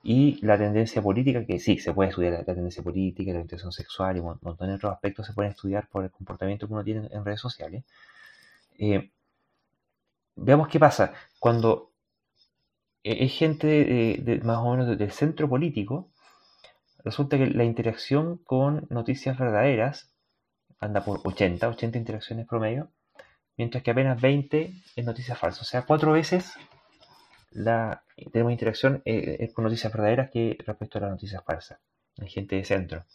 y 0.07 0.40
la 0.45 0.56
tendencia 0.56 1.02
política, 1.02 1.48
que 1.48 1.57
sí, 1.57 1.80
se 1.80 1.91
puede 1.91 2.11
estudiar 2.11 2.34
la, 2.34 2.44
tendencia 2.44 2.84
política, 2.84 3.32
la 3.32 3.40
orientación 3.40 3.72
sexual 3.72 4.18
y 4.18 4.19
un 4.19 4.38
montón 4.40 4.68
de 4.68 4.76
otros 4.76 4.94
aspectos 4.94 5.26
se 5.26 5.34
pueden 5.34 5.52
estudiar 5.52 5.88
por 5.90 6.03
el 6.03 6.11
comportamiento 6.11 6.68
que 6.68 6.73
uno 6.73 6.84
tiene 6.84 7.10
en 7.11 7.26
redes 7.26 7.41
sociales. 7.41 7.84
veamos 10.36 10.68
qué 10.68 10.80
pasa 10.80 11.14
cuando 11.40 11.91
e-, 13.03 13.26
es 13.26 13.34
gente 13.34 13.68
de, 13.68 14.41
más 14.44 14.57
o 14.60 14.76
menos 14.76 14.95
del 14.95 15.11
centro 15.11 15.49
político, 15.49 16.11
resulta 17.03 17.38
que 17.40 17.48
la 17.48 17.64
interacción 17.64 18.38
con 18.38 18.86
noticias 18.91 19.40
verdaderas 19.40 20.11
anda 20.80 21.03
por 21.03 21.22
80, 21.23 21.68
80 21.68 21.98
interacciones 21.98 22.45
promedio, 22.48 22.91
mientras 23.57 23.84
que 23.84 23.90
apenas 23.90 24.22
20 24.22 24.72
es 24.95 25.06
noticias 25.06 25.40
falsas. 25.40 25.64
O 25.64 25.65
sea, 25.65 25.82
cuatro 25.82 26.11
veces 26.11 26.53
la, 27.56 28.03
tenemos 28.32 28.52
interacción 28.52 29.02
eh, 29.06 29.52
con 29.53 29.64
noticias 29.64 29.91
verdaderas 29.91 30.30
que 30.30 30.57
respecto 30.65 30.98
a 30.98 31.02
las 31.02 31.11
noticias 31.11 31.44
falsas, 31.44 31.80
en 32.18 32.27
gente 32.27 32.56
de 32.56 32.64
centro. 32.64 33.06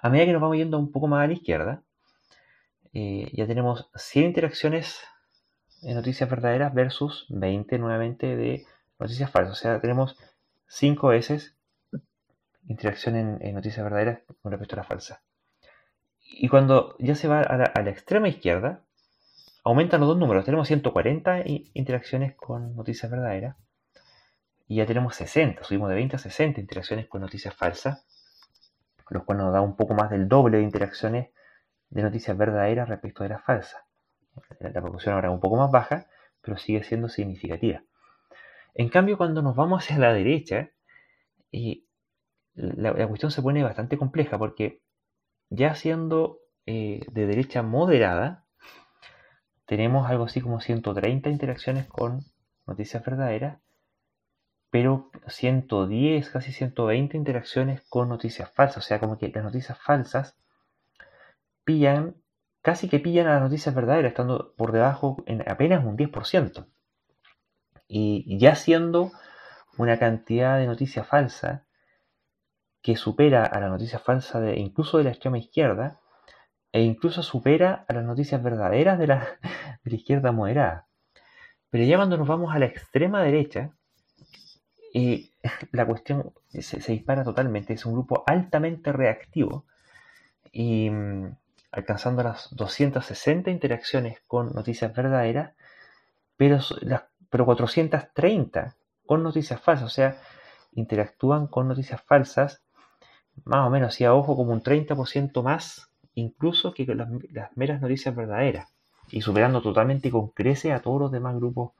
A 0.00 0.10
medida 0.10 0.26
que 0.26 0.32
nos 0.32 0.42
vamos 0.42 0.56
yendo 0.56 0.78
un 0.78 0.90
poco 0.92 1.06
más 1.06 1.24
a 1.24 1.26
la 1.26 1.32
izquierda, 1.34 1.82
eh, 2.92 3.30
ya 3.32 3.46
tenemos 3.46 3.88
100 3.94 4.26
interacciones 4.26 5.00
en 5.82 5.94
noticias 5.94 6.28
verdaderas 6.28 6.74
versus 6.74 7.26
20 7.28 7.78
nuevamente 7.78 8.36
de 8.36 8.66
noticias 8.98 9.30
falsas. 9.30 9.58
O 9.58 9.60
sea, 9.60 9.80
tenemos 9.80 10.16
5 10.66 11.08
veces 11.08 11.56
interacción 12.66 13.16
en, 13.16 13.54
noticias 13.54 13.82
verdaderas 13.84 14.20
con 14.42 14.52
respecto 14.52 14.76
a 14.76 14.78
la 14.78 14.84
falsa. 14.84 15.22
Y 16.20 16.48
cuando 16.48 16.96
ya 16.98 17.14
se 17.14 17.28
va 17.28 17.40
a 17.40 17.82
la, 17.82 17.90
extrema 17.90 18.28
izquierda, 18.28 18.84
aumentan 19.64 20.00
los 20.00 20.08
dos 20.08 20.18
números. 20.18 20.44
Tenemos 20.44 20.66
140 20.68 21.42
interacciones 21.74 22.34
con 22.34 22.74
noticias 22.76 23.10
verdaderas 23.10 23.56
y 24.66 24.76
ya 24.76 24.86
tenemos 24.86 25.14
60. 25.16 25.64
Subimos 25.64 25.88
de 25.88 25.94
20 25.96 26.16
a 26.16 26.18
60 26.18 26.60
interacciones 26.60 27.08
con 27.08 27.20
noticias 27.20 27.54
falsas, 27.54 28.06
lo 29.08 29.24
cual 29.24 29.38
nos 29.38 29.52
da 29.52 29.60
un 29.60 29.76
poco 29.76 29.94
más 29.94 30.10
del 30.10 30.28
doble 30.28 30.58
de 30.58 30.64
interacciones 30.64 31.30
de 31.88 32.02
noticias 32.02 32.36
verdaderas 32.36 32.88
respecto 32.88 33.22
de 33.22 33.30
las 33.30 33.42
falsas 33.42 33.80
la 34.58 34.80
proporción 34.80 35.14
ahora 35.14 35.28
es 35.28 35.34
un 35.34 35.40
poco 35.40 35.56
más 35.56 35.70
baja, 35.70 36.06
pero 36.40 36.56
sigue 36.56 36.82
siendo 36.82 37.08
significativa. 37.08 37.82
En 38.74 38.88
cambio, 38.88 39.16
cuando 39.16 39.42
nos 39.42 39.56
vamos 39.56 39.82
hacia 39.82 39.98
la 39.98 40.12
derecha, 40.12 40.70
la, 42.54 43.08
cuestión 43.08 43.30
se 43.30 43.42
pone 43.42 43.62
bastante 43.62 43.98
compleja 43.98 44.38
porque 44.38 44.80
ya 45.48 45.74
siendo 45.74 46.40
eh, 46.66 47.00
de 47.10 47.26
derecha 47.26 47.62
moderada, 47.62 48.46
tenemos 49.70 50.10
algo 50.10 50.24
así 50.24 50.40
como 50.40 50.60
130 50.60 51.30
interacciones 51.30 51.86
con 51.86 52.24
noticias 52.66 53.04
verdaderas, 53.04 53.60
pero 54.68 55.12
110, 55.28 56.28
casi 56.28 56.50
120 56.50 57.16
interacciones 57.16 57.80
con 57.88 58.08
noticias 58.08 58.50
falsas. 58.50 58.78
O 58.78 58.86
sea, 58.88 58.98
como 58.98 59.16
que 59.16 59.28
las 59.28 59.44
noticias 59.44 59.78
falsas 59.78 60.36
pillan 61.62 62.16
casi 62.62 62.88
que 62.88 62.98
pillan 62.98 63.28
a 63.28 63.34
las 63.34 63.42
noticias 63.42 63.72
verdaderas, 63.72 64.10
estando 64.10 64.54
por 64.56 64.72
debajo 64.72 65.22
en 65.26 65.48
apenas 65.48 65.84
un 65.84 65.96
10%. 65.96 66.66
Y 67.86 68.38
ya 68.40 68.56
siendo 68.56 69.12
una 69.78 70.00
cantidad 70.00 70.58
de 70.58 70.66
noticias 70.66 71.06
falsas 71.06 71.62
que 72.82 72.96
supera 72.96 73.44
a 73.44 73.60
la 73.60 73.68
noticia 73.68 74.00
falsa 74.00 74.44
incluso 74.52 74.98
de 74.98 75.04
la 75.04 75.10
extrema 75.10 75.38
izquierda, 75.38 75.99
e 76.72 76.82
incluso 76.82 77.22
supera 77.22 77.84
a 77.88 77.92
las 77.92 78.04
noticias 78.04 78.42
verdaderas 78.42 78.98
de 78.98 79.06
la, 79.06 79.28
izquierda 79.84 80.32
moderada. 80.32 80.86
Pero 81.70 81.84
ya 81.84 81.96
cuando 81.96 82.16
nos 82.16 82.28
vamos 82.28 82.54
a 82.54 82.58
la 82.58 82.66
extrema 82.66 83.22
derecha, 83.22 83.72
y 84.92 85.32
la 85.72 85.86
cuestión 85.86 86.32
se, 86.48 86.62
se, 86.80 86.92
dispara 86.92 87.24
totalmente, 87.24 87.74
es 87.74 87.86
un 87.86 87.92
grupo 87.92 88.24
altamente 88.26 88.92
reactivo 88.92 89.64
y 90.52 90.90
mm, 90.90 91.36
alcanzando 91.72 92.22
las 92.22 92.54
260 92.54 93.50
interacciones 93.50 94.20
con 94.26 94.52
noticias 94.52 94.92
verdaderas, 94.94 95.54
pero, 96.36 96.58
las, 96.80 97.04
pero 97.28 97.44
430 97.44 98.76
con 99.06 99.22
noticias 99.22 99.60
falsas, 99.60 99.86
o 99.86 99.90
sea, 99.90 100.16
interactúan 100.72 101.46
con 101.46 101.68
noticias 101.68 102.00
falsas 102.02 102.62
más 103.44 103.66
o 103.66 103.70
menos, 103.70 104.00
y 104.00 104.04
a 104.04 104.14
ojo, 104.14 104.36
como 104.36 104.52
un 104.52 104.62
30% 104.62 105.42
más 105.42 105.89
incluso 106.20 106.72
que 106.72 106.86
las, 106.86 107.08
meras 107.56 107.80
noticias 107.80 108.14
verdaderas, 108.14 108.68
y 109.10 109.20
superando 109.20 109.60
totalmente 109.60 110.10
con 110.10 110.28
crece 110.28 110.72
a 110.72 110.80
todos 110.80 111.00
los 111.00 111.12
demás 111.12 111.34
grupos 111.36 111.72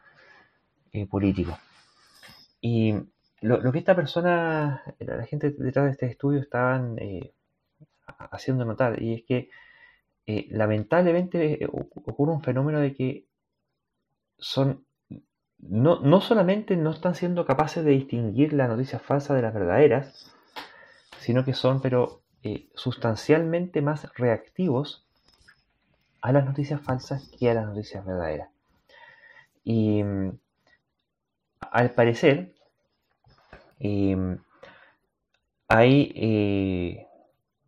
eh, 0.92 1.06
políticos. 1.06 1.56
Y 2.60 2.94
lo, 3.40 3.72
que 3.72 3.78
esta 3.78 3.94
persona, 3.94 4.82
la 4.98 5.24
gente 5.26 5.50
detrás 5.50 5.86
de 5.86 5.92
este 5.92 6.06
estudio 6.06 6.40
estaban 6.40 6.98
eh, 6.98 7.32
haciendo 8.30 8.64
notar, 8.64 9.02
y 9.02 9.14
es 9.14 9.22
que 9.24 9.50
eh, 10.26 10.48
lamentablemente 10.50 11.66
ocurre 11.72 12.32
un 12.32 12.42
fenómeno 12.42 12.80
de 12.80 12.94
que 12.94 13.26
son 14.38 14.84
no, 15.62 16.00
no, 16.00 16.20
solamente 16.20 16.76
no 16.76 16.90
están 16.90 17.14
siendo 17.14 17.44
capaces 17.44 17.84
de 17.84 17.90
distinguir 17.90 18.52
las 18.52 18.68
noticias 18.68 19.02
falsas 19.02 19.36
de 19.36 19.42
las 19.42 19.52
verdaderas, 19.52 20.32
sino 21.18 21.44
que 21.44 21.52
son 21.54 21.80
pero 21.82 22.22
sustancialmente 22.74 23.82
más 23.82 24.12
reactivos 24.14 25.06
a 26.22 26.32
las 26.32 26.44
noticias 26.44 26.80
falsas 26.80 27.30
que 27.38 27.50
a 27.50 27.54
las 27.54 27.66
noticias 27.66 28.04
verdaderas. 28.04 28.50
Y 29.64 30.02
mm, 30.02 30.38
al 31.60 31.90
parecer, 31.90 32.54
em, 33.78 34.38
hay, 35.68 36.12
eh, 36.16 37.06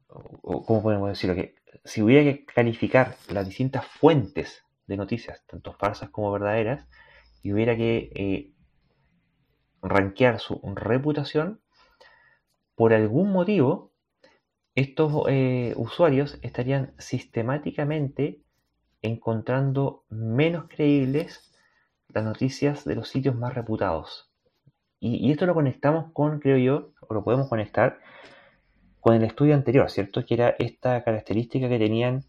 ¿cómo 0.09 0.83
podemos 0.83 1.09
decirlo? 1.09 1.37
Que 1.37 1.55
si 1.85 2.03
hubiera 2.03 2.23
que 2.25 2.45
calificar 2.45 3.17
las 3.29 3.47
distintas 3.47 3.87
fuentes 3.87 4.65
de 4.87 4.97
noticias, 4.97 5.43
tanto 5.47 5.73
falsas 5.73 6.11
como 6.11 6.33
verdaderas, 6.33 6.87
y 7.43 7.53
hubiera 7.53 7.77
que 7.77 8.11
eh, 8.15 8.53
rankear 9.83 10.41
su 10.41 10.61
reputación, 10.75 11.61
por 12.75 12.93
algún 12.93 13.33
motivo, 13.33 13.92
estos 14.75 15.25
eh, 15.29 15.75
usuarios 15.77 16.39
estarían 16.43 16.95
sistemáticamente 16.99 18.41
encontrando 19.03 20.05
menos 20.09 20.67
creíbles 20.69 21.53
las 22.09 22.25
noticias 22.25 22.85
de 22.85 22.95
los 22.95 23.09
sitios 23.09 23.37
más 23.37 23.55
reputados. 23.55 24.31
Y, 25.01 25.33
esto 25.33 25.47
lo 25.47 25.55
conectamos 25.55 26.13
con, 26.13 26.39
creo 26.39 26.59
yo, 26.59 26.93
o 27.01 27.15
lo 27.15 27.25
podemos 27.25 27.49
conectar 27.49 27.99
con 29.01 29.15
el 29.15 29.25
estudio 29.25 29.55
anterior, 29.55 29.91
¿cierto? 29.91 30.25
Que 30.25 30.35
era 30.35 30.51
esta 30.59 31.03
característica 31.03 31.69
que 31.69 31.79
tenían 31.79 32.25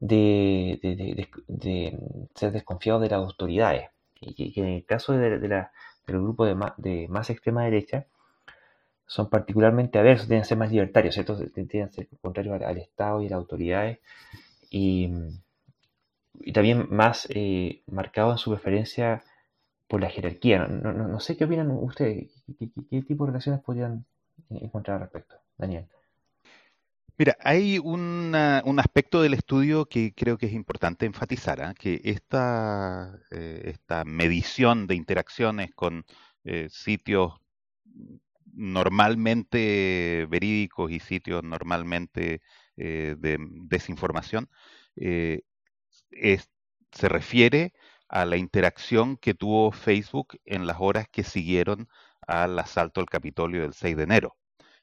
de, 0.00 1.28
ser 2.34 2.52
desconfiados 2.52 3.02
de 3.02 3.10
las 3.10 3.18
autoridades. 3.18 3.90
Y 4.20 4.52
que, 4.52 4.60
en 4.60 4.68
el 4.68 4.86
caso 4.86 5.12
de, 5.12 5.38
del 5.38 5.66
grupo 6.06 6.46
de 6.46 6.56
de 6.78 7.08
más 7.08 7.28
extrema 7.28 7.64
derecha, 7.64 8.06
son 9.06 9.30
particularmente 9.30 9.98
aversos, 9.98 10.26
tienen 10.26 10.42
que 10.42 10.48
ser 10.48 10.58
más 10.58 10.70
libertarios, 10.70 11.14
¿cierto? 11.14 11.36
Tienen 11.36 11.68
que 11.68 11.88
ser 11.88 12.08
contrarios 12.20 12.60
al, 12.60 12.78
Estado 12.78 13.22
y 13.22 13.26
a 13.26 13.30
las 13.30 13.38
autoridades 13.38 13.98
y, 14.70 15.10
también 16.52 16.86
más 16.90 17.26
eh, 17.30 17.82
marcados 17.86 18.34
en 18.34 18.38
su 18.38 18.50
preferencia 18.50 19.24
por 19.88 20.00
la 20.00 20.10
jerarquía. 20.10 20.66
No, 20.66 21.20
sé 21.20 21.36
qué 21.36 21.44
opinan 21.44 21.70
ustedes, 21.70 22.30
¿Qué, 22.58 23.02
tipo 23.02 23.24
de 23.24 23.32
relaciones 23.32 23.62
podrían 23.62 24.04
encontrar 24.50 24.96
al 24.96 25.02
respecto, 25.02 25.36
Daniel. 25.56 25.86
Mira, 27.18 27.36
hay 27.40 27.78
un 27.78 28.34
aspecto 28.78 29.22
del 29.22 29.32
estudio 29.32 29.86
que 29.86 30.12
creo 30.14 30.36
que 30.36 30.46
es 30.46 30.52
importante 30.52 31.06
enfatizar, 31.06 31.62
¿ah? 31.62 31.74
que 31.74 32.02
esta, 32.04 33.18
eh, 33.30 33.62
esta 33.66 34.04
medición 34.04 34.86
de 34.86 34.96
interacciones 34.96 35.74
con 35.74 36.04
eh, 36.44 36.68
sitios 36.70 37.40
normalmente 38.56 40.26
verídicos 40.30 40.90
y 40.90 41.00
sitios 41.00 41.42
normalmente 41.44 42.40
eh, 42.76 43.14
de 43.18 43.38
desinformación, 43.40 44.48
eh, 44.96 45.42
se 46.92 47.08
refiere 47.08 47.72
a 48.08 48.24
la 48.24 48.36
interacción 48.36 49.16
que 49.16 49.34
tuvo 49.34 49.72
Facebook 49.72 50.38
en 50.44 50.66
las 50.66 50.78
horas 50.80 51.06
que 51.10 51.24
siguieron 51.24 51.88
al 52.26 52.58
asalto 52.58 53.00
al 53.00 53.06
Capitolio 53.06 53.62
del 53.62 53.74
6 53.74 53.96
de 53.96 54.02
enero. 54.04 54.36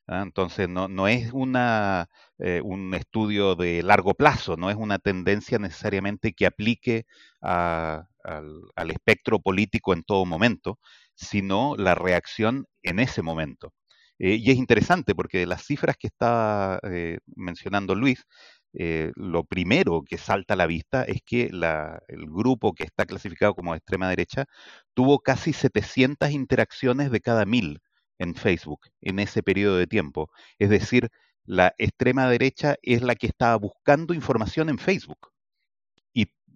¿ah? 0.07 0.21
Entonces, 0.23 0.69
no, 0.69 1.07
es 1.07 1.31
una, 1.33 2.09
eh, 2.39 2.61
un 2.63 2.93
estudio 2.93 3.55
de 3.55 3.83
largo 3.83 4.13
plazo, 4.15 4.57
no 4.57 4.69
es 4.69 4.75
una 4.75 4.99
tendencia 4.99 5.59
necesariamente 5.59 6.33
que 6.33 6.45
aplique 6.45 7.05
al, 7.41 8.07
al, 8.23 8.91
espectro 8.91 9.39
político 9.39 9.93
en 9.93 10.03
todo 10.03 10.25
momento, 10.25 10.79
sino 11.15 11.75
la 11.77 11.95
reacción 11.95 12.65
en 12.83 12.99
ese 12.99 13.21
momento. 13.21 13.73
Eh, 14.19 14.35
y 14.35 14.51
es 14.51 14.57
interesante 14.57 15.15
porque 15.15 15.45
las 15.45 15.65
cifras 15.65 15.97
que 15.97 16.07
estaba 16.07 16.79
eh, 16.83 17.17
mencionando 17.35 17.95
Luis, 17.95 18.25
eh, 18.73 19.11
lo 19.15 19.43
primero 19.43 20.03
que 20.07 20.17
salta 20.17 20.53
a 20.55 20.57
la 20.57 20.65
vista 20.67 21.03
es 21.03 21.21
que 21.25 21.43
el 22.07 22.25
grupo 22.27 22.73
que 22.73 22.83
está 22.83 23.05
clasificado 23.05 23.53
como 23.55 23.75
extrema 23.75 24.09
derecha 24.09 24.45
tuvo 24.93 25.19
casi 25.19 25.53
700 25.53 26.31
interacciones 26.31 27.11
de 27.11 27.21
cada 27.21 27.45
mil 27.45 27.81
en 28.19 28.35
Facebook 28.35 28.81
en 29.01 29.19
ese 29.19 29.43
periodo 29.43 29.77
de 29.77 29.87
tiempo. 29.87 30.29
Es 30.59 30.69
decir, 30.69 31.09
la 31.45 31.73
extrema 31.77 32.29
derecha 32.29 32.75
es 32.81 33.01
la 33.01 33.15
que 33.15 33.27
estaba 33.27 33.57
buscando 33.57 34.13
información 34.13 34.69
en 34.69 34.79
Facebook 34.79 35.32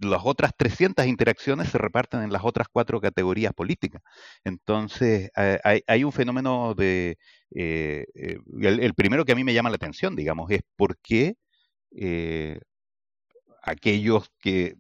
las 0.02 0.22
otras 0.24 0.52
300 0.56 1.06
interacciones 1.08 1.70
se 1.70 1.78
reparten 1.78 2.22
en 2.22 2.32
las 2.32 2.44
otras 2.44 2.68
cuatro 2.72 3.02
categorías 3.02 3.54
políticas. 3.54 4.02
Entonces, 4.44 5.32
hay, 5.34 6.04
un 6.04 6.12
fenómeno 6.12 6.74
de... 6.76 7.18
Eh, 7.56 8.06
eh, 8.16 8.38
el, 8.62 8.94
primero 8.94 9.26
que 9.26 9.32
a 9.32 9.36
mí 9.36 9.44
me 9.44 9.54
llama 9.54 9.70
la 9.70 9.76
atención, 9.78 10.16
digamos, 10.16 10.52
es 10.52 10.62
por 10.76 10.98
qué 11.00 11.36
eh, 11.92 12.60
aquellos 13.64 14.30
que 14.40 14.76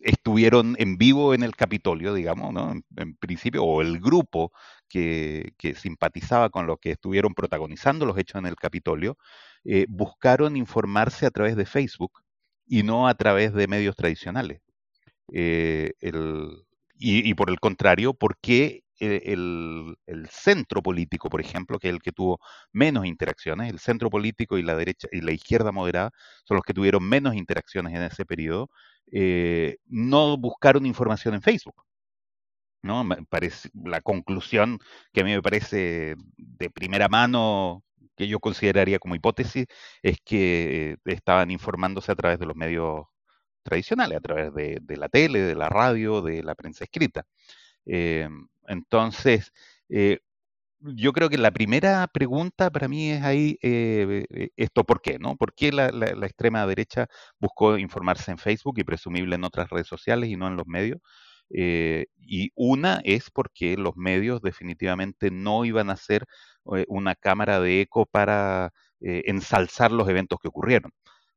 estuvieron 0.00 0.76
en 0.78 0.98
vivo 0.98 1.34
en 1.34 1.42
el 1.42 1.56
Capitolio, 1.56 2.14
digamos, 2.14 2.52
¿no? 2.52 2.72
en, 2.96 3.16
principio, 3.16 3.64
o 3.64 3.82
el 3.82 4.00
grupo 4.00 4.52
que, 4.88 5.52
que, 5.58 5.74
simpatizaba 5.74 6.50
con 6.50 6.66
lo 6.66 6.76
que 6.76 6.92
estuvieron 6.92 7.34
protagonizando 7.34 8.06
los 8.06 8.18
hechos 8.18 8.38
en 8.40 8.46
el 8.46 8.56
Capitolio, 8.56 9.16
buscaron 9.88 10.56
informarse 10.56 11.26
a 11.26 11.30
través 11.30 11.56
de 11.56 11.64
Facebook 11.64 12.23
y 12.66 12.82
no 12.82 13.08
a 13.08 13.14
través 13.14 13.52
de 13.54 13.68
medios 13.68 13.96
tradicionales. 13.96 14.60
Eh, 15.32 15.92
y, 16.96 17.34
por 17.34 17.50
el 17.50 17.60
contrario, 17.60 18.14
¿por 18.14 18.36
qué 18.40 18.84
eh, 19.00 19.22
el, 19.32 19.96
centro 20.30 20.82
político, 20.82 21.28
por 21.28 21.40
ejemplo, 21.40 21.78
que 21.78 21.88
es 21.88 21.94
el 21.94 22.02
que 22.02 22.12
tuvo 22.12 22.40
menos 22.72 23.06
interacciones, 23.06 23.70
el 23.70 23.78
centro 23.78 24.10
político 24.10 24.58
y 24.58 24.62
la 24.62 24.76
derecha 24.76 25.08
y 25.12 25.20
la 25.20 25.32
izquierda 25.32 25.72
moderada 25.72 26.10
son 26.44 26.56
los 26.56 26.64
que 26.64 26.74
tuvieron 26.74 27.02
menos 27.08 27.34
interacciones 27.34 27.94
en 27.94 28.02
ese 28.02 28.24
periodo, 28.24 28.70
eh, 29.12 29.78
no 29.86 30.36
buscaron 30.38 30.86
información 30.86 31.34
en 31.34 31.42
Facebook? 31.42 31.84
¿no? 32.82 33.06
parece, 33.30 33.70
la 33.84 34.00
conclusión 34.02 34.78
que 35.12 35.22
a 35.22 35.24
mí 35.24 35.32
me 35.32 35.42
parece 35.42 36.16
de 36.36 36.70
primera 36.70 37.08
mano 37.08 37.82
que 38.16 38.28
yo 38.28 38.40
consideraría 38.40 38.98
como 38.98 39.14
hipótesis 39.14 39.66
es 40.02 40.18
que 40.24 40.92
eh, 40.92 40.96
estaban 41.06 41.50
informándose 41.50 42.12
a 42.12 42.14
través 42.16 42.38
de 42.38 42.46
los 42.46 42.56
medios 42.56 43.06
tradicionales, 43.62 44.18
a 44.18 44.20
través 44.20 44.54
de, 44.54 44.96
la 44.96 45.08
tele, 45.08 45.40
de 45.40 45.54
la 45.54 45.68
radio, 45.68 46.22
de 46.22 46.42
la 46.42 46.54
prensa 46.54 46.84
escrita. 46.84 47.26
Eh, 47.86 48.28
entonces, 48.68 49.52
eh, 49.88 50.20
yo 50.80 51.12
creo 51.12 51.30
que 51.30 51.38
la 51.38 51.50
primera 51.50 52.06
pregunta 52.08 52.70
para 52.70 52.88
mí 52.88 53.10
es 53.10 53.22
ahí, 53.22 53.58
esto 54.56 54.84
por 54.84 55.00
qué, 55.00 55.18
¿no? 55.18 55.36
¿Por 55.36 55.54
qué 55.54 55.72
la, 55.72 55.90
la, 55.90 56.26
extrema 56.26 56.66
derecha 56.66 57.06
buscó 57.38 57.78
informarse 57.78 58.30
en 58.30 58.38
Facebook 58.38 58.78
y 58.78 58.84
presumible 58.84 59.36
en 59.36 59.44
otras 59.44 59.70
redes 59.70 59.86
sociales 59.86 60.28
y 60.30 60.36
no 60.36 60.46
en 60.46 60.56
los 60.56 60.66
medios? 60.66 61.00
Eh, 61.50 62.06
y 62.16 62.50
una 62.54 63.00
es 63.04 63.30
porque 63.30 63.76
los 63.76 63.96
medios 63.96 64.42
definitivamente 64.42 65.30
no 65.30 65.64
iban 65.64 65.90
a 65.90 65.96
ser 65.96 66.26
eh, 66.76 66.84
una 66.88 67.14
cámara 67.14 67.60
de 67.60 67.82
eco 67.82 68.06
para 68.06 68.72
eh, 69.00 69.22
ensalzar 69.26 69.92
los 69.92 70.08
eventos 70.08 70.38
que 70.40 70.48
ocurrieron. 70.48 70.92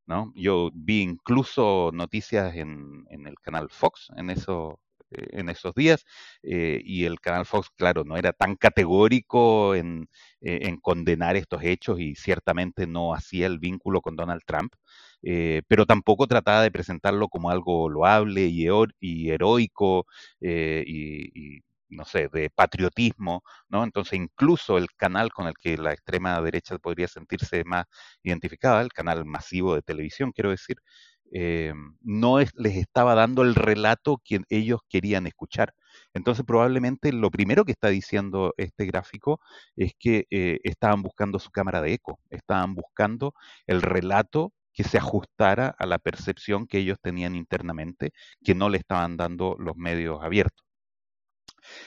¿no? 0.06 0.32
Yo 0.36 0.72
vi 0.74 1.02
incluso 1.02 1.92
noticias 1.94 2.56
en, 2.56 3.06
en 3.10 3.28
el 3.28 3.36
canal 3.42 3.70
Fox 3.70 4.08
en, 4.16 4.30
eso, 4.30 4.80
en 5.12 5.50
esos 5.50 5.74
días 5.74 6.06
y 6.42 7.06
el 7.06 7.20
canal 7.20 7.46
Fox, 7.46 7.70
claro, 7.76 8.04
no 8.04 8.18
era 8.18 8.34
tan 8.34 8.56
categórico 8.56 9.76
en, 9.76 10.10
en, 10.42 10.78
condenar 10.78 11.36
estos 11.36 11.64
hechos 11.64 12.00
y 12.00 12.16
ciertamente 12.16 12.88
no 12.88 13.14
hacía 13.14 13.48
el 13.48 13.60
vínculo 13.60 14.02
con 14.02 14.16
Donald 14.16 14.42
Trump. 14.46 14.74
Eh, 15.24 15.64
pero 15.68 15.86
tampoco 15.86 16.28
trataba 16.28 16.62
de 16.62 16.72
presentarlo 16.72 17.28
como 17.28 17.50
algo 17.50 17.90
loable 17.90 18.46
y, 18.46 18.68
y 19.00 19.30
heroico 19.32 20.06
eh, 20.42 20.84
y, 20.86 21.62
no 21.90 22.06
sé, 22.06 22.28
de 22.32 22.50
patriotismo, 22.50 23.44
¿no? 23.70 23.84
Entonces 23.84 24.14
incluso 24.20 24.78
el 24.78 24.88
canal 24.96 25.32
con 25.32 25.48
el 25.48 25.54
que 25.56 25.78
la 25.78 25.94
extrema 25.94 26.40
derecha 26.42 26.78
podría 26.80 27.08
sentirse 27.08 27.64
más 27.64 27.86
identificada, 28.24 28.82
el 28.82 28.90
canal 28.94 29.26
masivo 29.26 29.76
de 29.76 29.82
televisión, 29.82 30.32
quiero 30.34 30.52
decir, 30.52 30.78
eh, 31.32 31.74
no 32.02 32.40
les 32.40 32.76
estaba 32.78 33.16
dando 33.16 33.44
el 33.44 33.56
relato 33.56 34.22
que 34.24 34.42
ellos 34.50 34.82
querían 34.90 35.28
escuchar. 35.28 35.74
Entonces 36.14 36.46
probablemente 36.46 37.12
lo 37.14 37.32
primero 37.32 37.66
que 37.66 37.72
está 37.72 37.90
diciendo 37.90 38.54
este 38.58 38.86
gráfico 38.86 39.40
es 39.76 39.94
que 39.98 40.26
estaban 40.30 41.02
buscando 41.02 41.40
su 41.40 41.50
cámara 41.52 41.82
de 41.82 41.94
eco, 41.94 42.20
estaban 42.30 42.76
buscando 42.76 43.34
el 43.66 43.82
relato 43.82 44.54
que 44.78 44.84
se 44.84 45.00
ajustara 45.00 45.76
a 45.80 45.88
la 45.88 45.98
percepción 45.98 46.68
que 46.68 46.78
ellos 46.78 47.00
tenían 47.02 47.36
internamente, 47.36 48.12
que 48.44 48.54
no 48.54 48.70
le 48.70 48.78
estaban 48.78 49.18
dando 49.18 49.56
los 49.58 49.76
medios 49.76 50.20
abiertos. 50.22 50.67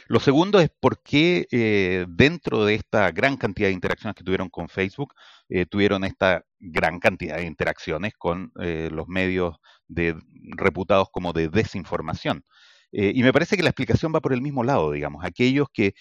Lo 0.07 0.21
segundo 0.21 0.61
es 0.61 0.71
por 0.81 1.03
qué 1.03 1.47
eh, 1.51 2.07
dentro 2.09 2.65
de 2.65 2.75
esta 2.75 3.11
gran 3.11 3.37
cantidad 3.37 3.69
de 3.69 3.75
interacciones 3.75 4.15
que 4.15 4.25
tuvieron 4.25 4.49
con 4.49 4.69
Facebook, 4.69 5.15
eh, 5.49 5.67
tuvieron 5.67 6.05
esta 6.05 6.45
gran 6.59 6.99
cantidad 7.01 7.37
de 7.37 7.45
interacciones 7.47 8.15
con 8.19 8.53
eh, 8.61 8.89
los 8.93 9.09
medios 9.09 9.57
de, 9.89 10.17
reputados 10.57 11.09
como 11.13 11.33
de 11.33 11.49
desinformación. 11.49 12.45
y 12.93 13.23
me 13.23 13.33
parece 13.33 13.57
que 13.57 13.63
la 13.63 13.71
explicación 13.71 14.13
va 14.13 14.21
por 14.21 14.33
el 14.33 14.43
mismo 14.43 14.65
lado, 14.65 14.91
digamos, 14.91 15.25
aquellos 15.25 15.69
que 15.73 15.95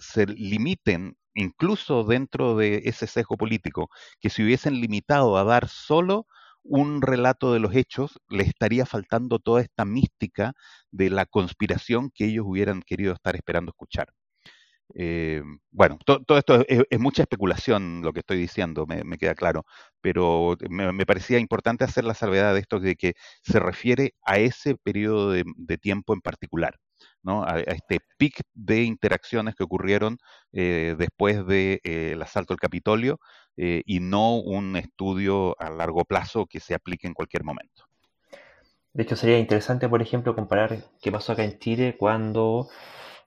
se 0.00 0.26
limiten 0.26 1.16
incluso 1.34 2.04
dentro 2.04 2.56
de 2.56 2.82
ese 2.84 3.06
sesgo 3.06 3.36
político, 3.36 3.88
que 4.20 4.30
se 4.30 4.42
hubiesen 4.42 4.80
limitado 4.80 5.38
a 5.38 5.44
dar 5.44 5.68
solo 5.68 6.26
un 6.68 7.02
relato 7.02 7.52
de 7.52 7.60
los 7.60 7.74
hechos, 7.74 8.20
le 8.28 8.44
estaría 8.44 8.86
faltando 8.86 9.38
toda 9.38 9.62
esta 9.62 9.84
mística 9.84 10.52
de 10.90 11.10
la 11.10 11.26
conspiración 11.26 12.10
que 12.14 12.26
ellos 12.26 12.44
hubieran 12.46 12.82
querido 12.82 13.12
estar 13.14 13.36
esperando 13.36 13.70
escuchar. 13.70 14.08
Eh, 14.94 15.42
bueno, 15.70 15.98
todo 16.04 16.38
esto 16.38 16.64
es, 16.68 17.00
mucha 17.00 17.22
especulación 17.22 18.02
lo 18.02 18.12
que 18.12 18.20
estoy 18.20 18.38
diciendo, 18.38 18.86
me, 18.86 19.18
queda 19.18 19.34
claro, 19.34 19.64
pero 20.00 20.56
me, 20.70 21.06
parecía 21.06 21.38
importante 21.38 21.84
hacer 21.84 22.04
la 22.04 22.14
salvedad 22.14 22.54
de 22.54 22.60
esto 22.60 22.78
de 22.78 22.94
que 22.96 23.14
se 23.42 23.58
refiere 23.58 24.14
a 24.22 24.38
ese 24.38 24.76
periodo 24.76 25.30
de, 25.32 25.44
tiempo 25.78 26.14
en 26.14 26.20
particular, 26.20 26.76
¿no? 27.26 27.42
a, 27.42 27.58
este 27.60 27.98
pic 28.16 28.40
de 28.54 28.84
interacciones 28.84 29.54
que 29.54 29.64
ocurrieron 29.64 30.18
eh, 30.52 30.94
después 30.96 31.44
del 31.46 31.80
de, 31.82 32.18
asalto 32.22 32.54
al 32.54 32.60
Capitolio 32.60 33.18
eh, 33.56 33.82
y 33.84 34.00
no 34.00 34.36
un 34.36 34.76
estudio 34.76 35.60
a 35.60 35.68
largo 35.68 36.04
plazo 36.04 36.46
que 36.46 36.60
se 36.60 36.74
aplique 36.74 37.06
en 37.06 37.14
cualquier 37.14 37.44
momento. 37.44 37.84
De 38.94 39.02
hecho, 39.02 39.16
sería 39.16 39.38
interesante, 39.38 39.88
por 39.88 40.00
ejemplo, 40.00 40.34
comparar 40.34 40.78
qué 41.02 41.12
pasó 41.12 41.32
acá 41.32 41.44
en 41.44 41.58
Chile 41.58 41.96
cuando 41.98 42.68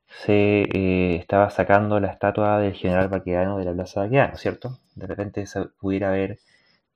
se 0.08 0.64
eh, 0.64 1.18
estaba 1.18 1.52
sacando 1.52 2.00
la 2.00 2.08
estatua 2.08 2.58
del 2.60 2.74
general 2.74 3.10
Baqueano 3.10 3.58
de 3.58 3.66
la 3.66 3.74
Plaza 3.74 4.02
Baqueano, 4.02 4.38
¿cierto? 4.38 4.80
De 4.96 5.06
repente 5.06 5.46
se 5.46 5.66
pudiera 5.80 6.08
haber 6.08 6.40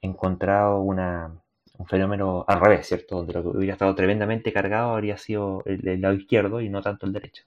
encontrado 0.01 0.79
una, 0.79 1.42
un 1.77 1.87
fenómeno 1.87 2.45
al 2.47 2.59
revés, 2.59 2.87
¿cierto? 2.87 3.17
Donde 3.17 3.33
lo 3.33 3.41
que 3.41 3.57
hubiera 3.57 3.73
estado 3.73 3.95
tremendamente 3.95 4.53
cargado 4.53 4.91
habría 4.91 5.17
sido 5.17 5.63
el, 5.65 6.01
lado 6.01 6.15
izquierdo 6.15 6.61
y 6.61 6.69
no 6.69 6.81
tanto 6.81 7.05
el 7.05 7.13
derecho. 7.13 7.43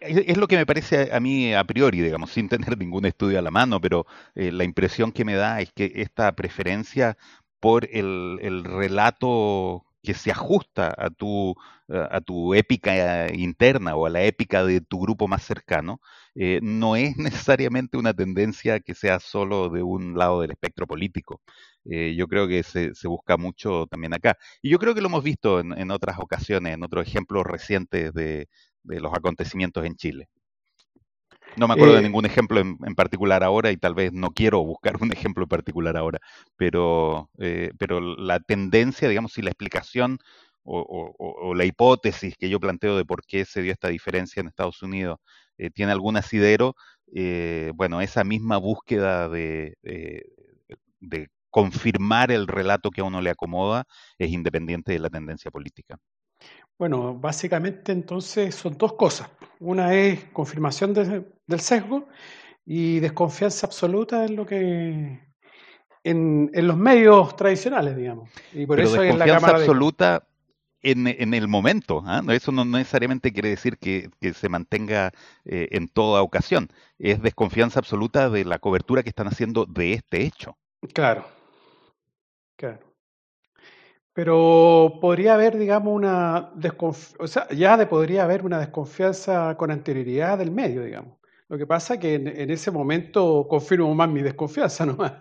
Es 0.00 0.36
lo 0.36 0.46
que 0.46 0.56
me 0.56 0.66
parece 0.66 1.10
a 1.12 1.20
mí 1.20 1.52
a 1.52 1.64
priori, 1.64 2.00
digamos, 2.00 2.30
sin 2.32 2.48
tener 2.48 2.78
ningún 2.78 3.04
estudio 3.06 3.38
a 3.38 3.42
la 3.42 3.50
mano, 3.50 3.80
pero 3.80 4.06
eh, 4.34 4.52
la 4.52 4.64
impresión 4.64 5.12
que 5.12 5.24
me 5.24 5.34
da 5.34 5.60
es 5.60 5.72
que 5.72 5.92
esta 5.96 6.32
preferencia 6.32 7.16
por 7.60 7.88
el, 7.90 8.38
el 8.42 8.64
relato 8.64 9.84
que 10.02 10.14
se 10.14 10.30
ajusta 10.30 10.94
a 10.96 11.10
tu, 11.10 11.56
a 11.88 12.20
tu 12.20 12.54
épica 12.54 13.32
interna 13.32 13.96
o 13.96 14.06
a 14.06 14.10
la 14.10 14.22
épica 14.22 14.64
de 14.64 14.80
tu 14.80 15.00
grupo 15.00 15.26
más 15.26 15.42
cercano, 15.42 16.00
eh, 16.38 16.60
no 16.62 16.96
es 16.96 17.16
necesariamente 17.48 17.96
una 17.96 18.14
tendencia 18.14 18.80
que 18.80 18.94
sea 18.94 19.20
solo 19.20 19.70
de 19.70 19.82
un 19.82 20.16
lado 20.16 20.42
del 20.42 20.50
espectro 20.50 20.86
político. 20.86 21.40
Eh, 21.84 22.14
yo 22.16 22.28
creo 22.28 22.46
que 22.46 22.62
se, 22.62 22.92
busca 23.04 23.36
mucho 23.36 23.86
también 23.86 24.12
acá. 24.14 24.36
Y 24.62 24.70
yo 24.70 24.78
creo 24.78 24.94
que 24.94 25.00
lo 25.00 25.08
hemos 25.08 25.24
visto 25.24 25.60
en, 25.60 25.90
otras 25.90 26.18
ocasiones, 26.18 26.74
en 26.74 26.82
otros 26.82 27.06
ejemplos 27.06 27.44
recientes 27.44 28.12
de, 28.12 28.48
los 28.84 29.12
acontecimientos 29.14 29.84
en 29.84 29.96
Chile. 29.96 30.28
No 31.56 31.68
me 31.68 31.74
acuerdo 31.74 31.94
de 31.94 32.00
eh, 32.00 32.02
ningún 32.02 32.26
ejemplo 32.26 32.60
en, 32.60 32.76
particular 32.94 33.42
ahora 33.42 33.70
y 33.70 33.78
tal 33.78 33.94
vez 33.94 34.12
no 34.12 34.30
quiero 34.30 34.62
buscar 34.62 34.94
un 35.02 35.12
ejemplo 35.12 35.44
en 35.44 35.48
particular 35.48 35.96
ahora, 35.96 36.18
pero, 36.56 37.30
pero 37.78 38.00
la 38.00 38.40
tendencia, 38.40 39.08
digamos, 39.08 39.38
y 39.38 39.42
la 39.42 39.50
explicación 39.50 40.18
o, 40.66 41.54
la 41.54 41.64
hipótesis 41.64 42.34
que 42.36 42.48
yo 42.48 42.60
planteo 42.60 42.96
de 42.96 43.04
por 43.04 43.24
qué 43.24 43.44
se 43.44 43.62
dio 43.62 43.72
esta 43.72 43.88
diferencia 43.88 44.40
en 44.40 44.48
Estados 44.48 44.82
Unidos 44.82 45.18
eh, 45.58 45.70
tiene 45.70 45.92
algún 45.92 46.16
asidero, 46.16 46.74
bueno, 47.74 48.00
esa 48.00 48.24
misma 48.24 48.56
búsqueda 48.56 49.28
de, 49.28 49.76
de 51.00 51.28
confirmar 51.50 52.32
el 52.32 52.46
relato 52.46 52.90
que 52.90 53.00
a 53.00 53.04
uno 53.04 53.20
le 53.20 53.30
acomoda 53.30 53.84
es 54.18 54.30
independiente 54.30 54.92
de 54.92 54.98
la 54.98 55.08
tendencia 55.08 55.50
política. 55.50 55.96
Bueno, 56.78 57.14
básicamente 57.14 57.92
entonces 57.92 58.54
son 58.54 58.76
dos 58.76 58.92
cosas. 58.94 59.30
Una 59.60 59.94
es 59.94 60.24
confirmación 60.26 60.92
del 60.92 61.60
sesgo 61.60 62.06
y 62.66 63.00
desconfianza 63.00 63.66
absoluta 63.66 64.26
en 64.26 64.36
lo 64.36 64.44
que 64.44 65.20
en, 66.04 66.50
los 66.52 66.76
medios 66.76 67.34
tradicionales, 67.36 67.96
digamos. 67.96 68.28
Y 68.52 68.66
por 68.66 68.78
eso 68.78 69.02
es 69.02 69.16
la 69.16 69.24
cámara 69.24 69.58
absoluta 69.58 70.22
en, 70.90 71.34
el 71.34 71.48
momento. 71.48 72.02
¿ah? 72.06 72.22
Eso 72.28 72.52
no 72.52 72.64
necesariamente 72.64 73.32
quiere 73.32 73.50
decir 73.50 73.78
que, 73.78 74.10
se 74.34 74.48
mantenga 74.48 75.12
eh, 75.44 75.68
en 75.72 75.88
toda 75.88 76.22
ocasión. 76.22 76.68
Es 76.98 77.20
desconfianza 77.22 77.80
absoluta 77.80 78.30
de 78.30 78.44
la 78.44 78.58
cobertura 78.58 79.02
que 79.02 79.08
están 79.08 79.28
haciendo 79.28 79.66
de 79.66 79.94
este 79.94 80.22
hecho. 80.22 80.56
Claro. 80.94 81.26
Claro. 82.56 82.80
Pero 84.12 84.98
podría 85.00 85.34
haber, 85.34 85.58
digamos, 85.58 85.94
una 85.94 86.50
desconfianza, 86.54 87.22
o 87.22 87.26
sea, 87.26 87.48
ya 87.50 87.76
de 87.76 87.86
podría 87.86 88.24
haber 88.24 88.44
una 88.46 88.58
desconfianza 88.58 89.54
con 89.58 89.70
anterioridad 89.70 90.38
del 90.38 90.50
medio, 90.50 90.82
digamos. 90.82 91.18
Lo 91.48 91.58
que 91.58 91.66
pasa 91.66 91.94
es 91.94 92.00
que 92.00 92.14
en, 92.14 92.50
ese 92.50 92.70
momento 92.70 93.46
confirmo 93.48 93.94
más 93.94 94.08
mi 94.08 94.22
desconfianza 94.22 94.86
nomás. 94.86 95.12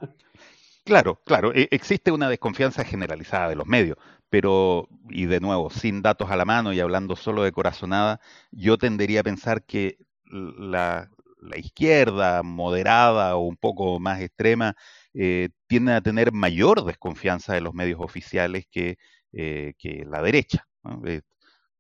Claro, 0.86 1.20
claro, 1.26 1.54
e, 1.54 1.68
existe 1.72 2.12
una 2.12 2.30
desconfianza 2.30 2.84
generalizada 2.84 3.50
de 3.50 3.56
los 3.56 3.68
medios, 3.68 3.98
pero, 4.30 4.88
y 5.10 5.26
de 5.26 5.40
nuevo, 5.40 5.70
sin 5.70 6.02
datos 6.02 6.30
a 6.32 6.36
la 6.36 6.46
mano 6.46 6.74
y 6.74 6.80
hablando 6.80 7.16
solo 7.16 7.44
de 7.44 7.52
corazonada, 7.52 8.20
yo 8.52 8.78
tendería 8.78 9.22
a 9.22 9.24
pensar 9.24 9.64
que 9.66 9.98
la, 10.26 11.10
izquierda 11.58 12.42
moderada 12.44 13.36
o 13.36 13.42
un 13.48 13.56
poco 13.56 14.00
más 14.00 14.20
extrema 14.20 14.76
eh, 15.14 15.50
tienden 15.68 15.96
a 15.96 16.02
tener 16.02 16.32
mayor 16.32 16.84
desconfianza 16.84 17.54
de 17.54 17.62
los 17.62 17.74
medios 17.74 18.00
oficiales 18.02 18.66
que, 18.72 18.98
eh, 19.32 19.74
la 20.08 20.22
derecha. 20.22 20.68
Eh, 21.06 21.22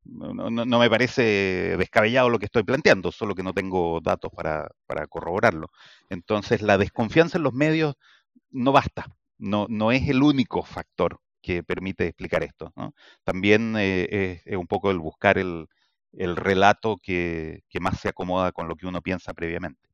¿no? 0.05 0.79
me 0.79 0.89
parece 0.89 1.75
descabellado 1.77 2.29
lo 2.29 2.39
que 2.39 2.45
estoy 2.45 2.63
planteando, 2.63 3.11
solo 3.11 3.35
que 3.35 3.43
no 3.43 3.53
tengo 3.53 3.99
datos 4.01 4.31
para, 4.31 4.69
corroborarlo. 5.09 5.71
Entonces, 6.09 6.61
la 6.61 6.77
desconfianza 6.77 7.37
en 7.37 7.43
los 7.43 7.53
medios 7.53 7.95
no 8.51 8.71
basta, 8.71 9.07
no, 9.37 9.65
no 9.69 9.91
es 9.91 10.07
el 10.09 10.21
único 10.23 10.63
factor 10.63 11.19
que 11.45 11.61
permite 11.61 12.07
explicar 12.07 12.43
esto. 12.43 12.73
También 13.23 13.75
es, 13.77 14.41
un 14.47 14.65
poco 14.65 14.89
el 14.89 14.97
buscar 14.97 15.37
el, 15.37 15.67
relato 16.11 16.97
que, 16.97 17.61
más 17.79 17.99
se 17.99 18.09
acomoda 18.09 18.51
con 18.51 18.67
lo 18.67 18.75
que 18.75 18.87
uno 18.87 19.01
piensa 19.01 19.33
previamente. 19.33 19.87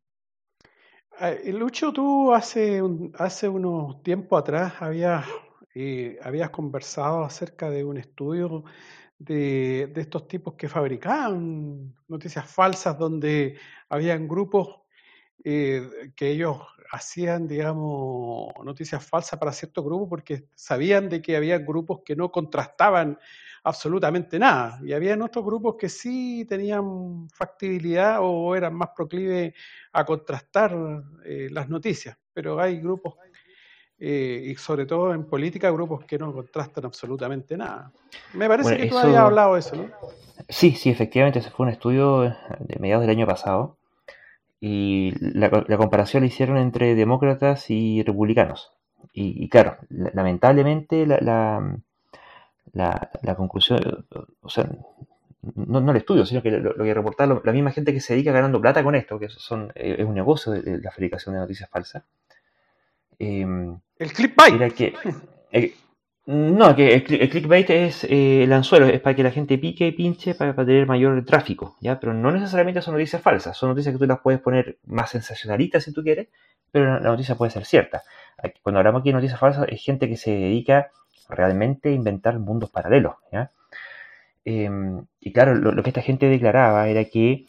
Eh, 1.19 1.51
Lucho, 1.51 1.91
tú 1.91 2.33
hace, 2.33 2.81
hace 3.15 3.49
unos 3.49 4.01
tiempos 4.01 4.39
atrás 4.39 4.75
habías, 4.79 5.25
eh, 5.75 6.17
habías 6.23 6.51
conversado 6.51 7.25
acerca 7.25 7.69
de 7.69 7.83
un 7.83 7.97
estudio 7.97 8.63
de, 9.19 9.91
de, 9.93 10.01
estos 10.01 10.27
tipos 10.29 10.53
que 10.55 10.69
fabricaban 10.69 11.93
noticias 12.07 12.49
falsas 12.49 12.97
donde 12.97 13.57
habían 13.89 14.27
grupos 14.27 14.80
eh, 15.43 16.11
que 16.15 16.29
ellos 16.29 16.57
hacían, 16.91 17.47
digamos, 17.47 18.53
noticias 18.63 19.03
falsas 19.03 19.39
para 19.39 19.53
ciertos 19.53 19.83
grupos 19.83 20.09
porque 20.09 20.45
sabían 20.53 21.09
de 21.09 21.21
que 21.21 21.37
había 21.37 21.57
grupos 21.57 22.01
que 22.03 22.15
no 22.15 22.31
contrastaban 22.31 23.17
absolutamente 23.63 24.37
nada. 24.37 24.79
Y 24.83 24.93
había 24.93 25.17
otros 25.23 25.45
grupos 25.45 25.75
que 25.79 25.87
sí 25.87 26.45
tenían 26.47 27.29
factibilidad 27.29 28.17
o 28.19 28.55
eran 28.55 28.73
más 28.73 28.89
proclives 28.95 29.53
a 29.93 30.05
contrastar 30.05 30.75
eh, 31.25 31.47
las 31.51 31.69
noticias. 31.69 32.17
Pero 32.33 32.59
hay 32.59 32.79
grupos, 32.79 33.15
eh, 33.97 34.43
y 34.47 34.55
sobre 34.55 34.85
todo 34.85 35.13
en 35.13 35.25
política, 35.25 35.71
grupos 35.71 36.05
que 36.05 36.17
no 36.17 36.33
contrastan 36.33 36.85
absolutamente 36.85 37.55
nada. 37.55 37.91
Me 38.33 38.47
parece 38.47 38.77
que 38.77 38.87
tú 38.87 38.97
habías 38.97 39.21
hablado 39.21 39.53
de 39.53 39.59
eso, 39.59 39.75
¿no? 39.75 39.89
Sí, 40.49 40.71
sí, 40.71 40.89
efectivamente, 40.89 41.39
ese 41.39 41.51
fue 41.51 41.65
un 41.65 41.71
estudio 41.71 42.21
de 42.21 42.79
mediados 42.79 43.01
del 43.05 43.11
año 43.11 43.27
pasado. 43.27 43.77
Y 44.61 45.13
la, 45.19 45.49
comparación 45.49 46.21
la 46.21 46.27
hicieron 46.27 46.57
entre 46.57 46.95
demócratas 46.95 47.69
y 47.69 48.03
republicanos. 48.03 48.71
Y, 49.11 49.49
claro, 49.49 49.77
lamentablemente 49.89 51.05
la 51.05 51.17
la, 52.73 53.09
la 53.21 53.35
conclusión, 53.35 54.05
o 54.41 54.49
sea, 54.49 54.69
no, 55.55 55.81
no, 55.81 55.91
el 55.91 55.97
estudio, 55.97 56.25
sino 56.25 56.41
que 56.41 56.51
lo, 56.51 56.75
que 56.75 56.93
reportar 56.93 57.27
la 57.43 57.51
misma 57.51 57.71
gente 57.71 57.93
que 57.93 57.99
se 57.99 58.13
dedica 58.13 58.31
ganando 58.31 58.61
plata 58.61 58.83
con 58.83 58.95
esto, 58.95 59.19
que 59.19 59.29
son, 59.29 59.71
eh, 59.75 59.95
es 59.99 60.05
un 60.05 60.13
negocio 60.13 60.51
de, 60.51 60.79
la 60.79 60.91
fabricación 60.91 61.33
de 61.33 61.41
noticias 61.41 61.69
falsas. 61.69 62.03
Em, 63.19 63.77
el 63.97 64.13
clickbait. 64.13 64.73
Que, 64.73 64.93
eh, 65.51 65.73
no, 66.31 66.75
que 66.75 66.93
el, 66.93 67.03
clickbait 67.03 67.69
es 67.69 68.05
eh, 68.05 68.43
el 68.43 68.53
anzuelo, 68.53 68.85
es 68.87 69.01
para 69.01 69.15
que 69.15 69.23
la 69.23 69.31
gente 69.31 69.57
pique 69.57 69.87
y 69.87 69.91
pinche 69.91 70.33
para, 70.33 70.55
tener 70.55 70.87
mayor 70.87 71.25
tráfico, 71.25 71.75
¿ya? 71.81 71.99
Pero 71.99 72.13
no 72.13 72.31
necesariamente 72.31 72.81
son 72.81 72.93
noticias 72.93 73.21
falsas, 73.21 73.57
son 73.57 73.69
noticias 73.69 73.93
que 73.93 73.99
tú 73.99 74.05
las 74.05 74.19
puedes 74.19 74.39
poner 74.39 74.77
más 74.85 75.09
sensacionalistas 75.09 75.83
si 75.83 75.93
tú 75.93 76.03
quieres, 76.03 76.29
pero 76.71 76.85
la, 76.85 76.99
noticia 77.01 77.35
puede 77.35 77.51
ser 77.51 77.65
cierta. 77.65 78.03
Cuando 78.63 78.79
hablamos 78.79 79.01
aquí 79.01 79.09
de 79.09 79.15
noticias 79.15 79.39
falsas, 79.39 79.67
es 79.69 79.83
gente 79.83 80.07
que 80.07 80.15
se 80.15 80.31
dedica 80.31 80.91
realmente 81.27 81.91
inventar 81.91 82.39
mundos 82.39 82.69
paralelos. 82.69 83.15
Em, 84.45 85.05
y 85.19 85.33
claro, 85.33 85.55
lo, 85.55 85.83
que 85.83 85.89
esta 85.89 86.01
gente 86.01 86.27
declaraba 86.27 86.87
era 86.87 87.05
que 87.05 87.45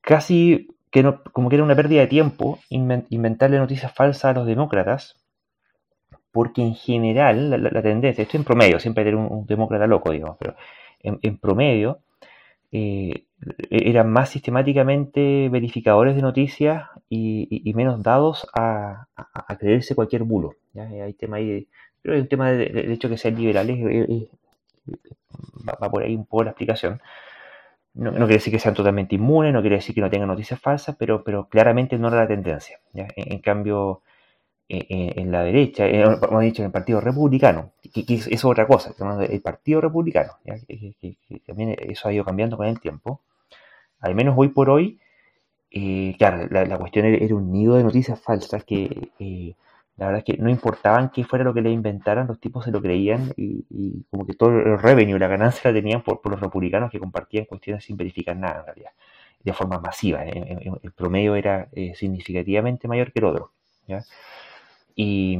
casi 0.00 0.68
que 0.90 1.02
no, 1.02 1.22
como 1.24 1.48
que 1.48 1.56
era 1.56 1.64
una 1.64 1.74
pérdida 1.74 2.02
de 2.02 2.06
tiempo 2.06 2.60
inventarle 2.68 3.58
noticias 3.58 3.92
falsas 3.92 4.26
a 4.26 4.32
los 4.32 4.46
demócratas, 4.46 5.23
porque 6.34 6.62
en 6.62 6.74
general 6.74 7.48
la, 7.48 7.80
tendencia, 7.80 8.22
esto 8.22 8.36
en 8.36 8.42
promedio, 8.42 8.80
siempre 8.80 9.04
hay 9.04 9.14
un, 9.14 9.46
demócrata 9.46 9.86
loco, 9.86 10.10
digamos, 10.10 10.36
pero 10.40 10.56
en, 11.00 11.38
promedio 11.38 12.00
eh, 12.72 13.26
eran 13.70 14.10
más 14.10 14.30
sistemáticamente 14.30 15.48
verificadores 15.48 16.16
de 16.16 16.22
noticias 16.22 16.88
y, 17.08 17.72
menos 17.76 18.02
dados 18.02 18.48
a, 18.52 19.06
creerse 19.60 19.94
cualquier 19.94 20.24
bulo. 20.24 20.56
¿ya? 20.72 20.88
Hay 21.04 21.12
tema 21.12 21.36
ahí, 21.36 21.68
pero 22.02 22.16
hay 22.16 22.22
un 22.22 22.28
tema 22.28 22.50
del 22.50 22.90
hecho 22.90 23.08
de 23.08 23.14
que 23.14 23.18
sean 23.18 23.36
liberales, 23.36 23.78
va, 25.68 25.88
por 25.88 26.02
ahí 26.02 26.16
un 26.16 26.26
poco 26.26 26.42
la 26.42 26.50
explicación. 26.50 27.00
No, 27.94 28.10
quiere 28.10 28.34
decir 28.34 28.52
que 28.52 28.58
sean 28.58 28.74
totalmente 28.74 29.14
inmunes, 29.14 29.52
no 29.52 29.60
quiere 29.60 29.76
decir 29.76 29.94
que 29.94 30.00
no 30.00 30.10
tengan 30.10 30.26
noticias 30.26 30.60
falsas, 30.60 30.96
pero, 30.98 31.22
pero 31.22 31.48
claramente 31.48 31.96
no 31.96 32.08
era 32.08 32.16
la 32.16 32.26
tendencia. 32.26 32.80
En, 32.92 33.38
cambio, 33.38 34.02
eh, 34.02 34.02
eh, 34.02 34.13
en, 34.68 35.30
la 35.30 35.42
derecha, 35.42 35.86
eh, 35.86 36.02
hemos 36.02 36.42
dicho 36.42 36.62
en 36.62 36.66
el 36.66 36.72
Partido 36.72 37.00
Republicano, 37.00 37.72
que, 37.92 38.04
es, 38.08 38.44
otra 38.44 38.66
cosa, 38.66 38.94
el 39.28 39.40
Partido 39.42 39.80
Republicano, 39.80 40.32
Que, 40.66 41.16
también 41.46 41.76
eso 41.78 42.08
ha 42.08 42.12
ido 42.12 42.24
cambiando 42.24 42.56
con 42.56 42.66
el 42.66 42.80
tiempo. 42.80 43.20
Al 44.00 44.14
menos 44.14 44.34
hoy 44.36 44.48
por 44.48 44.70
hoy, 44.70 44.98
claro, 46.18 46.48
la, 46.50 46.78
cuestión 46.78 47.06
era, 47.06 47.34
un 47.34 47.52
nido 47.52 47.76
de 47.76 47.84
noticias 47.84 48.20
falsas 48.20 48.64
que 48.64 49.10
la 49.96 50.06
verdad 50.06 50.24
es 50.26 50.34
que 50.36 50.42
no 50.42 50.50
importaban 50.50 51.10
qué 51.10 51.24
fuera 51.24 51.44
lo 51.44 51.54
que 51.54 51.60
le 51.62 51.70
inventaran, 51.70 52.26
los 52.26 52.40
tipos 52.40 52.64
se 52.64 52.72
lo 52.72 52.82
creían 52.82 53.32
y, 53.36 54.04
como 54.10 54.26
que 54.26 54.34
todo 54.34 54.50
el 54.50 54.78
revenue, 54.78 55.18
la 55.18 55.28
ganancia 55.28 55.70
la 55.70 55.76
tenían 55.76 56.02
por, 56.02 56.20
los 56.28 56.40
republicanos 56.40 56.90
que 56.90 56.98
compartían 56.98 57.44
cuestiones 57.44 57.84
sin 57.84 57.96
verificar 57.96 58.36
nada 58.36 58.60
en 58.60 58.66
realidad, 58.66 58.90
de 59.40 59.52
forma 59.52 59.78
masiva. 59.78 60.24
el 60.24 60.92
promedio 60.92 61.36
era 61.36 61.68
eh, 61.72 61.94
significativamente 61.94 62.88
mayor 62.88 63.12
que 63.12 63.20
el 63.20 63.24
otro. 63.26 63.52
Y 64.94 65.38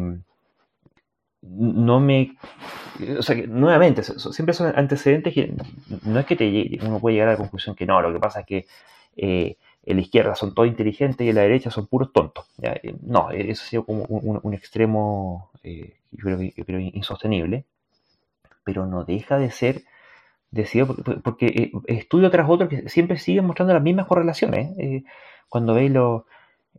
no 1.43 2.01
me. 2.01 2.37
O 3.19 3.23
sea, 3.23 3.37
que 3.37 3.47
nuevamente, 3.47 4.03
siempre 4.03 4.55
son 4.55 4.73
antecedentes 4.77 5.35
que 5.35 5.55
no 6.05 6.21
es 6.21 6.27
que 6.27 6.37
te, 6.37 6.79
uno 6.83 7.01
puede 7.01 7.15
llegar 7.15 7.29
a 7.29 7.33
la 7.33 7.39
conclusión 7.39 7.75
que 7.75 7.87
no, 7.87 8.01
lo 8.01 8.13
que 8.13 8.21
pasa 8.21 8.41
es 8.41 8.47
que. 8.47 8.67
Eh, 9.17 9.57
la 9.93 10.01
izquierda 10.01 10.35
son 10.35 10.55
todos 10.55 10.69
inteligentes 10.69 11.27
y 11.27 11.33
la 11.33 11.43
derecha 11.43 11.71
son 11.71 11.87
puros 11.87 12.13
tontos. 12.13 12.47
Eh, 12.63 12.95
no, 13.03 13.31
eso 13.31 13.63
ha 13.63 13.67
sido 13.67 13.85
como 13.85 14.05
un, 14.05 14.55
extremo, 14.55 15.51
eh, 15.63 15.97
yo, 16.13 16.37
creo, 16.65 16.81
insostenible, 16.81 17.67
pero 18.65 18.87
no 18.87 19.05
deja 19.05 19.39
de 19.39 19.51
ser 19.51 19.83
decidido 20.51 20.95
porque, 21.23 21.47
eh, 21.47 21.73
estudio 21.87 22.31
tras 22.31 22.49
otro 22.49 22.69
que 22.69 22.89
siempre 22.89 23.19
siguen 23.19 23.47
mostrando 23.47 23.75
las 23.75 23.83
mismas 23.83 24.07
correlaciones. 24.07 24.75
cuando 25.49 25.75
veis 25.75 25.91
los, 25.91 26.23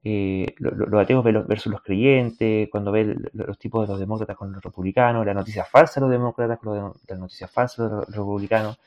los 0.04 1.02
ateos 1.02 1.24
versus 1.24 1.72
los 1.72 1.82
creyentes, 1.82 2.70
cuando 2.70 2.92
veis 2.92 3.08
los 3.34 3.58
tipos 3.58 3.88
de 3.88 3.92
los 3.92 4.00
demócratas 4.00 4.38
con 4.38 4.52
los 4.52 4.64
republicanos, 4.64 5.26
las 5.26 5.36
noticias 5.36 5.68
falsas 5.70 5.96
de 5.96 6.02
los 6.02 6.12
demócratas 6.12 6.60
con 6.60 6.94
las 7.08 7.20
noticias 7.20 7.50
falsas 7.50 7.90
de 7.90 7.96
los 7.96 8.08
republicanos. 8.08 8.80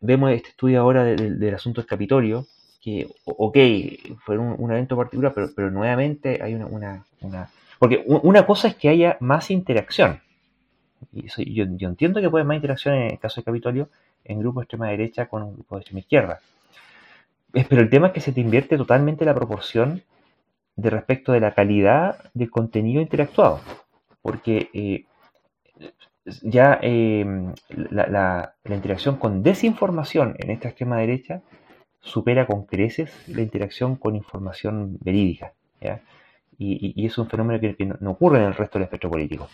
Vemos 0.00 0.30
este 0.32 0.50
estudio 0.50 0.80
ahora 0.80 1.04
del 1.04 1.54
asunto 1.54 1.80
del 1.80 1.88
Capitolio, 1.88 2.46
que, 2.82 3.08
ok, 3.24 3.56
fue 4.24 4.36
un, 4.38 4.70
evento 4.70 4.96
particular, 4.96 5.32
pero, 5.34 5.48
pero 5.56 5.70
nuevamente 5.70 6.40
hay 6.42 6.54
una, 6.54 6.66
una, 7.20 7.50
Porque 7.78 8.04
una 8.06 8.46
cosa 8.46 8.68
es 8.68 8.76
que 8.76 8.88
haya 8.88 9.16
más 9.20 9.50
interacción. 9.50 10.20
Y 11.12 11.28
yo, 11.54 11.64
yo, 11.76 11.88
entiendo 11.88 12.20
que 12.20 12.28
puede 12.28 12.42
haber 12.42 12.48
más 12.48 12.56
interacción 12.56 12.94
en 12.94 13.10
el 13.12 13.18
caso 13.18 13.40
de 13.40 13.44
Capitolio 13.44 13.88
en 14.24 14.38
grupo 14.38 14.60
de 14.60 14.64
extrema 14.64 14.88
derecha 14.88 15.26
con 15.26 15.42
un 15.42 15.54
grupo 15.54 15.76
de 15.76 15.80
extrema 15.80 16.00
izquierda. 16.00 16.40
Pero 17.52 17.80
el 17.80 17.88
tema 17.88 18.08
es 18.08 18.12
que 18.12 18.20
se 18.20 18.32
te 18.32 18.40
invierte 18.40 18.76
totalmente 18.76 19.24
la 19.24 19.34
proporción 19.34 20.02
de 20.76 20.90
respecto 20.90 21.32
de 21.32 21.40
la 21.40 21.54
calidad 21.54 22.30
del 22.34 22.50
contenido 22.50 23.00
interactuado. 23.00 23.60
Porque 24.22 24.70
eh, 24.72 25.04
ya 26.42 26.78
eh, 26.82 27.24
la, 27.68 28.06
la, 28.06 28.54
la, 28.64 28.74
interacción 28.74 29.16
con 29.16 29.42
desinformación 29.42 30.34
en 30.38 30.50
esta 30.50 30.68
extrema 30.68 30.98
derecha 30.98 31.42
supera 32.00 32.46
con 32.46 32.66
creces 32.66 33.12
la 33.28 33.42
interacción 33.42 33.96
con 33.96 34.16
información 34.16 34.96
verídica. 35.00 35.52
Y, 36.58 37.04
es 37.04 37.18
un 37.18 37.28
fenómeno 37.28 37.60
que, 37.60 37.76
no, 38.00 38.10
ocurre 38.10 38.38
en 38.38 38.44
el 38.44 38.54
resto 38.54 38.78
del 38.78 38.84
espectro 38.84 39.10
político. 39.10 39.48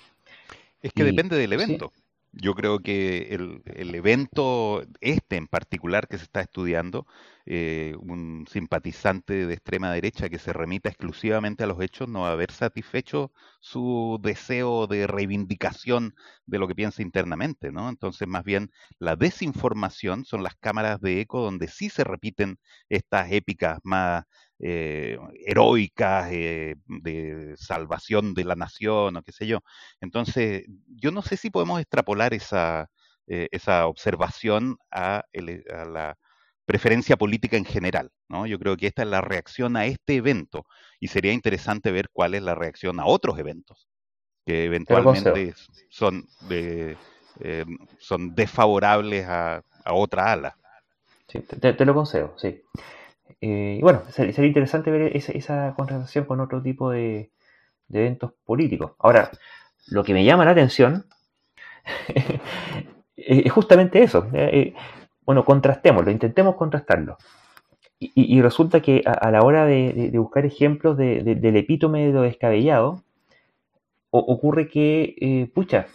Es 0.81 0.93
que 0.93 1.05
depende 1.05 1.37
del 1.37 1.53
evento. 1.53 1.93
Yo 2.35 2.55
creo 2.55 2.79
que 2.79 3.35
el, 3.35 3.95
evento, 3.95 4.83
este 5.01 5.37
en 5.37 5.47
particular 5.47 6.09
que 6.09 6.17
se 6.17 6.25
está 6.25 6.41
estudiando, 6.41 7.07
eh, 7.45 7.95
un 8.01 8.47
simpatizante 8.51 9.47
de 9.47 9.53
extrema 9.53 9.93
derecha 9.93 10.31
que 10.31 10.39
se 10.39 10.55
remita 10.55 10.89
exclusivamente 10.89 11.65
a 11.65 11.67
los 11.67 11.81
hechos, 11.83 12.09
no 12.09 12.21
va 12.23 12.31
a 12.31 12.33
haber 12.33 12.51
satisfecho 12.51 13.33
su 13.61 14.19
deseo 14.23 14.87
de 14.87 15.07
reivindicación 15.07 16.15
de 16.47 16.59
lo 16.59 16.69
que 16.69 16.75
piensa 16.75 17.03
internamente, 17.03 17.71
¿no? 17.71 17.91
Entonces, 17.91 18.27
más 18.27 18.45
bien, 18.45 18.71
la 18.99 19.15
desinformación 19.17 20.25
son 20.25 20.43
las 20.43 20.55
cámaras 20.57 21.01
de 21.03 21.21
eco 21.21 21.43
donde 21.43 21.69
sí 21.69 21.91
se 21.91 22.03
repiten 22.03 22.59
estas 22.89 23.31
épicas 23.31 23.79
más 23.85 24.25
eh, 24.65 25.19
heroicas 25.45 26.29
eh, 26.31 26.77
de 26.87 27.57
salvación 27.57 28.33
de 28.33 28.45
la 28.45 28.55
nación 28.55 29.17
o 29.17 29.23
qué 29.25 29.33
sé 29.33 29.45
yo. 29.49 29.59
Entonces, 30.01 30.65
yo 30.87 31.11
no 31.11 31.21
sé 31.21 31.37
si 31.37 31.51
podemos 31.51 31.81
extrapolar 31.81 32.33
esa, 32.33 32.89
eh, 33.27 33.49
esa 33.51 33.89
observación 33.89 34.77
a, 34.93 35.25
la 35.33 36.17
preferencia 36.65 37.17
política 37.17 37.57
en 37.57 37.65
general. 37.65 38.13
¿no? 38.29 38.47
Yo 38.47 38.61
creo 38.61 38.77
que 38.77 38.87
esta 38.87 39.03
es 39.03 39.09
la 39.09 39.21
reacción 39.21 39.77
a 39.77 39.87
este 39.87 40.15
evento 40.15 40.65
y 41.01 41.09
sería 41.09 41.33
interesante 41.33 41.91
ver 41.91 42.09
cuál 42.13 42.35
es 42.35 42.43
la 42.43 42.55
reacción 42.55 43.01
a 43.01 43.07
otros 43.07 43.41
eventos 43.41 43.89
que 44.47 44.65
eventualmente 44.65 45.55
son, 45.89 46.25
de, 46.49 46.97
son 47.99 48.33
desfavorables 48.37 49.27
a, 49.27 49.65
otra 49.87 50.33
ala. 50.33 50.57
Sí, 51.27 51.41
te, 51.41 51.73
te, 51.73 51.85
lo 51.85 51.95
concedo, 51.95 52.35
sí. 52.39 52.63
Eh, 53.43 53.79
y 53.81 53.83
bueno, 53.83 54.03
sería 54.09 54.47
interesante 54.47 54.93
ver 54.93 55.17
esa, 55.17 55.33
esa 55.33 55.75
contratación 55.75 56.27
con 56.27 56.39
otro 56.41 56.63
tipo 56.63 56.91
de, 56.91 57.33
eventos 57.93 58.33
políticos. 58.47 58.93
Ahora, 59.01 59.31
lo 59.89 60.05
que 60.05 60.15
me 60.15 60.25
llama 60.25 60.45
la 60.45 60.53
atención 60.53 61.07
es 63.17 63.53
justamente 63.53 64.03
eso. 64.03 64.29
Eh, 64.33 64.75
bueno, 65.27 65.45
contrastémoslo, 65.45 66.11
intentemos 66.13 66.55
contrastarlo. 66.55 67.19
Y, 67.99 68.43
resulta 68.43 68.81
que 68.81 69.03
a, 69.07 69.31
la 69.31 69.43
hora 69.43 69.65
de, 69.65 70.11
buscar 70.15 70.45
ejemplos 70.45 70.97
del 70.97 71.57
epítome 71.57 72.07
de 72.07 72.13
lo 72.13 72.23
descabellado, 72.23 73.05
ocurre 74.11 74.69
que, 74.69 75.15
eh, 75.21 75.51
pucha, 75.55 75.87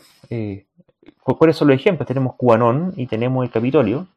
¿cuáles 1.20 1.58
son 1.58 1.68
los 1.68 1.76
ejemplos? 1.76 2.08
Tenemos 2.08 2.36
Cubanón 2.36 2.94
y 2.96 3.08
tenemos 3.08 3.44
el 3.44 3.52
Capitolio, 3.52 4.08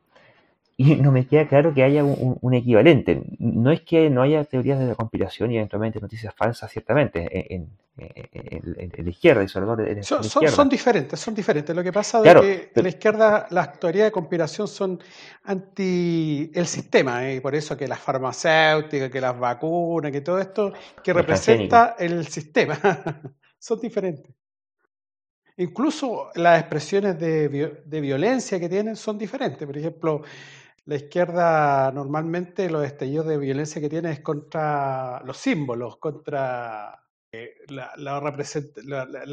y 0.81 0.95
no 0.97 1.13
me 1.13 1.27
queda 1.27 1.47
claro 1.47 1.75
que 1.75 1.83
haya 1.83 2.03
un, 2.03 2.55
equivalente. 2.55 3.23
No 3.39 3.71
es 3.71 3.83
que 3.83 4.09
no 4.09 4.23
haya 4.23 4.45
teorías 4.45 4.79
de 4.79 4.87
la 4.87 4.95
conspiración 4.95 5.51
y 5.51 5.57
eventualmente 5.57 6.01
noticias 6.01 6.35
falsas, 6.35 6.71
ciertamente, 6.71 7.55
en, 7.55 7.69
la 7.97 9.11
izquierda 9.11 9.45
y 9.45 9.49
sobre 9.49 9.67
todo 9.67 9.81
en, 9.81 10.03
son, 10.03 10.21
la 10.21 10.27
izquierda. 10.27 10.57
Son, 10.57 10.69
diferentes, 10.71 11.21
son 11.21 11.35
diferentes. 11.35 11.77
Lo 11.77 11.83
que 11.83 11.93
pasa 11.93 12.23
es 12.25 12.41
que 12.41 12.73
en 12.75 12.83
la 12.83 12.89
izquierda 12.89 13.47
las 13.51 13.79
teorías 13.79 14.07
de 14.07 14.11
conspiración 14.11 14.67
son 14.69 14.99
anti 15.45 16.51
el 16.55 16.67
sistema, 16.67 17.29
¿eh? 17.29 17.37
y 17.37 17.41
por 17.41 17.55
eso 17.55 17.77
que 17.77 17.87
las 17.87 17.99
farmacéuticas, 18.01 19.11
que 19.11 19.21
las 19.21 19.39
vacunas, 19.39 20.11
que 20.11 20.23
todo 20.23 20.39
esto 20.39 20.73
que 21.05 21.13
representa 21.13 21.95
el 21.99 22.27
sistema, 22.27 22.79
son 23.59 23.81
diferentes. 23.81 24.35
Incluso 25.59 26.31
las 26.37 26.59
expresiones 26.59 27.19
de, 27.19 27.83
de, 27.85 28.01
violencia 28.01 28.59
que 28.59 28.71
tienen 28.71 28.97
son 28.97 29.19
diferentes. 29.19 29.67
Por 29.67 29.77
ejemplo, 29.77 30.23
la 30.87 30.97
izquierda 30.97 31.93
normalmente 31.93 32.71
los 32.71 32.85
estallidos 32.85 33.27
de 33.27 33.39
violencia 33.39 33.81
que 33.81 33.89
tiene 33.89 34.13
es 34.13 34.21
contra 34.21 35.23
los 35.25 35.37
símbolos, 35.37 35.99
contra 35.99 37.01
eh, 37.33 37.55
la, 37.69 38.21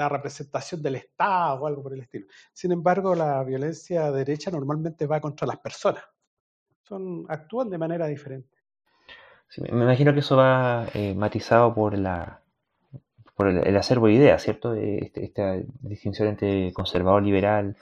representación 0.08 0.82
del 0.84 0.96
Estado 0.96 1.62
o 1.62 1.68
algo 1.68 1.84
por 1.84 1.94
el 1.94 2.02
estilo. 2.02 2.28
Sin 2.54 2.72
embargo, 2.72 3.16
la 3.16 3.44
violencia 3.44 4.12
derecha 4.12 4.52
normalmente 4.52 5.08
va 5.08 5.20
contra 5.20 5.48
las 5.48 5.58
personas. 5.58 6.04
Son, 6.84 7.26
actúan 7.28 7.70
de 7.70 7.78
manera 7.78 8.08
diferente. 8.08 8.56
me 9.58 9.84
imagino 9.84 10.14
que 10.14 10.20
eso 10.20 10.38
va 10.38 10.88
eh, 10.94 11.16
matizado 11.16 11.74
por 11.74 11.98
la 11.98 12.44
por 13.38 13.48
el, 13.50 13.78
acervo 13.78 14.08
de 14.08 14.14
ideas, 14.14 14.42
¿cierto? 14.42 14.74
Este, 14.74 15.24
esta 15.24 15.58
distinción 15.82 16.28
entre 16.28 16.74
conservador 16.74 17.22
liberal, 17.22 17.78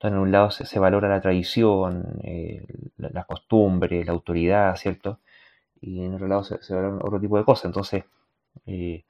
donde 0.00 0.16
en 0.16 0.22
un 0.22 0.32
lado 0.32 0.50
se, 0.50 0.78
valora 0.78 1.08
la 1.08 1.20
tradición, 1.20 2.20
eh, 2.22 2.66
la, 2.98 3.24
costumbre, 3.24 4.04
la 4.04 4.12
autoridad, 4.12 4.76
¿cierto? 4.76 5.20
Y 5.80 6.04
en 6.04 6.14
otro 6.14 6.28
lado 6.28 6.44
se, 6.44 6.74
valora 6.74 7.04
otro 7.04 7.20
tipo 7.20 7.38
de 7.38 7.44
cosas. 7.44 7.66
Entonces, 7.66 8.04
eh, 8.66 9.04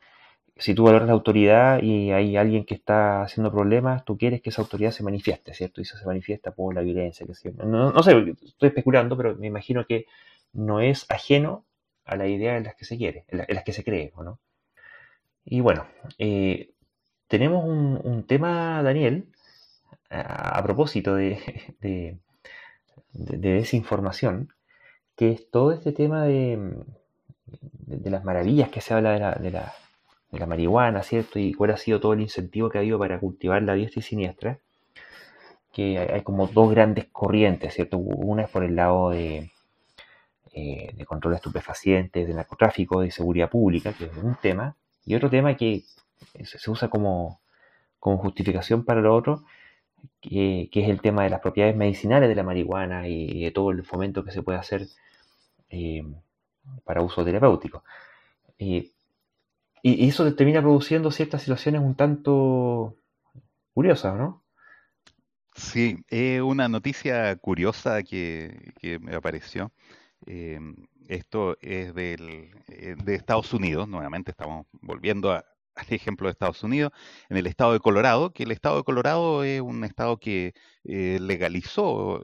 si 0.57 0.75
tú 0.75 0.85
valoras 0.85 1.07
la 1.09 1.15
autoridad 1.15 1.83
y 1.83 2.13
hay 2.13 2.37
alguien 2.37 2.65
que 2.65 2.75
está 2.75 3.23
haciendo 3.23 3.53
problemas, 3.53 4.05
tú 4.05 4.17
quieres 4.17 4.41
que 4.41 4.51
esa 4.51 4.63
autoridad 4.63 4.91
se 4.91 5.03
manifieste, 5.03 5.55
¿cierto? 5.55 5.81
Y 5.81 5.83
eso 5.83 5.99
se 5.99 6.07
manifiesta 6.07 6.53
por 6.53 6.75
la 6.75 6.81
violencia. 6.83 7.27
Que 7.43 7.53
no, 7.53 7.93
no, 7.93 8.03
sé, 8.03 8.13
estoy 8.43 8.69
especulando, 8.69 9.17
pero 9.17 9.37
me 9.37 9.49
imagino 9.49 9.87
que 9.87 10.07
no 10.53 10.81
es 10.81 11.07
ajeno 11.11 11.65
a 12.05 12.17
la 12.17 12.27
idea 12.27 12.57
en 12.57 12.65
las 12.65 12.77
que 12.77 12.85
se 12.87 12.97
quiere, 12.97 13.25
en, 13.29 13.39
las 13.55 13.65
que 13.65 13.73
se 13.73 13.85
cree, 13.85 14.13
¿no? 14.17 14.39
Y 15.45 15.61
bueno, 15.61 15.87
eh, 16.19 16.71
tenemos 17.29 17.65
un, 17.65 18.25
tema, 18.27 18.83
Daniel, 18.83 19.29
a, 20.11 20.63
propósito 20.63 21.15
de, 21.17 21.39
de, 21.81 22.19
desinformación, 23.13 24.53
que 25.17 25.33
es 25.33 25.51
todo 25.51 25.73
este 25.73 25.93
tema 25.93 26.25
de, 26.25 26.75
de, 27.73 28.11
las 28.11 28.25
maravillas 28.25 28.69
que 28.69 28.81
se 28.81 28.95
habla 28.95 29.39
de 29.39 29.51
la 29.51 29.75
de 30.31 30.39
la 30.39 30.47
marihuana, 30.47 31.03
¿cierto? 31.03 31.39
Y 31.39 31.53
cuál 31.55 31.71
ha 31.71 31.77
sido 31.77 32.01
todo 32.01 32.13
el 32.13 32.21
incentivo 32.21 32.69
que 32.69 32.79
ha 32.79 32.81
habido 32.81 32.99
para 32.99 33.19
cultivar 33.19 33.63
la 33.63 33.75
diestra 33.75 34.01
y 34.01 34.03
siniestra, 34.03 34.59
que 35.73 35.99
hay, 35.99 36.23
como 36.23 36.47
dos 36.47 36.71
grandes 36.71 37.07
corrientes, 37.13 37.75
¿cierto? 37.75 37.99
Una 37.99 38.43
es 38.45 38.51
por 38.51 38.65
el 38.65 38.77
lado 38.77 39.11
de, 39.11 39.51
eh, 40.53 40.93
de 40.95 41.05
control 41.05 41.33
de 41.33 41.37
estupefacientes, 41.37 42.27
de 42.27 42.35
narcotráfico, 42.35 43.01
de 43.01 43.11
seguridad 43.11 43.51
pública, 43.51 43.93
que 43.93 44.07
es 44.07 44.17
un 44.17 44.37
tema, 44.37 44.77
y 45.05 45.15
otro 45.15 45.31
tema 45.31 45.57
que 45.57 45.85
se 46.43 46.71
usa 46.71 46.89
como, 46.89 47.41
como 47.99 48.19
justificación 48.19 48.85
para 48.85 49.01
lo 49.01 49.15
otro, 49.15 49.45
que, 50.21 50.69
es 50.73 50.89
el 50.89 51.01
tema 51.01 51.25
de 51.25 51.31
las 51.31 51.41
propiedades 51.41 51.77
medicinales 51.77 52.29
de 52.29 52.35
la 52.35 52.43
marihuana 52.43 53.09
y, 53.09 53.45
de 53.45 53.51
todo 53.51 53.71
el 53.71 53.85
fomento 53.85 54.25
que 54.25 54.33
se 54.33 54.43
puede 54.43 54.59
hacer 54.59 54.87
eh, 55.71 56.05
para 56.85 57.03
uso 57.03 57.25
terapéutico. 57.25 57.85
Eh, 58.59 58.93
y, 59.83 60.09
eso 60.09 60.35
termina 60.35 60.63
produciendo 60.63 61.11
ciertas 61.11 61.43
situaciones 61.43 61.81
un 61.81 61.95
tanto 61.95 62.97
curiosas, 63.75 64.17
¿no? 64.17 64.43
Sí, 65.55 66.05
es 66.09 66.41
una 66.43 66.69
noticia 66.69 67.35
curiosa 67.37 68.03
que, 68.03 68.73
me 69.01 69.15
apareció. 69.15 69.73
Eh, 70.27 70.59
esto 71.09 71.57
es 71.61 71.95
del, 71.95 72.51
eh, 72.69 72.97
de 73.03 73.15
Estados 73.15 73.53
Unidos, 73.55 73.89
nuevamente 73.89 74.33
estamos 74.33 74.67
volviendo 74.73 75.43
al 75.89 75.93
ejemplo 75.93 76.29
de 76.29 76.33
Estados 76.33 76.63
Unidos, 76.63 76.93
en 77.29 77.37
el 77.37 77.47
estado 77.47 77.73
de 77.73 77.81
Colorado, 77.81 78.33
que 78.33 78.45
el 78.45 78.53
estado 78.53 78.79
de 78.79 78.85
Colorado 78.85 79.45
es 79.45 79.61
un 79.61 79.85
estado 79.85 80.19
que 80.19 80.55
eh, 80.85 81.19
legalizó 81.21 82.23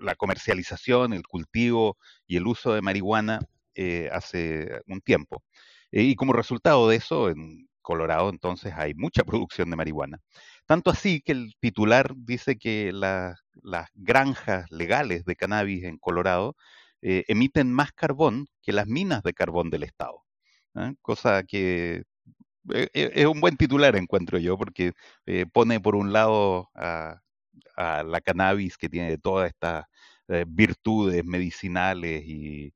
la 0.00 0.14
comercialización, 0.16 1.12
el 1.12 1.26
cultivo 1.26 1.96
y 2.26 2.36
el 2.36 2.46
uso 2.46 2.72
de 2.74 2.82
marihuana 2.82 3.40
hace 4.12 4.82
un 4.86 5.00
tiempo. 5.00 5.42
Eh, 5.92 6.02
y 6.04 6.16
como 6.16 6.32
resultado 6.32 6.88
de 6.88 6.96
eso, 6.96 7.28
en 7.30 7.68
Colorado 7.82 8.30
entonces 8.30 8.72
hay 8.76 8.94
mucha 8.94 9.24
producción 9.24 9.70
de 9.70 9.76
marihuana. 9.76 10.18
Tanto 10.66 10.90
así 10.90 11.20
que 11.20 11.32
el 11.32 11.54
titular 11.60 12.14
dice 12.16 12.56
que 12.56 12.92
las 12.92 13.88
granjas 13.94 14.70
legales 14.70 15.24
de 15.24 15.36
cannabis 15.36 15.84
en 15.84 15.98
Colorado 15.98 16.56
eh, 17.02 17.24
emiten 17.28 17.72
más 17.72 17.92
carbón 17.92 18.46
que 18.62 18.72
las 18.72 18.86
minas 18.86 19.22
de 19.22 19.34
carbón 19.34 19.70
del 19.70 19.82
Estado. 19.84 20.21
¿Eh? 20.76 20.94
Cosa 21.02 21.42
que 21.44 22.04
es 22.92 23.26
un 23.26 23.40
buen 23.40 23.56
titular, 23.56 23.96
encuentro 23.96 24.38
yo, 24.38 24.56
porque 24.56 24.92
pone 25.52 25.80
por 25.80 25.96
un 25.96 26.12
lado 26.12 26.70
a, 26.74 27.20
la 27.76 28.20
cannabis 28.20 28.78
que 28.78 28.88
tiene 28.88 29.18
todas 29.18 29.48
estas 29.48 29.86
virtudes 30.46 31.24
medicinales 31.24 32.22
y, 32.24 32.72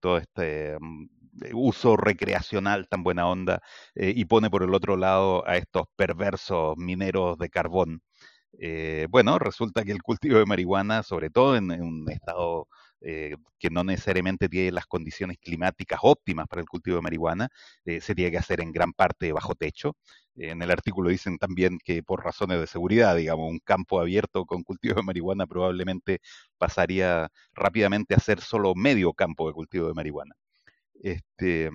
todo 0.00 0.18
este 0.18 0.76
mm, 0.78 1.06
uso 1.54 1.96
recreacional 1.96 2.88
tan 2.88 3.02
buena 3.02 3.28
onda 3.28 3.60
eh, 3.94 4.12
y 4.14 4.24
pone 4.24 4.50
por 4.50 4.62
el 4.62 4.74
otro 4.74 4.96
lado 4.96 5.46
a 5.48 5.56
estos 5.56 5.84
perversos 5.96 6.76
mineros 6.76 7.38
de 7.38 7.48
carbón. 7.50 8.02
Eh, 8.58 9.06
bueno, 9.10 9.38
resulta 9.38 9.84
que 9.84 9.92
el 9.92 10.02
cultivo 10.02 10.38
de 10.38 10.46
marihuana, 10.46 11.02
sobre 11.02 11.30
todo 11.30 11.56
en, 11.56 11.70
un 11.70 12.10
estado 12.10 12.68
eh, 13.00 13.36
que 13.58 13.70
no 13.70 13.84
necesariamente 13.84 14.48
tiene 14.48 14.72
las 14.72 14.86
condiciones 14.86 15.38
climáticas 15.38 16.00
óptimas 16.02 16.46
para 16.48 16.62
el 16.62 16.68
cultivo 16.68 16.96
de 16.96 17.02
marihuana, 17.02 17.48
se 17.84 18.14
tiene 18.14 18.30
que 18.30 18.38
hacer 18.38 18.60
en 18.60 18.72
gran 18.72 18.92
parte 18.92 19.32
bajo 19.32 19.54
techo. 19.54 19.96
En 20.36 20.62
el 20.62 20.70
artículo 20.70 21.10
dicen 21.10 21.38
también 21.38 21.78
que 21.84 22.02
por 22.02 22.24
razones 22.24 22.58
de 22.60 22.66
seguridad, 22.66 23.16
digamos, 23.16 23.50
un 23.50 23.58
campo 23.58 24.00
abierto 24.00 24.46
con 24.46 24.62
cultivo 24.62 24.94
de 24.96 25.02
marihuana 25.02 25.46
probablemente 25.46 26.20
pasaría 26.58 27.30
rápidamente 27.54 28.14
a 28.14 28.20
ser 28.20 28.40
solo 28.40 28.74
medio 28.74 29.12
campo 29.12 29.46
de 29.48 29.54
cultivo 29.54 29.88
de 29.88 29.94
marihuana. 29.94 30.34
Este, 31.02 31.70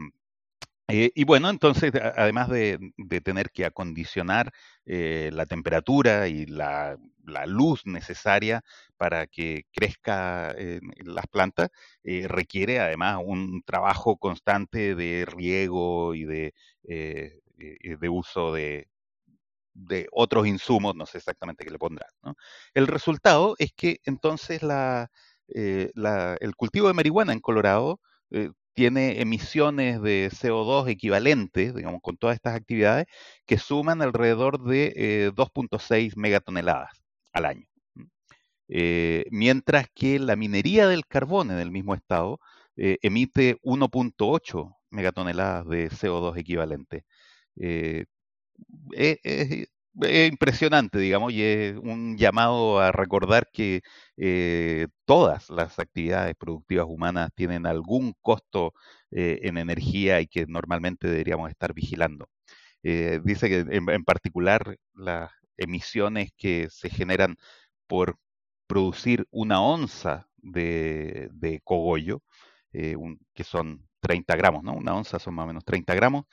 eh, 0.87 1.11
y 1.15 1.23
bueno, 1.23 1.49
entonces, 1.49 1.91
además 2.15 2.49
de, 2.49 2.79
tener 3.23 3.49
que 3.51 3.65
acondicionar 3.65 4.51
eh, 4.85 5.31
la 5.33 5.45
temperatura 5.47 6.27
y 6.27 6.45
la, 6.45 6.97
luz 7.45 7.85
necesaria 7.85 8.61
para 8.97 9.27
que 9.27 9.63
crezca 9.71 10.55
las 11.03 11.27
plantas, 11.27 11.69
eh, 12.03 12.27
requiere 12.27 12.79
además 12.79 13.19
un 13.23 13.61
trabajo 13.65 14.17
constante 14.17 14.95
de 14.95 15.25
riego 15.25 16.15
y 16.15 16.25
de, 16.25 16.53
uso 18.09 18.53
de, 18.53 18.87
de 19.73 20.07
otros 20.11 20.47
insumos, 20.47 20.95
no 20.95 21.05
sé 21.05 21.17
exactamente 21.17 21.65
qué 21.65 21.71
le 21.71 21.79
pondrán. 21.79 22.09
El 22.73 22.87
resultado 22.87 23.55
es 23.59 23.73
que 23.73 23.99
entonces 24.05 24.63
la, 24.63 25.09
el 25.47 26.55
cultivo 26.55 26.87
de 26.87 26.93
marihuana 26.93 27.33
en 27.33 27.39
Colorado 27.39 27.99
tiene 28.75 29.21
emisiones 29.21 30.01
de 30.01 30.29
CO2 30.31 30.89
equivalentes, 30.89 31.73
digamos, 31.73 32.01
con 32.01 32.17
todas 32.17 32.35
estas 32.35 32.55
actividades, 32.55 33.07
que 33.45 33.57
suman 33.57 34.01
alrededor 34.01 34.61
de 34.63 35.31
2.6 35.33 36.11
eh, 36.11 36.13
megatoneladas 36.17 37.04
al 37.35 37.45
año. 37.45 37.67
Eh, 38.67 39.25
mientras 39.31 39.87
que 39.93 40.19
la 40.19 40.35
minería 40.35 40.87
del 40.87 41.05
carbón 41.05 41.51
en 41.51 41.59
el 41.59 41.71
mismo 41.71 41.93
estado 41.93 42.39
eh, 42.77 42.97
emite 43.03 43.57
1.8 43.63 44.75
megatoneladas 44.89 45.67
de 45.67 45.89
CO2 45.91 46.37
equivalente. 46.37 47.05
es, 47.55 48.05
es 50.01 50.29
impresionante, 50.29 50.99
digamos, 50.99 51.33
y 51.33 51.43
es 51.43 51.77
un 51.77 52.17
llamado 52.17 52.79
a 52.79 52.91
recordar 52.91 53.49
que 53.51 53.81
eh, 54.17 54.87
todas 55.05 55.49
las 55.49 55.79
actividades 55.79 56.35
productivas 56.35 56.85
humanas 56.87 57.31
tienen 57.35 57.65
algún 57.65 58.13
costo 58.21 58.73
eh, 59.11 59.39
en 59.43 59.57
energía 59.57 60.21
y 60.21 60.27
que 60.27 60.45
normalmente 60.47 61.07
deberíamos 61.09 61.49
estar 61.49 61.73
vigilando. 61.73 62.27
Eh, 62.83 63.19
dice 63.23 63.49
que 63.49 63.65
en, 63.69 64.03
particular 64.03 64.77
las 64.93 65.31
emisiones 65.57 66.31
que 66.37 66.69
se 66.69 66.89
generan 66.89 67.37
por 67.87 68.17
producir 68.67 69.27
una 69.31 69.61
onza 69.61 70.27
de, 70.37 71.61
cogollo, 71.63 72.21
que 72.71 73.43
son 73.43 73.87
30 74.01 74.35
gramos, 74.35 74.63
¿no? 74.63 74.73
Una 74.73 74.95
onza 74.95 75.19
son 75.19 75.35
más 75.35 75.45
o 75.45 75.47
menos 75.47 75.65
30 75.65 75.95
gramos, 75.95 76.25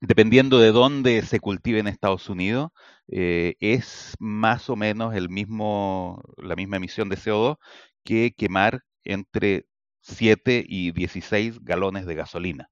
dependiendo 0.00 0.58
de 0.58 0.72
dónde 0.72 1.22
se 1.22 1.40
cultive 1.40 1.78
en 1.78 1.88
Estados 1.88 2.28
Unidos, 2.28 2.70
eh, 3.08 3.54
es 3.60 4.14
más 4.18 4.68
o 4.70 4.76
menos 4.76 5.14
el 5.14 5.28
mismo, 5.28 6.22
la 6.36 6.56
misma 6.56 6.76
emisión 6.76 7.08
de 7.08 7.16
CO2 7.16 7.56
que 8.04 8.32
quemar 8.36 8.82
entre 9.04 9.66
7 10.00 10.64
y 10.66 10.92
16 10.92 11.60
galones 11.62 12.06
de 12.06 12.14
gasolina. 12.14 12.70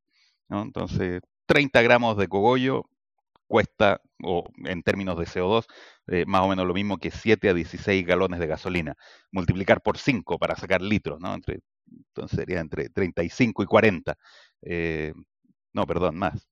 Entonces, 0.49 1.23
30 1.47 1.83
gramos 1.83 2.17
de 2.19 2.29
cogollo 2.29 2.85
cuesta, 3.53 4.01
o 4.23 4.45
en 4.65 4.83
términos 4.83 5.19
de 5.19 5.27
CO2, 5.27 5.67
eh, 6.07 6.25
más 6.27 6.41
o 6.41 6.49
menos 6.49 6.67
lo 6.67 6.73
mismo 6.73 6.97
que 6.97 7.11
7 7.11 7.51
a 7.51 7.53
16 7.53 8.07
galones 8.07 8.41
de 8.41 8.47
gasolina. 8.47 8.95
Multiplicar 9.31 9.83
por 9.83 9.99
5 9.99 10.39
para 10.39 10.57
sacar 10.57 10.81
litros, 10.81 11.21
¿no? 11.21 11.35
Entre, 11.35 11.61
entonces 11.87 12.39
sería 12.39 12.61
entre 12.61 12.89
35 12.89 13.63
y 13.63 13.67
40. 13.67 14.17
Eh, 14.63 15.13
no, 15.75 15.87
perdón, 15.87 16.17
más. 16.17 16.49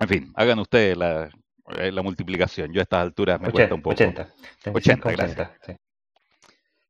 En 0.00 0.08
fin, 0.08 0.32
hagan 0.34 0.58
ustedes 0.58 0.96
la, 0.96 1.30
eh, 1.78 1.92
la 1.92 2.02
multiplicación. 2.02 2.72
Yo 2.72 2.80
a 2.80 2.82
estas 2.82 3.02
alturas 3.02 3.40
me 3.40 3.52
cuesta 3.52 3.72
un 3.72 3.82
poco. 3.82 3.94
80. 3.94 4.28
80, 4.72 5.12
gracias. 5.12 5.50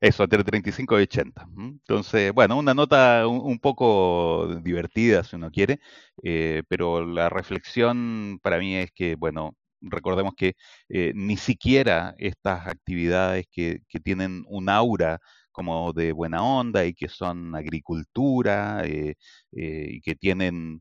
Eso, 0.01 0.23
entre 0.25 0.43
35 0.45 0.99
y 0.99 1.03
80. 1.03 1.47
Entonces, 1.59 2.33
bueno, 2.33 2.57
una 2.59 2.73
nota 2.73 3.27
un, 3.29 3.59
poco 3.59 4.47
divertida, 4.63 5.23
si 5.25 5.37
uno 5.37 5.51
quiere, 5.51 5.79
eh, 6.23 6.63
pero 6.69 7.05
la 7.05 7.29
reflexión 7.29 8.39
para 8.43 8.59
mí 8.59 8.77
es 8.77 8.91
que, 8.93 9.15
bueno, 9.17 9.57
recordemos 9.83 10.33
que 10.37 10.55
eh, 10.89 11.13
ni 11.15 11.37
siquiera 11.37 12.15
estas 12.19 12.67
actividades 12.67 13.47
que, 13.51 13.81
que, 13.89 14.01
tienen 14.01 14.45
un 14.49 14.71
aura 14.71 15.19
como 15.53 15.93
de 15.93 16.13
buena 16.13 16.43
onda 16.43 16.87
y 16.87 16.95
que 16.95 17.09
son 17.09 17.55
agricultura 17.55 18.83
y 18.87 20.01
que 20.01 20.15
tienen 20.17 20.81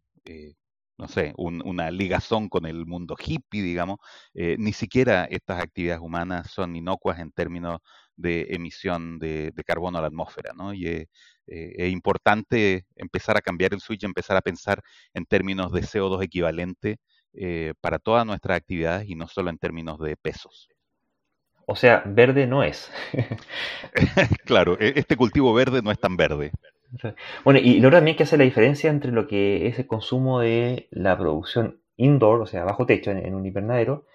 no 0.99 1.07
sé, 1.07 1.33
una 1.37 1.91
ligazón 1.91 2.49
con 2.49 2.65
el 2.65 2.85
mundo 2.85 3.15
hippie, 3.17 3.63
digamos, 3.63 3.99
eh, 4.33 4.57
ni 4.59 4.73
siquiera 4.73 5.23
estas 5.25 5.61
actividades 5.63 6.01
humanas 6.01 6.51
son 6.51 6.75
inocuas 6.75 7.19
en 7.19 7.31
términos 7.31 7.79
de 8.19 8.47
emisión 8.49 9.19
de, 9.19 9.51
carbono 9.65 9.97
a 9.97 10.01
la 10.01 10.07
atmósfera, 10.07 10.53
¿no? 10.55 10.73
Y 10.73 10.87
es, 10.87 11.07
importante 11.91 12.85
empezar 12.95 13.35
a 13.37 13.41
cambiar 13.41 13.73
el 13.73 13.79
switch, 13.79 14.03
empezar 14.03 14.37
a 14.37 14.41
pensar 14.41 14.81
en 15.15 15.25
términos 15.25 15.71
de 15.71 15.81
CO2 15.81 16.23
equivalente 16.23 16.97
para 17.81 17.97
todas 17.97 18.25
nuestras 18.25 18.57
actividades 18.57 19.09
y 19.09 19.15
no 19.15 19.27
solo 19.27 19.49
en 19.49 19.57
términos 19.57 19.97
de 19.99 20.15
pesos. 20.15 20.69
O 21.71 21.75
sea, 21.75 22.01
verde 22.03 22.47
no 22.47 22.63
es. 22.63 22.91
claro, 24.45 24.75
e, 24.79 24.93
este 24.95 25.15
cultivo 25.15 25.53
verde 25.53 25.83
no 25.83 25.91
es 25.91 25.99
tan 25.99 26.17
verde. 26.17 26.51
Bueno, 27.43 27.59
y 27.59 27.79
luego 27.79 27.97
también 27.97 28.17
que 28.17 28.23
hace 28.23 28.37
la 28.37 28.43
diferencia 28.43 28.89
entre 28.89 29.11
lo 29.11 29.27
que 29.27 29.67
es 29.67 29.77
el 29.77 29.85
consumo 29.85 30.39
de 30.39 30.87
la 30.89 31.15
producción 31.15 31.81
indoor, 31.95 32.41
o 32.41 32.47
sea, 32.47 32.63
bajo 32.63 32.87
techo, 32.87 33.11
en, 33.11 33.35
un 33.35 33.45
invernadero, 33.45 34.05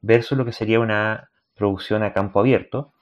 versus 0.00 0.38
lo 0.38 0.46
que 0.46 0.52
sería 0.52 0.80
una 0.80 1.30
producción 1.54 2.02
a 2.02 2.14
campo 2.14 2.40
abierto, 2.40 2.94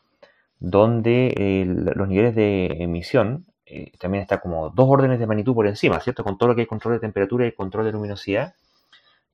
donde 0.58 1.64
los 1.94 2.08
niveles 2.08 2.34
de 2.34 2.66
emisión 2.80 3.46
eh, 3.66 3.92
también 3.98 4.22
está 4.22 4.40
como 4.40 4.70
dos 4.70 4.86
órdenes 4.88 5.18
de 5.18 5.26
magnitud 5.26 5.54
por 5.54 5.66
encima, 5.66 6.00
¿cierto? 6.00 6.24
Con 6.24 6.38
todo 6.38 6.50
lo 6.50 6.54
que 6.54 6.62
es 6.62 6.68
control 6.68 6.94
de 6.94 7.00
temperatura 7.00 7.46
y 7.46 7.52
control 7.52 7.86
de 7.86 7.92
luminosidad, 7.92 8.54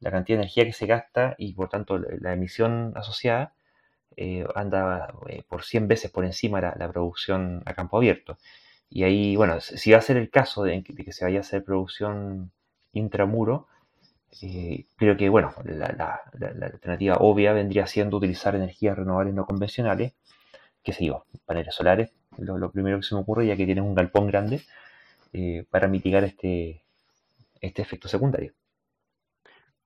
la 0.01 0.11
cantidad 0.11 0.39
de 0.39 0.43
energía 0.45 0.65
que 0.65 0.73
se 0.73 0.87
gasta 0.87 1.35
y 1.39 1.55
por 1.55 1.69
tanto 1.69 1.99
la 1.99 2.33
emisión 2.33 2.93
asociada 2.97 3.55
eh, 4.17 4.47
anda 4.55 5.13
eh, 5.29 5.43
por 5.49 5.65
100 5.65 5.89
veces 5.89 6.11
por 6.11 6.25
encima 6.25 6.61
la, 6.61 6.75
la 6.79 6.91
producción 6.91 7.63
a 7.67 7.75
campo 7.75 7.97
abierto. 7.99 8.39
Y 8.91 9.05
ahí, 9.05 9.37
bueno, 9.37 9.61
si 9.61 9.93
va 9.93 9.99
a 9.99 10.03
ser 10.03 10.17
el 10.17 10.31
caso 10.31 10.65
de, 10.65 10.83
que 10.83 11.13
se 11.13 11.25
vaya 11.25 11.39
a 11.39 11.41
hacer 11.43 11.65
producción 11.65 12.51
intramuro, 12.93 13.69
creo 14.97 15.17
que, 15.17 15.29
bueno, 15.29 15.55
la, 15.65 16.23
alternativa 16.63 17.17
obvia 17.19 17.53
vendría 17.53 17.87
siendo 17.87 18.17
utilizar 18.17 18.55
energías 18.57 18.99
renovables 18.99 19.35
no 19.35 19.47
convencionales, 19.47 20.15
que 20.83 20.93
sé 20.93 21.07
yo, 21.07 21.25
paneles 21.45 21.75
solares, 21.75 22.11
lo, 22.39 22.71
primero 22.71 22.99
que 22.99 23.07
se 23.07 23.15
me 23.15 23.21
ocurre, 23.21 23.47
ya 23.47 23.57
que 23.57 23.67
tienen 23.67 23.85
un 23.85 23.95
galpón 23.95 24.27
grande, 24.27 24.63
para 25.71 25.89
mitigar 25.89 26.25
este, 26.25 26.83
este 27.61 27.83
efecto 27.83 28.09
secundario. 28.09 28.53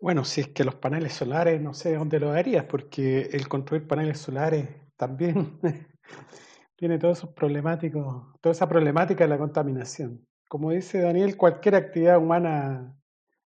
Bueno, 0.01 0.25
si 0.25 0.43
es 0.43 0.49
que 0.49 0.65
los 0.65 0.75
paneles 0.75 1.15
solares, 1.15 1.61
no 1.61 1.73
sé 1.73 1.95
dónde 1.95 2.21
lo 2.21 2.31
harías, 2.31 2.65
porque 2.65 3.23
el 3.33 3.49
construir 3.49 3.87
paneles 3.87 4.19
solares 4.19 4.69
también 4.97 5.59
tiene 6.77 6.99
todos 6.99 7.19
esos 7.19 7.31
problemáticos, 7.31 8.39
toda 8.41 8.53
esa 8.53 8.69
problemática 8.69 9.25
de 9.25 9.29
la 9.29 9.39
contaminación. 9.39 10.27
Como 10.47 10.73
dice 10.73 11.01
Daniel, 11.01 11.37
cualquier 11.37 11.77
actividad 11.77 12.19
humana, 12.19 12.95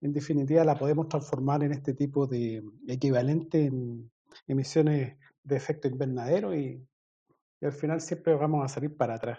en 0.01 0.12
definitiva, 0.12 0.65
la 0.65 0.78
podemos 0.78 1.09
transformar 1.09 1.62
en 1.65 1.73
este 1.73 1.93
tipo 1.93 2.27
de 2.27 2.62
equivalente 2.86 3.66
en 3.66 4.10
emisiones 4.47 5.19
de 5.43 5.56
efecto 5.56 5.86
invernadero 5.86 6.55
y 6.55 6.88
al 7.66 7.72
final 7.72 8.01
siempre 8.01 8.35
vamos 8.35 8.64
a 8.64 8.68
salir 8.68 8.97
para 8.97 9.14
atrás. 9.14 9.39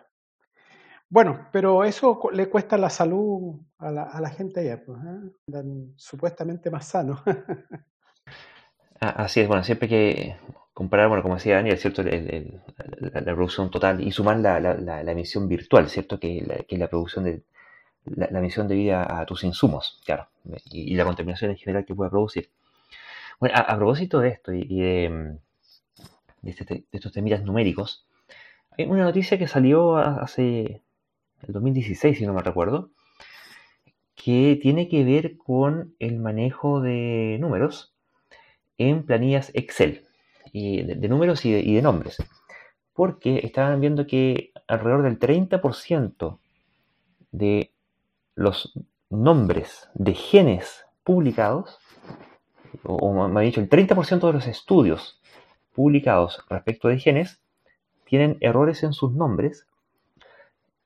Bueno, 1.09 1.47
pero 1.51 1.83
eso 1.83 2.19
le 2.31 2.49
cuesta 2.49 2.77
la 2.77 2.89
salud 2.89 3.59
a 3.79 3.89
la, 3.91 4.03
a 4.03 4.21
la 4.21 4.29
gente 4.29 4.59
allá, 4.59 4.83
pues, 4.85 4.99
¿eh? 5.03 5.93
supuestamente 5.95 6.69
más 6.69 6.85
sano. 6.85 7.23
Así 8.99 9.39
es, 9.39 9.47
bueno, 9.47 9.63
siempre 9.63 9.87
que 9.87 10.35
comparar, 10.73 11.07
bueno, 11.07 11.23
como 11.23 11.35
decía 11.35 11.55
Daniel, 11.55 11.77
¿cierto? 11.77 12.03
la, 12.03 13.33
producción 13.33 13.71
total 13.71 14.01
y 14.01 14.11
sumar 14.11 14.37
la, 14.37 14.59
la, 14.59 15.11
emisión 15.11 15.47
virtual, 15.47 15.89
¿cierto? 15.89 16.19
Que, 16.19 16.65
que 16.67 16.75
es 16.75 16.79
la 16.79 16.87
producción 16.87 17.25
de 17.25 17.43
la, 18.05 18.39
emisión 18.39 18.67
debida 18.67 19.19
a 19.19 19.25
tus 19.25 19.43
insumos, 19.43 19.99
claro, 20.05 20.27
y, 20.65 20.95
la 20.95 21.05
contaminación 21.05 21.51
en 21.51 21.57
general 21.57 21.85
que 21.85 21.95
puede 21.95 22.09
producir. 22.09 22.49
Bueno, 23.39 23.55
a, 23.57 23.75
propósito 23.75 24.19
de 24.19 24.29
esto 24.29 24.53
y, 24.53 24.79
de, 24.79 25.37
de, 26.41 26.51
este, 26.51 26.65
de 26.65 26.85
estos 26.91 27.11
temitas 27.11 27.43
numéricos, 27.43 28.05
hay 28.77 28.85
una 28.85 29.03
noticia 29.03 29.37
que 29.37 29.47
salió 29.47 29.97
hace 29.97 30.81
el 31.41 31.53
2016, 31.53 32.17
si 32.17 32.25
no 32.25 32.33
me 32.33 32.41
recuerdo, 32.41 32.91
que 34.15 34.59
tiene 34.61 34.89
que 34.89 35.03
ver 35.03 35.37
con 35.37 35.95
el 35.99 36.19
manejo 36.19 36.81
de 36.81 37.37
números 37.39 37.93
en 38.77 39.05
planillas 39.05 39.51
Excel, 39.53 40.05
de, 40.53 41.07
números 41.09 41.45
y 41.45 41.73
de, 41.73 41.81
nombres, 41.81 42.17
porque 42.93 43.41
estaban 43.43 43.79
viendo 43.81 44.07
que 44.07 44.51
alrededor 44.67 45.03
del 45.03 45.19
30% 45.19 46.39
de 47.31 47.71
los 48.35 48.73
nombres 49.09 49.89
de 49.93 50.13
genes 50.13 50.85
publicados, 51.03 51.79
o, 52.83 53.27
me 53.27 53.39
ha 53.39 53.43
dicho, 53.43 53.61
el 53.61 53.69
30% 53.69 54.27
de 54.27 54.33
los 54.33 54.47
estudios 54.47 55.21
publicados 55.73 56.43
respecto 56.49 56.87
de 56.87 56.99
genes 56.99 57.41
tienen 58.09 58.37
errores 58.41 58.83
en 58.83 58.93
sus 58.93 59.13
nombres 59.13 59.67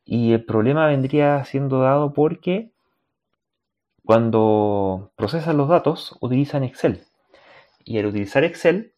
y 0.06 0.34
el 0.34 0.44
problema 0.44 0.88
vendría 0.88 1.44
siendo 1.46 1.82
dado 1.82 2.14
porque 2.14 2.72
cuando 4.06 5.12
procesan 5.16 5.58
los 5.58 5.70
datos 5.70 6.18
utilizan 6.20 6.64
Excel. 6.64 7.06
Y 7.86 7.98
al 8.00 8.08
utilizar 8.08 8.44
Excel, 8.44 8.94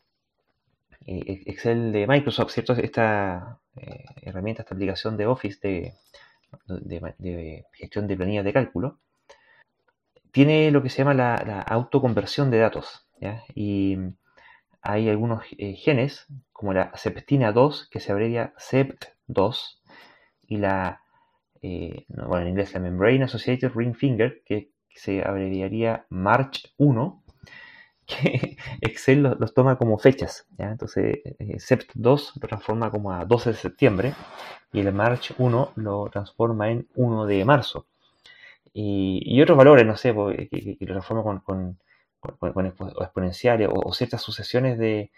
eh, 1.06 1.44
Excel 1.46 1.92
de 1.92 2.08
Microsoft, 2.08 2.52
¿cierto? 2.52 2.74
Esta 2.74 3.60
eh, 3.76 4.06
herramienta, 4.24 4.64
esta 4.64 4.74
aplicación 4.74 5.16
de 5.18 5.28
Office 5.28 5.60
de, 5.62 5.94
gestión 7.74 8.08
de 8.08 8.18
planillas 8.18 8.46
de 8.46 8.54
cálculo, 8.54 8.98
tiene 10.32 10.72
lo 10.72 10.82
que 10.82 10.90
se 10.90 11.00
llama 11.00 11.14
la, 11.14 11.62
autoconversión 11.62 12.50
de 12.50 12.60
datos. 12.60 13.08
Y 13.54 13.98
hay 14.82 15.10
algunos 15.10 15.44
eh, 15.58 15.74
genes, 15.74 16.28
como 16.56 16.72
la 16.72 16.96
septina 16.96 17.52
2, 17.52 17.90
que 17.92 18.00
se 18.00 18.14
abrevia 18.14 18.54
SEPT2, 18.58 19.82
y 20.48 20.56
la, 20.56 21.02
eh, 21.62 22.06
bueno, 22.08 22.44
en 22.44 22.48
inglés 22.48 22.74
la 22.74 22.80
Membrane 22.80 23.26
Associated 23.26 23.74
Ring 23.76 23.94
Finger, 23.94 24.42
que, 24.46 24.72
se 24.90 25.22
abreviaría 25.22 26.06
March 26.08 26.74
1, 26.78 27.24
que 28.06 28.56
Excel 28.80 29.24
los, 29.38 29.54
toma 29.54 29.78
como 29.78 29.98
fechas. 29.98 30.48
Entonces, 30.58 31.20
eh, 31.40 31.60
Sept 31.60 31.92
2 31.96 32.34
lo 32.42 32.48
transforma 32.48 32.90
como 32.90 33.12
a 33.12 33.26
12 33.26 33.50
de 33.50 33.58
septiembre 33.58 34.14
y 34.72 34.80
el 34.80 34.94
March 34.94 35.34
1 35.38 35.74
lo 35.76 36.10
transforma 36.10 36.72
en 36.72 36.88
1 36.96 37.26
de 37.26 37.44
marzo. 37.44 37.88
Y, 38.72 39.42
otros 39.42 39.58
valores, 39.58 39.86
no 39.86 39.98
sé, 39.98 40.14
pues, 40.14 40.38
que, 40.50 40.78
lo 40.80 40.94
transforma 40.94 41.42
con, 41.42 41.78
con, 42.22 42.66
exponenciales 43.02 43.68
o, 43.70 43.92
ciertas 43.92 44.22
sucesiones 44.22 44.78
de, 44.78 45.12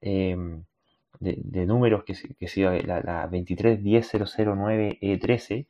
em, 0.00 0.64
de, 1.20 1.66
números 1.66 2.04
que, 2.04 2.14
que 2.38 2.48
si 2.48 2.62
la, 2.62 3.00
la 3.00 3.30
231009E13 3.30 5.66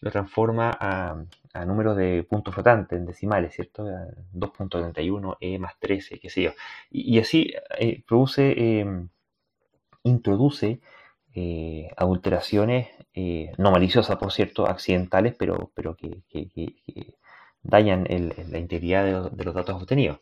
lo 0.00 0.10
transforma 0.10 0.76
a, 0.80 1.24
números 1.66 1.96
de 1.96 2.24
puntos 2.24 2.54
flotantes, 2.54 2.98
en 2.98 3.06
decimales, 3.06 3.54
¿cierto? 3.54 3.84
2.31, 3.84 5.36
E 5.40 5.58
más 5.58 5.78
13, 5.78 6.18
qué 6.18 6.30
sé 6.30 6.42
yo. 6.42 6.52
Y, 6.90 7.18
así 7.18 7.52
eh, 7.78 8.02
produce, 8.06 8.80
em, 8.80 9.08
introduce 10.04 10.80
eh, 11.34 11.90
adulteraciones 11.96 12.88
eh, 13.14 13.52
no 13.58 13.70
maliciosas, 13.72 14.16
por 14.16 14.32
cierto, 14.32 14.66
accidentales, 14.66 15.34
pero, 15.38 15.70
pero 15.74 15.96
que, 15.96 16.22
dañan 17.62 18.06
la 18.08 18.58
integridad 18.58 19.30
de, 19.30 19.44
los 19.44 19.54
datos 19.54 19.82
obtenidos. 19.82 20.20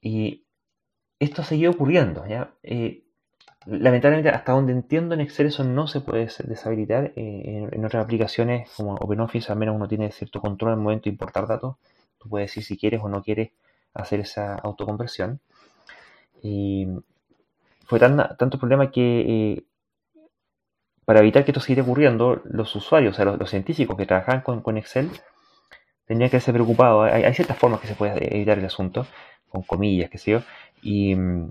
Y 0.00 0.46
esto 1.18 1.42
seguido 1.42 1.72
ocurriendo, 1.72 2.26
¿ya? 2.26 2.54
Lamentablemente, 3.66 4.30
hasta 4.30 4.52
donde 4.52 4.72
entiendo 4.72 5.14
en 5.14 5.20
Excel 5.20 5.46
eso 5.46 5.64
no 5.64 5.86
se 5.88 6.00
puede 6.00 6.28
deshabilitar. 6.44 7.12
Eh, 7.16 7.68
en, 7.72 7.84
otras 7.84 8.04
aplicaciones 8.04 8.70
como 8.76 8.94
OpenOffice, 8.94 9.52
al 9.52 9.58
menos 9.58 9.76
uno 9.76 9.88
tiene 9.88 10.10
cierto 10.12 10.40
control 10.40 10.72
al 10.72 10.78
momento 10.78 11.04
de 11.04 11.10
importar 11.10 11.46
datos. 11.46 11.76
Tú 12.18 12.28
puedes 12.28 12.48
decir 12.50 12.64
si 12.64 12.76
quieres 12.76 13.00
o 13.02 13.08
no 13.08 13.22
quieres 13.22 13.50
hacer 13.94 14.20
esa 14.20 14.54
autoconversión. 14.54 15.40
Y 16.42 16.86
fue 17.86 17.98
tan, 17.98 18.16
tanto 18.36 18.58
problema 18.58 18.90
que 18.90 19.56
eh, 19.56 19.64
para 21.04 21.20
evitar 21.20 21.44
que 21.44 21.52
esto 21.52 21.60
siguiera 21.60 21.82
ocurriendo, 21.82 22.42
los 22.44 22.74
usuarios, 22.76 23.14
o 23.14 23.16
sea, 23.16 23.24
los, 23.24 23.50
científicos 23.50 23.96
que 23.96 24.06
trabajaban 24.06 24.42
con, 24.42 24.76
Excel, 24.76 25.10
tenían 26.06 26.30
que 26.30 26.40
ser 26.40 26.54
preocupados. 26.54 27.10
Hay, 27.10 27.24
hay, 27.24 27.34
ciertas 27.34 27.56
formas 27.58 27.80
que 27.80 27.86
se 27.88 27.94
puede 27.94 28.36
evitar 28.36 28.58
el 28.58 28.66
asunto, 28.66 29.06
con 29.48 29.62
comillas, 29.62 30.10
qué 30.10 30.18
sé 30.18 30.32
yo. 30.32 30.42
Y 30.82 31.14
mm, 31.14 31.50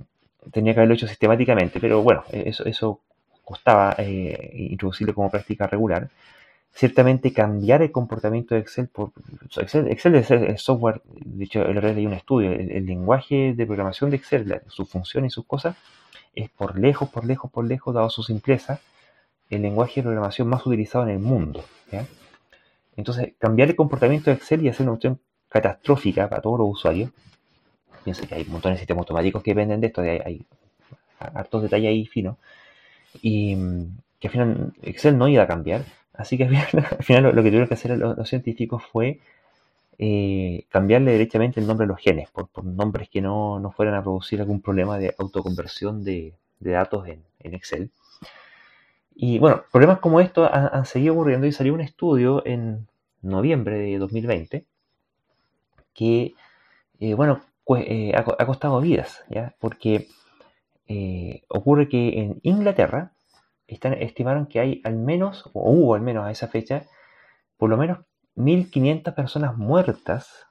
tenía 0.52 0.74
que 0.74 0.80
haberlo 0.80 0.95
hecho 0.95 1.07
sistemáticamente, 1.07 1.80
pero 1.80 2.02
bueno, 2.02 2.24
eso, 2.32 2.65
eso 2.65 3.02
costaba 3.48 3.95
eh, 3.98 4.68
introducirlo 4.72 5.15
como 5.15 5.32
práctica 5.32 5.68
regular. 5.68 6.10
Ciertamente 6.74 7.32
cambiar 7.32 7.82
el 7.82 7.94
comportamiento 7.94 8.53
de 8.53 8.61
Excel 8.61 8.90
por 8.90 9.11
Excel, 9.56 9.88
Excel 9.88 10.15
es 10.15 10.30
el 10.30 10.57
software, 10.57 11.02
de 11.06 11.45
hecho 11.45 11.65
el 11.65 11.78
otro 11.78 11.90
un 11.90 12.14
estudio, 12.14 12.52
el, 12.52 12.86
lenguaje 12.86 13.53
de 13.56 13.65
programación 13.65 14.10
de 14.10 14.18
Excel, 14.18 14.61
sus 14.68 14.90
funciones 14.90 15.32
y 15.32 15.34
sus 15.34 15.45
cosas, 15.45 15.78
es 16.36 16.49
por 16.49 16.78
lejos, 16.78 17.10
por 17.10 17.26
lejos, 17.26 17.49
por 17.49 17.65
lejos, 17.65 17.95
dado 17.95 18.10
su 18.10 18.22
simpleza, 18.22 18.82
el 19.49 19.61
lenguaje 19.61 20.02
de 20.02 20.03
programación 20.03 20.49
más 20.49 20.65
utilizado 20.65 21.06
en 21.06 21.11
el 21.11 21.19
mundo. 21.19 21.64
Entonces, 22.98 23.34
cambiar 23.40 23.69
el 23.69 23.78
comportamiento 23.78 24.30
de 24.30 24.36
Excel 24.36 24.61
y 24.61 24.69
hacer 24.69 24.86
una 24.86 24.95
opción 24.95 25.19
catastrófica 25.48 26.28
para 26.28 26.41
todos 26.41 26.60
los 26.60 26.69
usuarios 26.69 27.11
Piensa 28.03 28.26
que 28.26 28.36
hay 28.36 28.45
montones 28.45 28.78
de 28.78 28.80
sistemas 28.80 29.02
automáticos 29.02 29.44
que 29.44 29.52
dependen 29.52 29.82
de 29.82 29.88
esto, 29.88 30.02
hay, 30.02 30.22
hay 30.24 30.45
hartos 31.19 31.64
detalles 31.64 31.90
ahí 31.90 32.06
finos. 32.06 32.38
y 33.22 33.56
mm, 33.56 33.98
que 34.19 34.28
al 34.28 34.32
final 34.32 34.74
Excel 34.82 35.18
no 35.18 35.28
iba 35.28 35.44
a 35.44 35.48
cambiar. 35.48 35.86
Así 36.14 36.38
que 36.38 36.45
al 36.45 37.03
final, 37.03 37.24
lo, 37.36 37.44
que 37.44 37.49
tuvieron 37.49 37.68
que 37.68 37.76
hacer 37.76 37.98
los, 37.98 38.28
científicos 38.28 38.84
fue 38.84 39.19
eh, 39.99 40.65
cambiarle 40.69 41.11
directamente 41.11 41.60
el 41.60 41.68
nombre 41.68 41.86
a 41.86 41.88
los 41.88 41.99
genes, 41.99 42.30
por, 42.32 42.64
nombres 42.64 43.10
que 43.10 43.22
no, 43.22 43.60
no, 43.60 43.72
fueran 43.72 43.95
a 43.95 44.02
producir 44.03 44.41
algún 44.41 44.61
problema 44.61 44.98
de 44.98 45.14
autoconversión 45.19 46.03
de, 46.03 46.34
datos 46.60 47.07
en, 47.07 47.24
en, 47.40 47.53
Excel. 47.53 47.91
Y 49.15 49.40
bueno, 49.40 49.64
problemas 49.72 49.99
como 49.99 50.19
estos 50.19 50.49
han, 50.52 50.86
seguido 50.86 51.14
ocurriendo 51.14 51.48
y 51.48 51.52
salió 51.52 51.74
un 51.74 51.82
estudio 51.82 52.44
en 52.45 52.88
noviembre 53.22 53.78
de 53.78 53.98
2020 53.98 54.65
que, 55.94 56.36
eh, 56.99 57.14
bueno, 57.15 57.41
eh, 57.76 58.14
ha, 58.15 58.45
costado 58.45 58.80
vidas. 58.81 59.23
Porque 59.60 60.07
ocurre 61.49 61.89
que 61.89 62.19
en 62.19 62.39
Inglaterra, 62.44 63.11
estimaron 63.68 64.45
que 64.45 64.60
hay 64.60 64.81
al 64.85 64.95
menos, 64.95 65.49
o 65.53 65.72
hubo 65.72 65.95
al 65.95 66.02
menos 66.02 66.26
a 66.26 66.31
esa 66.31 66.48
fecha, 66.48 66.85
por 67.57 67.69
lo 67.69 67.77
menos 67.77 67.99
1.500 68.35 69.14
personas 69.14 69.57
muertas 69.57 70.48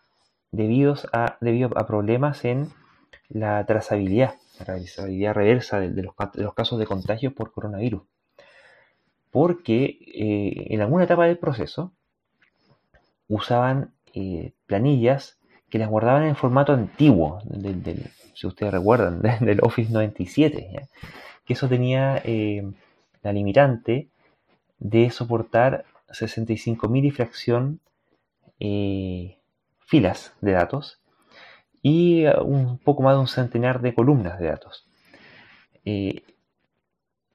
debido 0.50 0.94
a, 1.12 1.38
debido 1.40 1.70
a 1.76 1.86
problemas 1.86 2.44
en 2.44 2.68
la 3.28 3.64
trazabilidad, 3.64 4.34
la 4.58 4.64
trazabilidad 4.64 5.34
reversa 5.34 5.80
de, 5.80 6.02
los, 6.02 6.14
casos 6.54 6.78
de 6.78 6.86
contagio 6.86 7.34
por 7.34 7.52
coronavirus. 7.52 8.02
Porque 9.30 9.98
eh, 10.14 10.74
en 10.74 10.80
alguna 10.80 11.04
etapa 11.04 11.26
del 11.26 11.38
proceso 11.38 11.92
usaban 13.28 13.94
eh, 14.14 14.52
planillas 14.66 15.38
que 15.70 15.78
las 15.78 15.88
guardaban 15.88 16.24
en 16.24 16.36
formato 16.36 16.72
antiguo, 16.72 17.40
si 18.34 18.46
ustedes 18.46 18.72
recuerdan, 18.72 19.20
del 19.40 19.60
Office 19.62 19.92
97, 19.92 20.88
que 21.44 21.52
eso 21.52 21.68
tenía 21.68 22.20
eh, 22.24 22.70
la 23.22 23.32
limitante 23.32 24.08
de 24.78 25.10
soportar 25.10 25.84
65.000 26.08 27.04
y 27.06 27.10
fracción 27.10 27.80
eh, 28.60 29.38
filas 29.80 30.34
de 30.40 30.52
datos 30.52 31.00
y 31.82 32.26
un 32.26 32.78
poco 32.78 33.02
más 33.02 33.14
de 33.14 33.20
un 33.20 33.28
centenar 33.28 33.80
de 33.80 33.94
columnas 33.94 34.38
de 34.38 34.46
datos. 34.46 34.86
Eh, 35.84 36.22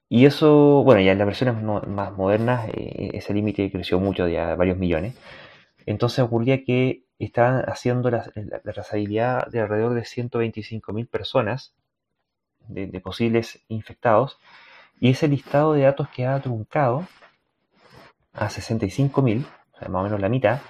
y 0.08 0.26
eso, 0.26 0.82
bueno, 0.84 1.00
ya 1.00 1.12
en 1.12 1.18
las 1.18 1.26
versiones 1.26 1.62
más 1.62 2.12
modernas 2.18 2.68
ese 2.74 3.32
límite 3.32 3.70
creció 3.72 3.98
mucho, 3.98 4.28
ya 4.28 4.54
varios 4.56 4.76
millones. 4.76 5.16
Entonces 5.86 6.18
ocurría 6.20 6.64
que 6.64 7.04
estaban 7.26 7.64
haciendo 7.68 8.10
la, 8.10 8.22
trazabilidad 8.62 9.46
de 9.48 9.60
alrededor 9.60 9.94
de 9.94 10.02
125.000 10.02 11.08
personas, 11.08 11.74
de, 12.68 13.00
posibles 13.00 13.60
infectados, 13.68 14.38
y 15.00 15.10
ese 15.10 15.28
listado 15.28 15.74
de 15.74 15.82
datos 15.82 16.08
quedaba 16.08 16.40
truncado 16.40 17.06
a 18.32 18.48
65.000, 18.48 19.44
o 19.44 19.78
sea, 19.78 19.88
más 19.88 20.00
o 20.00 20.04
menos 20.04 20.20
la 20.20 20.28
mitad, 20.28 20.60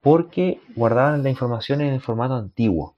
porque 0.00 0.60
guardaban 0.74 1.22
la 1.22 1.30
información 1.30 1.80
en 1.80 1.92
el 1.94 2.00
formato 2.00 2.34
antiguo. 2.34 2.96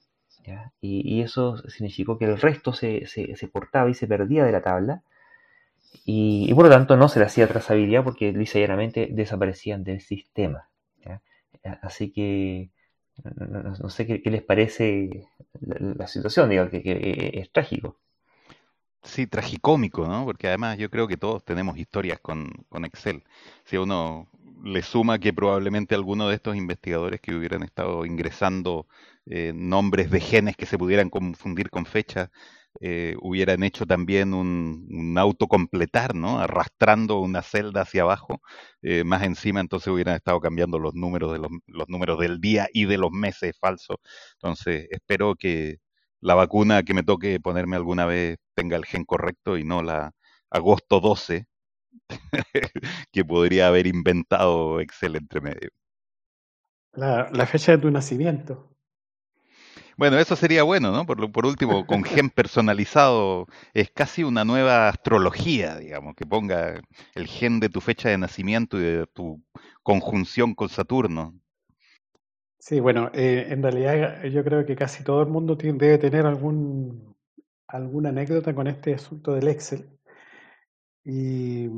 Y, 0.81 1.23
eso 1.23 1.59
significó 1.69 2.19
que 2.19 2.25
el 2.25 2.41
resto 2.41 2.73
se, 2.73 3.05
cortaba 3.53 3.89
y 3.91 3.95
se 3.95 4.07
perdía 4.07 4.45
de 4.45 4.53
la 4.53 4.63
tabla. 4.63 5.03
Y, 6.05 6.53
por 6.55 6.65
lo 6.65 6.71
tanto 6.71 6.97
no 6.97 7.09
se 7.09 7.21
le 7.21 7.27
hacía 7.27 7.47
trazabilidad 7.47 8.05
porque 8.05 8.33
lisa 8.33 8.59
llanamente 8.59 9.09
desaparecían 9.11 9.85
del 9.85 10.01
sistema. 10.01 10.69
Así 11.63 12.13
que 12.13 12.71
no, 13.25 13.91
sé 13.91 14.07
qué, 14.07 14.31
les 14.31 14.43
parece 14.43 15.29
la, 15.61 16.07
situación, 16.07 16.49
digo, 16.49 16.69
que 16.71 17.31
es 17.35 17.53
trágico. 17.53 17.99
Sí, 19.03 19.27
tragicómico, 19.27 20.07
¿no? 20.07 20.25
Porque 20.25 20.49
además 20.49 20.79
yo 20.79 20.91
creo 20.91 21.09
que 21.09 21.17
todos 21.17 21.45
tenemos 21.45 21.79
historias 21.79 22.21
con, 22.21 22.51
con 22.69 22.85
Excel. 22.85 23.25
Si 23.65 23.77
uno 23.79 24.29
le 24.63 24.83
suma 24.83 25.19
que 25.19 25.33
probablemente 25.33 25.95
alguno 25.95 26.29
de 26.29 26.35
estos 26.35 26.55
investigadores 26.55 27.21
que 27.21 27.35
hubieran 27.35 27.63
estado 27.63 28.05
ingresando 28.05 28.87
eh, 29.27 29.53
nombres 29.55 30.11
de 30.11 30.21
genes 30.21 30.57
que 30.57 30.67
se 30.67 30.77
pudieran 30.77 31.09
confundir 31.09 31.71
con 31.71 31.87
fechas, 31.87 32.31
eh, 32.81 33.17
hubieran 33.21 33.63
hecho 33.63 33.87
también 33.87 34.33
un, 34.33 34.87
un, 34.91 35.19
autocompletar, 35.19 36.15
¿no? 36.15 36.39
Arrastrando 36.41 37.21
una 37.21 37.43
celda 37.43 37.83
hacia 37.83 38.03
abajo, 38.03 38.41
eh, 38.83 39.05
más 39.05 39.23
encima 39.25 39.61
entonces 39.61 39.89
hubieran 39.89 40.15
estado 40.15 40.41
cambiando 40.41 40.79
los 40.79 40.95
números 40.95 41.33
de 41.33 41.39
los, 41.39 41.89
números 41.89 42.19
del 42.21 42.41
día 42.41 42.69
y 42.73 42.85
de 42.87 42.99
los 42.99 43.11
meses 43.11 43.57
falsos. 43.61 43.97
Entonces 44.35 44.87
espero 44.91 45.35
que 45.35 45.79
la 46.21 46.35
vacuna 46.35 46.83
que 46.83 46.95
me 46.95 47.03
toque 47.03 47.41
ponerme 47.41 47.77
alguna 47.77 48.07
vez 48.07 48.39
tenga 48.55 48.77
el 48.77 48.85
gen 48.87 49.05
correcto 49.05 49.59
y 49.59 49.65
no 49.65 49.83
la 49.83 50.13
agosto 50.51 51.01
12 51.01 51.47
que 53.13 53.25
podría 53.25 53.69
haber 53.69 53.87
inventado 53.87 54.81
Excel 54.81 55.17
entre 55.17 55.41
medio. 55.41 55.71
La, 56.93 57.47
fecha 57.47 57.73
de 57.73 57.79
tu 57.79 57.91
nacimiento. 57.91 58.70
Bueno, 60.01 60.19
eso 60.19 60.35
sería 60.35 60.63
bueno, 60.63 60.93
¿no? 60.93 61.05
Por, 61.05 61.31
por 61.31 61.45
último, 61.45 61.87
con 61.87 62.05
gen 62.05 62.31
personalizado 62.31 63.47
es 63.75 63.91
casi 63.91 64.25
una 64.25 64.47
nueva 64.47 64.89
astrología, 64.89 65.77
digamos, 65.77 66.15
que 66.15 66.25
ponga 66.25 66.81
el 67.15 67.27
gen 67.27 67.61
de 67.61 67.69
tu 67.69 67.83
fecha 67.83 68.09
de 68.09 68.17
nacimiento 68.17 68.79
y 68.79 68.83
de 68.83 69.07
tu 69.09 69.45
conjunción 69.83 70.55
con 70.55 70.71
Saturno. 70.71 71.39
Sí, 72.59 72.81
bueno, 72.81 73.11
eh, 73.13 73.49
en 73.51 73.63
realidad 73.63 74.25
yo 74.25 74.43
creo 74.43 74.65
que 74.65 74.75
casi 74.75 75.05
todo 75.05 75.21
el 75.21 75.29
mundo 75.29 75.55
debe 75.55 75.99
tener 75.99 76.25
algún, 76.25 77.15
alguna 77.69 78.09
anécdota 78.09 78.55
con 78.55 78.69
este 78.69 78.95
asunto 78.95 79.35
del 79.35 79.49
Excel. 79.49 79.87
Y 81.05 81.69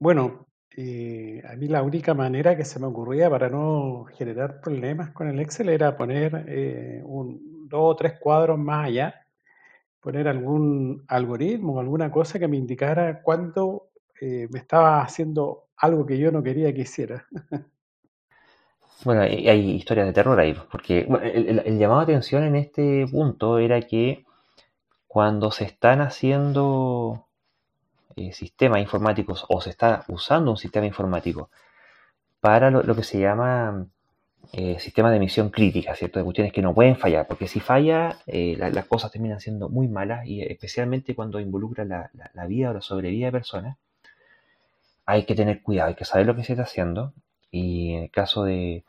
bueno, 0.00 0.45
eh, 0.76 1.42
a 1.48 1.56
mí 1.56 1.68
la 1.68 1.82
única 1.82 2.14
manera 2.14 2.56
que 2.56 2.64
se 2.64 2.78
me 2.78 2.86
ocurría 2.86 3.30
para 3.30 3.48
no 3.48 4.04
generar 4.16 4.60
problemas 4.60 5.10
con 5.10 5.28
el 5.28 5.40
Excel 5.40 5.70
era 5.70 5.96
poner 5.96 6.44
eh, 6.48 7.02
un, 7.04 7.68
dos 7.68 7.92
o 7.92 7.96
tres 7.96 8.18
cuadros 8.20 8.58
más 8.58 8.86
allá, 8.86 9.26
poner 10.00 10.28
algún 10.28 11.04
algoritmo 11.08 11.74
o 11.74 11.80
alguna 11.80 12.10
cosa 12.10 12.38
que 12.38 12.48
me 12.48 12.56
indicara 12.56 13.22
cuándo 13.22 13.90
me 14.20 14.58
estaba 14.58 15.02
haciendo 15.02 15.66
algo 15.76 16.06
que 16.06 16.16
yo 16.16 16.32
no 16.32 16.42
quería 16.42 16.72
que 16.72 16.80
hiciera. 16.82 17.26
Bueno, 19.04 19.20
hay 19.20 19.70
historias 19.72 20.06
de 20.06 20.12
terror 20.12 20.40
ahí, 20.40 20.56
porque 20.70 21.00
el, 21.00 21.78
llamado 21.78 22.00
de 22.00 22.14
atención 22.14 22.44
en 22.44 22.56
este 22.56 23.06
punto 23.06 23.58
era 23.58 23.82
que 23.82 24.24
cuando 25.06 25.50
se 25.50 25.64
están 25.64 26.00
haciendo 26.00 27.25
eh, 28.16 28.32
sistemas 28.32 28.80
informáticos 28.80 29.44
o 29.48 29.60
se 29.60 29.68
está 29.68 30.04
usando 30.08 30.50
un 30.50 30.56
sistema 30.56 30.86
informático 30.86 31.50
para 32.40 32.70
lo, 32.70 32.94
que 32.96 33.02
se 33.02 33.20
llama 33.20 33.86
eh, 34.52 34.78
sistema 34.78 35.10
de 35.10 35.18
emisión 35.18 35.50
crítica, 35.50 35.94
¿cierto? 35.94 36.18
De 36.18 36.24
cuestiones 36.24 36.52
que 36.52 36.62
no 36.62 36.72
pueden 36.74 36.96
fallar, 36.96 37.26
porque 37.26 37.46
si 37.46 37.60
falla, 37.60 38.16
eh, 38.26 38.56
las 38.58 38.86
cosas 38.86 39.12
terminan 39.12 39.40
siendo 39.40 39.68
muy 39.68 39.86
malas 39.88 40.26
y 40.26 40.40
especialmente 40.40 41.14
cuando 41.14 41.40
involucra 41.40 41.84
la, 41.84 42.10
la 42.32 42.46
vida 42.46 42.70
o 42.70 42.72
la 42.72 42.80
sobrevida 42.80 43.26
de 43.26 43.32
personas, 43.32 43.76
hay 45.04 45.24
que 45.26 45.34
tener 45.34 45.60
cuidado, 45.62 45.88
hay 45.90 45.94
que 45.94 46.06
saber 46.06 46.26
lo 46.26 46.34
que 46.34 46.42
se 46.42 46.54
está 46.54 46.62
haciendo 46.62 47.12
y 47.50 47.94
en 47.94 48.02
el 48.04 48.10
caso 48.10 48.44
de... 48.44 48.84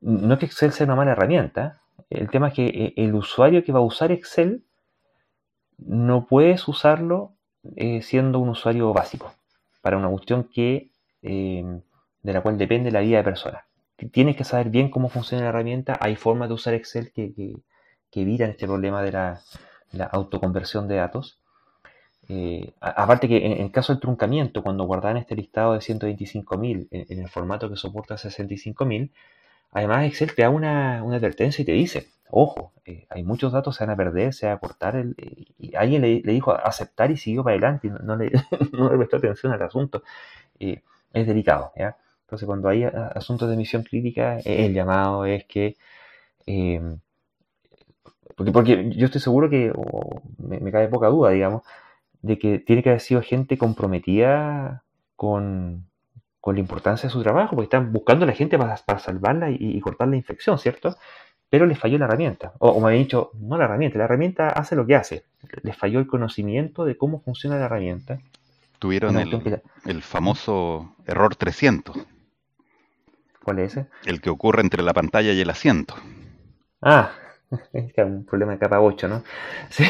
No 0.00 0.34
es 0.34 0.40
que 0.40 0.46
Excel 0.46 0.72
sea 0.72 0.86
una 0.86 0.96
mala 0.96 1.12
herramienta, 1.12 1.82
el 2.10 2.30
tema 2.30 2.48
es 2.48 2.54
que 2.54 2.94
el 2.96 3.14
usuario 3.14 3.62
que 3.62 3.70
va 3.70 3.78
a 3.78 3.82
usar 3.82 4.10
Excel 4.10 4.64
no 5.78 6.26
puedes 6.26 6.66
usarlo 6.66 7.34
eh, 7.76 8.02
siendo 8.02 8.38
un 8.40 8.50
usuario 8.50 8.92
básico 8.92 9.32
para 9.82 9.96
una 9.96 10.08
cuestión 10.08 10.44
que 10.44 10.90
eh, 11.22 11.64
de 12.22 12.32
la 12.32 12.40
cual 12.40 12.58
depende 12.58 12.90
la 12.90 13.00
vida 13.00 13.18
de 13.18 13.24
personas. 13.24 13.64
Tienes 14.10 14.36
que 14.36 14.44
saber 14.44 14.70
bien 14.70 14.90
cómo 14.90 15.08
funciona 15.08 15.44
la 15.44 15.50
herramienta. 15.50 15.96
Hay 16.00 16.16
formas 16.16 16.48
de 16.48 16.54
usar 16.54 16.74
Excel 16.74 17.12
que, 17.12 17.32
evitan 18.14 18.50
este 18.50 18.66
problema 18.66 19.02
de 19.02 19.12
la, 19.12 19.40
autoconversión 20.10 20.88
de 20.88 20.96
datos. 20.96 21.38
Eh, 22.28 22.72
aparte 22.80 23.28
que 23.28 23.46
en, 23.46 23.52
el 23.52 23.70
caso 23.70 23.92
del 23.92 24.00
truncamiento, 24.00 24.62
cuando 24.62 24.84
guardan 24.84 25.16
este 25.16 25.36
listado 25.36 25.74
de 25.74 25.80
125.000 25.80 26.88
en, 26.90 27.06
en 27.08 27.18
el 27.20 27.28
formato 27.28 27.68
que 27.68 27.76
soporta 27.76 28.16
65.000, 28.16 29.10
además 29.72 30.06
Excel 30.06 30.34
te 30.34 30.42
da 30.42 30.50
una, 30.50 30.98
advertencia 31.00 31.62
y 31.62 31.64
te 31.64 31.72
dice, 31.72 32.08
ojo, 32.30 32.72
eh, 32.84 33.06
hay 33.10 33.24
muchos 33.24 33.52
datos, 33.52 33.76
se 33.76 33.84
van 33.84 33.94
a 33.94 33.96
perder, 33.96 34.32
se 34.34 34.46
va 34.46 34.54
a 34.54 34.58
cortar, 34.58 34.96
el, 34.96 35.16
y 35.58 35.74
alguien 35.74 36.02
le, 36.02 36.20
dijo 36.22 36.52
aceptar 36.52 37.10
y 37.10 37.16
siguió 37.16 37.42
para 37.42 37.54
adelante, 37.56 37.88
y 37.88 37.90
no, 37.90 38.16
le, 38.16 38.30
prestó 38.30 39.16
atención 39.16 39.52
al 39.52 39.62
asunto. 39.62 40.02
Eh, 40.60 40.82
es 41.12 41.26
delicado, 41.26 41.72
¿ya? 41.76 41.96
Entonces 42.22 42.46
cuando 42.46 42.68
hay 42.68 42.84
asuntos 42.84 43.48
de 43.48 43.54
emisión 43.54 43.82
crítica, 43.82 44.38
el 44.38 44.72
llamado 44.72 45.26
es 45.26 45.44
que... 45.44 45.76
porque, 48.36 48.90
yo 48.90 49.06
estoy 49.06 49.20
seguro 49.20 49.50
que, 49.50 49.72
me, 50.38 50.60
me 50.60 50.72
cae 50.72 50.88
poca 50.88 51.08
duda, 51.08 51.30
digamos, 51.30 51.62
de 52.22 52.38
que 52.38 52.58
tiene 52.58 52.82
que 52.82 52.90
haber 52.90 53.00
sido 53.00 53.20
gente 53.20 53.58
comprometida 53.58 54.84
con, 55.16 55.86
la 56.50 56.58
importancia 56.58 57.08
de 57.08 57.12
su 57.12 57.22
trabajo, 57.22 57.54
porque 57.54 57.66
están 57.66 57.92
buscando 57.92 58.24
a 58.24 58.28
la 58.28 58.34
gente 58.34 58.58
para, 58.58 58.76
para 58.76 58.98
salvarla 58.98 59.50
y, 59.50 59.78
cortar 59.80 60.08
la 60.08 60.16
infección, 60.16 60.58
¿cierto? 60.58 60.96
Pero 61.48 61.66
les 61.66 61.78
falló 61.78 61.98
la 61.98 62.06
herramienta. 62.06 62.52
O, 62.58 62.80
me 62.80 62.88
habían 62.88 63.04
dicho, 63.04 63.30
no 63.34 63.56
la 63.56 63.64
herramienta, 63.64 63.98
la 63.98 64.04
herramienta 64.04 64.48
hace 64.48 64.74
lo 64.74 64.86
que 64.86 64.96
hace. 64.96 65.24
Les 65.62 65.76
falló 65.76 66.00
el 66.00 66.06
conocimiento 66.06 66.84
de 66.84 66.96
cómo 66.96 67.20
funciona 67.20 67.58
la 67.58 67.66
herramienta. 67.66 68.18
Tuvieron 68.78 69.16
el, 69.18 69.62
el 69.84 70.02
famoso 70.02 70.96
error 71.06 71.36
300. 71.36 71.96
¿Cuál 73.44 73.58
es 73.60 73.76
ese? 73.76 73.86
El 74.04 74.20
que 74.20 74.30
ocurre 74.30 74.62
entre 74.62 74.82
la 74.82 74.92
pantalla 74.92 75.32
y 75.32 75.40
el 75.40 75.50
asiento. 75.50 75.94
Ah, 76.80 77.12
es 77.72 77.92
un 77.98 78.24
problema 78.24 78.52
de 78.52 78.58
capa 78.58 78.80
8, 78.80 79.08
¿no? 79.08 79.22
Sí. 79.70 79.84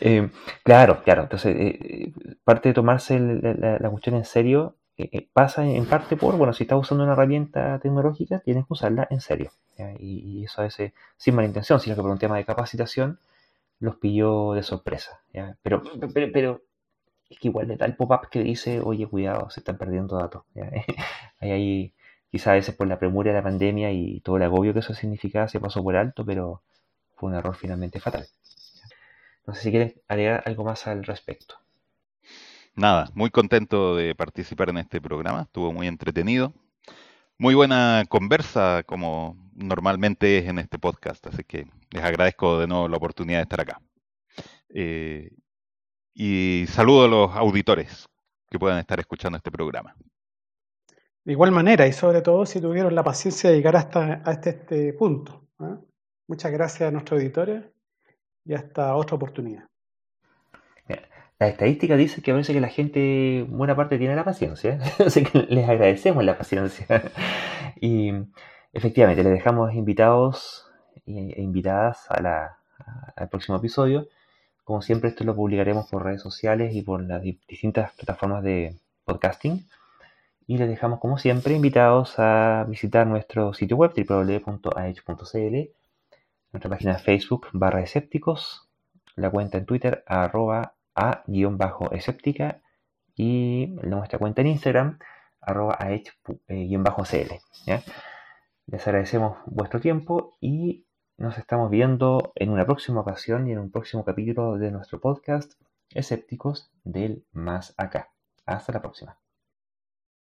Eh, 0.00 0.28
claro, 0.62 1.02
claro. 1.02 1.22
Entonces, 1.22 1.56
eh, 1.58 2.12
parte 2.44 2.70
de 2.70 2.74
tomarse 2.74 3.18
la, 3.18 3.90
cuestión 3.90 4.16
en 4.16 4.24
serio 4.24 4.76
eh, 4.98 5.28
pasa 5.32 5.64
en 5.64 5.86
parte 5.86 6.16
por, 6.16 6.36
bueno, 6.36 6.52
si 6.52 6.64
estás 6.64 6.78
usando 6.78 7.04
una 7.04 7.12
herramienta 7.12 7.78
tecnológica, 7.78 8.40
tienes 8.40 8.66
que 8.66 8.72
usarla 8.72 9.06
en 9.10 9.20
serio. 9.20 9.52
Y, 9.98 10.44
eso 10.44 10.60
a 10.60 10.64
veces, 10.64 10.92
sin 11.16 11.34
mala 11.34 11.46
intención, 11.46 11.78
sino 11.80 11.94
que 11.94 12.02
por 12.02 12.10
un 12.10 12.18
tema 12.18 12.36
de 12.36 12.44
capacitación, 12.44 13.18
los 13.80 13.96
pilló 13.96 14.54
de 14.54 14.62
sorpresa. 14.62 15.20
Pero, 15.62 15.82
pero, 16.12 16.32
pero, 16.32 16.62
es 17.30 17.38
que 17.38 17.48
igual 17.48 17.68
le 17.68 17.76
da 17.76 17.86
el 17.86 17.94
pop-up 17.94 18.28
que 18.30 18.42
dice, 18.42 18.80
oye, 18.80 19.06
cuidado, 19.06 19.50
se 19.50 19.60
están 19.60 19.78
perdiendo 19.78 20.16
datos. 20.16 20.42
Ahí 21.40 21.50
hay 21.50 21.94
Quizá 22.30 22.50
a 22.52 22.54
veces 22.54 22.74
por 22.74 22.86
la 22.86 22.98
premura 22.98 23.30
de 23.30 23.38
la 23.38 23.42
pandemia 23.42 23.90
y 23.90 24.20
todo 24.20 24.36
el 24.36 24.42
agobio 24.42 24.74
que 24.74 24.80
eso 24.80 24.92
significaba 24.92 25.48
se 25.48 25.60
pasó 25.60 25.82
por 25.82 25.96
alto, 25.96 26.24
pero 26.26 26.62
fue 27.16 27.30
un 27.30 27.36
error 27.36 27.56
finalmente 27.56 28.00
fatal. 28.00 28.26
No 29.46 29.54
sé 29.54 29.62
si 29.62 29.70
quieren 29.70 29.94
agregar 30.08 30.42
algo 30.44 30.64
más 30.64 30.86
al 30.86 31.04
respecto. 31.04 31.56
Nada, 32.78 33.10
muy 33.12 33.30
contento 33.30 33.96
de 33.96 34.14
participar 34.14 34.68
en 34.68 34.78
este 34.78 35.00
programa, 35.00 35.42
estuvo 35.42 35.72
muy 35.72 35.88
entretenido. 35.88 36.52
Muy 37.36 37.56
buena 37.56 38.04
conversa, 38.08 38.84
como 38.86 39.36
normalmente 39.52 40.38
es 40.38 40.46
en 40.46 40.60
este 40.60 40.78
podcast, 40.78 41.26
así 41.26 41.42
que 41.42 41.66
les 41.90 42.04
agradezco 42.04 42.60
de 42.60 42.68
nuevo 42.68 42.86
la 42.86 42.96
oportunidad 42.96 43.38
de 43.38 43.42
estar 43.42 43.60
acá. 43.62 43.80
Eh, 44.68 45.32
y 46.14 46.66
saludo 46.68 47.04
a 47.06 47.08
los 47.08 47.36
auditores 47.36 48.08
que 48.48 48.60
puedan 48.60 48.78
estar 48.78 49.00
escuchando 49.00 49.38
este 49.38 49.50
programa. 49.50 49.96
De 51.24 51.32
igual 51.32 51.50
manera, 51.50 51.84
y 51.84 51.92
sobre 51.92 52.22
todo 52.22 52.46
si 52.46 52.60
tuvieron 52.60 52.94
la 52.94 53.02
paciencia 53.02 53.50
de 53.50 53.56
llegar 53.56 53.74
hasta, 53.74 54.22
este, 54.40 54.92
punto. 54.92 55.48
¿ah? 55.58 55.80
Muchas 56.28 56.52
gracias 56.52 56.88
a 56.88 56.92
nuestros 56.92 57.20
editores 57.20 57.64
y 58.44 58.54
hasta 58.54 58.94
otra 58.94 59.16
oportunidad. 59.16 59.68
La 61.38 61.48
estadística 61.48 61.96
dice 61.96 62.20
que 62.20 62.32
a 62.32 62.34
veces 62.34 62.54
que 62.54 62.60
la 62.60 62.68
gente, 62.68 63.46
buena 63.48 63.76
parte, 63.76 63.98
tiene 63.98 64.16
la 64.16 64.24
paciencia. 64.24 64.80
Así 65.06 65.22
que 65.24 65.46
les 65.48 65.68
agradecemos 65.68 66.24
la 66.24 66.36
paciencia. 66.36 66.86
y 67.80 68.12
efectivamente, 68.72 69.22
les 69.22 69.32
dejamos 69.32 69.72
invitados 69.74 70.66
e 71.06 71.40
invitadas 71.40 72.06
al 72.10 73.28
próximo 73.28 73.58
episodio. 73.58 74.08
Como 74.64 74.82
siempre, 74.82 75.10
esto 75.10 75.24
lo 75.24 75.34
publicaremos 75.34 75.88
por 75.88 76.04
redes 76.04 76.22
sociales 76.22 76.74
y 76.74 76.82
por 76.82 77.02
las 77.02 77.22
distintas 77.22 77.92
plataformas 77.92 78.42
de 78.42 78.76
podcasting 79.04 79.66
y 80.48 80.56
les 80.56 80.68
dejamos 80.68 80.98
como 80.98 81.18
siempre 81.18 81.54
invitados 81.54 82.14
a 82.18 82.64
visitar 82.66 83.06
nuestro 83.06 83.52
sitio 83.52 83.76
web 83.76 83.92
www.aech.cl, 83.94 85.56
nuestra 86.52 86.70
página 86.70 86.94
de 86.94 86.98
Facebook 87.00 87.48
barra 87.52 87.82
escépticos, 87.82 88.66
la 89.14 89.30
cuenta 89.30 89.58
en 89.58 89.66
Twitter 89.66 90.02
arroba 90.06 90.72
a-escéptica 90.98 92.62
y 93.14 93.74
nuestra 93.82 94.18
cuenta 94.18 94.40
en 94.42 94.48
Instagram 94.48 94.98
arroba 95.40 95.76
aech-cl. 95.78 97.32
Les 98.66 98.86
agradecemos 98.86 99.38
vuestro 99.46 99.80
tiempo 99.80 100.36
y 100.40 100.84
nos 101.16 101.38
estamos 101.38 101.70
viendo 101.70 102.32
en 102.34 102.50
una 102.50 102.66
próxima 102.66 103.00
ocasión 103.00 103.48
y 103.48 103.52
en 103.52 103.58
un 103.58 103.70
próximo 103.70 104.04
capítulo 104.04 104.58
de 104.58 104.70
nuestro 104.70 105.00
podcast 105.00 105.54
Escépticos 105.94 106.70
del 106.84 107.24
Más 107.32 107.74
Acá. 107.78 108.10
Hasta 108.46 108.72
la 108.72 108.82
próxima. 108.82 109.18